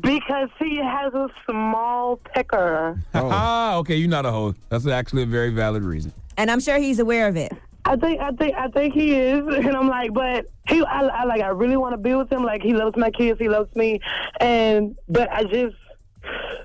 because 0.00 0.48
he 0.58 0.78
has 0.78 1.14
a 1.14 1.28
small 1.48 2.16
pecker. 2.16 3.00
Ah, 3.14 3.76
okay, 3.76 3.94
you're 3.94 4.08
not 4.08 4.26
a 4.26 4.32
hoe. 4.32 4.56
That's 4.70 4.88
actually 4.88 5.22
a 5.22 5.26
very 5.26 5.50
valid 5.50 5.84
reason. 5.84 6.12
And 6.36 6.50
I'm 6.50 6.58
sure 6.58 6.78
he's 6.78 6.98
aware 6.98 7.28
of 7.28 7.36
it. 7.36 7.52
I 7.84 7.96
think 7.96 8.20
I 8.20 8.30
think 8.32 8.56
I 8.56 8.68
think 8.68 8.94
he 8.94 9.14
is, 9.14 9.42
and 9.54 9.76
I'm 9.76 9.88
like, 9.88 10.12
but 10.12 10.50
he, 10.68 10.82
I, 10.84 11.00
I 11.02 11.24
like, 11.24 11.42
I 11.42 11.48
really 11.48 11.76
want 11.76 11.92
to 11.94 11.98
be 11.98 12.14
with 12.14 12.32
him. 12.32 12.42
Like 12.42 12.62
he 12.62 12.74
loves 12.74 12.96
my 12.96 13.10
kids, 13.10 13.38
he 13.38 13.48
loves 13.48 13.74
me, 13.74 14.00
and 14.40 14.96
but 15.08 15.30
I 15.32 15.44
just, 15.44 15.76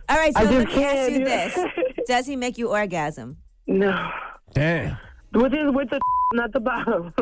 All 0.10 0.18
right, 0.18 0.34
so 0.34 0.40
I 0.40 0.44
let 0.44 0.66
just 0.68 0.78
me 0.78 0.84
ask 0.86 1.12
you 1.12 1.26
this. 1.26 1.60
Does 2.08 2.26
he 2.26 2.36
make 2.36 2.58
you 2.58 2.70
orgasm? 2.70 3.38
no, 3.68 4.10
Damn. 4.54 4.98
with 5.34 5.52
his 5.52 5.74
with 5.74 5.90
the 5.90 6.00
not 6.34 6.52
the 6.54 6.60
bottom. 6.60 7.14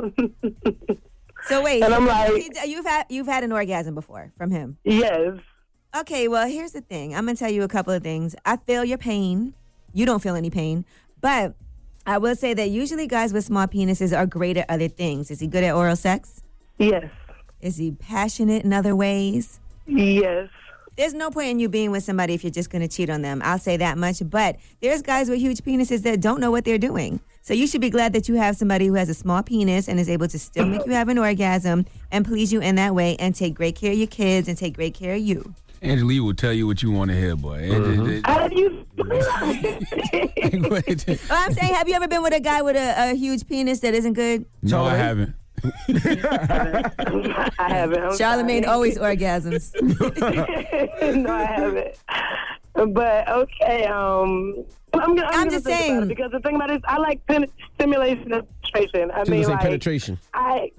So 1.47 1.61
wait, 1.63 1.83
And 1.83 1.93
I'm 1.93 2.05
like- 2.07 2.31
you've 2.65 2.86
had 2.86 3.05
you've 3.09 3.27
had 3.27 3.43
an 3.43 3.51
orgasm 3.51 3.93
before 3.95 4.31
from 4.38 4.51
him. 4.51 4.77
yes, 4.83 5.38
Okay, 5.95 6.27
well 6.27 6.47
here's 6.47 6.71
the 6.71 6.81
thing. 6.81 7.15
I'm 7.15 7.25
gonna 7.25 7.36
tell 7.38 7.51
you 7.51 7.63
a 7.63 7.67
couple 7.67 7.93
of 7.93 8.03
things. 8.03 8.36
I 8.45 8.57
feel 8.57 8.83
your 8.83 8.97
pain. 8.97 9.53
You 9.93 10.05
don't 10.05 10.21
feel 10.21 10.36
any 10.36 10.49
pain, 10.49 10.86
but 11.21 11.53
I 12.05 12.17
will 12.17 12.36
say 12.36 12.53
that 12.53 12.69
usually 12.69 13.07
guys 13.07 13.31
with 13.33 13.45
small 13.45 13.65
penises 13.67 14.15
are 14.15 14.25
great 14.25 14.57
at 14.57 14.69
other 14.69 14.88
things. 14.89 15.31
Is 15.31 15.39
he 15.39 15.47
good 15.47 15.63
at 15.63 15.73
oral 15.73 15.95
sex? 15.95 16.43
yes, 16.77 17.05
Is 17.61 17.77
he 17.77 17.91
passionate 17.91 18.63
in 18.65 18.73
other 18.73 18.95
ways? 18.95 19.59
yes. 19.88 20.49
There's 20.97 21.13
no 21.13 21.29
point 21.29 21.49
in 21.49 21.59
you 21.59 21.67
being 21.67 21.91
with 21.91 22.03
somebody 22.03 22.33
if 22.33 22.43
you're 22.43 22.51
just 22.51 22.69
going 22.69 22.81
to 22.81 22.87
cheat 22.87 23.09
on 23.09 23.21
them. 23.21 23.41
I'll 23.43 23.59
say 23.59 23.75
that 23.77 23.97
much. 23.97 24.21
But 24.29 24.55
there's 24.81 25.01
guys 25.01 25.29
with 25.29 25.39
huge 25.39 25.59
penises 25.59 26.03
that 26.03 26.21
don't 26.21 26.39
know 26.39 26.51
what 26.51 26.63
they're 26.63 26.77
doing. 26.77 27.19
So 27.41 27.53
you 27.53 27.67
should 27.67 27.81
be 27.81 27.89
glad 27.89 28.13
that 28.13 28.29
you 28.29 28.35
have 28.35 28.55
somebody 28.55 28.87
who 28.87 28.93
has 28.93 29.09
a 29.09 29.13
small 29.13 29.43
penis 29.43 29.87
and 29.89 29.99
is 29.99 30.09
able 30.09 30.27
to 30.29 30.39
still 30.39 30.65
make 30.65 30.85
you 30.85 30.93
have 30.93 31.09
an 31.09 31.17
orgasm 31.17 31.85
and 32.11 32.25
please 32.25 32.51
you 32.53 32.61
in 32.61 32.75
that 32.75 32.95
way 32.95 33.17
and 33.17 33.35
take 33.35 33.53
great 33.53 33.75
care 33.75 33.91
of 33.91 33.97
your 33.97 34.07
kids 34.07 34.47
and 34.47 34.57
take 34.57 34.73
great 34.75 34.93
care 34.93 35.15
of 35.15 35.21
you. 35.21 35.53
Angela 35.81 36.23
will 36.23 36.33
tell 36.33 36.53
you 36.53 36.65
what 36.65 36.81
you 36.81 36.91
want 36.91 37.11
to 37.11 37.17
hear, 37.17 37.35
boy. 37.35 37.57
Angela- 37.59 38.19
uh-huh. 38.23 38.39
How 38.39 38.47
do 38.47 38.55
you? 38.59 38.85
Well, 40.55 40.81
I'm 41.29 41.53
saying, 41.53 41.73
have 41.73 41.87
you 41.87 41.93
ever 41.95 42.07
been 42.07 42.23
with 42.23 42.33
a 42.33 42.39
guy 42.39 42.61
with 42.61 42.75
a, 42.75 43.11
a 43.11 43.15
huge 43.15 43.47
penis 43.47 43.79
that 43.81 43.93
isn't 43.93 44.13
good? 44.13 44.45
no, 44.61 44.83
I 44.83 44.95
haven't. 44.95 45.35
I 45.89 47.68
haven't. 47.70 48.01
I'm 48.03 48.11
Charlamagne 48.11 48.63
sorry. 48.63 48.66
always 48.66 48.97
orgasms. 48.97 49.74
no, 51.18 51.32
I 51.34 51.45
haven't. 51.45 51.95
But 52.93 53.30
okay, 53.30 53.86
um, 53.86 54.66
I'm, 54.93 55.01
I'm, 55.01 55.20
I'm 55.20 55.32
gonna 55.32 55.51
just 55.51 55.66
saying. 55.66 56.07
because 56.07 56.32
the 56.32 56.39
thing 56.41 56.55
about 56.55 56.72
it 56.72 56.76
is, 56.78 56.82
I 56.86 56.97
like 56.97 57.26
pen- 57.26 57.47
stimulation 57.76 58.34
and 58.34 58.45
penetration. 58.63 59.11
I 59.11 59.24
So 59.24 59.32
mean, 59.32 59.43
like 59.47 59.59
penetration. 59.61 60.20
I 60.34 60.72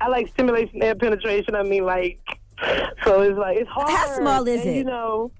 I 0.00 0.08
like 0.08 0.28
stimulation 0.28 0.82
and 0.82 0.98
penetration. 1.00 1.54
I 1.56 1.62
mean, 1.64 1.84
like, 1.84 2.20
so 3.04 3.22
it's 3.22 3.38
like 3.38 3.56
it's 3.58 3.68
hard. 3.70 3.90
How 3.90 4.06
small 4.18 4.46
is 4.46 4.60
and, 4.60 4.70
it? 4.70 4.76
You 4.76 4.84
know, 4.84 5.32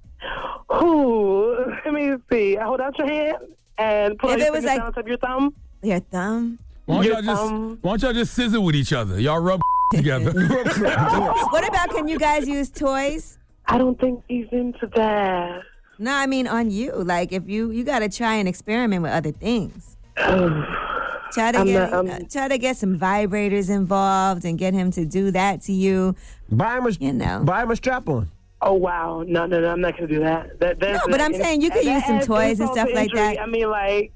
who? 0.70 1.55
Let 1.84 1.95
me 1.95 2.14
see. 2.30 2.57
I 2.59 2.64
hold 2.64 2.80
out 2.80 2.99
your 2.99 3.07
hand 3.07 3.36
and 3.78 4.18
put 4.18 4.40
If 4.40 4.47
it 4.47 4.53
was 4.53 4.61
fingers 4.61 4.64
like- 4.64 4.78
down 4.80 4.93
top 4.93 5.03
of 5.05 5.09
your 5.09 5.18
thumb. 5.18 5.55
Your 5.84 6.01
thumb. 6.01 6.59
Why 6.93 7.03
don't, 7.05 7.12
y'all 7.12 7.22
just, 7.22 7.43
thumb. 7.43 7.78
why 7.82 7.90
don't 7.93 8.03
y'all 8.03 8.12
just 8.12 8.34
scissor 8.34 8.61
with 8.61 8.74
each 8.74 8.93
other? 8.93 9.20
Y'all 9.20 9.40
rub 9.40 9.61
together. 9.93 10.32
what 10.32 11.68
about 11.68 11.90
can 11.90 12.09
you 12.09 12.18
guys 12.18 12.47
use 12.49 12.70
toys? 12.70 13.38
I 13.66 13.78
don't 13.78 13.99
think 14.01 14.22
he's 14.28 14.47
into 14.53 14.86
that. 14.97 15.62
No, 15.99 16.12
I 16.12 16.26
mean 16.26 16.47
on 16.49 16.70
you. 16.70 16.93
Like 16.93 17.32
if 17.32 17.49
you 17.49 17.70
you 17.70 17.84
got 17.84 18.01
to 18.01 18.09
try 18.09 18.34
and 18.36 18.49
experiment 18.49 19.03
with 19.03 19.12
other 19.12 19.30
things. 19.32 19.97
try 20.16 21.53
to 21.53 21.59
I'm 21.59 21.66
get 21.66 21.90
not- 21.90 21.93
I'm- 21.93 22.11
uh, 22.11 22.18
try 22.30 22.49
to 22.49 22.59
get 22.59 22.76
some 22.76 22.99
vibrators 22.99 23.70
involved 23.70 24.45
and 24.45 24.59
get 24.59 24.74
him 24.74 24.90
to 24.93 25.05
do 25.05 25.30
that 25.30 25.61
to 25.62 25.72
you. 25.72 26.14
Buy 26.51 26.78
him 26.78 26.86
a 26.86 26.90
you 26.90 27.12
know. 27.12 27.43
buy 27.45 27.62
him 27.62 27.70
a 27.70 27.76
strap 27.76 28.09
on. 28.09 28.30
Oh 28.64 28.74
wow, 28.74 29.24
no, 29.26 29.45
no, 29.47 29.61
no! 29.61 29.70
I'm 29.70 29.80
not 29.80 29.95
gonna 29.97 30.07
do 30.07 30.20
that. 30.20 30.61
That 30.61 30.78
No, 30.78 31.01
but 31.09 31.20
I'm 31.20 31.34
saying 31.34 31.62
you 31.62 31.70
could 31.70 31.84
use 31.84 32.05
some 32.07 32.20
toys 32.20 32.61
and 32.61 32.68
stuff 32.70 32.88
like 32.95 33.11
that. 33.12 33.40
I 33.40 33.47
mean, 33.47 33.68
like, 33.68 34.12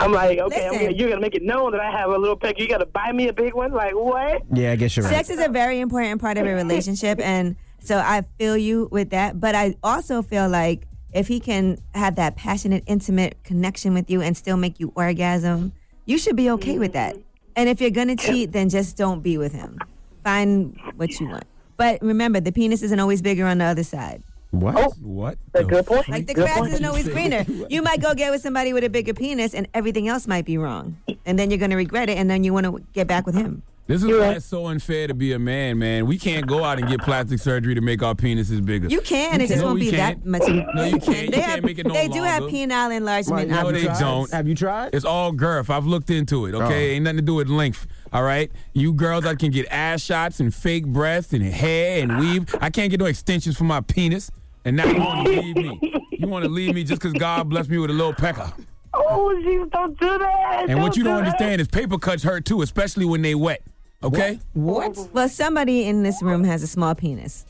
I'm 0.00 0.12
like, 0.12 0.38
okay, 0.38 0.66
I'm 0.66 0.74
gonna, 0.74 0.90
you're 0.92 1.08
gonna 1.08 1.20
make 1.20 1.34
it 1.34 1.42
known 1.42 1.72
that 1.72 1.80
I 1.80 1.90
have 1.90 2.10
a 2.10 2.18
little 2.18 2.36
peck. 2.36 2.58
You 2.58 2.68
gotta 2.68 2.86
buy 2.86 3.12
me 3.12 3.28
a 3.28 3.32
big 3.32 3.54
one. 3.54 3.72
Like 3.72 3.94
what? 3.94 4.42
Yeah, 4.52 4.72
I 4.72 4.76
guess 4.76 4.96
you're 4.96 5.04
right. 5.04 5.14
Sex 5.14 5.30
is 5.30 5.44
a 5.44 5.48
very 5.48 5.80
important 5.80 6.20
part 6.20 6.38
of 6.38 6.46
a 6.46 6.54
relationship, 6.54 7.18
and 7.20 7.56
so 7.80 7.98
I 7.98 8.22
feel 8.38 8.56
you 8.56 8.88
with 8.90 9.10
that. 9.10 9.40
But 9.40 9.54
I 9.54 9.76
also 9.82 10.22
feel 10.22 10.48
like 10.48 10.86
if 11.12 11.28
he 11.28 11.40
can 11.40 11.78
have 11.94 12.16
that 12.16 12.36
passionate, 12.36 12.84
intimate 12.86 13.42
connection 13.44 13.94
with 13.94 14.10
you 14.10 14.20
and 14.20 14.36
still 14.36 14.56
make 14.56 14.80
you 14.80 14.92
orgasm, 14.96 15.72
you 16.06 16.18
should 16.18 16.36
be 16.36 16.50
okay 16.50 16.78
with 16.78 16.92
that. 16.92 17.16
And 17.56 17.68
if 17.68 17.80
you're 17.80 17.90
gonna 17.90 18.16
cheat, 18.16 18.52
then 18.52 18.68
just 18.68 18.96
don't 18.96 19.22
be 19.22 19.38
with 19.38 19.52
him. 19.52 19.78
Find 20.22 20.78
what 20.96 21.20
you 21.20 21.28
want. 21.28 21.44
But 21.76 22.00
remember, 22.02 22.40
the 22.40 22.52
penis 22.52 22.82
isn't 22.82 23.00
always 23.00 23.22
bigger 23.22 23.46
on 23.46 23.58
the 23.58 23.64
other 23.64 23.84
side. 23.84 24.22
What? 24.60 24.74
Oh, 24.76 24.92
what? 25.02 25.38
A 25.54 25.64
good 25.64 25.86
point. 25.86 26.08
Like 26.08 26.26
the 26.26 26.34
Good 26.34 26.44
grass 26.46 26.66
isn't 26.68 26.84
always 26.84 27.08
greener. 27.08 27.44
You 27.68 27.82
might 27.82 28.00
go 28.00 28.14
get 28.14 28.30
with 28.30 28.42
somebody 28.42 28.72
with 28.72 28.84
a 28.84 28.88
bigger 28.90 29.14
penis, 29.14 29.54
and 29.54 29.66
everything 29.74 30.08
else 30.08 30.26
might 30.26 30.44
be 30.44 30.58
wrong, 30.58 30.96
and 31.26 31.38
then 31.38 31.50
you're 31.50 31.58
gonna 31.58 31.76
regret 31.76 32.08
it, 32.08 32.18
and 32.18 32.30
then 32.30 32.44
you 32.44 32.52
want 32.52 32.66
to 32.66 32.84
get 32.92 33.06
back 33.06 33.26
with 33.26 33.34
him. 33.34 33.62
This 33.86 34.02
is 34.02 34.08
why 34.08 34.30
it's 34.30 34.46
so 34.46 34.68
unfair 34.68 35.08
to 35.08 35.12
be 35.12 35.32
a 35.34 35.38
man, 35.38 35.78
man. 35.78 36.06
We 36.06 36.16
can't 36.16 36.46
go 36.46 36.64
out 36.64 36.78
and 36.78 36.88
get 36.88 37.02
plastic 37.02 37.38
surgery 37.38 37.74
to 37.74 37.82
make 37.82 38.02
our 38.02 38.14
penises 38.14 38.64
bigger. 38.64 38.88
You 38.88 39.02
can. 39.02 39.42
It 39.42 39.48
just 39.48 39.60
No, 39.60 39.66
won't 39.66 39.78
we 39.78 39.90
be 39.90 39.96
can't. 39.96 40.24
that 40.24 40.26
much. 40.30 40.48
No, 40.74 40.84
you 40.84 40.98
can't. 40.98 41.24
You 41.26 41.30
They 41.30 41.36
can't 41.36 41.42
have- 41.56 41.64
make 41.64 41.78
it 41.78 41.86
no 41.86 41.92
They 41.92 42.08
do 42.08 42.22
have 42.22 42.44
penile 42.44 42.96
enlargement. 42.96 43.50
No, 43.50 43.70
they 43.70 43.80
options. 43.86 43.98
don't. 43.98 44.32
Have 44.32 44.48
you 44.48 44.54
tried? 44.54 44.94
It's 44.94 45.04
all 45.04 45.32
girth. 45.32 45.68
I've 45.68 45.84
looked 45.84 46.08
into 46.08 46.46
it. 46.46 46.54
Okay, 46.54 46.92
Oh. 46.92 46.94
ain't 46.94 47.04
nothing 47.04 47.18
to 47.18 47.22
do 47.22 47.34
with 47.34 47.48
length. 47.50 47.86
All 48.10 48.22
right, 48.22 48.50
you 48.72 48.94
girls 48.94 49.24
that 49.24 49.38
can 49.38 49.50
get 49.50 49.66
ass 49.70 50.00
shots 50.00 50.40
and 50.40 50.54
fake 50.54 50.86
breasts 50.86 51.34
and 51.34 51.42
hair 51.42 52.02
and 52.02 52.18
weave. 52.18 52.54
I 52.62 52.70
can't 52.70 52.90
get 52.90 53.00
no 53.00 53.06
extensions 53.06 53.54
for 53.58 53.64
my 53.64 53.82
penis. 53.82 54.30
And 54.64 54.76
now 54.76 54.86
you 54.86 54.98
want 54.98 55.26
to 55.26 55.40
leave 55.40 55.56
me. 55.56 56.00
You 56.12 56.28
want 56.28 56.44
to 56.44 56.50
leave 56.50 56.74
me 56.74 56.84
just 56.84 57.02
because 57.02 57.12
God 57.18 57.48
blessed 57.48 57.68
me 57.68 57.78
with 57.78 57.90
a 57.90 57.94
little 57.94 58.14
pecker. 58.14 58.50
Oh, 58.94 59.38
jeez, 59.44 59.70
don't 59.70 59.98
do 59.98 60.18
that. 60.18 60.66
And 60.68 60.80
what 60.80 60.96
you 60.96 61.02
don't 61.02 61.18
do 61.18 61.24
that. 61.24 61.26
understand 61.26 61.60
is 61.60 61.68
paper 61.68 61.98
cuts 61.98 62.22
hurt 62.22 62.44
too, 62.44 62.62
especially 62.62 63.04
when 63.04 63.22
they 63.22 63.34
wet. 63.34 63.62
Okay? 64.02 64.38
What? 64.52 64.96
Well, 65.12 65.28
somebody 65.28 65.84
in 65.84 66.02
this 66.02 66.22
room 66.22 66.44
has 66.44 66.62
a 66.62 66.66
small 66.66 66.94
penis. 66.94 67.44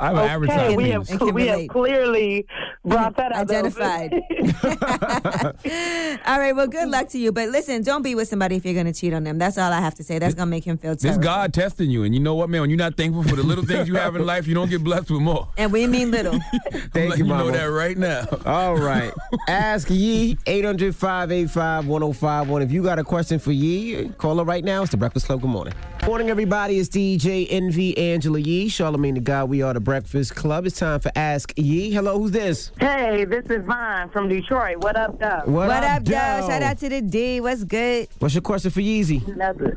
I 0.00 0.28
have 0.28 0.42
Okay, 0.42 0.54
size 0.54 0.76
we 0.76 0.84
penis. 0.84 1.10
have 1.10 1.20
we 1.34 1.46
have 1.46 1.68
clearly 1.68 2.46
brought 2.84 3.16
that 3.16 3.32
out. 3.32 3.50
Identified. 3.50 4.12
all 6.26 6.38
right. 6.38 6.54
Well, 6.54 6.66
good 6.66 6.88
luck 6.88 7.08
to 7.10 7.18
you. 7.18 7.32
But 7.32 7.48
listen, 7.50 7.82
don't 7.82 8.02
be 8.02 8.14
with 8.14 8.28
somebody 8.28 8.56
if 8.56 8.64
you're 8.64 8.74
going 8.74 8.86
to 8.86 8.92
cheat 8.92 9.12
on 9.12 9.24
them. 9.24 9.38
That's 9.38 9.58
all 9.58 9.72
I 9.72 9.80
have 9.80 9.94
to 9.96 10.04
say. 10.04 10.18
That's 10.18 10.34
going 10.34 10.46
to 10.46 10.50
make 10.50 10.64
him 10.64 10.78
feel 10.78 10.92
This 10.92 11.02
terrible. 11.02 11.22
God 11.22 11.54
testing 11.54 11.90
you, 11.90 12.04
and 12.04 12.14
you 12.14 12.20
know 12.20 12.34
what, 12.34 12.50
man? 12.50 12.62
When 12.62 12.70
you're 12.70 12.78
not 12.78 12.96
thankful 12.96 13.22
for 13.22 13.36
the 13.36 13.42
little 13.42 13.64
things 13.64 13.88
you 13.88 13.96
have 13.96 14.16
in 14.16 14.24
life, 14.26 14.46
you 14.46 14.54
don't 14.54 14.70
get 14.70 14.82
blessed 14.82 15.10
with 15.10 15.20
more. 15.20 15.48
And 15.56 15.72
we 15.72 15.86
mean 15.86 16.10
little. 16.10 16.38
Thank 16.92 17.10
Let 17.10 17.18
you, 17.18 17.24
you 17.24 17.26
Mama. 17.26 17.44
know 17.44 17.50
that 17.52 17.64
right 17.64 17.96
now. 17.96 18.26
All 18.46 18.76
right. 18.76 19.12
Ask 19.48 19.88
Yee, 19.90 20.36
800 20.46 20.94
585 20.94 21.86
1051. 21.86 22.62
If 22.62 22.72
you 22.72 22.82
got 22.82 22.98
a 22.98 23.04
question 23.04 23.38
for 23.38 23.52
Yee, 23.52 24.08
call 24.18 24.38
her 24.38 24.44
right 24.44 24.64
now. 24.64 24.82
It's 24.82 24.90
the 24.90 24.96
Breakfast 24.96 25.26
Club. 25.26 25.40
Good 25.40 25.50
morning. 25.50 25.74
Morning, 26.06 26.30
everybody. 26.30 26.78
It's 26.78 26.88
DJ 26.88 27.46
Envy 27.50 27.96
Angela 27.98 28.38
Yee, 28.38 28.68
Charlamagne 28.68 29.14
the 29.14 29.20
God. 29.20 29.48
We 29.50 29.57
are 29.62 29.74
the 29.74 29.80
Breakfast 29.80 30.34
Club. 30.34 30.66
It's 30.66 30.78
time 30.78 31.00
for 31.00 31.10
Ask 31.16 31.52
Yee. 31.56 31.90
Hello, 31.90 32.18
who's 32.18 32.30
this? 32.30 32.70
Hey, 32.80 33.24
this 33.24 33.44
is 33.46 33.64
Vine 33.64 34.08
from 34.10 34.28
Detroit. 34.28 34.78
What 34.78 34.96
up, 34.96 35.18
though? 35.18 35.42
What, 35.44 35.68
What 35.68 35.84
up, 35.84 36.04
Doe? 36.04 36.12
Doe? 36.12 36.46
Shout 36.48 36.62
out 36.62 36.78
to 36.78 36.88
the 36.88 37.00
D. 37.02 37.40
What's 37.40 37.64
good? 37.64 38.08
What's 38.18 38.34
your 38.34 38.42
question 38.42 38.70
for 38.70 38.80
Yeezy? 38.80 39.36
Nothing. 39.36 39.76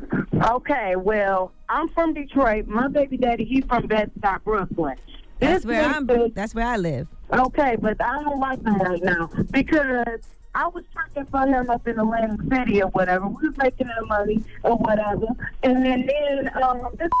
Okay, 0.50 0.96
well, 0.96 1.52
I'm 1.68 1.88
from 1.90 2.14
Detroit. 2.14 2.66
My 2.66 2.88
baby 2.88 3.16
daddy, 3.16 3.44
he's 3.44 3.64
from 3.64 3.86
Bed-Stuy, 3.86 4.42
Brooklyn. 4.44 4.96
That's 5.38 5.64
This 5.64 5.64
where 5.64 5.84
I'm. 5.84 6.06
said- 6.06 6.34
That's 6.34 6.54
where 6.54 6.66
I 6.66 6.76
live. 6.76 7.08
Okay, 7.32 7.76
but 7.80 8.00
I 8.02 8.22
don't 8.22 8.38
like 8.40 8.62
him 8.64 8.76
right 8.78 9.02
now 9.02 9.28
because 9.50 10.20
I 10.54 10.66
was 10.68 10.84
working 10.94 11.24
for 11.30 11.46
him 11.46 11.70
up 11.70 11.88
in 11.88 11.98
Atlantic 11.98 12.40
City 12.52 12.82
or 12.82 12.88
whatever. 12.90 13.26
We 13.26 13.48
was 13.48 13.56
making 13.56 13.88
our 13.88 14.04
money 14.04 14.44
or 14.62 14.76
whatever, 14.76 15.26
and 15.62 15.84
then 15.84 16.06
then 16.06 16.50
um, 16.62 16.88
this 16.98 17.06
is 17.06 17.12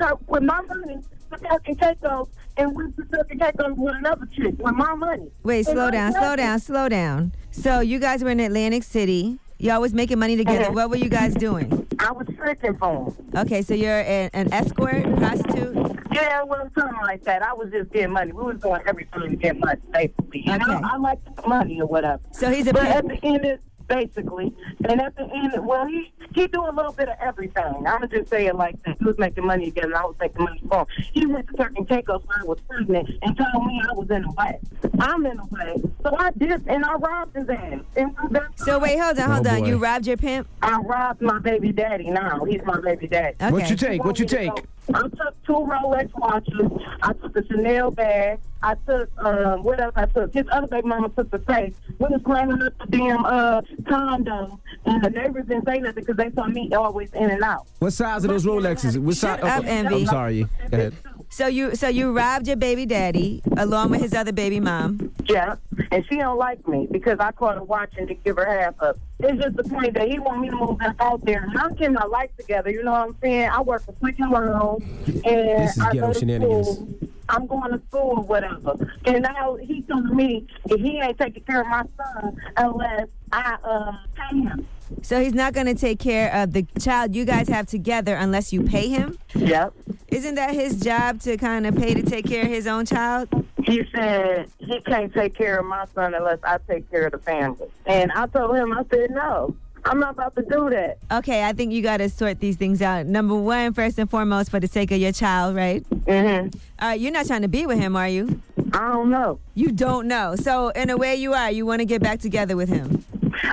up 0.00 0.22
with 0.28 0.42
my 0.42 0.60
money. 0.62 0.98
The 1.30 1.38
fucking 1.38 1.76
takeoff 1.76 2.28
and 2.56 2.74
we 2.74 2.84
the 2.96 3.04
fucking 3.16 3.38
takeoff 3.38 3.76
with 3.76 3.94
another 3.96 4.26
chick 4.34 4.54
with 4.58 4.74
my 4.74 4.94
money. 4.94 5.30
Wait, 5.42 5.64
slow 5.66 5.90
down, 5.90 6.12
slow 6.12 6.36
down, 6.36 6.58
slow 6.58 6.88
down. 6.88 7.32
So 7.50 7.80
you 7.80 7.98
guys 7.98 8.24
were 8.24 8.30
in 8.30 8.40
Atlantic 8.40 8.82
City. 8.82 9.38
Y'all 9.58 9.80
was 9.80 9.92
making 9.92 10.18
money 10.20 10.36
together. 10.36 10.64
Uh-huh. 10.66 10.72
What 10.72 10.90
were 10.90 10.96
you 10.96 11.10
guys 11.10 11.34
doing? 11.34 11.86
I 11.98 12.12
was 12.12 12.28
tricking 12.36 12.76
for 12.78 13.06
him. 13.10 13.14
Okay, 13.36 13.60
so 13.60 13.74
you're 13.74 14.00
an, 14.00 14.30
an 14.32 14.52
escort, 14.52 15.02
prostitute. 15.16 15.74
Yeah, 16.12 16.44
well, 16.44 16.70
something 16.78 16.96
like 17.02 17.24
that. 17.24 17.42
I 17.42 17.52
was 17.52 17.70
just 17.72 17.90
getting 17.92 18.12
money. 18.12 18.32
We 18.32 18.44
was 18.44 18.60
doing 18.60 18.80
everything 18.86 19.28
to 19.30 19.36
get 19.36 19.58
money, 19.58 19.80
basically. 19.92 20.44
And 20.46 20.62
Okay. 20.62 20.72
I, 20.72 20.94
I 20.94 20.96
like 20.98 21.18
the 21.34 21.46
money 21.46 21.80
or 21.80 21.88
whatever. 21.88 22.22
So 22.30 22.50
he's 22.50 22.68
a 22.68 22.72
But 22.72 22.86
at 22.86 23.06
the 23.08 23.18
end, 23.24 23.44
of, 23.44 23.58
basically, 23.88 24.54
and 24.88 25.00
at 25.00 25.16
the 25.16 25.22
end, 25.24 25.52
well, 25.66 25.86
he 25.86 26.12
he 26.34 26.46
do 26.46 26.64
a 26.64 26.70
little 26.72 26.92
bit 26.92 27.08
of 27.08 27.16
everything. 27.20 27.64
I'm 27.64 27.82
gonna 27.84 28.08
just 28.08 28.30
say 28.30 28.46
it 28.46 28.54
like 28.54 28.80
that. 28.84 28.96
He 28.98 29.04
was 29.04 29.18
making 29.18 29.46
money 29.46 29.68
again, 29.68 29.84
and 29.86 29.94
I 29.94 30.04
was 30.04 30.14
making 30.20 30.44
money 30.44 30.60
for 30.68 30.80
him. 30.80 30.86
He 31.12 31.26
went 31.26 31.48
to 31.48 31.54
Turkey 31.54 31.84
Takeoff 31.84 32.22
when 32.26 32.40
I 32.40 32.44
was 32.44 32.58
pregnant 32.68 33.08
and 33.22 33.36
told 33.36 33.66
me 33.66 33.82
I 33.88 33.92
was 33.94 34.10
in 34.10 34.22
the 34.22 34.30
way. 34.32 34.58
I'm 35.00 35.26
in 35.26 35.36
the 35.38 35.46
way, 35.50 35.82
so 36.02 36.16
I 36.18 36.30
did, 36.32 36.66
and 36.68 36.84
I 36.84 36.94
robbed 36.94 37.34
his 37.36 37.48
ass. 37.48 37.80
And 37.96 38.14
So 38.56 38.78
wait, 38.78 38.98
hold 38.98 39.18
on, 39.18 39.30
hold 39.30 39.46
Oh, 39.46 39.50
on. 39.50 39.60
boy. 39.60 39.66
You 39.66 39.78
robbed 39.78 40.06
your 40.06 40.16
pimp? 40.16 40.46
I 40.62 40.76
robbed 40.78 41.20
my 41.22 41.38
baby 41.38 41.72
daddy. 41.72 42.10
Now 42.10 42.44
he's 42.44 42.60
my 42.64 42.80
baby 42.80 43.08
daddy. 43.08 43.36
Okay. 43.40 43.50
What 43.50 43.70
you 43.70 43.76
take? 43.76 44.04
What 44.04 44.18
you 44.18 44.26
take? 44.26 44.52
I 44.94 45.02
took 45.02 45.42
two 45.44 45.52
Rolex 45.52 46.10
watches. 46.18 46.70
I 47.02 47.12
took 47.12 47.36
a 47.36 47.46
Chanel 47.46 47.90
bag. 47.90 48.40
I 48.62 48.74
took 48.86 49.10
um, 49.24 49.62
what 49.62 49.80
else? 49.80 49.92
I 49.96 50.06
took 50.06 50.32
his 50.32 50.46
other 50.50 50.66
baby 50.66 50.88
mama 50.88 51.10
took 51.10 51.30
the 51.30 51.42
safe. 51.48 51.74
We 51.98 52.08
was 52.08 52.20
climbing 52.24 52.62
up 52.62 52.72
the 52.78 52.86
damn 52.86 53.24
uh, 53.24 53.62
condo, 53.88 54.60
and 54.84 55.02
the 55.04 55.10
neighbors 55.10 55.46
didn't 55.46 55.66
say 55.66 55.78
nothing 55.78 56.04
because 56.04 56.16
they 56.16 56.30
saw 56.32 56.46
me 56.46 56.72
always 56.74 57.12
in 57.12 57.30
and 57.30 57.42
out. 57.42 57.66
What 57.78 57.92
size 57.92 58.24
are 58.24 58.28
those 58.28 58.46
Rolexes? 58.46 58.98
What 58.98 59.16
size? 59.16 59.40
Envy. 59.64 59.94
I'm 59.94 60.06
sorry. 60.06 60.42
Go 60.70 60.76
ahead. 60.78 60.94
So 61.30 61.46
you 61.46 61.74
so 61.76 61.88
you 61.88 62.12
robbed 62.12 62.46
your 62.48 62.56
baby 62.56 62.86
daddy 62.86 63.42
along 63.56 63.90
with 63.90 64.00
his 64.00 64.14
other 64.14 64.32
baby 64.32 64.60
mom. 64.60 65.12
Yeah, 65.28 65.56
and 65.92 66.04
she 66.08 66.16
don't 66.16 66.38
like 66.38 66.66
me 66.66 66.88
because 66.90 67.18
I 67.20 67.32
caught 67.32 67.56
her 67.56 67.62
watching 67.62 68.06
to 68.06 68.14
give 68.14 68.36
her 68.36 68.46
half 68.60 68.74
up. 68.80 68.98
It's 69.20 69.42
just 69.42 69.56
the 69.56 69.64
point 69.64 69.94
that 69.94 70.08
he 70.08 70.18
want 70.18 70.40
me 70.40 70.48
to 70.50 70.56
move 70.56 70.78
back 70.78 70.96
out 71.00 71.24
there. 71.24 71.44
And 71.44 71.58
I'm 71.58 71.74
getting 71.74 71.94
my 71.94 72.04
life 72.06 72.30
together. 72.36 72.70
You 72.70 72.82
know 72.82 72.92
what 72.92 73.08
I'm 73.08 73.16
saying? 73.22 73.50
I 73.50 73.60
work 73.60 73.84
for 73.84 73.92
Quicken 73.92 74.30
Loan, 74.30 74.82
and 75.06 75.24
This 75.24 75.76
is 75.76 75.82
I 75.82 75.92
go 75.94 76.12
to 76.12 76.18
shenanigans. 76.18 76.68
school. 76.76 76.88
I'm 77.28 77.46
going 77.46 77.72
to 77.72 77.80
school 77.88 78.14
or 78.18 78.22
whatever. 78.22 78.74
And 79.04 79.22
now 79.22 79.56
he's 79.56 79.84
telling 79.86 80.16
me 80.16 80.46
that 80.66 80.80
he 80.80 80.98
ain't 80.98 81.18
taking 81.18 81.42
care 81.44 81.60
of 81.60 81.66
my 81.66 81.84
son 81.98 82.40
unless 82.56 83.06
I 83.32 83.58
uh, 83.62 83.92
pay 84.16 84.38
him. 84.38 84.66
So 85.02 85.22
he's 85.22 85.34
not 85.34 85.52
going 85.52 85.66
to 85.66 85.74
take 85.74 85.98
care 85.98 86.32
of 86.34 86.52
the 86.52 86.66
child 86.78 87.14
you 87.14 87.24
guys 87.24 87.48
have 87.48 87.66
together 87.66 88.14
unless 88.14 88.52
you 88.52 88.62
pay 88.62 88.88
him. 88.88 89.18
Yep. 89.34 89.74
Isn't 90.08 90.36
that 90.36 90.54
his 90.54 90.80
job 90.80 91.20
to 91.22 91.36
kind 91.36 91.66
of 91.66 91.76
pay 91.76 91.94
to 91.94 92.02
take 92.02 92.26
care 92.26 92.42
of 92.42 92.48
his 92.48 92.66
own 92.66 92.86
child? 92.86 93.28
He 93.64 93.84
said 93.94 94.50
he 94.58 94.80
can't 94.80 95.12
take 95.12 95.34
care 95.34 95.58
of 95.58 95.66
my 95.66 95.84
son 95.94 96.14
unless 96.14 96.38
I 96.42 96.58
take 96.68 96.90
care 96.90 97.06
of 97.06 97.12
the 97.12 97.18
family. 97.18 97.68
And 97.86 98.10
I 98.12 98.26
told 98.26 98.56
him, 98.56 98.72
I 98.72 98.84
said, 98.90 99.10
no, 99.10 99.54
I'm 99.84 100.00
not 100.00 100.14
about 100.14 100.34
to 100.36 100.42
do 100.42 100.70
that. 100.70 100.98
Okay, 101.10 101.44
I 101.44 101.52
think 101.52 101.72
you 101.72 101.82
got 101.82 101.98
to 101.98 102.08
sort 102.08 102.40
these 102.40 102.56
things 102.56 102.82
out. 102.82 103.06
Number 103.06 103.34
one, 103.34 103.74
first 103.74 103.98
and 103.98 104.08
foremost, 104.10 104.50
for 104.50 104.60
the 104.60 104.66
sake 104.66 104.90
of 104.90 104.98
your 104.98 105.12
child, 105.12 105.54
right? 105.54 105.84
Mm-hmm. 105.90 106.58
All 106.80 106.88
right, 106.88 107.00
you're 107.00 107.12
not 107.12 107.26
trying 107.26 107.42
to 107.42 107.48
be 107.48 107.66
with 107.66 107.78
him, 107.78 107.96
are 107.96 108.08
you? 108.08 108.40
I 108.72 108.92
don't 108.92 109.10
know. 109.10 109.38
You 109.54 109.72
don't 109.72 110.08
know. 110.08 110.36
So, 110.36 110.68
in 110.70 110.90
a 110.90 110.96
way, 110.96 111.16
you 111.16 111.32
are. 111.32 111.50
You 111.50 111.64
want 111.64 111.80
to 111.80 111.86
get 111.86 112.02
back 112.02 112.20
together 112.20 112.56
with 112.56 112.68
him. 112.68 113.04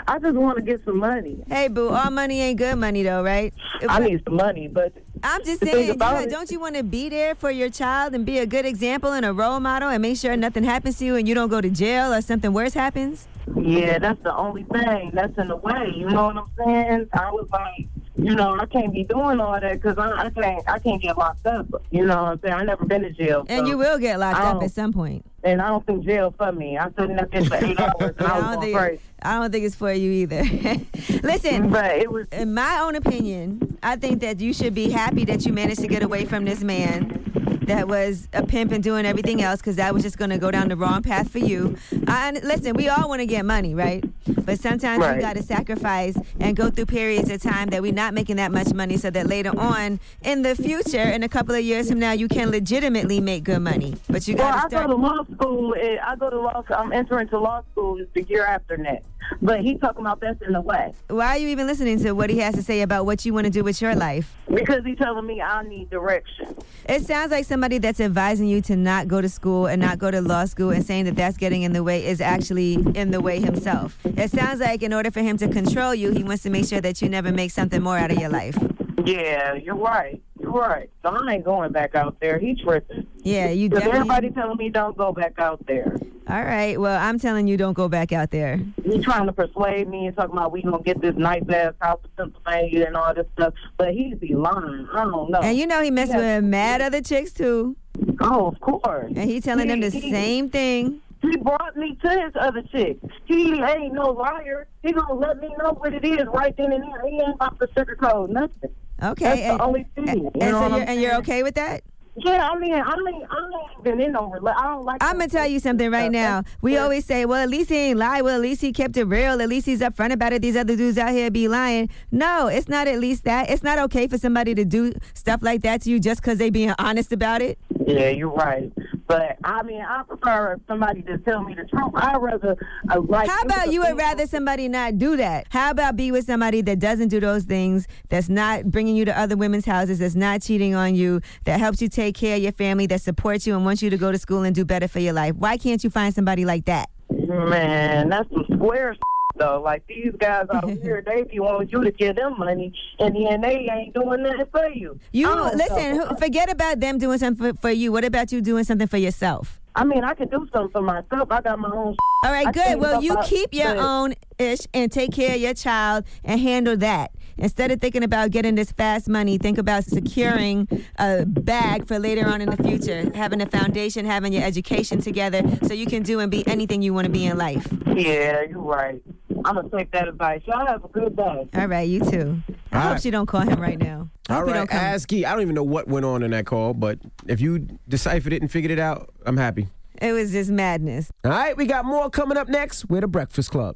I 0.08 0.20
just 0.20 0.36
want 0.36 0.58
to 0.58 0.64
get 0.64 0.84
some 0.86 0.98
money. 1.00 1.44
Hey, 1.48 1.68
boo, 1.68 1.90
all 1.90 2.10
money 2.12 2.42
ain't 2.42 2.58
good 2.58 2.76
money, 2.78 3.04
though, 3.04 3.24
right? 3.24 3.54
I 3.88 4.00
need 4.00 4.24
some 4.26 4.36
money, 4.36 4.68
but 4.68 4.94
I'm 5.24 5.44
just 5.44 5.62
saying, 5.64 5.88
you- 5.88 5.96
don't 5.96 6.52
you 6.52 6.60
want 6.60 6.76
to 6.76 6.84
be 6.84 7.10
there 7.10 7.36
for 7.36 7.52
your 7.52 7.70
child 7.70 8.14
and 8.16 8.26
be 8.26 8.40
a 8.40 8.46
good 8.46 8.66
example 8.66 9.12
and 9.14 9.26
a 9.26 9.34
role 9.34 9.60
model 9.60 9.90
and 9.90 10.02
make 10.02 10.18
sure 10.18 10.36
nothing 10.38 10.64
happens 10.64 10.98
to 11.00 11.06
you 11.06 11.16
and 11.16 11.28
you 11.28 11.36
don't 11.36 11.50
go 11.50 11.62
to 11.62 11.70
jail 11.70 12.14
or 12.14 12.22
something 12.22 12.54
worse 12.54 12.74
happens? 12.74 13.28
Yeah, 13.62 14.00
that's 14.00 14.22
the 14.24 14.36
only 14.36 14.64
thing 14.64 15.12
that's 15.14 15.38
in 15.38 15.48
the 15.50 15.56
way. 15.56 15.94
You 15.96 16.10
know 16.10 16.26
what 16.28 16.38
I'm 16.38 16.50
saying? 16.58 17.08
I 17.14 17.32
was 17.32 17.48
like, 17.52 17.88
you 18.18 18.34
know, 18.34 18.58
I 18.60 18.66
can't 18.66 18.94
be 18.94 19.04
doing 19.04 19.40
all 19.40 19.60
that 19.60 19.74
because 19.82 19.98
I, 19.98 20.26
I 20.26 20.30
can't, 20.30 20.70
I 20.70 20.80
can't 20.80 21.02
get 21.02 21.18
locked 21.18 21.46
up. 21.46 21.68
You 21.92 22.06
know 22.06 22.24
what 22.24 22.32
I'm 22.32 22.40
saying? 22.42 22.54
I 22.54 22.64
never 22.64 22.86
been 22.86 23.02
to 23.02 23.12
jail. 23.12 23.46
And 23.50 23.66
so 23.66 23.72
you 23.72 23.78
will 23.78 23.98
get 23.98 24.20
locked 24.20 24.40
up 24.40 24.64
at 24.64 24.72
some 24.72 24.94
point. 24.94 25.26
And 25.44 25.62
I 25.62 25.68
don't 25.68 25.86
think 25.86 26.06
jail 26.06 26.34
for 26.38 26.52
me. 26.52 26.78
I 26.78 26.86
sat 26.92 27.10
in 27.10 27.18
that 27.18 27.30
bitch 27.30 27.48
for 27.48 27.64
eight 27.64 27.80
hours 27.80 28.16
and 28.18 28.28
I 28.28 28.30
I 28.32 28.38
was 28.38 28.44
don't 28.44 28.56
going 28.56 28.62
think, 28.62 28.78
crazy. 28.78 29.02
I 29.22 29.40
don't 29.40 29.52
think 29.52 29.66
it's 29.66 29.76
for 29.76 29.92
you 29.92 30.12
either. 30.12 30.44
Listen, 31.24 31.70
but 31.70 31.98
it 31.98 32.12
was 32.12 32.28
in 32.32 32.54
my 32.54 32.80
own 32.80 32.96
opinion, 32.96 33.78
I 33.84 33.98
think 33.98 34.22
that 34.22 34.40
you 34.40 34.54
should 34.54 34.74
be 34.74 34.90
happy 34.90 35.26
that 35.26 35.46
you 35.46 35.54
managed 35.54 35.82
to 35.82 35.88
get 35.88 36.02
away 36.02 36.26
from 36.26 36.46
this 36.46 36.64
man 36.64 37.22
that 37.68 37.88
was 37.88 38.28
a 38.34 38.46
pimp 38.46 38.72
and 38.72 38.84
doing 38.84 39.06
everything 39.06 39.42
else 39.42 39.60
because 39.60 39.76
that 39.76 39.94
was 39.94 40.04
just 40.04 40.18
going 40.18 40.30
to 40.30 40.38
go 40.38 40.52
down 40.52 40.70
the 40.70 40.76
wrong 40.76 41.02
path 41.02 41.30
for 41.30 41.40
you. 41.40 41.76
I, 42.08 42.32
listen, 42.44 42.76
we 42.76 42.90
all 42.90 43.10
want 43.10 43.22
to 43.22 43.26
get 43.26 43.46
money, 43.46 43.74
right? 43.76 44.04
But 44.46 44.60
sometimes 44.60 45.00
Right. 45.02 45.16
you 45.16 45.22
got 45.22 45.36
to 45.36 45.44
sacrifice 45.44 46.16
and 46.40 46.56
go 46.56 46.70
through 46.70 46.88
periods 46.88 47.30
of 47.30 47.42
time 47.42 47.70
that 47.70 47.82
we're 47.82 47.94
not 47.94 48.14
making 48.14 48.38
that 48.38 48.52
much 48.52 48.74
money 48.74 48.98
so 48.98 49.10
that 49.10 49.28
later 49.28 49.52
on 49.58 50.00
in 50.24 50.42
the 50.42 50.56
future, 50.56 51.02
in 51.02 51.24
a 51.24 51.30
couple 51.30 51.54
of 51.56 51.62
years 51.62 51.90
from 51.90 52.00
now, 52.00 52.12
you 52.12 52.28
can 52.28 52.50
legitimately 52.52 53.20
make 53.22 53.44
good 53.44 53.60
money. 53.62 53.96
But 54.10 54.28
you 54.28 54.36
well, 54.36 54.52
got 54.52 54.58
I 54.58 54.64
to 54.64 54.70
start. 54.70 54.88
go 54.88 54.96
to 54.96 55.02
law 55.02 55.24
school. 55.34 55.76
Eh, 55.80 55.98
I 56.04 56.16
go 56.16 56.30
to 56.30 56.40
law. 56.40 56.64
school. 56.64 56.76
I'm 56.78 56.92
entering 56.94 57.28
to 57.30 57.40
law 57.40 57.62
school 57.72 57.98
is 57.98 58.08
the 58.14 58.24
year 58.24 58.46
after 58.46 58.78
next. 58.78 59.06
But 59.42 59.62
he 59.62 59.76
talking 59.80 60.02
about 60.02 60.20
that's 60.20 60.40
in 60.44 60.54
the 60.54 60.62
way 60.62 60.94
Why 61.08 61.30
are 61.30 61.38
you 61.40 61.48
even 61.48 61.66
listening 61.66 61.98
to 62.04 62.12
what 62.12 62.30
he 62.30 62.38
has 62.40 62.54
to 62.56 62.62
say 62.62 62.82
about 62.82 63.08
what 63.08 63.26
you 63.26 63.34
want 63.34 63.46
to 63.46 63.50
do 63.52 63.64
with 63.64 63.82
your 63.82 63.96
life? 63.96 64.36
because 64.54 64.86
he's 64.86 64.98
telling 65.00 65.26
me 65.26 65.42
I 65.42 65.64
need 65.64 65.90
direction. 65.90 66.56
It 66.88 67.02
sounds 67.06 67.32
like 67.32 67.44
somebody 67.46 67.80
that's 67.80 68.00
advising 68.00 68.48
you 68.48 68.62
to 68.62 68.76
not 68.76 69.08
go 69.08 69.20
to 69.20 69.28
school 69.28 69.66
and 69.66 69.82
not 69.82 69.98
go 69.98 70.12
to 70.12 70.22
law 70.22 70.46
school 70.46 70.70
and 70.70 70.86
saying 70.86 71.06
that 71.06 71.16
that's 71.16 71.36
getting 71.38 71.64
in 71.64 71.74
the 71.74 71.82
way 71.84 72.06
is 72.06 72.22
actually 72.22 72.76
in 72.94 73.10
the 73.10 73.20
way 73.20 73.40
himself. 73.40 73.98
It 74.18 74.32
sounds 74.32 74.60
like 74.62 74.82
in 74.82 74.94
order 74.94 75.12
for 75.12 75.20
him 75.22 75.38
to 75.38 75.48
control 75.48 75.94
you, 75.94 76.12
he 76.12 76.24
wants 76.24 76.44
to 76.44 76.50
make 76.50 76.66
sure 76.66 76.82
that 76.82 77.02
you 77.02 77.10
never 77.10 77.32
make 77.32 77.52
something 77.52 77.82
more 77.82 77.98
out 77.98 78.12
of 78.12 78.18
your 78.18 78.30
life. 78.30 78.58
Yeah, 79.04 79.54
you're 79.56 79.76
right. 79.76 80.22
You're 80.40 80.52
right. 80.52 80.90
So 81.04 81.10
I 81.10 81.34
ain't 81.34 81.44
going 81.44 81.72
back 81.72 81.96
out 81.96 82.18
there. 82.22 82.40
He 82.40 82.56
tripping. 82.56 83.06
Yeah, 83.24 83.50
you 83.50 83.70
Because 83.70 83.88
everybody 83.88 84.30
telling 84.32 84.58
me 84.58 84.70
don't 84.70 84.96
go 84.98 85.12
back 85.12 85.38
out 85.38 85.66
there. 85.68 85.98
All 86.28 86.44
right. 86.44 86.80
Well, 86.80 87.00
I'm 87.00 87.20
telling 87.20 87.48
you, 87.48 87.56
don't 87.58 87.74
go 87.74 87.88
back 87.88 88.12
out 88.12 88.32
there. 88.32 88.60
He 88.84 89.00
trying 89.00 89.28
to 89.28 89.34
persuade 89.34 89.88
me 89.88 90.08
and 90.08 90.16
talking 90.16 90.36
about 90.36 90.52
we 90.52 90.64
gonna 90.64 90.82
get 90.82 91.00
this 91.02 91.16
nice 91.16 91.44
ass 91.50 91.74
house 91.82 92.00
in 92.04 92.32
Pennsylvania 92.32 92.86
and 92.88 92.98
all 92.98 93.14
this 93.14 93.28
stuff, 93.34 93.54
but 93.78 93.94
he 93.94 94.14
be 94.16 94.34
lying. 94.34 94.88
I 94.94 95.04
don't 95.04 95.30
know. 95.30 95.40
And 95.42 95.56
you 95.58 95.68
know 95.68 95.82
he 95.82 95.92
messing 95.92 96.18
with 96.18 96.44
mad 96.44 96.82
other 96.82 97.02
chicks 97.02 97.32
too. 97.32 97.76
Oh, 98.22 98.48
of 98.48 98.60
course. 98.60 99.14
And 99.16 99.30
he 99.30 99.40
telling 99.40 99.68
them 99.68 99.82
the 99.82 99.90
He- 99.90 100.00
he- 100.00 100.12
same 100.12 100.50
thing. 100.50 101.02
He 101.30 101.38
brought 101.38 101.76
me 101.76 101.98
to 102.04 102.10
his 102.10 102.34
other 102.40 102.62
chick. 102.72 102.98
He 103.26 103.62
ain't 103.62 103.94
no 103.94 104.12
liar. 104.12 104.68
He 104.84 104.92
gonna 104.92 105.14
let 105.14 105.40
me 105.40 105.50
know 105.58 105.72
what 105.74 105.94
it 105.94 106.06
is 106.06 106.26
right 106.34 106.56
then 106.58 106.72
and 106.72 106.84
there. 106.84 107.08
He 107.08 107.20
ain't 107.20 107.36
about 107.36 107.60
to 107.60 107.68
sugarcoat 107.68 108.30
nothing. 108.30 108.72
Okay. 109.02 109.26
That's 109.26 109.42
and, 109.42 109.60
the 109.60 109.64
only 109.64 109.86
thing. 109.96 110.08
you 110.08 110.32
and 110.42 110.52
so 110.52 110.68
you're, 110.78 110.86
and 110.88 111.02
you're 111.02 111.16
okay 111.16 111.44
with 111.44 111.56
that? 111.56 111.84
Yeah, 112.18 112.48
I 112.48 112.58
mean, 112.58 112.74
I 112.74 112.96
mean, 112.96 113.28
I 113.30 113.50
ain't 113.74 113.84
been 113.84 114.00
in 114.00 114.14
no. 114.14 114.30
rela- 114.30 114.56
I 114.56 114.68
don't 114.68 114.86
like. 114.86 115.04
I'm 115.04 115.18
gonna 115.18 115.28
tell 115.28 115.48
you 115.48 115.60
something 115.60 115.92
right 115.92 116.10
now. 116.10 116.44
We 116.62 116.78
always 116.78 117.04
say, 117.04 117.26
"Well, 117.26 117.44
at 117.44 117.50
least 117.50 117.70
he 117.70 117.76
ain't 117.76 118.00
lie. 118.00 118.22
Well, 118.22 118.36
at 118.36 118.42
least 118.42 118.62
he 118.62 118.72
kept 118.72 118.96
it 118.96 119.04
real. 119.04 119.42
At 119.42 119.50
least 119.50 119.66
he's 119.66 119.82
upfront 119.82 120.14
about 120.14 120.32
it. 120.32 120.42
These 120.42 120.56
other 120.56 120.78
dudes 120.78 120.98
out 120.98 121.12
here 121.12 121.30
be 121.30 121.50
lying." 121.50 121.90
No, 122.12 122.48
it's 122.48 122.70
not. 122.70 122.88
At 122.88 123.00
least 123.00 123.26
that. 123.26 123.50
It's 123.50 123.64
not 123.64 123.80
okay 123.80 124.08
for 124.08 124.18
somebody 124.18 124.56
to 124.56 124.64
do 124.64 124.94
stuff 125.14 125.42
like 125.44 125.62
that 125.64 125.82
to 125.82 125.90
you 125.90 126.00
just 126.00 126.22
because 126.22 126.38
they 126.38 126.50
being 126.50 126.74
honest 126.80 127.12
about 127.12 127.42
it. 127.42 127.60
Yeah, 127.86 128.10
you're 128.10 128.30
right. 128.30 128.72
But 129.08 129.38
I 129.44 129.62
mean, 129.64 129.82
I 129.82 130.04
prefer 130.04 130.60
somebody 130.68 131.04
to 131.04 131.18
tell 131.20 131.44
me 131.44 131.54
the 131.54 131.66
truth. 131.66 131.92
I'd 131.96 132.18
rather 132.18 132.58
uh, 132.90 133.02
like. 133.02 133.30
How 133.30 133.42
about 133.42 133.72
you 133.72 133.82
would 133.82 133.98
rather 133.98 134.26
somebody 134.26 134.68
not 134.68 134.98
do 134.98 135.18
that? 135.18 135.48
How 135.50 135.72
about 135.72 135.96
be 135.96 136.12
with 136.12 136.26
somebody 136.26 136.62
that 136.62 136.80
doesn't 136.80 137.10
do 137.10 137.20
those 137.20 137.44
things, 137.44 137.88
that's 138.10 138.30
not 138.30 138.66
bringing 138.66 138.96
you 138.96 139.06
to 139.06 139.18
other 139.18 139.38
women's 139.38 139.66
houses, 139.66 140.00
that's 140.00 140.16
not 140.16 140.42
cheating 140.42 140.74
on 140.74 140.96
you, 140.96 141.22
that 141.44 141.60
helps 141.60 141.82
you 141.82 141.90
take 141.90 142.16
care 142.16 142.38
of 142.38 142.42
your 142.42 142.52
family, 142.52 142.88
that 142.88 143.02
supports 143.02 143.46
you 143.46 143.56
and 143.56 143.66
wants 143.66 143.84
you 143.84 143.90
to 143.90 143.98
go 143.98 144.12
to 144.12 144.18
school 144.18 144.44
and 144.44 144.56
do 144.56 144.66
better 144.66 144.88
for 144.88 145.00
your 145.00 145.14
life? 145.14 145.36
Why 145.36 145.58
can't 145.58 145.84
you 145.84 145.90
find 145.90 146.14
somebody 146.14 146.46
like 146.46 146.66
that? 146.66 146.90
Man, 147.10 148.10
that's 148.10 148.30
some 148.32 148.46
square 148.56 148.96
though. 149.38 149.62
Like 149.62 149.86
these 149.88 150.14
guys 150.18 150.48
out 150.54 150.70
here, 150.70 151.02
they 151.06 151.24
be 151.24 151.40
wanting 151.40 151.70
you 151.70 151.84
to 151.84 151.92
give 151.92 152.16
them 152.16 152.38
money, 152.38 152.74
and 153.00 153.16
then 153.16 153.42
they 153.42 153.68
ain't 153.72 153.94
doing 153.94 154.24
nothing 154.24 154.46
for 154.52 154.68
you. 154.70 155.00
You 155.12 155.30
oh, 155.30 155.52
listen. 155.54 155.98
know. 155.98 156.16
Forget 156.20 156.52
about 156.52 156.80
them 156.80 156.98
doing 156.98 157.18
something 157.18 157.54
for, 157.54 157.60
for 157.60 157.72
you. 157.72 157.92
What 157.92 158.06
about 158.06 158.32
you 158.32 158.42
doing 158.42 158.64
something 158.64 158.88
for 158.88 158.98
yourself? 158.98 159.60
I 159.76 159.84
mean, 159.84 160.04
I 160.04 160.14
can 160.14 160.30
do 160.30 160.48
something 160.54 160.72
for 160.72 160.82
myself. 160.82 161.30
I 161.32 161.42
got 161.42 161.60
my 161.60 161.70
own. 161.70 161.96
All 162.24 162.32
right, 162.32 162.52
good. 162.54 162.80
Well, 162.80 163.04
you 163.04 163.18
keep 163.26 163.54
your 163.54 163.76
but- 163.76 163.84
own 163.84 164.14
ish 164.40 164.62
and 164.74 164.92
take 164.92 165.12
care 165.12 165.36
of 165.36 165.42
your 165.42 165.54
child 165.54 166.06
and 166.24 166.40
handle 166.40 166.78
that. 166.78 167.12
Instead 167.38 167.70
of 167.72 167.82
thinking 167.82 168.04
about 168.04 168.32
getting 168.32 168.56
this 168.56 168.72
fast 168.72 169.10
money, 169.10 169.38
think 169.38 169.58
about 169.58 169.84
securing 169.84 170.68
a 170.98 171.26
bag 171.26 171.86
for 171.86 172.00
later 172.00 172.26
on 172.26 172.40
in 172.40 172.50
the 172.50 172.64
future, 172.64 173.12
having 173.14 173.42
a 173.42 173.46
foundation, 173.46 174.06
having 174.06 174.32
your 174.32 174.44
education 174.44 175.02
together 175.02 175.42
so 175.64 175.74
you 175.74 175.86
can 175.86 176.02
do 176.02 176.22
and 176.22 176.32
be 176.32 176.48
anything 176.48 176.82
you 176.82 176.94
want 176.94 177.06
to 177.06 177.12
be 177.12 177.26
in 177.26 177.38
life. 177.38 177.68
Yeah, 177.88 178.44
you're 178.44 178.60
right. 178.60 179.02
I'm 179.46 179.56
gonna 179.56 179.70
take 179.70 179.92
that 179.92 180.08
advice. 180.08 180.42
Y'all 180.46 180.66
have 180.66 180.84
a 180.84 180.88
good 180.88 181.16
day. 181.16 181.48
All 181.56 181.68
right, 181.68 181.88
you 181.88 182.00
too. 182.00 182.42
I 182.72 182.76
All 182.78 182.82
hope 182.82 182.92
right. 182.94 183.02
she 183.02 183.12
don't 183.12 183.26
call 183.28 183.42
him 183.42 183.60
right 183.62 183.78
now. 183.80 184.10
I 184.28 184.34
All 184.34 184.40
hope 184.40 184.48
he 184.48 184.52
right, 184.54 184.58
don't 184.60 184.70
come- 184.70 184.80
Ask 184.80 185.12
Yee. 185.12 185.24
I 185.26 185.32
don't 185.34 185.42
even 185.44 185.56
know 185.56 185.64
what 185.64 185.88
went 185.88 186.06
on 186.06 186.24
in 186.24 186.32
that 186.32 186.46
call, 186.46 186.74
but 186.74 187.00
if 187.28 187.40
you 187.42 187.68
deciphered 187.88 188.34
it 188.34 188.42
and 188.42 188.50
figured 188.52 188.72
it 188.72 188.80
out, 188.80 189.10
I'm 189.26 189.38
happy. 189.38 189.68
It 190.02 190.12
was 190.14 190.32
just 190.32 190.50
madness. 190.52 191.12
All 191.24 191.32
right, 191.32 191.56
we 191.56 191.68
got 191.68 191.86
more 191.86 192.10
coming 192.10 192.38
up 192.38 192.50
next. 192.50 192.90
We're 192.90 193.02
the 193.02 193.08
Breakfast 193.08 193.52
Club. 193.52 193.76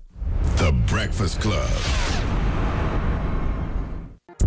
The 0.57 0.72
Breakfast 0.88 1.39
Club. 1.39 1.70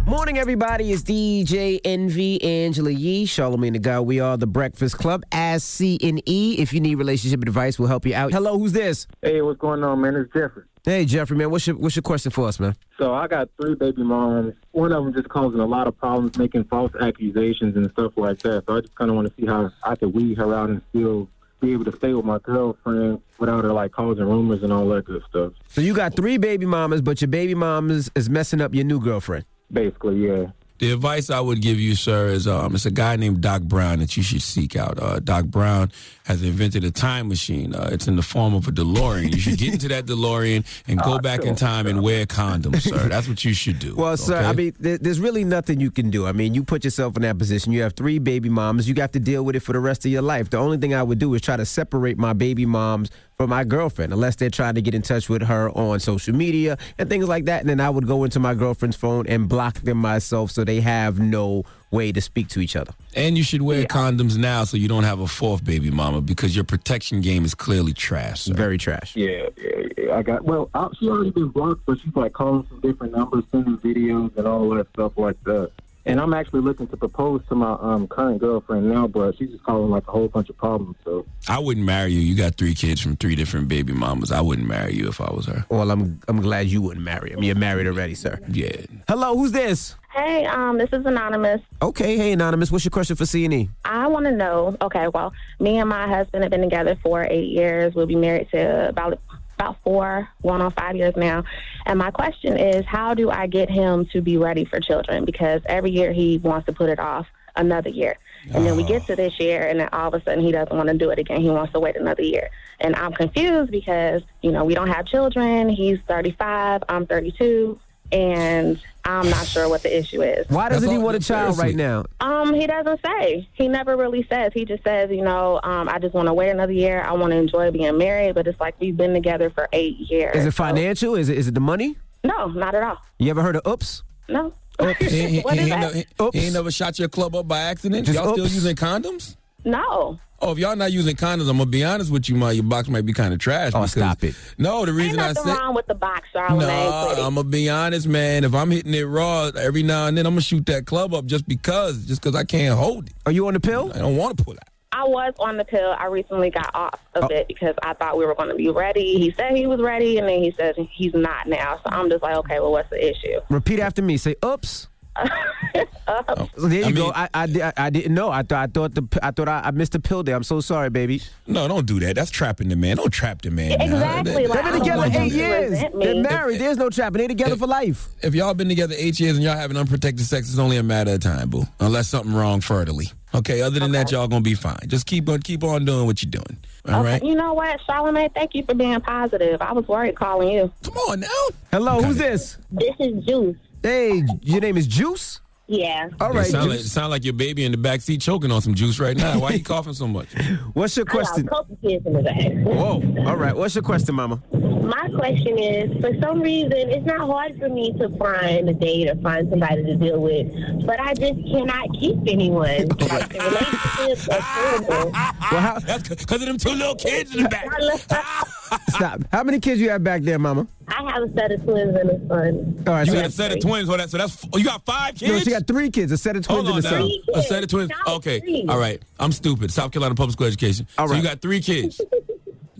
Morning, 0.05 0.37
everybody. 0.37 0.93
It's 0.93 1.03
DJ 1.03 1.81
Envy, 1.85 2.43
Angela 2.43 2.91
Yee, 2.91 3.25
Charlamagne 3.25 3.73
the 3.73 3.79
Guy. 3.79 4.01
We 4.01 4.21
are 4.21 4.37
the 4.37 4.47
Breakfast 4.49 4.99
Club, 4.99 5.23
as 5.33 5.63
C 5.65 5.99
and 6.03 6.21
E. 6.29 6.57
If 6.59 6.73
you 6.75 6.81
need 6.81 6.97
relationship 6.97 7.41
advice, 7.43 7.79
we'll 7.79 7.89
help 7.89 8.05
you 8.05 8.15
out. 8.15 8.33
Hello, 8.33 8.59
who's 8.59 8.73
this? 8.73 9.07
Hey, 9.23 9.41
what's 9.41 9.61
going 9.61 9.83
on, 9.85 10.01
man? 10.01 10.17
It's 10.17 10.33
Jeffrey. 10.35 10.65
Hey, 10.85 11.05
Jeffrey, 11.05 11.37
man. 11.37 11.49
What's 11.51 11.67
your 11.69 11.77
What's 11.77 11.95
your 11.95 12.03
question 12.03 12.33
for 12.33 12.49
us, 12.49 12.59
man? 12.59 12.75
So 12.99 13.15
I 13.15 13.29
got 13.29 13.49
three 13.61 13.77
baby 13.77 14.03
moms. 14.03 14.55
One 14.73 14.91
of 14.91 15.05
them 15.05 15.15
just 15.15 15.29
causing 15.29 15.61
a 15.61 15.67
lot 15.67 15.87
of 15.87 15.97
problems, 15.97 16.37
making 16.37 16.65
false 16.65 16.93
accusations 17.01 17.77
and 17.77 17.89
stuff 17.93 18.13
like 18.17 18.41
that. 18.41 18.65
So 18.67 18.77
I 18.77 18.81
just 18.81 18.95
kind 18.97 19.09
of 19.09 19.15
want 19.15 19.29
to 19.29 19.35
see 19.41 19.47
how 19.47 19.71
I 19.85 19.95
could 19.95 20.13
weed 20.13 20.39
her 20.39 20.53
out 20.53 20.71
and 20.71 20.83
still 20.91 21.29
be 21.61 21.73
able 21.73 21.85
to 21.85 21.97
stay 21.97 22.13
with 22.15 22.25
my 22.25 22.41
girlfriend 22.41 23.21
without 23.39 23.63
her 23.63 23.73
like 23.73 23.93
causing 23.93 24.25
rumors 24.25 24.65
and 24.65 24.73
all 24.73 24.89
that 24.89 25.05
good 25.05 25.23
stuff. 25.29 25.53
So 25.69 25.81
you 25.81 25.95
got 25.95 26.17
three 26.17 26.37
baby 26.37 26.67
mamas, 26.67 27.01
but 27.01 27.21
your 27.21 27.29
baby 27.29 27.55
mamas 27.55 28.11
is 28.17 28.29
messing 28.29 28.61
up 28.61 28.75
your 28.75 28.85
new 28.85 28.99
girlfriend. 28.99 29.45
Basically, 29.73 30.27
yeah. 30.27 30.47
The 30.83 30.91
advice 30.91 31.31
I 31.31 31.39
would 31.39 31.63
give 31.63 31.79
you, 31.79 31.95
sir, 31.95 32.27
is 32.27 32.49
um, 32.49 32.75
it's 32.75 32.87
a 32.87 32.91
guy 32.91 33.15
named 33.15 33.41
Doc 33.41 33.63
Brown 33.63 34.01
that 34.01 34.17
you 34.17 34.25
should 34.25 34.43
seek 34.43 34.75
out. 34.75 35.01
Uh, 35.01 35.21
Doc 35.21 35.45
Brown 35.45 35.93
has 36.25 36.43
invented 36.43 36.83
a 36.83 36.91
time 36.91 37.29
machine. 37.29 37.73
Uh, 37.73 37.91
it's 37.93 38.09
in 38.09 38.17
the 38.17 38.23
form 38.23 38.53
of 38.53 38.67
a 38.67 38.73
DeLorean. 38.73 39.33
You 39.33 39.39
should 39.39 39.59
get 39.59 39.75
into 39.75 39.87
that 39.87 40.07
DeLorean 40.07 40.67
and 40.89 41.01
go 41.01 41.19
back 41.21 41.45
in 41.45 41.55
time 41.55 41.87
and 41.87 42.03
wear 42.03 42.27
condoms, 42.27 42.81
sir. 42.81 43.09
That's 43.09 43.29
what 43.29 43.45
you 43.45 43.55
should 43.55 43.79
do. 43.79 43.95
Well, 43.95 44.17
sir. 44.17 44.39
I 44.39 44.55
mean, 44.55 44.75
there, 44.81 44.99
there's 44.99 45.21
really 45.21 45.45
nothing 45.45 45.79
you 45.79 45.93
can 45.93 46.11
do. 46.11 46.27
I 46.27 46.33
mean, 46.33 46.53
you 46.53 46.65
put 46.65 46.83
yourself 46.83 47.15
in 47.15 47.23
that 47.23 47.39
position. 47.39 47.73
You 47.73 47.83
have 47.83 47.93
three 47.93 48.19
baby 48.19 48.49
moms. 48.49 48.89
You 48.89 48.95
got 48.95 49.13
to 49.13 49.21
deal 49.21 49.45
with 49.45 49.55
it 49.55 49.61
for 49.61 49.75
the 49.75 49.79
rest 49.79 50.05
of 50.05 50.11
your 50.11 50.23
life. 50.23 50.51
The 50.51 50.59
only 50.59 50.79
thing 50.79 50.95
I 50.95 51.05
would 51.05 51.21
do 51.21 51.33
is 51.35 51.43
try 51.43 51.57
to 51.57 51.65
separate 51.65 52.19
my 52.19 52.33
baby 52.33 52.67
moms 52.67 53.09
from 53.43 53.51
my 53.51 53.65
girlfriend, 53.65 54.13
unless 54.13 54.37
they're 54.37 54.49
trying 54.49 54.77
to 54.77 54.81
get 54.81 54.95
in 54.95 55.03
touch 55.03 55.29
with 55.29 55.43
her 55.43 55.69
on 55.71 55.99
social 55.99 56.33
media 56.33 56.79
and 56.97 57.09
things 57.09 57.27
like 57.27 57.47
that. 57.47 57.61
And 57.61 57.69
then 57.69 57.81
I 57.81 57.91
would 57.91 58.07
go 58.07 58.23
into 58.23 58.39
my 58.39 58.55
girlfriend's 58.55 58.97
phone 58.97 59.27
and 59.27 59.49
block 59.49 59.81
them 59.81 59.99
myself 59.99 60.53
so 60.53 60.63
they 60.63 60.81
have 60.81 61.19
no 61.19 61.65
way 61.91 62.13
to 62.13 62.21
speak 62.21 62.47
to 62.51 62.61
each 62.61 62.77
other. 62.77 62.93
And 63.17 63.37
you 63.37 63.43
should 63.43 63.63
wear 63.63 63.85
condoms 63.87 64.39
now 64.39 64.63
so 64.63 64.77
you 64.77 64.87
don't 64.87 65.03
have 65.03 65.19
a 65.19 65.27
fourth 65.27 65.65
baby 65.65 65.91
mama 65.91 66.21
because 66.21 66.55
your 66.55 66.65
protection 66.65 67.21
game 67.21 67.45
is 67.45 67.53
clearly 67.53 67.93
trash. 67.93 68.43
Sir. 68.43 68.55
Very 68.55 68.79
trash. 68.79 69.17
Yeah, 69.17 69.49
yeah, 69.57 69.89
yeah. 69.99 70.15
I 70.17 70.23
got 70.23 70.45
well. 70.45 70.71
I, 70.73 70.87
she 71.01 71.09
already 71.09 71.31
been 71.31 71.49
blocked, 71.49 71.85
but 71.85 71.99
she's 71.99 72.15
like 72.15 72.35
calling 72.35 72.65
some 72.69 72.79
different 72.81 73.13
numbers, 73.13 73.43
sending 73.51 73.77
videos 73.79 74.37
and 74.37 74.47
all 74.47 74.71
that 74.71 74.89
stuff 74.91 75.15
like 75.17 75.43
that. 75.43 75.73
And 76.05 76.21
I'm 76.21 76.35
actually 76.35 76.63
looking 76.63 76.89
to 76.89 76.97
propose 76.97 77.43
to 77.49 77.55
my 77.55 77.77
um, 77.81 78.09
current 78.09 78.41
girlfriend 78.41 78.91
now, 78.91 79.07
but 79.07 79.37
she's 79.37 79.51
just 79.51 79.63
causing 79.63 79.91
like 79.91 80.07
a 80.09 80.11
whole 80.11 80.29
bunch 80.29 80.51
of 80.51 80.57
problems. 80.57 80.97
So 81.05 81.25
I 81.49 81.59
wouldn't 81.59 81.87
marry 81.87 82.13
you. 82.13 82.21
You 82.21 82.37
got 82.37 82.57
three 82.57 82.75
kids 82.75 83.01
from 83.01 83.17
three 83.17 83.37
different 83.37 83.69
baby 83.69 83.93
mamas. 83.93 84.33
I 84.33 84.41
wouldn't 84.41 84.67
marry 84.67 84.95
you 84.95 85.09
if 85.09 85.21
I 85.21 85.31
was 85.33 85.47
her. 85.47 85.65
Well, 85.69 85.91
I'm 85.91 86.21
I'm 86.27 86.41
glad 86.41 86.67
you 86.67 86.83
wouldn't 86.83 87.05
marry 87.05 87.31
him. 87.31 87.43
You're 87.43 87.55
married 87.55 87.87
already, 87.87 88.15
sir. 88.15 88.41
Yeah. 88.49 88.77
Hello, 89.09 89.37
who's 89.37 89.53
this? 89.53 89.95
Hey, 90.13 90.45
um, 90.45 90.77
this 90.77 90.91
is 90.93 91.07
Anonymous. 91.07 91.63
Okay, 91.81 92.19
hey 92.19 92.33
anonymous, 92.33 92.71
what's 92.71 92.85
your 92.85 92.91
question 92.91 93.17
for 93.17 93.25
C 93.25 93.47
and 93.47 93.55
E? 93.55 93.71
I 93.87 94.09
want 94.09 94.27
to 94.27 94.31
know. 94.31 94.77
Okay, 94.83 95.09
well, 95.09 95.33
me 95.59 95.79
and 95.79 95.89
my 95.89 96.07
husband 96.07 96.45
have 96.45 96.51
been 96.51 96.61
together 96.61 96.99
for 97.03 97.27
eight 97.31 97.49
years. 97.49 97.95
We'll 97.95 98.07
be 98.07 98.15
married 98.15 98.51
to 98.51 98.91
about 98.91 99.19
about 99.59 99.77
four, 99.83 100.29
going 100.43 100.61
on 100.61 100.73
five 100.73 100.97
years 100.97 101.15
now. 101.17 101.45
And 101.87 101.99
my 101.99 102.11
question 102.11 102.57
is, 102.57 102.85
how 102.87 103.15
do 103.15 103.31
I 103.31 103.47
get 103.47 103.71
him 103.71 104.07
to 104.13 104.21
be 104.21 104.37
ready 104.37 104.65
for 104.65 104.81
children? 104.81 105.25
Because 105.25 105.63
every 105.67 105.91
year 105.91 106.13
he 106.13 106.39
wants 106.39 106.67
to 106.67 106.73
put 106.73 106.89
it 106.89 106.99
off 106.99 107.27
another 107.55 107.91
year, 107.91 108.17
and 108.55 108.67
then 108.67 108.77
we 108.77 108.83
get 108.83 109.07
to 109.07 109.15
this 109.15 109.39
year, 109.39 109.67
and 109.67 109.79
then 109.81 109.89
all 109.93 110.09
of 110.09 110.15
a 110.15 110.25
sudden 110.25 110.43
he 110.43 110.53
doesn't 110.53 110.75
want 110.75 110.89
to 110.89 110.97
do 110.97 111.11
it 111.11 111.19
again. 111.19 111.41
He 111.41 111.51
wants 111.51 111.73
to 111.75 111.81
wait 111.81 111.97
another 111.97 112.23
year, 112.23 112.49
and 112.81 112.97
I'm 112.97 113.13
confused 113.13 113.71
because 113.71 114.23
you 114.41 114.53
know 114.53 114.65
we 114.65 114.75
don't 114.75 114.89
have 114.89 115.07
children. 115.07 115.69
He's 115.69 115.99
35, 116.09 116.83
I'm 116.89 117.07
32. 117.07 117.79
And 118.13 118.81
I'm 119.05 119.29
not 119.31 119.47
sure 119.47 119.69
what 119.69 119.83
the 119.83 119.97
issue 119.97 120.23
is. 120.23 120.47
Why 120.49 120.69
doesn't 120.69 120.91
he 120.91 120.99
want 120.99 121.17
a 121.17 121.21
child 121.21 121.59
right 121.59 121.75
now? 121.75 122.05
Um, 122.21 122.55
he 122.55 122.67
doesn't 122.67 123.01
say. 123.05 123.49
He 123.55 123.67
never 123.69 123.97
really 123.97 124.25
says. 124.31 124.53
He 124.55 124.65
just 124.65 124.85
says, 124.85 125.11
you 125.11 125.23
know, 125.23 125.59
um, 125.65 125.89
I 125.89 125.99
just 125.99 126.15
want 126.15 126.29
to 126.29 126.35
wait 126.35 126.51
another 126.51 126.73
year. 126.73 127.03
I 127.03 127.13
want 127.13 127.33
to 127.33 127.37
enjoy 127.37 127.71
being 127.73 127.99
married, 127.99 128.35
but 128.37 128.47
it's 128.47 128.61
like 128.61 128.77
we've 128.81 128.97
been 128.97 129.13
together 129.15 129.51
for 129.51 129.69
eight 129.73 129.97
years. 129.99 130.37
Is 130.37 130.47
it 130.47 130.55
financial? 130.55 131.15
Is 131.17 131.29
it 131.29 131.39
is 131.39 131.49
it 131.49 131.55
the 131.55 131.61
money? 131.61 131.97
No, 132.23 132.47
not 132.47 132.75
at 132.77 132.83
all. 132.85 132.99
You 133.19 133.31
ever 133.31 133.43
heard 133.43 133.57
of 133.57 133.67
oops? 133.67 134.03
No. 134.29 134.53
He, 135.01 135.27
he- 135.27 135.41
What 135.41 135.55
is 135.59 135.67
he 135.67 135.71
ain't 135.73 135.81
that? 135.81 135.81
never, 135.81 135.95
he, 135.95 136.07
he 136.39 136.45
ain't 136.47 136.55
never 136.55 136.71
shot 136.71 136.99
your 136.99 137.09
club 137.09 137.35
up 137.37 137.47
by 137.49 137.61
accident. 137.61 138.07
Just 138.07 138.17
y'all 138.19 138.33
still 138.33 138.47
using 138.47 138.75
condoms? 138.77 139.37
No. 139.65 140.19
Oh, 140.45 140.51
if 140.53 140.59
y'all 140.59 140.75
not 140.75 140.91
using 140.91 141.15
condoms, 141.15 141.49
I'm 141.49 141.57
gonna 141.59 141.67
be 141.67 141.85
honest 141.85 142.11
with 142.11 142.29
you, 142.29 142.35
my 142.35 142.51
your 142.51 142.65
box 142.65 142.89
might 142.89 143.07
be 143.07 143.13
kind 143.13 143.33
of 143.33 143.39
trash. 143.39 143.73
Oh, 143.75 143.79
because- 143.83 143.93
stop 143.93 144.25
it. 144.25 144.35
No, 144.59 144.85
the 144.85 144.91
Ain't 144.91 144.99
reason 144.99 145.21
I 145.21 145.29
nothing 145.29 145.45
said 145.45 145.57
wrong 145.59 145.75
with 145.75 145.87
the 145.87 145.95
box, 145.95 146.27
Charlamagne. 146.35 146.59
no, 146.59 147.05
Pretty. 147.07 147.23
I'm 147.23 147.35
gonna 147.37 147.45
be 147.49 147.71
honest, 147.71 148.09
man. 148.09 148.43
If 148.43 148.53
I'm 148.55 148.71
hitting 148.73 148.93
it 148.93 149.03
raw 149.05 149.51
every 149.57 149.85
now 149.85 150.07
and 150.09 150.19
then, 150.19 150.27
I'm 150.27 150.33
gonna 150.33 150.41
shoot 150.41 150.67
that 150.67 150.85
club 150.87 151.15
up 151.15 151.27
just 151.27 151.47
because, 151.47 152.05
just 152.07 152.21
because 152.23 152.35
I 152.35 152.43
can't 152.45 152.77
hold 152.77 153.07
it. 153.07 153.13
Are 153.25 153.31
you 153.33 153.47
on 153.47 153.55
the 153.55 153.61
pill? 153.61 153.93
I 153.95 153.99
don't 153.99 154.17
want 154.17 154.37
to 154.39 154.45
pull 154.45 154.55
out. 154.55 154.59
I 154.95 155.05
was 155.05 155.33
on 155.39 155.57
the 155.57 155.65
pill. 155.65 155.95
I 155.99 156.07
recently 156.07 156.51
got 156.51 156.71
off 156.75 157.01
Oh. 157.15 157.21
of 157.23 157.31
it 157.31 157.49
because 157.49 157.75
I 157.83 157.95
thought 157.95 158.19
we 158.19 158.27
were 158.27 158.35
going 158.35 158.51
to 158.51 158.55
be 158.55 158.69
ready. 158.69 159.15
He 159.19 159.33
said 159.39 159.57
he 159.57 159.67
was 159.67 159.81
ready, 159.81 160.19
and 160.19 160.29
then 160.29 160.43
he 160.43 160.53
said 160.59 160.75
he's 160.93 161.15
not 161.15 161.47
now. 161.47 161.77
So 161.77 161.83
I'm 161.87 162.11
just 162.11 162.23
like, 162.23 162.37
okay, 162.39 162.61
well, 162.61 162.73
what's 162.73 162.91
the 162.91 163.03
issue? 163.03 163.41
Repeat 163.49 163.81
after 163.81 164.03
me. 164.03 164.17
Say 164.19 164.35
oops. 164.45 164.89
Oh. 165.17 166.49
So 166.59 166.69
there 166.69 166.81
you 166.81 166.87
I 166.87 166.93
go. 166.93 167.05
mean- 167.07 167.13
I, 167.15 167.29
I, 167.35 167.73
I 167.87 167.91
didn't 167.91 168.15
know. 168.15 168.31
I 168.31 168.43
thought 168.43 168.63
I 168.63 168.67
thought 168.67 168.95
the 168.95 169.07
I 169.23 169.31
thought 169.31 169.49
I, 169.49 169.63
I 169.65 169.71
missed 169.71 169.93
the 169.93 170.01
pill 170.01 170.23
there. 170.23 170.37
I'm 170.37 170.43
so 170.43 170.61
sorry, 170.61 170.91
baby. 170.91 171.23
No, 171.47 171.67
don't 171.69 171.87
do 171.87 171.99
that. 172.01 172.15
That's 172.17 172.31
trapping 172.31 172.69
the 172.69 172.77
man. 172.77 172.97
Don't 172.97 173.11
trap 173.13 173.41
the 173.43 173.51
man. 173.51 173.81
Exactly, 173.81 174.47
That- 174.47 174.51
like, 174.51 174.63
They've 174.65 174.73
been 174.73 174.81
together 174.81 175.05
eight 175.07 175.13
him 175.13 175.27
years. 175.39 175.71
resent. 175.71 175.99
They're 176.01 176.23
married. 176.23 176.61
There's 176.61 176.77
no 176.77 176.91
trapping. 176.91 177.19
They're 177.21 177.29
together 177.29 177.57
for 177.57 177.67
life. 177.67 178.09
If 178.23 178.35
y'all 178.35 178.53
been 178.55 178.69
together 178.69 178.95
eight 178.99 179.19
years 179.19 179.37
and 179.37 179.45
y'all 179.45 179.57
having 179.57 179.77
unprotected 179.77 180.27
sex, 180.27 180.51
it's 180.51 180.59
only 180.59 180.77
a 180.77 180.83
matter 180.83 181.13
of 181.15 181.21
time, 181.21 181.49
boo. 181.49 181.65
Unless 181.81 182.09
something 182.09 182.35
wrong 182.35 182.61
fertily. 182.61 183.13
Okay. 183.35 183.63
Other 183.63 183.81
than 183.81 183.93
that, 183.93 184.11
y'all 184.13 184.29
gonna 184.29 184.43
be 184.43 184.55
fine. 184.55 184.79
Just 184.89 185.07
keep 185.07 185.29
on 185.29 185.41
keep 185.41 185.65
on 185.65 185.85
doing 185.87 186.05
what 186.05 186.23
you're 186.23 186.31
doing. 186.31 186.59
All 186.89 187.01
okay, 187.01 187.13
right. 187.13 187.23
You 187.25 187.35
know 187.37 187.55
what, 187.55 187.81
Charlamagne? 187.89 188.35
Thank 188.35 188.55
you 188.55 188.65
for 188.65 188.75
being 188.75 189.01
positive. 189.01 189.63
I 189.63 189.73
was 189.73 189.87
worried 189.89 190.17
calling 190.17 190.51
you. 190.53 190.73
Come 190.85 190.97
on 190.97 191.21
now. 191.21 191.29
Hello, 191.71 192.03
who's 192.03 192.17
this? 192.19 192.59
This 192.71 192.95
is 192.99 193.25
Juice. 193.25 193.57
Hey, 193.83 194.23
your 194.43 194.61
name 194.61 194.77
is 194.77 194.87
Juice. 194.87 195.41
Yeah. 195.67 196.09
All 196.21 196.29
right. 196.29 196.35
It 196.35 196.39
right, 196.39 196.47
sound 196.47 196.71
like, 196.71 196.81
it 196.81 196.85
sound 196.85 197.11
like 197.11 197.25
your 197.25 197.33
baby 197.33 197.65
in 197.65 197.73
the 197.73 197.79
back 197.79 198.01
seat 198.01 198.21
choking 198.21 198.53
on 198.53 198.61
some 198.61 198.75
juice 198.75 199.01
right 199.01 199.17
now. 199.17 199.39
Why 199.39 199.51
are 199.51 199.55
you 199.55 199.65
coughing 199.65 199.95
so 199.95 200.07
much? 200.07 200.29
What's 200.75 200.97
your 200.97 201.07
question? 201.07 201.47
couple 201.47 201.77
kids 201.83 202.05
in 202.05 202.13
the 202.13 202.23
back. 202.23 202.53
Whoa. 202.65 203.03
All 203.27 203.37
right. 203.37 203.57
What's 203.57 203.75
your 203.75 203.83
question, 203.83 204.15
Mama? 204.15 204.43
My 204.53 205.09
question 205.17 205.59
is, 205.59 206.01
for 206.01 206.13
some 206.21 206.41
reason, 206.43 206.73
it's 206.73 207.07
not 207.07 207.21
hard 207.21 207.59
for 207.59 207.69
me 207.69 207.93
to 207.95 208.09
find 208.19 208.69
a 208.69 208.75
date 208.75 209.09
or 209.09 209.15
find 209.17 209.49
somebody 209.49 209.85
to 209.85 209.97
deal 209.97 210.21
with, 210.21 210.53
but 210.85 211.01
I 211.01 211.15
just 211.15 211.41
cannot 211.51 211.89
keep 211.99 212.19
anyone. 212.27 212.89
Like, 213.13 213.29
the 213.29 213.39
relationships 213.39 214.29
are 214.29 214.41
terrible. 214.41 215.11
Well, 215.13 215.61
how, 215.61 215.79
That's 215.81 216.09
because 216.09 216.41
of 216.41 216.49
them 216.49 216.57
two 216.57 216.71
little 216.71 216.95
kids 216.95 217.35
in 217.35 217.43
the 217.43 217.49
back. 217.49 217.67
stop. 218.89 219.21
How 219.33 219.43
many 219.43 219.61
kids 219.61 219.81
you 219.81 219.91
have 219.91 220.03
back 220.05 220.23
there, 220.23 220.39
Mama? 220.39 220.67
I 220.89 221.11
have 221.11 221.23
a 221.23 221.33
set 221.33 221.53
of 221.53 221.63
twins 221.65 221.97
and 221.97 222.11
a 222.11 222.29
son. 222.29 222.85
All 222.87 222.95
right. 222.95 223.07
You 223.07 223.13
so 223.13 223.19
got 223.19 223.27
a 223.27 223.31
set 223.31 223.53
of 223.53 223.61
twins. 223.61 223.89
So, 223.89 223.97
that, 223.97 224.11
so 224.11 224.19
that's 224.19 224.47
oh, 224.53 224.59
you 224.59 224.65
got 224.65 224.85
five 224.85 225.15
kids. 225.15 225.33
No, 225.33 225.39
she 225.39 225.51
got 225.51 225.67
three 225.67 225.91
kids. 225.91 226.13
A 226.13 226.19
set 226.19 226.37
of 226.37 226.47
twins 226.47 226.69
Hold 226.69 226.85
and 226.85 226.87
a 226.87 226.89
son. 226.89 227.11
A 227.35 227.43
set 227.43 227.63
of 227.63 227.71
twins. 227.71 227.91
Okay. 228.07 228.67
All 228.69 228.79
right. 228.79 229.03
I'm 229.19 229.33
stupid. 229.33 229.71
South 229.71 229.93
Carolina 229.93 230.15
public 230.15 230.33
school 230.33 230.47
education. 230.47 230.87
All 230.99 231.09
So 231.09 231.15
you 231.15 231.23
got 231.23 231.41
three 231.41 231.61
kids. 231.61 232.01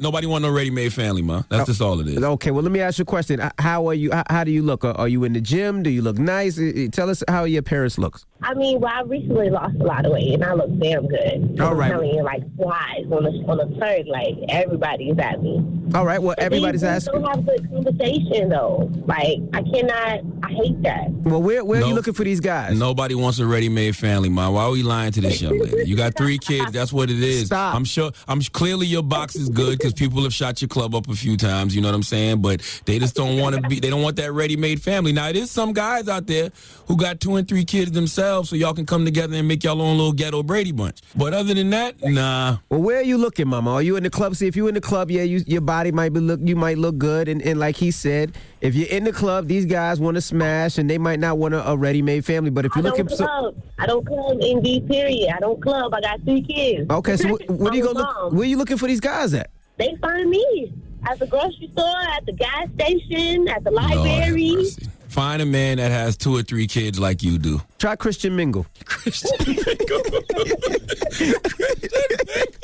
Nobody 0.03 0.27
want 0.27 0.43
no 0.43 0.51
ready-made 0.51 0.93
family, 0.93 1.23
ma. 1.23 1.43
That's 1.49 1.63
oh, 1.63 1.67
just 1.67 1.81
all 1.81 2.01
it 2.01 2.09
is. 2.09 2.21
Okay, 2.21 2.51
well, 2.51 2.65
let 2.65 2.73
me 2.73 2.81
ask 2.81 2.99
you 2.99 3.03
a 3.03 3.07
question. 3.07 3.41
How 3.59 3.87
are 3.87 3.95
you? 3.95 4.11
How, 4.11 4.25
how 4.29 4.43
do 4.43 4.51
you 4.51 4.63
look? 4.63 4.85
Are, 4.85 4.97
are 4.99 5.07
you 5.07 5.23
in 5.23 5.33
the 5.33 5.41
gym? 5.41 5.85
Do 5.85 5.91
you 5.91 6.03
look 6.03 6.19
nice? 6.19 6.59
Tell 6.91 7.09
us 7.09 7.23
how 7.29 7.45
your 7.45 7.61
appearance 7.61 7.99
looks. 7.99 8.27
I 8.43 8.55
mean, 8.55 8.81
well, 8.81 8.93
I 8.93 9.03
recently 9.03 9.51
lost 9.51 9.77
a 9.79 9.85
lot 9.85 10.05
of 10.05 10.13
weight, 10.13 10.35
and 10.35 10.45
I 10.45 10.55
look 10.55 10.77
damn 10.81 11.07
good. 11.07 11.61
All 11.61 11.77
right. 11.77 11.93
I'm 11.93 11.99
telling 11.99 12.15
you, 12.15 12.25
like 12.25 12.43
flies 12.57 13.05
on 13.13 13.23
the 13.23 13.45
on 13.47 13.59
the 13.59 13.77
third, 13.79 14.09
like 14.09 14.35
everybody's 14.49 15.17
at 15.19 15.41
me. 15.41 15.65
All 15.95 16.05
right, 16.05 16.21
well, 16.21 16.35
But 16.37 16.45
everybody's 16.47 16.81
these 16.81 16.91
asking. 16.91 17.23
Don't 17.23 17.37
have 17.37 17.47
good 17.47 17.71
conversation 17.71 18.49
though. 18.49 18.91
Like 19.07 19.39
I 19.53 19.63
cannot. 19.63 20.21
I 20.43 20.51
hate 20.53 20.83
that. 20.83 21.11
Well, 21.11 21.41
where, 21.41 21.65
where 21.65 21.81
are 21.81 21.87
you 21.87 21.95
looking 21.95 22.15
for 22.15 22.25
these 22.25 22.41
guys? 22.41 22.77
Nobody 22.77 23.15
wants 23.15 23.39
a 23.39 23.47
ready-made 23.47 23.97
family, 23.97 24.29
ma. 24.29 24.51
Why 24.51 24.65
are 24.65 24.71
we 24.73 24.83
lying 24.83 25.13
to 25.13 25.21
this 25.21 25.41
young 25.41 25.59
lady? 25.59 25.89
You 25.89 25.95
got 25.95 26.17
three 26.17 26.39
kids. 26.39 26.73
That's 26.73 26.93
what 26.93 27.11
it 27.11 27.23
is. 27.23 27.47
Stop. 27.47 27.77
I'm 27.77 27.85
sure. 27.85 28.11
I'm 28.27 28.41
clearly 28.41 28.87
your 28.89 29.05
box 29.05 29.37
is 29.37 29.49
good 29.49 29.79
because 29.79 29.92
people 29.93 30.23
have 30.23 30.33
shot 30.35 30.61
your 30.61 30.69
club 30.69 30.95
up 30.95 31.09
a 31.09 31.15
few 31.15 31.37
times. 31.37 31.75
You 31.75 31.81
know 31.83 31.89
what 31.89 31.95
I'm 31.95 32.03
saying? 32.03 32.43
But 32.43 32.61
they 32.85 32.99
just 32.99 33.15
don't 33.15 33.39
want 33.39 33.55
to 33.57 33.63
be. 33.63 33.81
They 33.81 33.91
don't 33.91 34.03
want 34.03 34.17
that 34.17 34.33
ready-made 34.33 34.83
family. 34.83 35.13
Now, 35.13 35.29
it 35.29 35.37
is 35.37 35.51
some 35.51 35.73
guys 35.73 36.09
out 36.09 36.27
there 36.27 36.51
who 36.87 36.97
got 36.97 37.21
two 37.21 37.37
and 37.37 37.47
three 37.49 37.65
kids 37.65 37.93
themselves, 37.93 38.51
so 38.51 38.57
y'all 38.57 38.75
can 38.75 38.87
come 38.87 39.05
together 39.05 39.37
and 39.37 39.47
make 39.47 39.65
y'all 39.65 39.81
own 39.81 39.97
little 39.97 40.13
ghetto 40.13 40.43
Brady 40.43 40.73
bunch. 40.73 41.01
But 41.15 41.35
other 41.35 41.55
than 41.55 41.71
that, 41.71 42.03
nah. 42.03 42.59
Well, 42.69 42.83
where 42.83 42.99
are 42.99 43.03
you 43.03 43.19
looking, 43.19 43.49
Mama? 43.49 43.73
Are 43.73 43.83
you 43.83 43.97
in 43.97 44.03
the 44.03 44.11
club? 44.11 44.35
See, 44.37 44.47
if 44.47 44.57
you 44.57 44.69
in 44.69 44.75
the 44.75 44.81
club, 44.81 45.11
yeah, 45.11 45.23
you, 45.23 45.43
your 45.47 45.61
body 45.61 45.93
might 45.93 46.13
be 46.13 46.21
look. 46.21 46.41
You 46.43 46.57
might 46.57 46.79
look 46.79 46.99
good, 46.99 47.29
and, 47.29 47.43
and 47.43 47.59
like 47.61 47.77
he 47.77 47.91
said, 47.91 48.37
if 48.61 48.75
you're 48.75 48.89
in 48.89 49.05
the 49.05 49.13
club, 49.13 49.49
these 49.49 49.67
guys 49.67 50.01
want 50.01 50.15
to 50.17 50.21
smash, 50.21 50.79
and 50.79 50.89
they 50.89 50.99
might 50.99 51.19
not 51.21 51.39
want 51.39 51.55
a, 51.55 51.69
a 51.71 51.77
ready-made 51.77 52.25
family. 52.25 52.51
But 52.51 52.65
if 52.67 52.75
you're 52.77 52.83
don't 52.83 52.93
looking 52.93 53.09
for, 53.09 53.17
some, 53.17 53.27
club. 53.27 53.57
I 53.79 53.87
don't 53.87 54.07
club. 54.07 54.39
Indeed, 54.41 54.89
period. 54.89 55.31
I 55.35 55.41
don't 55.41 55.61
club. 55.61 55.93
I 55.95 56.01
got 56.01 56.23
three 56.23 56.43
kids. 56.43 56.91
okay, 56.91 57.17
so 57.17 57.29
wh- 57.37 57.61
where 57.61 57.71
do 57.71 57.77
you 57.77 57.83
go? 57.85 57.91
I'm 57.91 57.97
Look, 57.97 58.17
mom. 58.17 58.37
where 58.37 58.47
you 58.47 58.57
looking 58.57 58.77
for 58.79 58.87
these 58.87 59.01
guys 59.01 59.35
at? 59.35 59.51
They 59.79 59.97
find 60.01 60.29
me 60.31 60.73
at 61.09 61.19
the 61.19 61.27
grocery 61.27 61.69
store, 61.73 62.01
at 62.17 62.25
the 62.27 62.33
gas 62.33 62.69
station, 62.75 63.49
at 63.49 63.65
the 63.65 63.71
library. 63.71 64.55
mercy. 64.55 64.87
Find 65.09 65.43
a 65.43 65.47
man 65.47 65.77
that 65.77 65.91
has 65.91 66.17
two 66.17 66.35
or 66.35 66.43
three 66.43 66.67
kids 66.67 66.99
like 66.99 67.23
you 67.23 67.37
do. 67.39 67.61
Try 67.79 67.97
Christian 67.97 68.35
Mingle. 68.35 68.65
Christian 68.85 69.31
Mingle. 69.47 70.03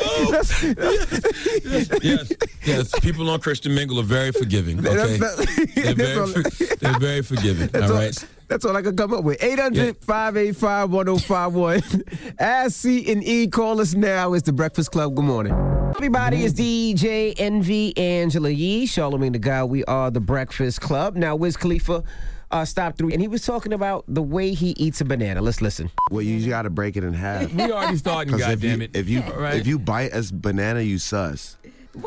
Yes, 2.02 2.32
yes. 2.64 3.00
People 3.00 3.28
on 3.30 3.40
Christian 3.40 3.74
Mingle 3.74 4.00
are 4.00 4.04
very 4.04 4.32
forgiving. 4.32 4.78
Okay, 4.78 5.18
That's- 5.18 5.46
they're, 5.74 5.94
that's 5.94 5.96
very, 5.96 6.18
all- 6.18 6.76
they're 6.80 6.98
very 7.00 7.22
forgiving. 7.22 7.68
That's 7.68 7.84
all 7.90 7.92
all, 7.92 7.98
right. 8.02 8.26
That's 8.48 8.64
all 8.64 8.76
I 8.76 8.82
can 8.82 8.96
come 8.96 9.12
up 9.12 9.24
with. 9.24 9.42
800 9.42 9.96
585 10.04 10.90
1051. 10.90 11.82
Ask 12.38 12.76
C 12.76 13.10
and 13.12 13.22
E. 13.22 13.46
Call 13.46 13.80
us 13.80 13.94
now. 13.94 14.32
It's 14.32 14.46
the 14.46 14.52
Breakfast 14.52 14.90
Club. 14.90 15.14
Good 15.14 15.24
morning. 15.24 15.52
Everybody 15.96 16.44
is 16.44 16.54
DJ 16.54 17.34
Envy 17.38 17.96
Angela 17.96 18.48
Yee, 18.50 18.86
Charlamagne 18.86 19.32
the 19.32 19.38
Guy. 19.38 19.64
We 19.64 19.84
are 19.84 20.10
the 20.10 20.20
Breakfast 20.20 20.80
Club. 20.80 21.14
Now, 21.16 21.36
Wiz 21.36 21.56
Khalifa 21.56 22.02
uh, 22.50 22.64
stopped 22.64 22.96
through 22.98 23.10
and 23.10 23.20
he 23.20 23.28
was 23.28 23.44
talking 23.44 23.72
about 23.74 24.04
the 24.08 24.22
way 24.22 24.54
he 24.54 24.70
eats 24.72 25.00
a 25.02 25.04
banana. 25.04 25.42
Let's 25.42 25.60
listen. 25.60 25.90
Well, 26.10 26.22
you 26.22 26.48
got 26.48 26.62
to 26.62 26.70
break 26.70 26.96
it 26.96 27.04
in 27.04 27.12
half. 27.12 27.52
We 27.54 27.70
already 27.72 27.96
starting, 27.98 28.32
'Cause 28.32 28.48
if 28.48 28.62
you, 28.64 28.70
goddammit. 28.76 28.96
if 28.96 29.08
you 29.08 29.22
All 29.22 29.32
right. 29.40 29.56
if 29.56 29.66
you 29.66 29.78
bite 29.78 30.12
a 30.14 30.24
banana, 30.32 30.80
you 30.80 30.98
sus. 30.98 31.56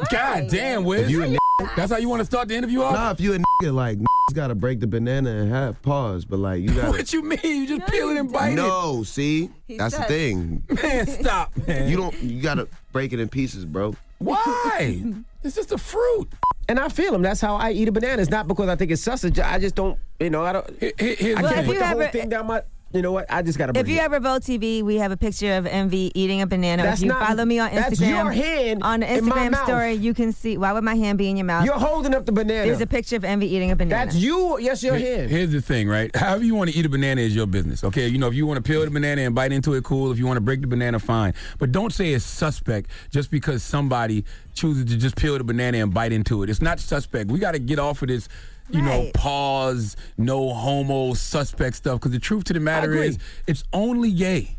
God 0.09 0.47
damn, 0.49 0.83
Wiz. 0.85 1.01
If 1.03 1.09
you 1.11 1.23
a 1.23 1.37
That's 1.75 1.91
how 1.91 1.97
you 1.97 2.09
want 2.09 2.19
to 2.21 2.25
start 2.25 2.47
the 2.47 2.55
interview 2.55 2.81
off? 2.81 2.93
Nah, 2.93 3.11
if 3.11 3.19
you 3.19 3.33
a 3.33 3.37
nigga, 3.37 3.73
like 3.73 3.97
niggas 3.97 4.33
got 4.35 4.47
to 4.47 4.55
break 4.55 4.79
the 4.79 4.87
banana 4.87 5.29
in 5.29 5.49
half. 5.49 5.81
Pause, 5.81 6.25
but 6.25 6.39
like 6.39 6.61
you 6.61 6.69
got. 6.73 6.89
What 6.89 7.11
you 7.13 7.23
mean? 7.23 7.39
You 7.43 7.67
just 7.79 7.91
peel 7.91 8.09
it 8.09 8.17
and 8.17 8.31
bite 8.31 8.53
No, 8.53 9.03
see, 9.03 9.49
that's 9.69 9.97
the 9.97 10.03
thing. 10.03 10.63
Man, 10.69 11.07
stop, 11.07 11.51
man. 11.67 11.89
You 11.89 11.97
don't. 11.97 12.17
You 12.21 12.41
got 12.41 12.55
to 12.55 12.67
break 12.91 13.13
it 13.13 13.19
in 13.19 13.29
pieces, 13.29 13.65
bro. 13.65 13.95
Why? 14.19 15.03
it's 15.43 15.55
just 15.55 15.71
a 15.71 15.77
fruit. 15.77 16.27
And 16.69 16.79
I 16.79 16.89
feel 16.89 17.13
him. 17.15 17.21
That's 17.23 17.41
how 17.41 17.55
I 17.55 17.71
eat 17.71 17.87
a 17.87 17.91
banana. 17.91 18.21
It's 18.21 18.31
not 18.31 18.47
because 18.47 18.69
I 18.69 18.75
think 18.75 18.91
it's 18.91 19.01
sausage. 19.01 19.39
I 19.39 19.57
just 19.59 19.75
don't, 19.75 19.97
you 20.19 20.29
know, 20.29 20.43
I 20.43 20.53
don't. 20.53 20.79
Here- 20.79 20.93
here- 20.97 21.37
I 21.37 21.41
can't 21.41 21.65
put 21.67 21.79
the 21.79 21.85
whole 21.87 22.01
ever- 22.01 22.11
thing 22.11 22.29
down 22.29 22.47
my. 22.47 22.61
You 22.93 23.01
know 23.01 23.11
what? 23.11 23.25
I 23.29 23.41
just 23.41 23.57
got 23.57 23.73
to. 23.73 23.79
If 23.79 23.87
you 23.87 23.99
ever 23.99 24.19
vote 24.19 24.41
TV, 24.41 24.81
we 24.83 24.97
have 24.97 25.11
a 25.11 25.17
picture 25.17 25.53
of 25.53 25.65
Envy 25.65 26.11
eating 26.13 26.41
a 26.41 26.47
banana. 26.47 26.83
That's 26.83 26.99
if 26.99 27.05
you 27.05 27.09
not- 27.09 27.25
follow 27.27 27.45
me 27.45 27.59
on 27.59 27.69
Instagram, 27.69 27.75
that's 27.75 28.01
your 28.01 28.31
hand 28.31 28.83
on 28.83 28.99
the 28.99 29.13
in 29.17 29.25
my 29.25 29.37
Instagram 29.47 29.51
mouth. 29.51 29.63
story, 29.65 29.93
you 29.93 30.13
can 30.13 30.31
see. 30.33 30.57
Why 30.57 30.73
would 30.73 30.83
my 30.83 30.95
hand 30.95 31.17
be 31.17 31.29
in 31.29 31.37
your 31.37 31.45
mouth? 31.45 31.65
You're 31.65 31.75
holding 31.79 32.13
up 32.13 32.25
the 32.25 32.31
banana. 32.33 32.65
There's 32.65 32.81
a 32.81 32.87
picture 32.87 33.15
of 33.15 33.23
Envy 33.23 33.47
eating 33.47 33.71
a 33.71 33.75
banana. 33.75 34.05
That's 34.05 34.15
you. 34.17 34.59
Yes, 34.59 34.83
your 34.83 34.95
Here- 34.95 35.19
hand. 35.19 35.31
Here's 35.31 35.51
the 35.51 35.61
thing, 35.61 35.87
right? 35.87 36.13
However 36.15 36.43
you 36.43 36.55
want 36.55 36.69
to 36.69 36.75
eat 36.77 36.85
a 36.85 36.89
banana 36.89 37.21
is 37.21 37.35
your 37.35 37.47
business. 37.47 37.83
Okay, 37.83 38.07
you 38.07 38.17
know 38.17 38.27
if 38.27 38.33
you 38.33 38.45
want 38.45 38.57
to 38.63 38.69
peel 38.69 38.83
the 38.83 38.91
banana 38.91 39.21
and 39.21 39.33
bite 39.33 39.51
into 39.53 39.73
it, 39.73 39.83
cool. 39.83 40.11
If 40.11 40.17
you 40.19 40.25
want 40.27 40.37
to 40.37 40.41
break 40.41 40.61
the 40.61 40.67
banana, 40.67 40.99
fine. 40.99 41.33
But 41.59 41.71
don't 41.71 41.93
say 41.93 42.13
it's 42.13 42.25
suspect 42.25 42.89
just 43.09 43.31
because 43.31 43.63
somebody 43.63 44.25
chooses 44.53 44.83
to 44.85 44.97
just 44.97 45.15
peel 45.15 45.37
the 45.37 45.43
banana 45.45 45.77
and 45.77 45.93
bite 45.93 46.11
into 46.11 46.43
it. 46.43 46.49
It's 46.49 46.61
not 46.61 46.79
suspect. 46.79 47.31
We 47.31 47.39
got 47.39 47.51
to 47.53 47.59
get 47.59 47.79
off 47.79 48.01
of 48.01 48.09
this. 48.09 48.27
You 48.73 48.81
know, 48.81 49.11
pause, 49.13 49.95
no 50.17 50.53
homo, 50.53 51.13
suspect 51.13 51.75
stuff. 51.75 51.99
Because 51.99 52.11
the 52.11 52.19
truth 52.19 52.45
to 52.45 52.53
the 52.53 52.59
matter 52.59 52.93
is, 52.93 53.17
it's 53.47 53.63
only 53.73 54.11
gay 54.11 54.57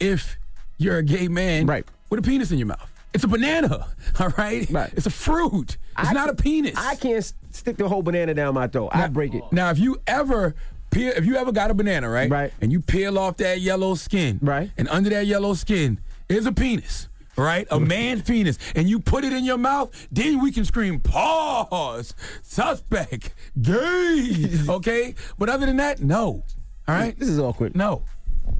if 0.00 0.36
you're 0.78 0.98
a 0.98 1.02
gay 1.02 1.28
man 1.28 1.66
Right. 1.66 1.86
with 2.10 2.18
a 2.20 2.22
penis 2.22 2.50
in 2.50 2.58
your 2.58 2.66
mouth. 2.68 2.90
It's 3.12 3.22
a 3.24 3.28
banana, 3.28 3.86
all 4.18 4.28
right? 4.38 4.68
Right. 4.70 4.92
It's 4.96 5.06
a 5.06 5.10
fruit. 5.10 5.76
It's 5.98 6.08
I 6.08 6.12
not 6.12 6.24
a 6.28 6.32
can't- 6.32 6.38
penis. 6.42 6.74
I 6.76 6.96
can't 6.96 7.32
stick 7.52 7.76
the 7.76 7.88
whole 7.88 8.02
banana 8.02 8.34
down 8.34 8.54
my 8.54 8.66
throat. 8.66 8.90
I 8.92 9.06
break 9.08 9.34
it. 9.34 9.44
Now, 9.52 9.70
if 9.70 9.78
you 9.78 10.00
ever 10.06 10.54
peel, 10.90 11.12
if 11.16 11.24
you 11.24 11.36
ever 11.36 11.52
got 11.52 11.70
a 11.70 11.74
banana, 11.74 12.08
right? 12.08 12.28
Right. 12.30 12.52
And 12.60 12.72
you 12.72 12.80
peel 12.80 13.18
off 13.18 13.36
that 13.36 13.60
yellow 13.60 13.94
skin, 13.94 14.40
Right. 14.42 14.70
And 14.76 14.88
under 14.88 15.10
that 15.10 15.26
yellow 15.26 15.54
skin 15.54 16.00
is 16.28 16.46
a 16.46 16.52
penis. 16.52 17.08
Right? 17.36 17.66
A 17.70 17.80
man's 17.80 18.22
penis, 18.22 18.58
and 18.74 18.88
you 18.88 19.00
put 19.00 19.24
it 19.24 19.32
in 19.32 19.44
your 19.44 19.58
mouth, 19.58 19.90
then 20.10 20.40
we 20.40 20.52
can 20.52 20.64
scream, 20.64 21.00
pause, 21.00 22.14
suspect, 22.42 23.34
gay, 23.60 24.50
okay? 24.68 25.14
But 25.38 25.48
other 25.48 25.66
than 25.66 25.76
that, 25.78 26.00
no. 26.00 26.44
All 26.86 26.94
right? 26.94 27.18
This 27.18 27.28
is 27.28 27.38
awkward. 27.38 27.74
No. 27.74 28.02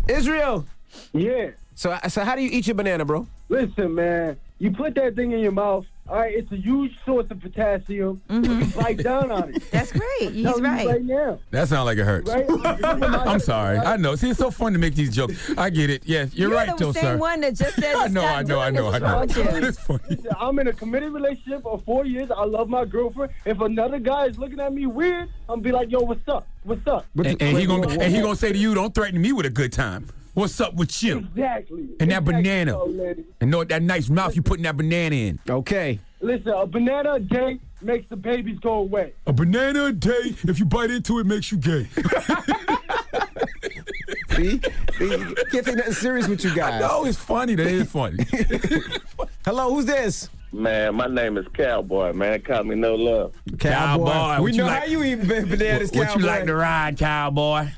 Israel. 0.08 0.66
Yeah. 1.12 1.50
So, 1.74 1.96
so 2.08 2.24
how 2.24 2.36
do 2.36 2.42
you 2.42 2.50
eat 2.50 2.66
your 2.66 2.74
banana, 2.74 3.04
bro? 3.04 3.26
Listen, 3.48 3.94
man. 3.94 4.38
You 4.58 4.70
put 4.70 4.94
that 4.94 5.16
thing 5.16 5.32
in 5.32 5.40
your 5.40 5.52
mouth. 5.52 5.84
All 6.06 6.16
right, 6.16 6.34
it's 6.34 6.52
a 6.52 6.56
huge 6.56 6.92
source 7.06 7.30
of 7.30 7.40
potassium. 7.40 8.20
Bite 8.76 8.98
down 8.98 9.30
on 9.30 9.48
it. 9.48 9.54
Mm-hmm. 9.54 9.68
That's 9.70 9.90
great. 9.90 10.32
He's 10.32 10.60
right. 10.60 10.86
right 10.86 11.02
now. 11.02 11.38
That 11.50 11.68
sounds 11.68 11.86
like 11.86 11.96
it 11.96 12.04
hurts. 12.04 12.30
Right? 12.30 12.44
I'm 12.84 13.40
sorry. 13.40 13.78
I 13.78 13.96
know. 13.96 14.14
See, 14.14 14.28
it's 14.28 14.38
so 14.38 14.50
fun 14.50 14.74
to 14.74 14.78
make 14.78 14.94
these 14.94 15.14
jokes. 15.14 15.50
I 15.56 15.70
get 15.70 15.88
it. 15.88 16.02
Yes, 16.04 16.34
you're, 16.34 16.50
You're 16.50 16.58
right, 16.58 16.76
the 16.76 16.92
same 16.92 17.18
one 17.18 17.40
that 17.40 17.54
just 17.54 17.76
said 17.76 17.94
I 17.96 18.08
know, 18.08 18.24
I 18.24 18.42
know, 18.42 18.60
I 18.60 18.70
know. 18.70 18.90
I 18.90 18.98
know. 18.98 19.20
What's 19.20 19.36
wrong 19.36 19.46
with 19.46 19.56
you? 19.62 19.68
It's 19.68 19.78
funny. 19.80 20.18
I'm 20.38 20.58
in 20.58 20.68
a 20.68 20.74
committed 20.74 21.10
relationship 21.12 21.62
for 21.62 21.80
four 21.80 22.04
years. 22.04 22.30
I 22.30 22.44
love 22.44 22.68
my 22.68 22.84
girlfriend. 22.84 23.32
If 23.46 23.60
another 23.60 23.98
guy 23.98 24.26
is 24.26 24.38
looking 24.38 24.60
at 24.60 24.74
me 24.74 24.84
weird, 24.84 25.30
I'm 25.48 25.62
be 25.62 25.72
like, 25.72 25.90
yo, 25.90 26.00
what's 26.00 26.28
up? 26.28 26.46
What's 26.64 26.86
up? 26.86 27.06
And, 27.16 27.40
and 27.40 27.58
he 27.58 27.66
gonna 27.66 27.88
and 27.88 28.14
he 28.14 28.20
gonna 28.20 28.36
say 28.36 28.52
to 28.52 28.58
you, 28.58 28.74
"Don't 28.74 28.94
threaten 28.94 29.20
me 29.20 29.32
with 29.32 29.44
a 29.44 29.50
good 29.50 29.72
time." 29.72 30.08
What's 30.34 30.60
up 30.60 30.74
with 30.74 31.00
you? 31.02 31.18
Exactly. 31.18 31.88
And 32.00 32.10
that 32.10 32.22
Exactly 32.22 32.32
banana. 32.42 32.72
so. 32.72 33.14
And 33.40 33.50
know 33.50 33.62
that 33.64 33.82
nice 33.82 34.08
mouth 34.08 34.34
you 34.34 34.42
putting 34.42 34.64
that 34.64 34.76
banana 34.76 35.14
in. 35.14 35.38
Okay. 35.48 36.00
Listen, 36.20 36.48
a 36.48 36.66
banana 36.66 37.12
a 37.14 37.20
day 37.20 37.60
makes 37.82 38.08
the 38.08 38.16
babies 38.16 38.58
go 38.58 38.74
away. 38.74 39.12
A 39.26 39.32
banana 39.32 39.86
a 39.86 39.92
day, 39.92 40.34
if 40.44 40.58
you 40.58 40.64
bite 40.64 40.90
into 40.90 41.18
it, 41.20 41.26
makes 41.26 41.52
you 41.52 41.58
gay. 41.58 41.86
See? 44.34 44.60
See? 44.98 45.04
You 45.10 45.34
Can't 45.52 45.64
take 45.66 45.76
nothing 45.76 45.92
serious 45.92 46.26
with 46.26 46.42
you 46.42 46.54
guys. 46.54 46.80
No, 46.80 47.04
it's 47.04 47.18
funny. 47.18 47.54
That 47.54 47.66
is 47.68 47.88
funny. 47.90 48.24
Hello, 49.44 49.72
who's 49.74 49.84
this? 49.86 50.28
Man, 50.52 50.94
my 50.96 51.06
name 51.06 51.36
is 51.36 51.46
Cowboy, 51.52 52.12
man. 52.12 52.40
Call 52.42 52.64
me 52.64 52.74
no 52.74 52.94
love. 52.96 53.34
Cowboy, 53.58 54.40
We 54.42 54.52
know 54.52 54.66
like- 54.66 54.80
how 54.80 54.84
you 54.86 55.02
eat 55.04 55.16
ba- 55.16 55.44
bananas, 55.46 55.90
What 55.92 56.00
you 56.16 56.22
cowboy. 56.22 56.26
like 56.26 56.44
to 56.46 56.54
ride, 56.54 56.96
cowboy? 56.98 57.68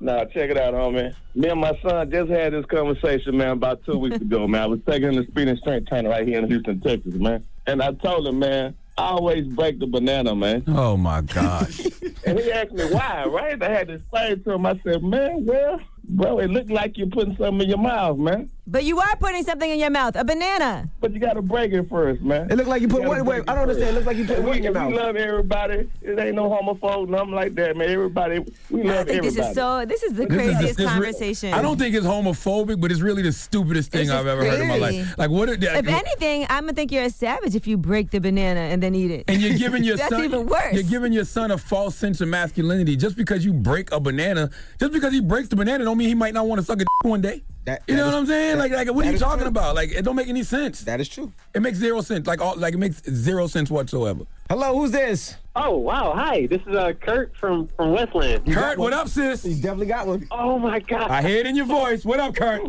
Nah, 0.00 0.24
check 0.26 0.50
it 0.50 0.58
out, 0.58 0.74
homie. 0.74 1.14
Me 1.34 1.48
and 1.48 1.60
my 1.60 1.78
son 1.82 2.10
just 2.10 2.30
had 2.30 2.52
this 2.52 2.66
conversation, 2.66 3.36
man, 3.36 3.50
about 3.50 3.84
two 3.84 3.98
weeks 3.98 4.16
ago, 4.16 4.46
man. 4.46 4.62
I 4.62 4.66
was 4.66 4.80
taking 4.86 5.12
him 5.12 5.24
to 5.24 5.30
Speed 5.30 5.48
and 5.48 5.58
Strength 5.58 5.88
Training 5.88 6.10
right 6.10 6.26
here 6.26 6.38
in 6.38 6.48
Houston, 6.48 6.80
Texas, 6.80 7.14
man. 7.14 7.44
And 7.66 7.82
I 7.82 7.92
told 7.92 8.26
him, 8.26 8.38
man, 8.38 8.74
I 8.98 9.04
always 9.04 9.46
break 9.46 9.78
the 9.78 9.86
banana, 9.86 10.34
man. 10.34 10.64
Oh 10.68 10.96
my 10.96 11.20
gosh. 11.20 11.80
And 12.26 12.38
he 12.38 12.50
asked 12.50 12.72
me 12.72 12.84
why, 12.84 13.26
right? 13.26 13.62
I 13.62 13.68
had 13.68 13.88
to 13.88 13.94
explain 13.94 14.42
to 14.44 14.52
him. 14.52 14.64
I 14.64 14.80
said, 14.82 15.02
man, 15.02 15.44
well, 15.44 15.78
bro, 16.08 16.38
it 16.38 16.50
looked 16.50 16.70
like 16.70 16.96
you're 16.98 17.06
putting 17.08 17.36
something 17.36 17.62
in 17.62 17.68
your 17.68 17.78
mouth, 17.78 18.18
man. 18.18 18.50
But 18.66 18.84
you 18.84 18.98
are 18.98 19.14
putting 19.16 19.42
something 19.44 19.70
in 19.70 19.78
your 19.78 19.90
mouth, 19.90 20.16
a 20.16 20.24
banana. 20.24 20.88
But 21.00 21.12
you 21.12 21.20
got 21.20 21.34
to 21.34 21.42
break 21.42 21.72
it 21.72 21.86
first, 21.90 22.22
man. 22.22 22.50
It 22.50 22.56
looked 22.56 22.68
like 22.70 22.80
you 22.80 22.88
put 22.88 23.02
gotta 23.02 23.22
wait, 23.22 23.40
wait. 23.40 23.42
I 23.46 23.52
don't 23.54 23.64
understand. 23.64 23.90
It 23.90 23.92
looks 23.92 24.06
like 24.06 24.16
you 24.16 24.24
put 24.24 24.36
And 24.38 24.44
what 24.46 24.52
we, 24.52 24.56
in 24.56 24.62
your 24.64 24.76
and 24.78 24.86
we 24.92 24.96
love 24.98 25.16
everybody. 25.16 25.86
It 26.00 26.18
ain't 26.18 26.34
no 26.34 26.48
homophobe, 26.48 27.10
nothing 27.10 27.32
like 27.32 27.54
that, 27.56 27.76
man. 27.76 27.90
Everybody, 27.90 28.38
we 28.70 28.80
I 28.80 28.84
love 28.94 29.06
think 29.06 29.18
everybody. 29.18 29.20
this 29.20 29.36
is 29.50 29.54
so. 29.54 29.84
This 29.84 30.02
is 30.02 30.14
the 30.14 30.24
This 30.24 30.30
is- 30.30 30.36
craziest 30.54 30.78
this 30.78 30.86
re- 30.86 30.92
conversation. 30.92 31.52
I 31.52 31.60
don't 31.60 31.78
think 31.78 31.94
it's 31.94 32.06
homophobic, 32.06 32.80
but 32.80 32.90
it's 32.90 33.02
really 33.02 33.20
the 33.20 33.32
stupidest 33.32 33.92
thing 33.92 34.08
I've 34.10 34.24
just 34.24 34.28
ever 34.28 34.44
heard 34.50 34.60
in 34.62 34.68
my 34.68 34.78
life. 34.78 35.14
Like 35.18 35.28
what? 35.30 35.50
Are, 35.50 35.54
If 35.60 35.86
anything, 35.86 36.46
I'm 36.48 36.62
gonna 36.64 36.72
think 36.72 36.90
you're 36.90 37.02
a 37.04 37.10
savage 37.10 37.54
if 37.54 37.66
you 37.66 37.76
break 37.76 38.12
the 38.12 38.18
banana 38.20 38.60
and 38.60 38.82
then 38.82 38.94
eat 38.94 39.10
it. 39.10 39.24
and 39.28 39.42
you're 39.42 39.58
giving 39.58 39.84
your 39.84 39.96
That's 39.98 40.08
son 40.08 40.24
even 40.24 40.46
worse. 40.46 40.72
You're 40.72 40.82
giving 40.84 41.12
your 41.12 41.26
son 41.26 41.50
a 41.50 41.58
false 41.58 41.96
sense 41.96 42.22
of 42.22 42.28
masculinity. 42.28 42.96
Just 42.96 43.18
because 43.18 43.44
you 43.44 43.52
break 43.52 43.92
a 43.92 44.00
banana, 44.00 44.48
just 44.80 44.92
because 44.92 45.12
he 45.12 45.20
breaks 45.20 45.48
the 45.48 45.56
banana, 45.56 45.84
don't 45.94 45.98
mean 46.00 46.08
he 46.08 46.14
might 46.16 46.34
not 46.34 46.48
want 46.48 46.60
to 46.60 46.64
suck 46.64 46.76
a 46.76 46.78
dick 46.80 46.88
one 47.02 47.20
day. 47.20 47.40
That- 47.66 47.82
you 47.86 47.94
know 47.94 48.06
that 48.06 48.06
what 48.06 48.14
is- 48.14 48.20
I'm 48.20 48.26
saying? 48.26 48.58
that- 48.58 48.70
like, 48.70 48.86
like, 48.88 48.94
what 48.96 49.06
are 49.06 49.12
you 49.12 49.18
talking 49.18 49.38
true. 49.40 49.48
about? 49.48 49.76
Like, 49.76 49.92
it 49.92 50.04
don't 50.04 50.16
make 50.16 50.28
any 50.28 50.42
sense. 50.42 50.80
That 50.80 51.00
is 51.00 51.08
true. 51.08 51.32
It 51.54 51.62
makes 51.62 51.78
zero 51.78 52.00
sense. 52.00 52.26
Like, 52.26 52.40
all, 52.40 52.56
like 52.56 52.74
it 52.74 52.78
makes 52.78 53.00
zero 53.08 53.46
sense 53.46 53.70
whatsoever. 53.70 54.24
Hello, 54.50 54.76
who's 54.76 54.90
this? 54.90 55.36
Oh 55.56 55.78
wow, 55.78 56.12
hi. 56.14 56.46
This 56.46 56.60
is 56.66 56.74
uh, 56.74 56.92
Kurt 57.00 57.34
from 57.36 57.68
from 57.68 57.92
Westland. 57.92 58.52
Kurt, 58.52 58.76
what 58.76 58.92
up, 58.92 59.06
sis? 59.08 59.44
You 59.44 59.54
definitely 59.54 59.86
got 59.86 60.08
one. 60.08 60.26
Oh 60.32 60.58
my 60.58 60.80
god. 60.80 61.10
I 61.10 61.22
hear 61.22 61.38
it 61.38 61.46
in 61.46 61.54
your 61.54 61.64
voice. 61.64 62.04
What 62.04 62.18
up, 62.18 62.34
Kurt? 62.34 62.60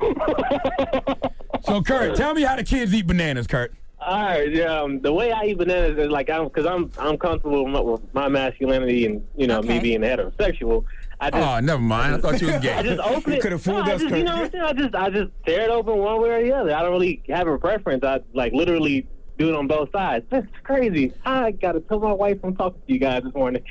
so, 1.64 1.80
Kurt, 1.80 2.16
tell 2.16 2.34
me 2.34 2.42
how 2.42 2.56
the 2.56 2.64
kids 2.64 2.92
eat 2.92 3.06
bananas, 3.06 3.46
Kurt. 3.46 3.72
All 4.00 4.20
right, 4.20 4.52
yeah. 4.52 4.80
Um, 4.82 5.00
the 5.00 5.12
way 5.12 5.30
I 5.30 5.44
eat 5.44 5.58
bananas 5.58 5.96
is 5.96 6.10
like 6.10 6.28
I'm 6.28 6.44
because 6.44 6.66
I'm 6.66 6.90
I'm 6.98 7.16
comfortable 7.16 7.64
with 7.64 7.72
my, 7.72 7.80
with 7.80 8.14
my 8.14 8.28
masculinity 8.28 9.06
and 9.06 9.24
you 9.36 9.46
know 9.46 9.62
me 9.62 9.78
being 9.78 10.00
heterosexual. 10.00 10.84
I 11.22 11.30
just, 11.30 11.48
Oh, 11.48 11.60
never 11.60 11.80
mind. 11.80 12.14
I 12.14 12.18
thought 12.18 12.40
you 12.40 12.48
was 12.48 12.56
gay. 12.60 12.72
I 12.72 12.82
just 12.82 13.00
open 13.00 13.32
You 13.32 13.38
it. 13.38 13.42
coulda 13.42 13.58
fooled 13.58 13.86
no, 13.86 13.92
I 13.92 13.94
us, 13.94 14.02
just, 14.02 14.14
You 14.16 14.24
know 14.24 14.34
what 14.36 14.44
I'm 14.44 14.50
saying? 14.50 14.64
I 14.64 14.72
just 14.72 14.94
I 14.94 15.10
just 15.10 15.30
tear 15.46 15.60
it 15.62 15.70
open 15.70 15.96
one 15.98 16.20
way 16.20 16.30
or 16.30 16.42
the 16.42 16.52
other. 16.52 16.74
I 16.74 16.82
don't 16.82 16.90
really 16.92 17.22
have 17.28 17.46
a 17.46 17.56
preference. 17.58 18.02
I 18.04 18.20
like 18.34 18.52
literally 18.52 19.06
do 19.38 19.48
it 19.48 19.54
on 19.54 19.66
both 19.68 19.90
sides. 19.92 20.26
That's 20.30 20.46
crazy. 20.64 21.12
I 21.24 21.52
gotta 21.52 21.80
tell 21.80 22.00
my 22.00 22.12
wife 22.12 22.38
I'm 22.42 22.56
talking 22.56 22.80
to 22.86 22.92
you 22.92 22.98
guys 22.98 23.22
this 23.22 23.34
morning. 23.34 23.62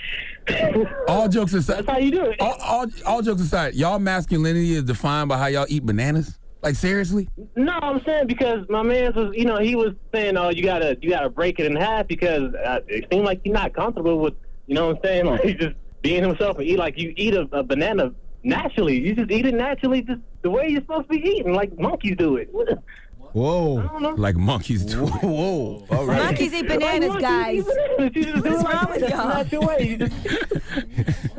All 1.08 1.28
jokes 1.28 1.54
aside, 1.54 1.80
That's 1.80 1.90
how 1.90 1.98
you 1.98 2.12
do 2.12 2.26
it. 2.26 2.40
all, 2.42 2.56
all, 2.62 2.86
all 3.06 3.22
jokes 3.22 3.42
aside, 3.42 3.76
y'all 3.76 4.00
masculinity 4.00 4.74
is 4.76 4.84
defined 4.84 5.30
by 5.30 5.38
how 5.38 5.48
y'all 5.48 5.66
eat 5.70 5.86
bananas. 5.86 6.38
Like 6.64 6.76
seriously? 6.76 7.28
No, 7.56 7.74
I'm 7.74 8.04
saying 8.06 8.28
because 8.28 8.66
my 8.70 8.84
man 8.84 9.14
was, 9.16 9.34
you 9.36 9.46
know, 9.46 9.58
he 9.58 9.76
was 9.76 9.94
saying, 10.14 10.38
"Oh, 10.38 10.50
you 10.50 10.64
gotta, 10.64 10.96
you 11.02 11.10
gotta 11.10 11.30
break 11.30 11.60
it 11.60 11.66
in 11.66 11.76
half," 11.76 12.08
because 12.08 12.54
uh, 12.54 12.82
it 12.88 13.08
seemed 13.12 13.26
like 13.26 13.42
he's 13.44 13.52
not 13.54 13.74
comfortable 13.74 14.20
with, 14.20 14.36
you 14.68 14.76
know, 14.76 14.88
what 14.88 14.98
I'm 14.98 15.02
saying, 15.04 15.26
like 15.32 15.42
he 15.42 15.54
just 15.56 15.76
being 16.02 16.24
himself 16.24 16.58
and 16.58 16.68
eat 16.68 16.78
like 16.78 16.98
you 16.98 17.14
eat 17.16 17.34
a, 17.34 17.48
a 17.52 17.64
banana 17.64 18.12
naturally. 18.44 19.00
You 19.00 19.16
just 19.16 19.32
eat 19.32 19.46
it 19.46 19.54
naturally, 19.54 20.02
just 20.02 20.22
the 20.42 20.50
way 20.50 20.68
you're 20.70 20.82
supposed 20.82 21.10
to 21.12 21.20
be 21.20 21.28
eating, 21.28 21.54
like 21.54 21.78
monkeys 21.78 22.16
do 22.18 22.38
it. 22.38 22.50
Whoa. 23.34 23.80
I 23.80 23.88
don't 23.88 24.02
know. 24.02 24.10
Like 24.16 24.36
monkeys 24.36 24.84
do. 24.84 25.06
Whoa. 25.06 25.86
All 25.90 26.06
right. 26.06 26.22
Monkeys 26.24 26.54
eat 26.54 26.68
bananas, 26.68 27.10
Like 27.12 27.22
guys. 27.22 27.60
eat 27.60 27.66
bananas. 27.66 28.16
You 28.16 28.24
just 28.26 28.46
What's 28.46 28.64
wrong 28.74 28.88
with 28.90 29.10
y'all? 29.10 29.28
not 29.28 29.52
your 29.52 29.62
way. 29.68 29.88
You 29.88 29.98
just, 29.98 30.14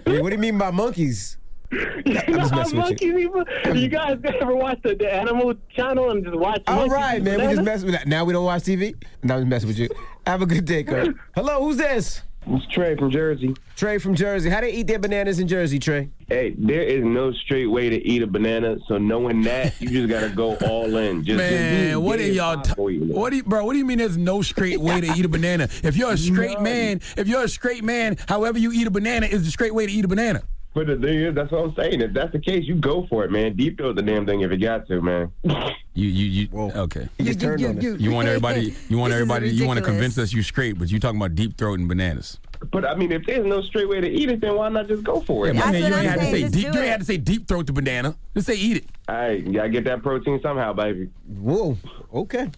Hey, 0.06 0.20
what 0.20 0.30
do 0.30 0.36
you 0.36 0.38
mean 0.40 0.56
by 0.58 0.70
monkeys? 0.70 1.36
you 1.72 2.12
know 2.12 2.20
just 2.26 2.54
messing 2.54 2.76
with 2.78 2.88
monkeys 2.90 3.14
eat. 3.14 3.76
You 3.76 3.88
guys 3.88 4.18
ever 4.40 4.54
watch 4.54 4.78
the, 4.82 4.94
the 4.94 5.12
animal 5.12 5.54
channel 5.74 6.10
and 6.10 6.22
just 6.24 6.36
watch? 6.36 6.62
All 6.66 6.86
right, 6.88 6.88
monkeys 6.88 6.92
right, 6.92 7.16
eat 7.18 7.22
man. 7.24 7.34
We 7.34 7.38
just 7.38 7.48
bananas? 7.56 7.64
messing 7.64 7.86
with 7.86 7.94
that. 7.96 8.06
Now 8.06 8.24
we 8.24 8.32
don't 8.32 8.44
watch 8.44 8.62
TV. 8.62 8.94
Now 9.22 9.34
I'm 9.36 9.40
just 9.40 9.48
messing 9.48 9.68
with 9.68 9.78
you. 9.78 9.88
Have 10.26 10.40
a 10.42 10.46
good 10.46 10.64
day, 10.64 10.84
Kurt. 10.84 11.14
Hello, 11.34 11.62
who's 11.62 11.76
this? 11.76 12.22
It's 12.44 12.66
Trey 12.66 12.96
from 12.96 13.10
Jersey. 13.10 13.54
Trey 13.76 13.98
from 13.98 14.16
Jersey. 14.16 14.50
How 14.50 14.60
they 14.60 14.72
eat 14.72 14.88
their 14.88 14.98
bananas 14.98 15.38
in 15.38 15.46
Jersey, 15.46 15.78
Trey? 15.78 16.10
Hey, 16.28 16.54
there 16.58 16.82
is 16.82 17.04
no 17.04 17.32
straight 17.32 17.66
way 17.66 17.88
to 17.88 17.96
eat 18.04 18.20
a 18.22 18.26
banana. 18.26 18.78
So 18.88 18.98
knowing 18.98 19.42
that, 19.42 19.80
you 19.80 19.88
just 19.88 20.08
gotta 20.08 20.28
go 20.28 20.56
all 20.56 20.96
in. 20.96 21.24
Just 21.24 21.38
Man, 21.38 22.02
what 22.02 22.18
are 22.18 22.26
y'all? 22.26 22.60
T- 22.60 22.72
what 22.76 23.30
do 23.30 23.36
you, 23.36 23.44
bro? 23.44 23.64
What 23.64 23.74
do 23.74 23.78
you 23.78 23.84
mean? 23.84 23.98
There's 23.98 24.16
no 24.16 24.42
straight 24.42 24.80
way 24.80 25.00
to 25.00 25.06
eat 25.06 25.24
a 25.24 25.28
banana? 25.28 25.68
If 25.84 25.96
you're 25.96 26.12
a 26.12 26.18
straight 26.18 26.60
man, 26.60 27.00
if 27.16 27.28
you're 27.28 27.44
a 27.44 27.48
straight 27.48 27.84
man, 27.84 28.16
however 28.26 28.58
you 28.58 28.72
eat 28.72 28.86
a 28.86 28.90
banana 28.90 29.26
is 29.26 29.44
the 29.44 29.50
straight 29.50 29.74
way 29.74 29.86
to 29.86 29.92
eat 29.92 30.04
a 30.04 30.08
banana. 30.08 30.42
But 30.74 30.86
the 30.86 30.96
thing 30.96 31.18
is, 31.18 31.34
that's 31.34 31.52
what 31.52 31.64
I'm 31.64 31.74
saying. 31.74 32.00
If 32.00 32.14
that's 32.14 32.32
the 32.32 32.38
case, 32.38 32.64
you 32.66 32.74
go 32.76 33.06
for 33.08 33.24
it, 33.24 33.30
man. 33.30 33.54
Deep 33.56 33.76
throat 33.76 33.96
the 33.96 34.02
damn 34.02 34.24
thing 34.24 34.40
if 34.40 34.50
you 34.50 34.56
got 34.56 34.86
to, 34.88 35.00
man. 35.00 35.32
You, 35.94 36.08
you, 36.08 36.48
you. 36.50 36.70
Okay. 36.70 37.06
He 37.18 37.24
just 37.24 37.38
turned 37.38 37.62
on 37.62 37.76
us. 37.76 37.84
You 37.84 38.10
want 38.12 38.26
everybody? 38.28 38.74
You 38.88 38.96
want 38.96 39.12
everybody? 39.12 39.50
You 39.50 39.66
want 39.66 39.78
to 39.78 39.84
convince 39.84 40.16
us 40.16 40.32
you 40.32 40.42
straight, 40.42 40.78
but 40.78 40.90
you 40.90 40.98
talking 40.98 41.18
about 41.20 41.34
deep 41.34 41.58
throat 41.58 41.80
and 41.80 41.86
bananas. 41.86 42.38
But 42.70 42.84
I 42.84 42.94
mean, 42.94 43.10
if 43.12 43.26
there's 43.26 43.44
no 43.46 43.60
straight 43.62 43.88
way 43.88 44.00
to 44.00 44.08
eat 44.08 44.30
it, 44.30 44.40
then 44.40 44.54
why 44.56 44.68
not 44.68 44.88
just 44.88 45.02
go 45.02 45.20
for 45.20 45.48
it? 45.48 45.54
Yeah, 45.54 45.70
man, 45.70 45.74
you 45.74 45.82
what 45.90 45.92
ain't 45.94 45.96
I'm 45.98 46.04
had 46.06 46.20
to 46.20 46.24
say 46.30 46.42
deep. 46.42 46.52
do 46.52 46.60
You 46.60 46.66
ain't 46.68 46.76
had 46.76 47.00
to 47.00 47.06
say 47.06 47.16
deep 47.16 47.48
throat 47.48 47.66
the 47.66 47.72
banana. 47.72 48.14
Just 48.34 48.46
say 48.46 48.54
eat 48.54 48.76
it. 48.78 48.84
All 49.08 49.16
right, 49.16 49.42
you 49.44 49.52
gotta 49.52 49.68
get 49.68 49.84
that 49.84 50.02
protein 50.02 50.40
somehow, 50.42 50.72
baby. 50.72 51.10
Whoa. 51.26 51.76
Okay. 52.14 52.48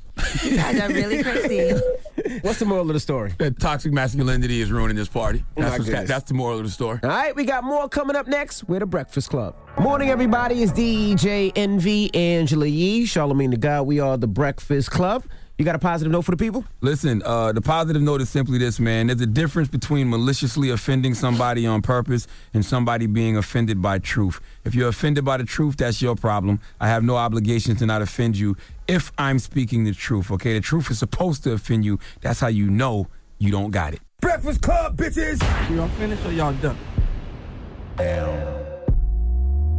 You 0.43 0.57
guys 0.57 0.81
are 0.81 0.89
really 0.89 1.23
crazy. 1.23 1.81
What's 2.43 2.59
the 2.59 2.65
moral 2.67 2.89
of 2.89 2.95
the 2.95 3.01
story? 3.01 3.33
That 3.39 3.59
toxic 3.61 3.93
masculinity 3.93 4.61
is 4.61 4.71
ruining 4.71 4.97
this 4.97 5.09
party. 5.09 5.45
Oh, 5.57 5.61
my 5.61 5.65
That's, 5.65 5.79
what's- 5.79 5.91
goodness. 5.91 6.09
that's 6.09 6.29
the 6.29 6.35
moral 6.35 6.59
of 6.59 6.65
the 6.65 6.71
story. 6.71 6.99
All 7.03 7.09
right, 7.09 7.35
we 7.35 7.45
got 7.45 7.65
more 7.65 7.89
coming 7.89 8.15
up 8.17 8.27
next. 8.27 8.65
We're 8.69 8.81
the 8.81 8.87
Breakfast 8.87 9.31
Club. 9.31 9.57
Morning, 9.79 10.11
everybody. 10.11 10.63
It's 10.63 10.73
DJ 10.73 11.53
Envy, 11.57 12.15
Angela 12.15 12.67
Yee, 12.67 13.05
Charlamagne 13.05 13.51
the 13.51 13.57
God. 13.57 13.83
We 13.87 14.01
are 14.01 14.17
the 14.17 14.27
Breakfast 14.29 14.91
Club. 14.91 15.25
You 15.57 15.65
got 15.65 15.77
a 15.77 15.79
positive 15.79 16.11
note 16.11 16.23
for 16.23 16.33
the 16.33 16.37
people? 16.37 16.65
Listen, 16.81 17.23
uh, 17.25 17.53
the 17.53 17.63
positive 17.63 18.03
note 18.03 18.21
is 18.21 18.29
simply 18.29 18.59
this, 18.59 18.81
man. 18.81 19.07
There's 19.07 19.21
a 19.21 19.27
difference 19.27 19.69
between 19.69 20.11
maliciously 20.11 20.71
offending 20.71 21.15
somebody 21.15 21.65
on 21.65 21.81
purpose 21.81 22.27
and 22.53 22.65
somebody 22.65 23.07
being 23.07 23.37
offended 23.37 23.81
by 23.81 24.01
truth. 24.01 24.41
If 24.65 24.75
you're 24.75 24.89
offended 24.89 25.25
by 25.25 25.37
the 25.37 25.45
truth, 25.45 25.77
that's 25.77 26.03
your 26.03 26.17
problem. 26.17 26.59
I 26.81 26.89
have 26.89 27.05
no 27.05 27.17
obligation 27.17 27.77
to 27.77 27.87
not 27.87 28.03
offend 28.03 28.37
you 28.37 28.57
if 28.89 29.13
I'm 29.17 29.39
speaking 29.39 29.85
the 29.85 29.95
truth, 29.95 30.33
okay? 30.33 30.55
The 30.55 30.61
truth 30.61 30.91
is 30.91 30.99
supposed 30.99 31.45
to 31.45 31.53
offend 31.53 31.85
you. 31.85 32.01
That's 32.21 32.41
how 32.41 32.49
you 32.49 32.69
know 32.69 33.07
you 33.39 33.53
don't 33.53 33.71
got 33.71 33.95
it. 33.95 34.01
Breakfast 34.21 34.61
Club, 34.61 34.97
bitches. 34.97 35.41
Y'all 35.75 35.89
finished 35.91 36.25
or 36.27 36.33
y'all 36.33 36.53
done? 36.55 36.79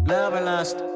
Love 0.08 0.34
and 0.36 0.46
lust. 0.46 0.95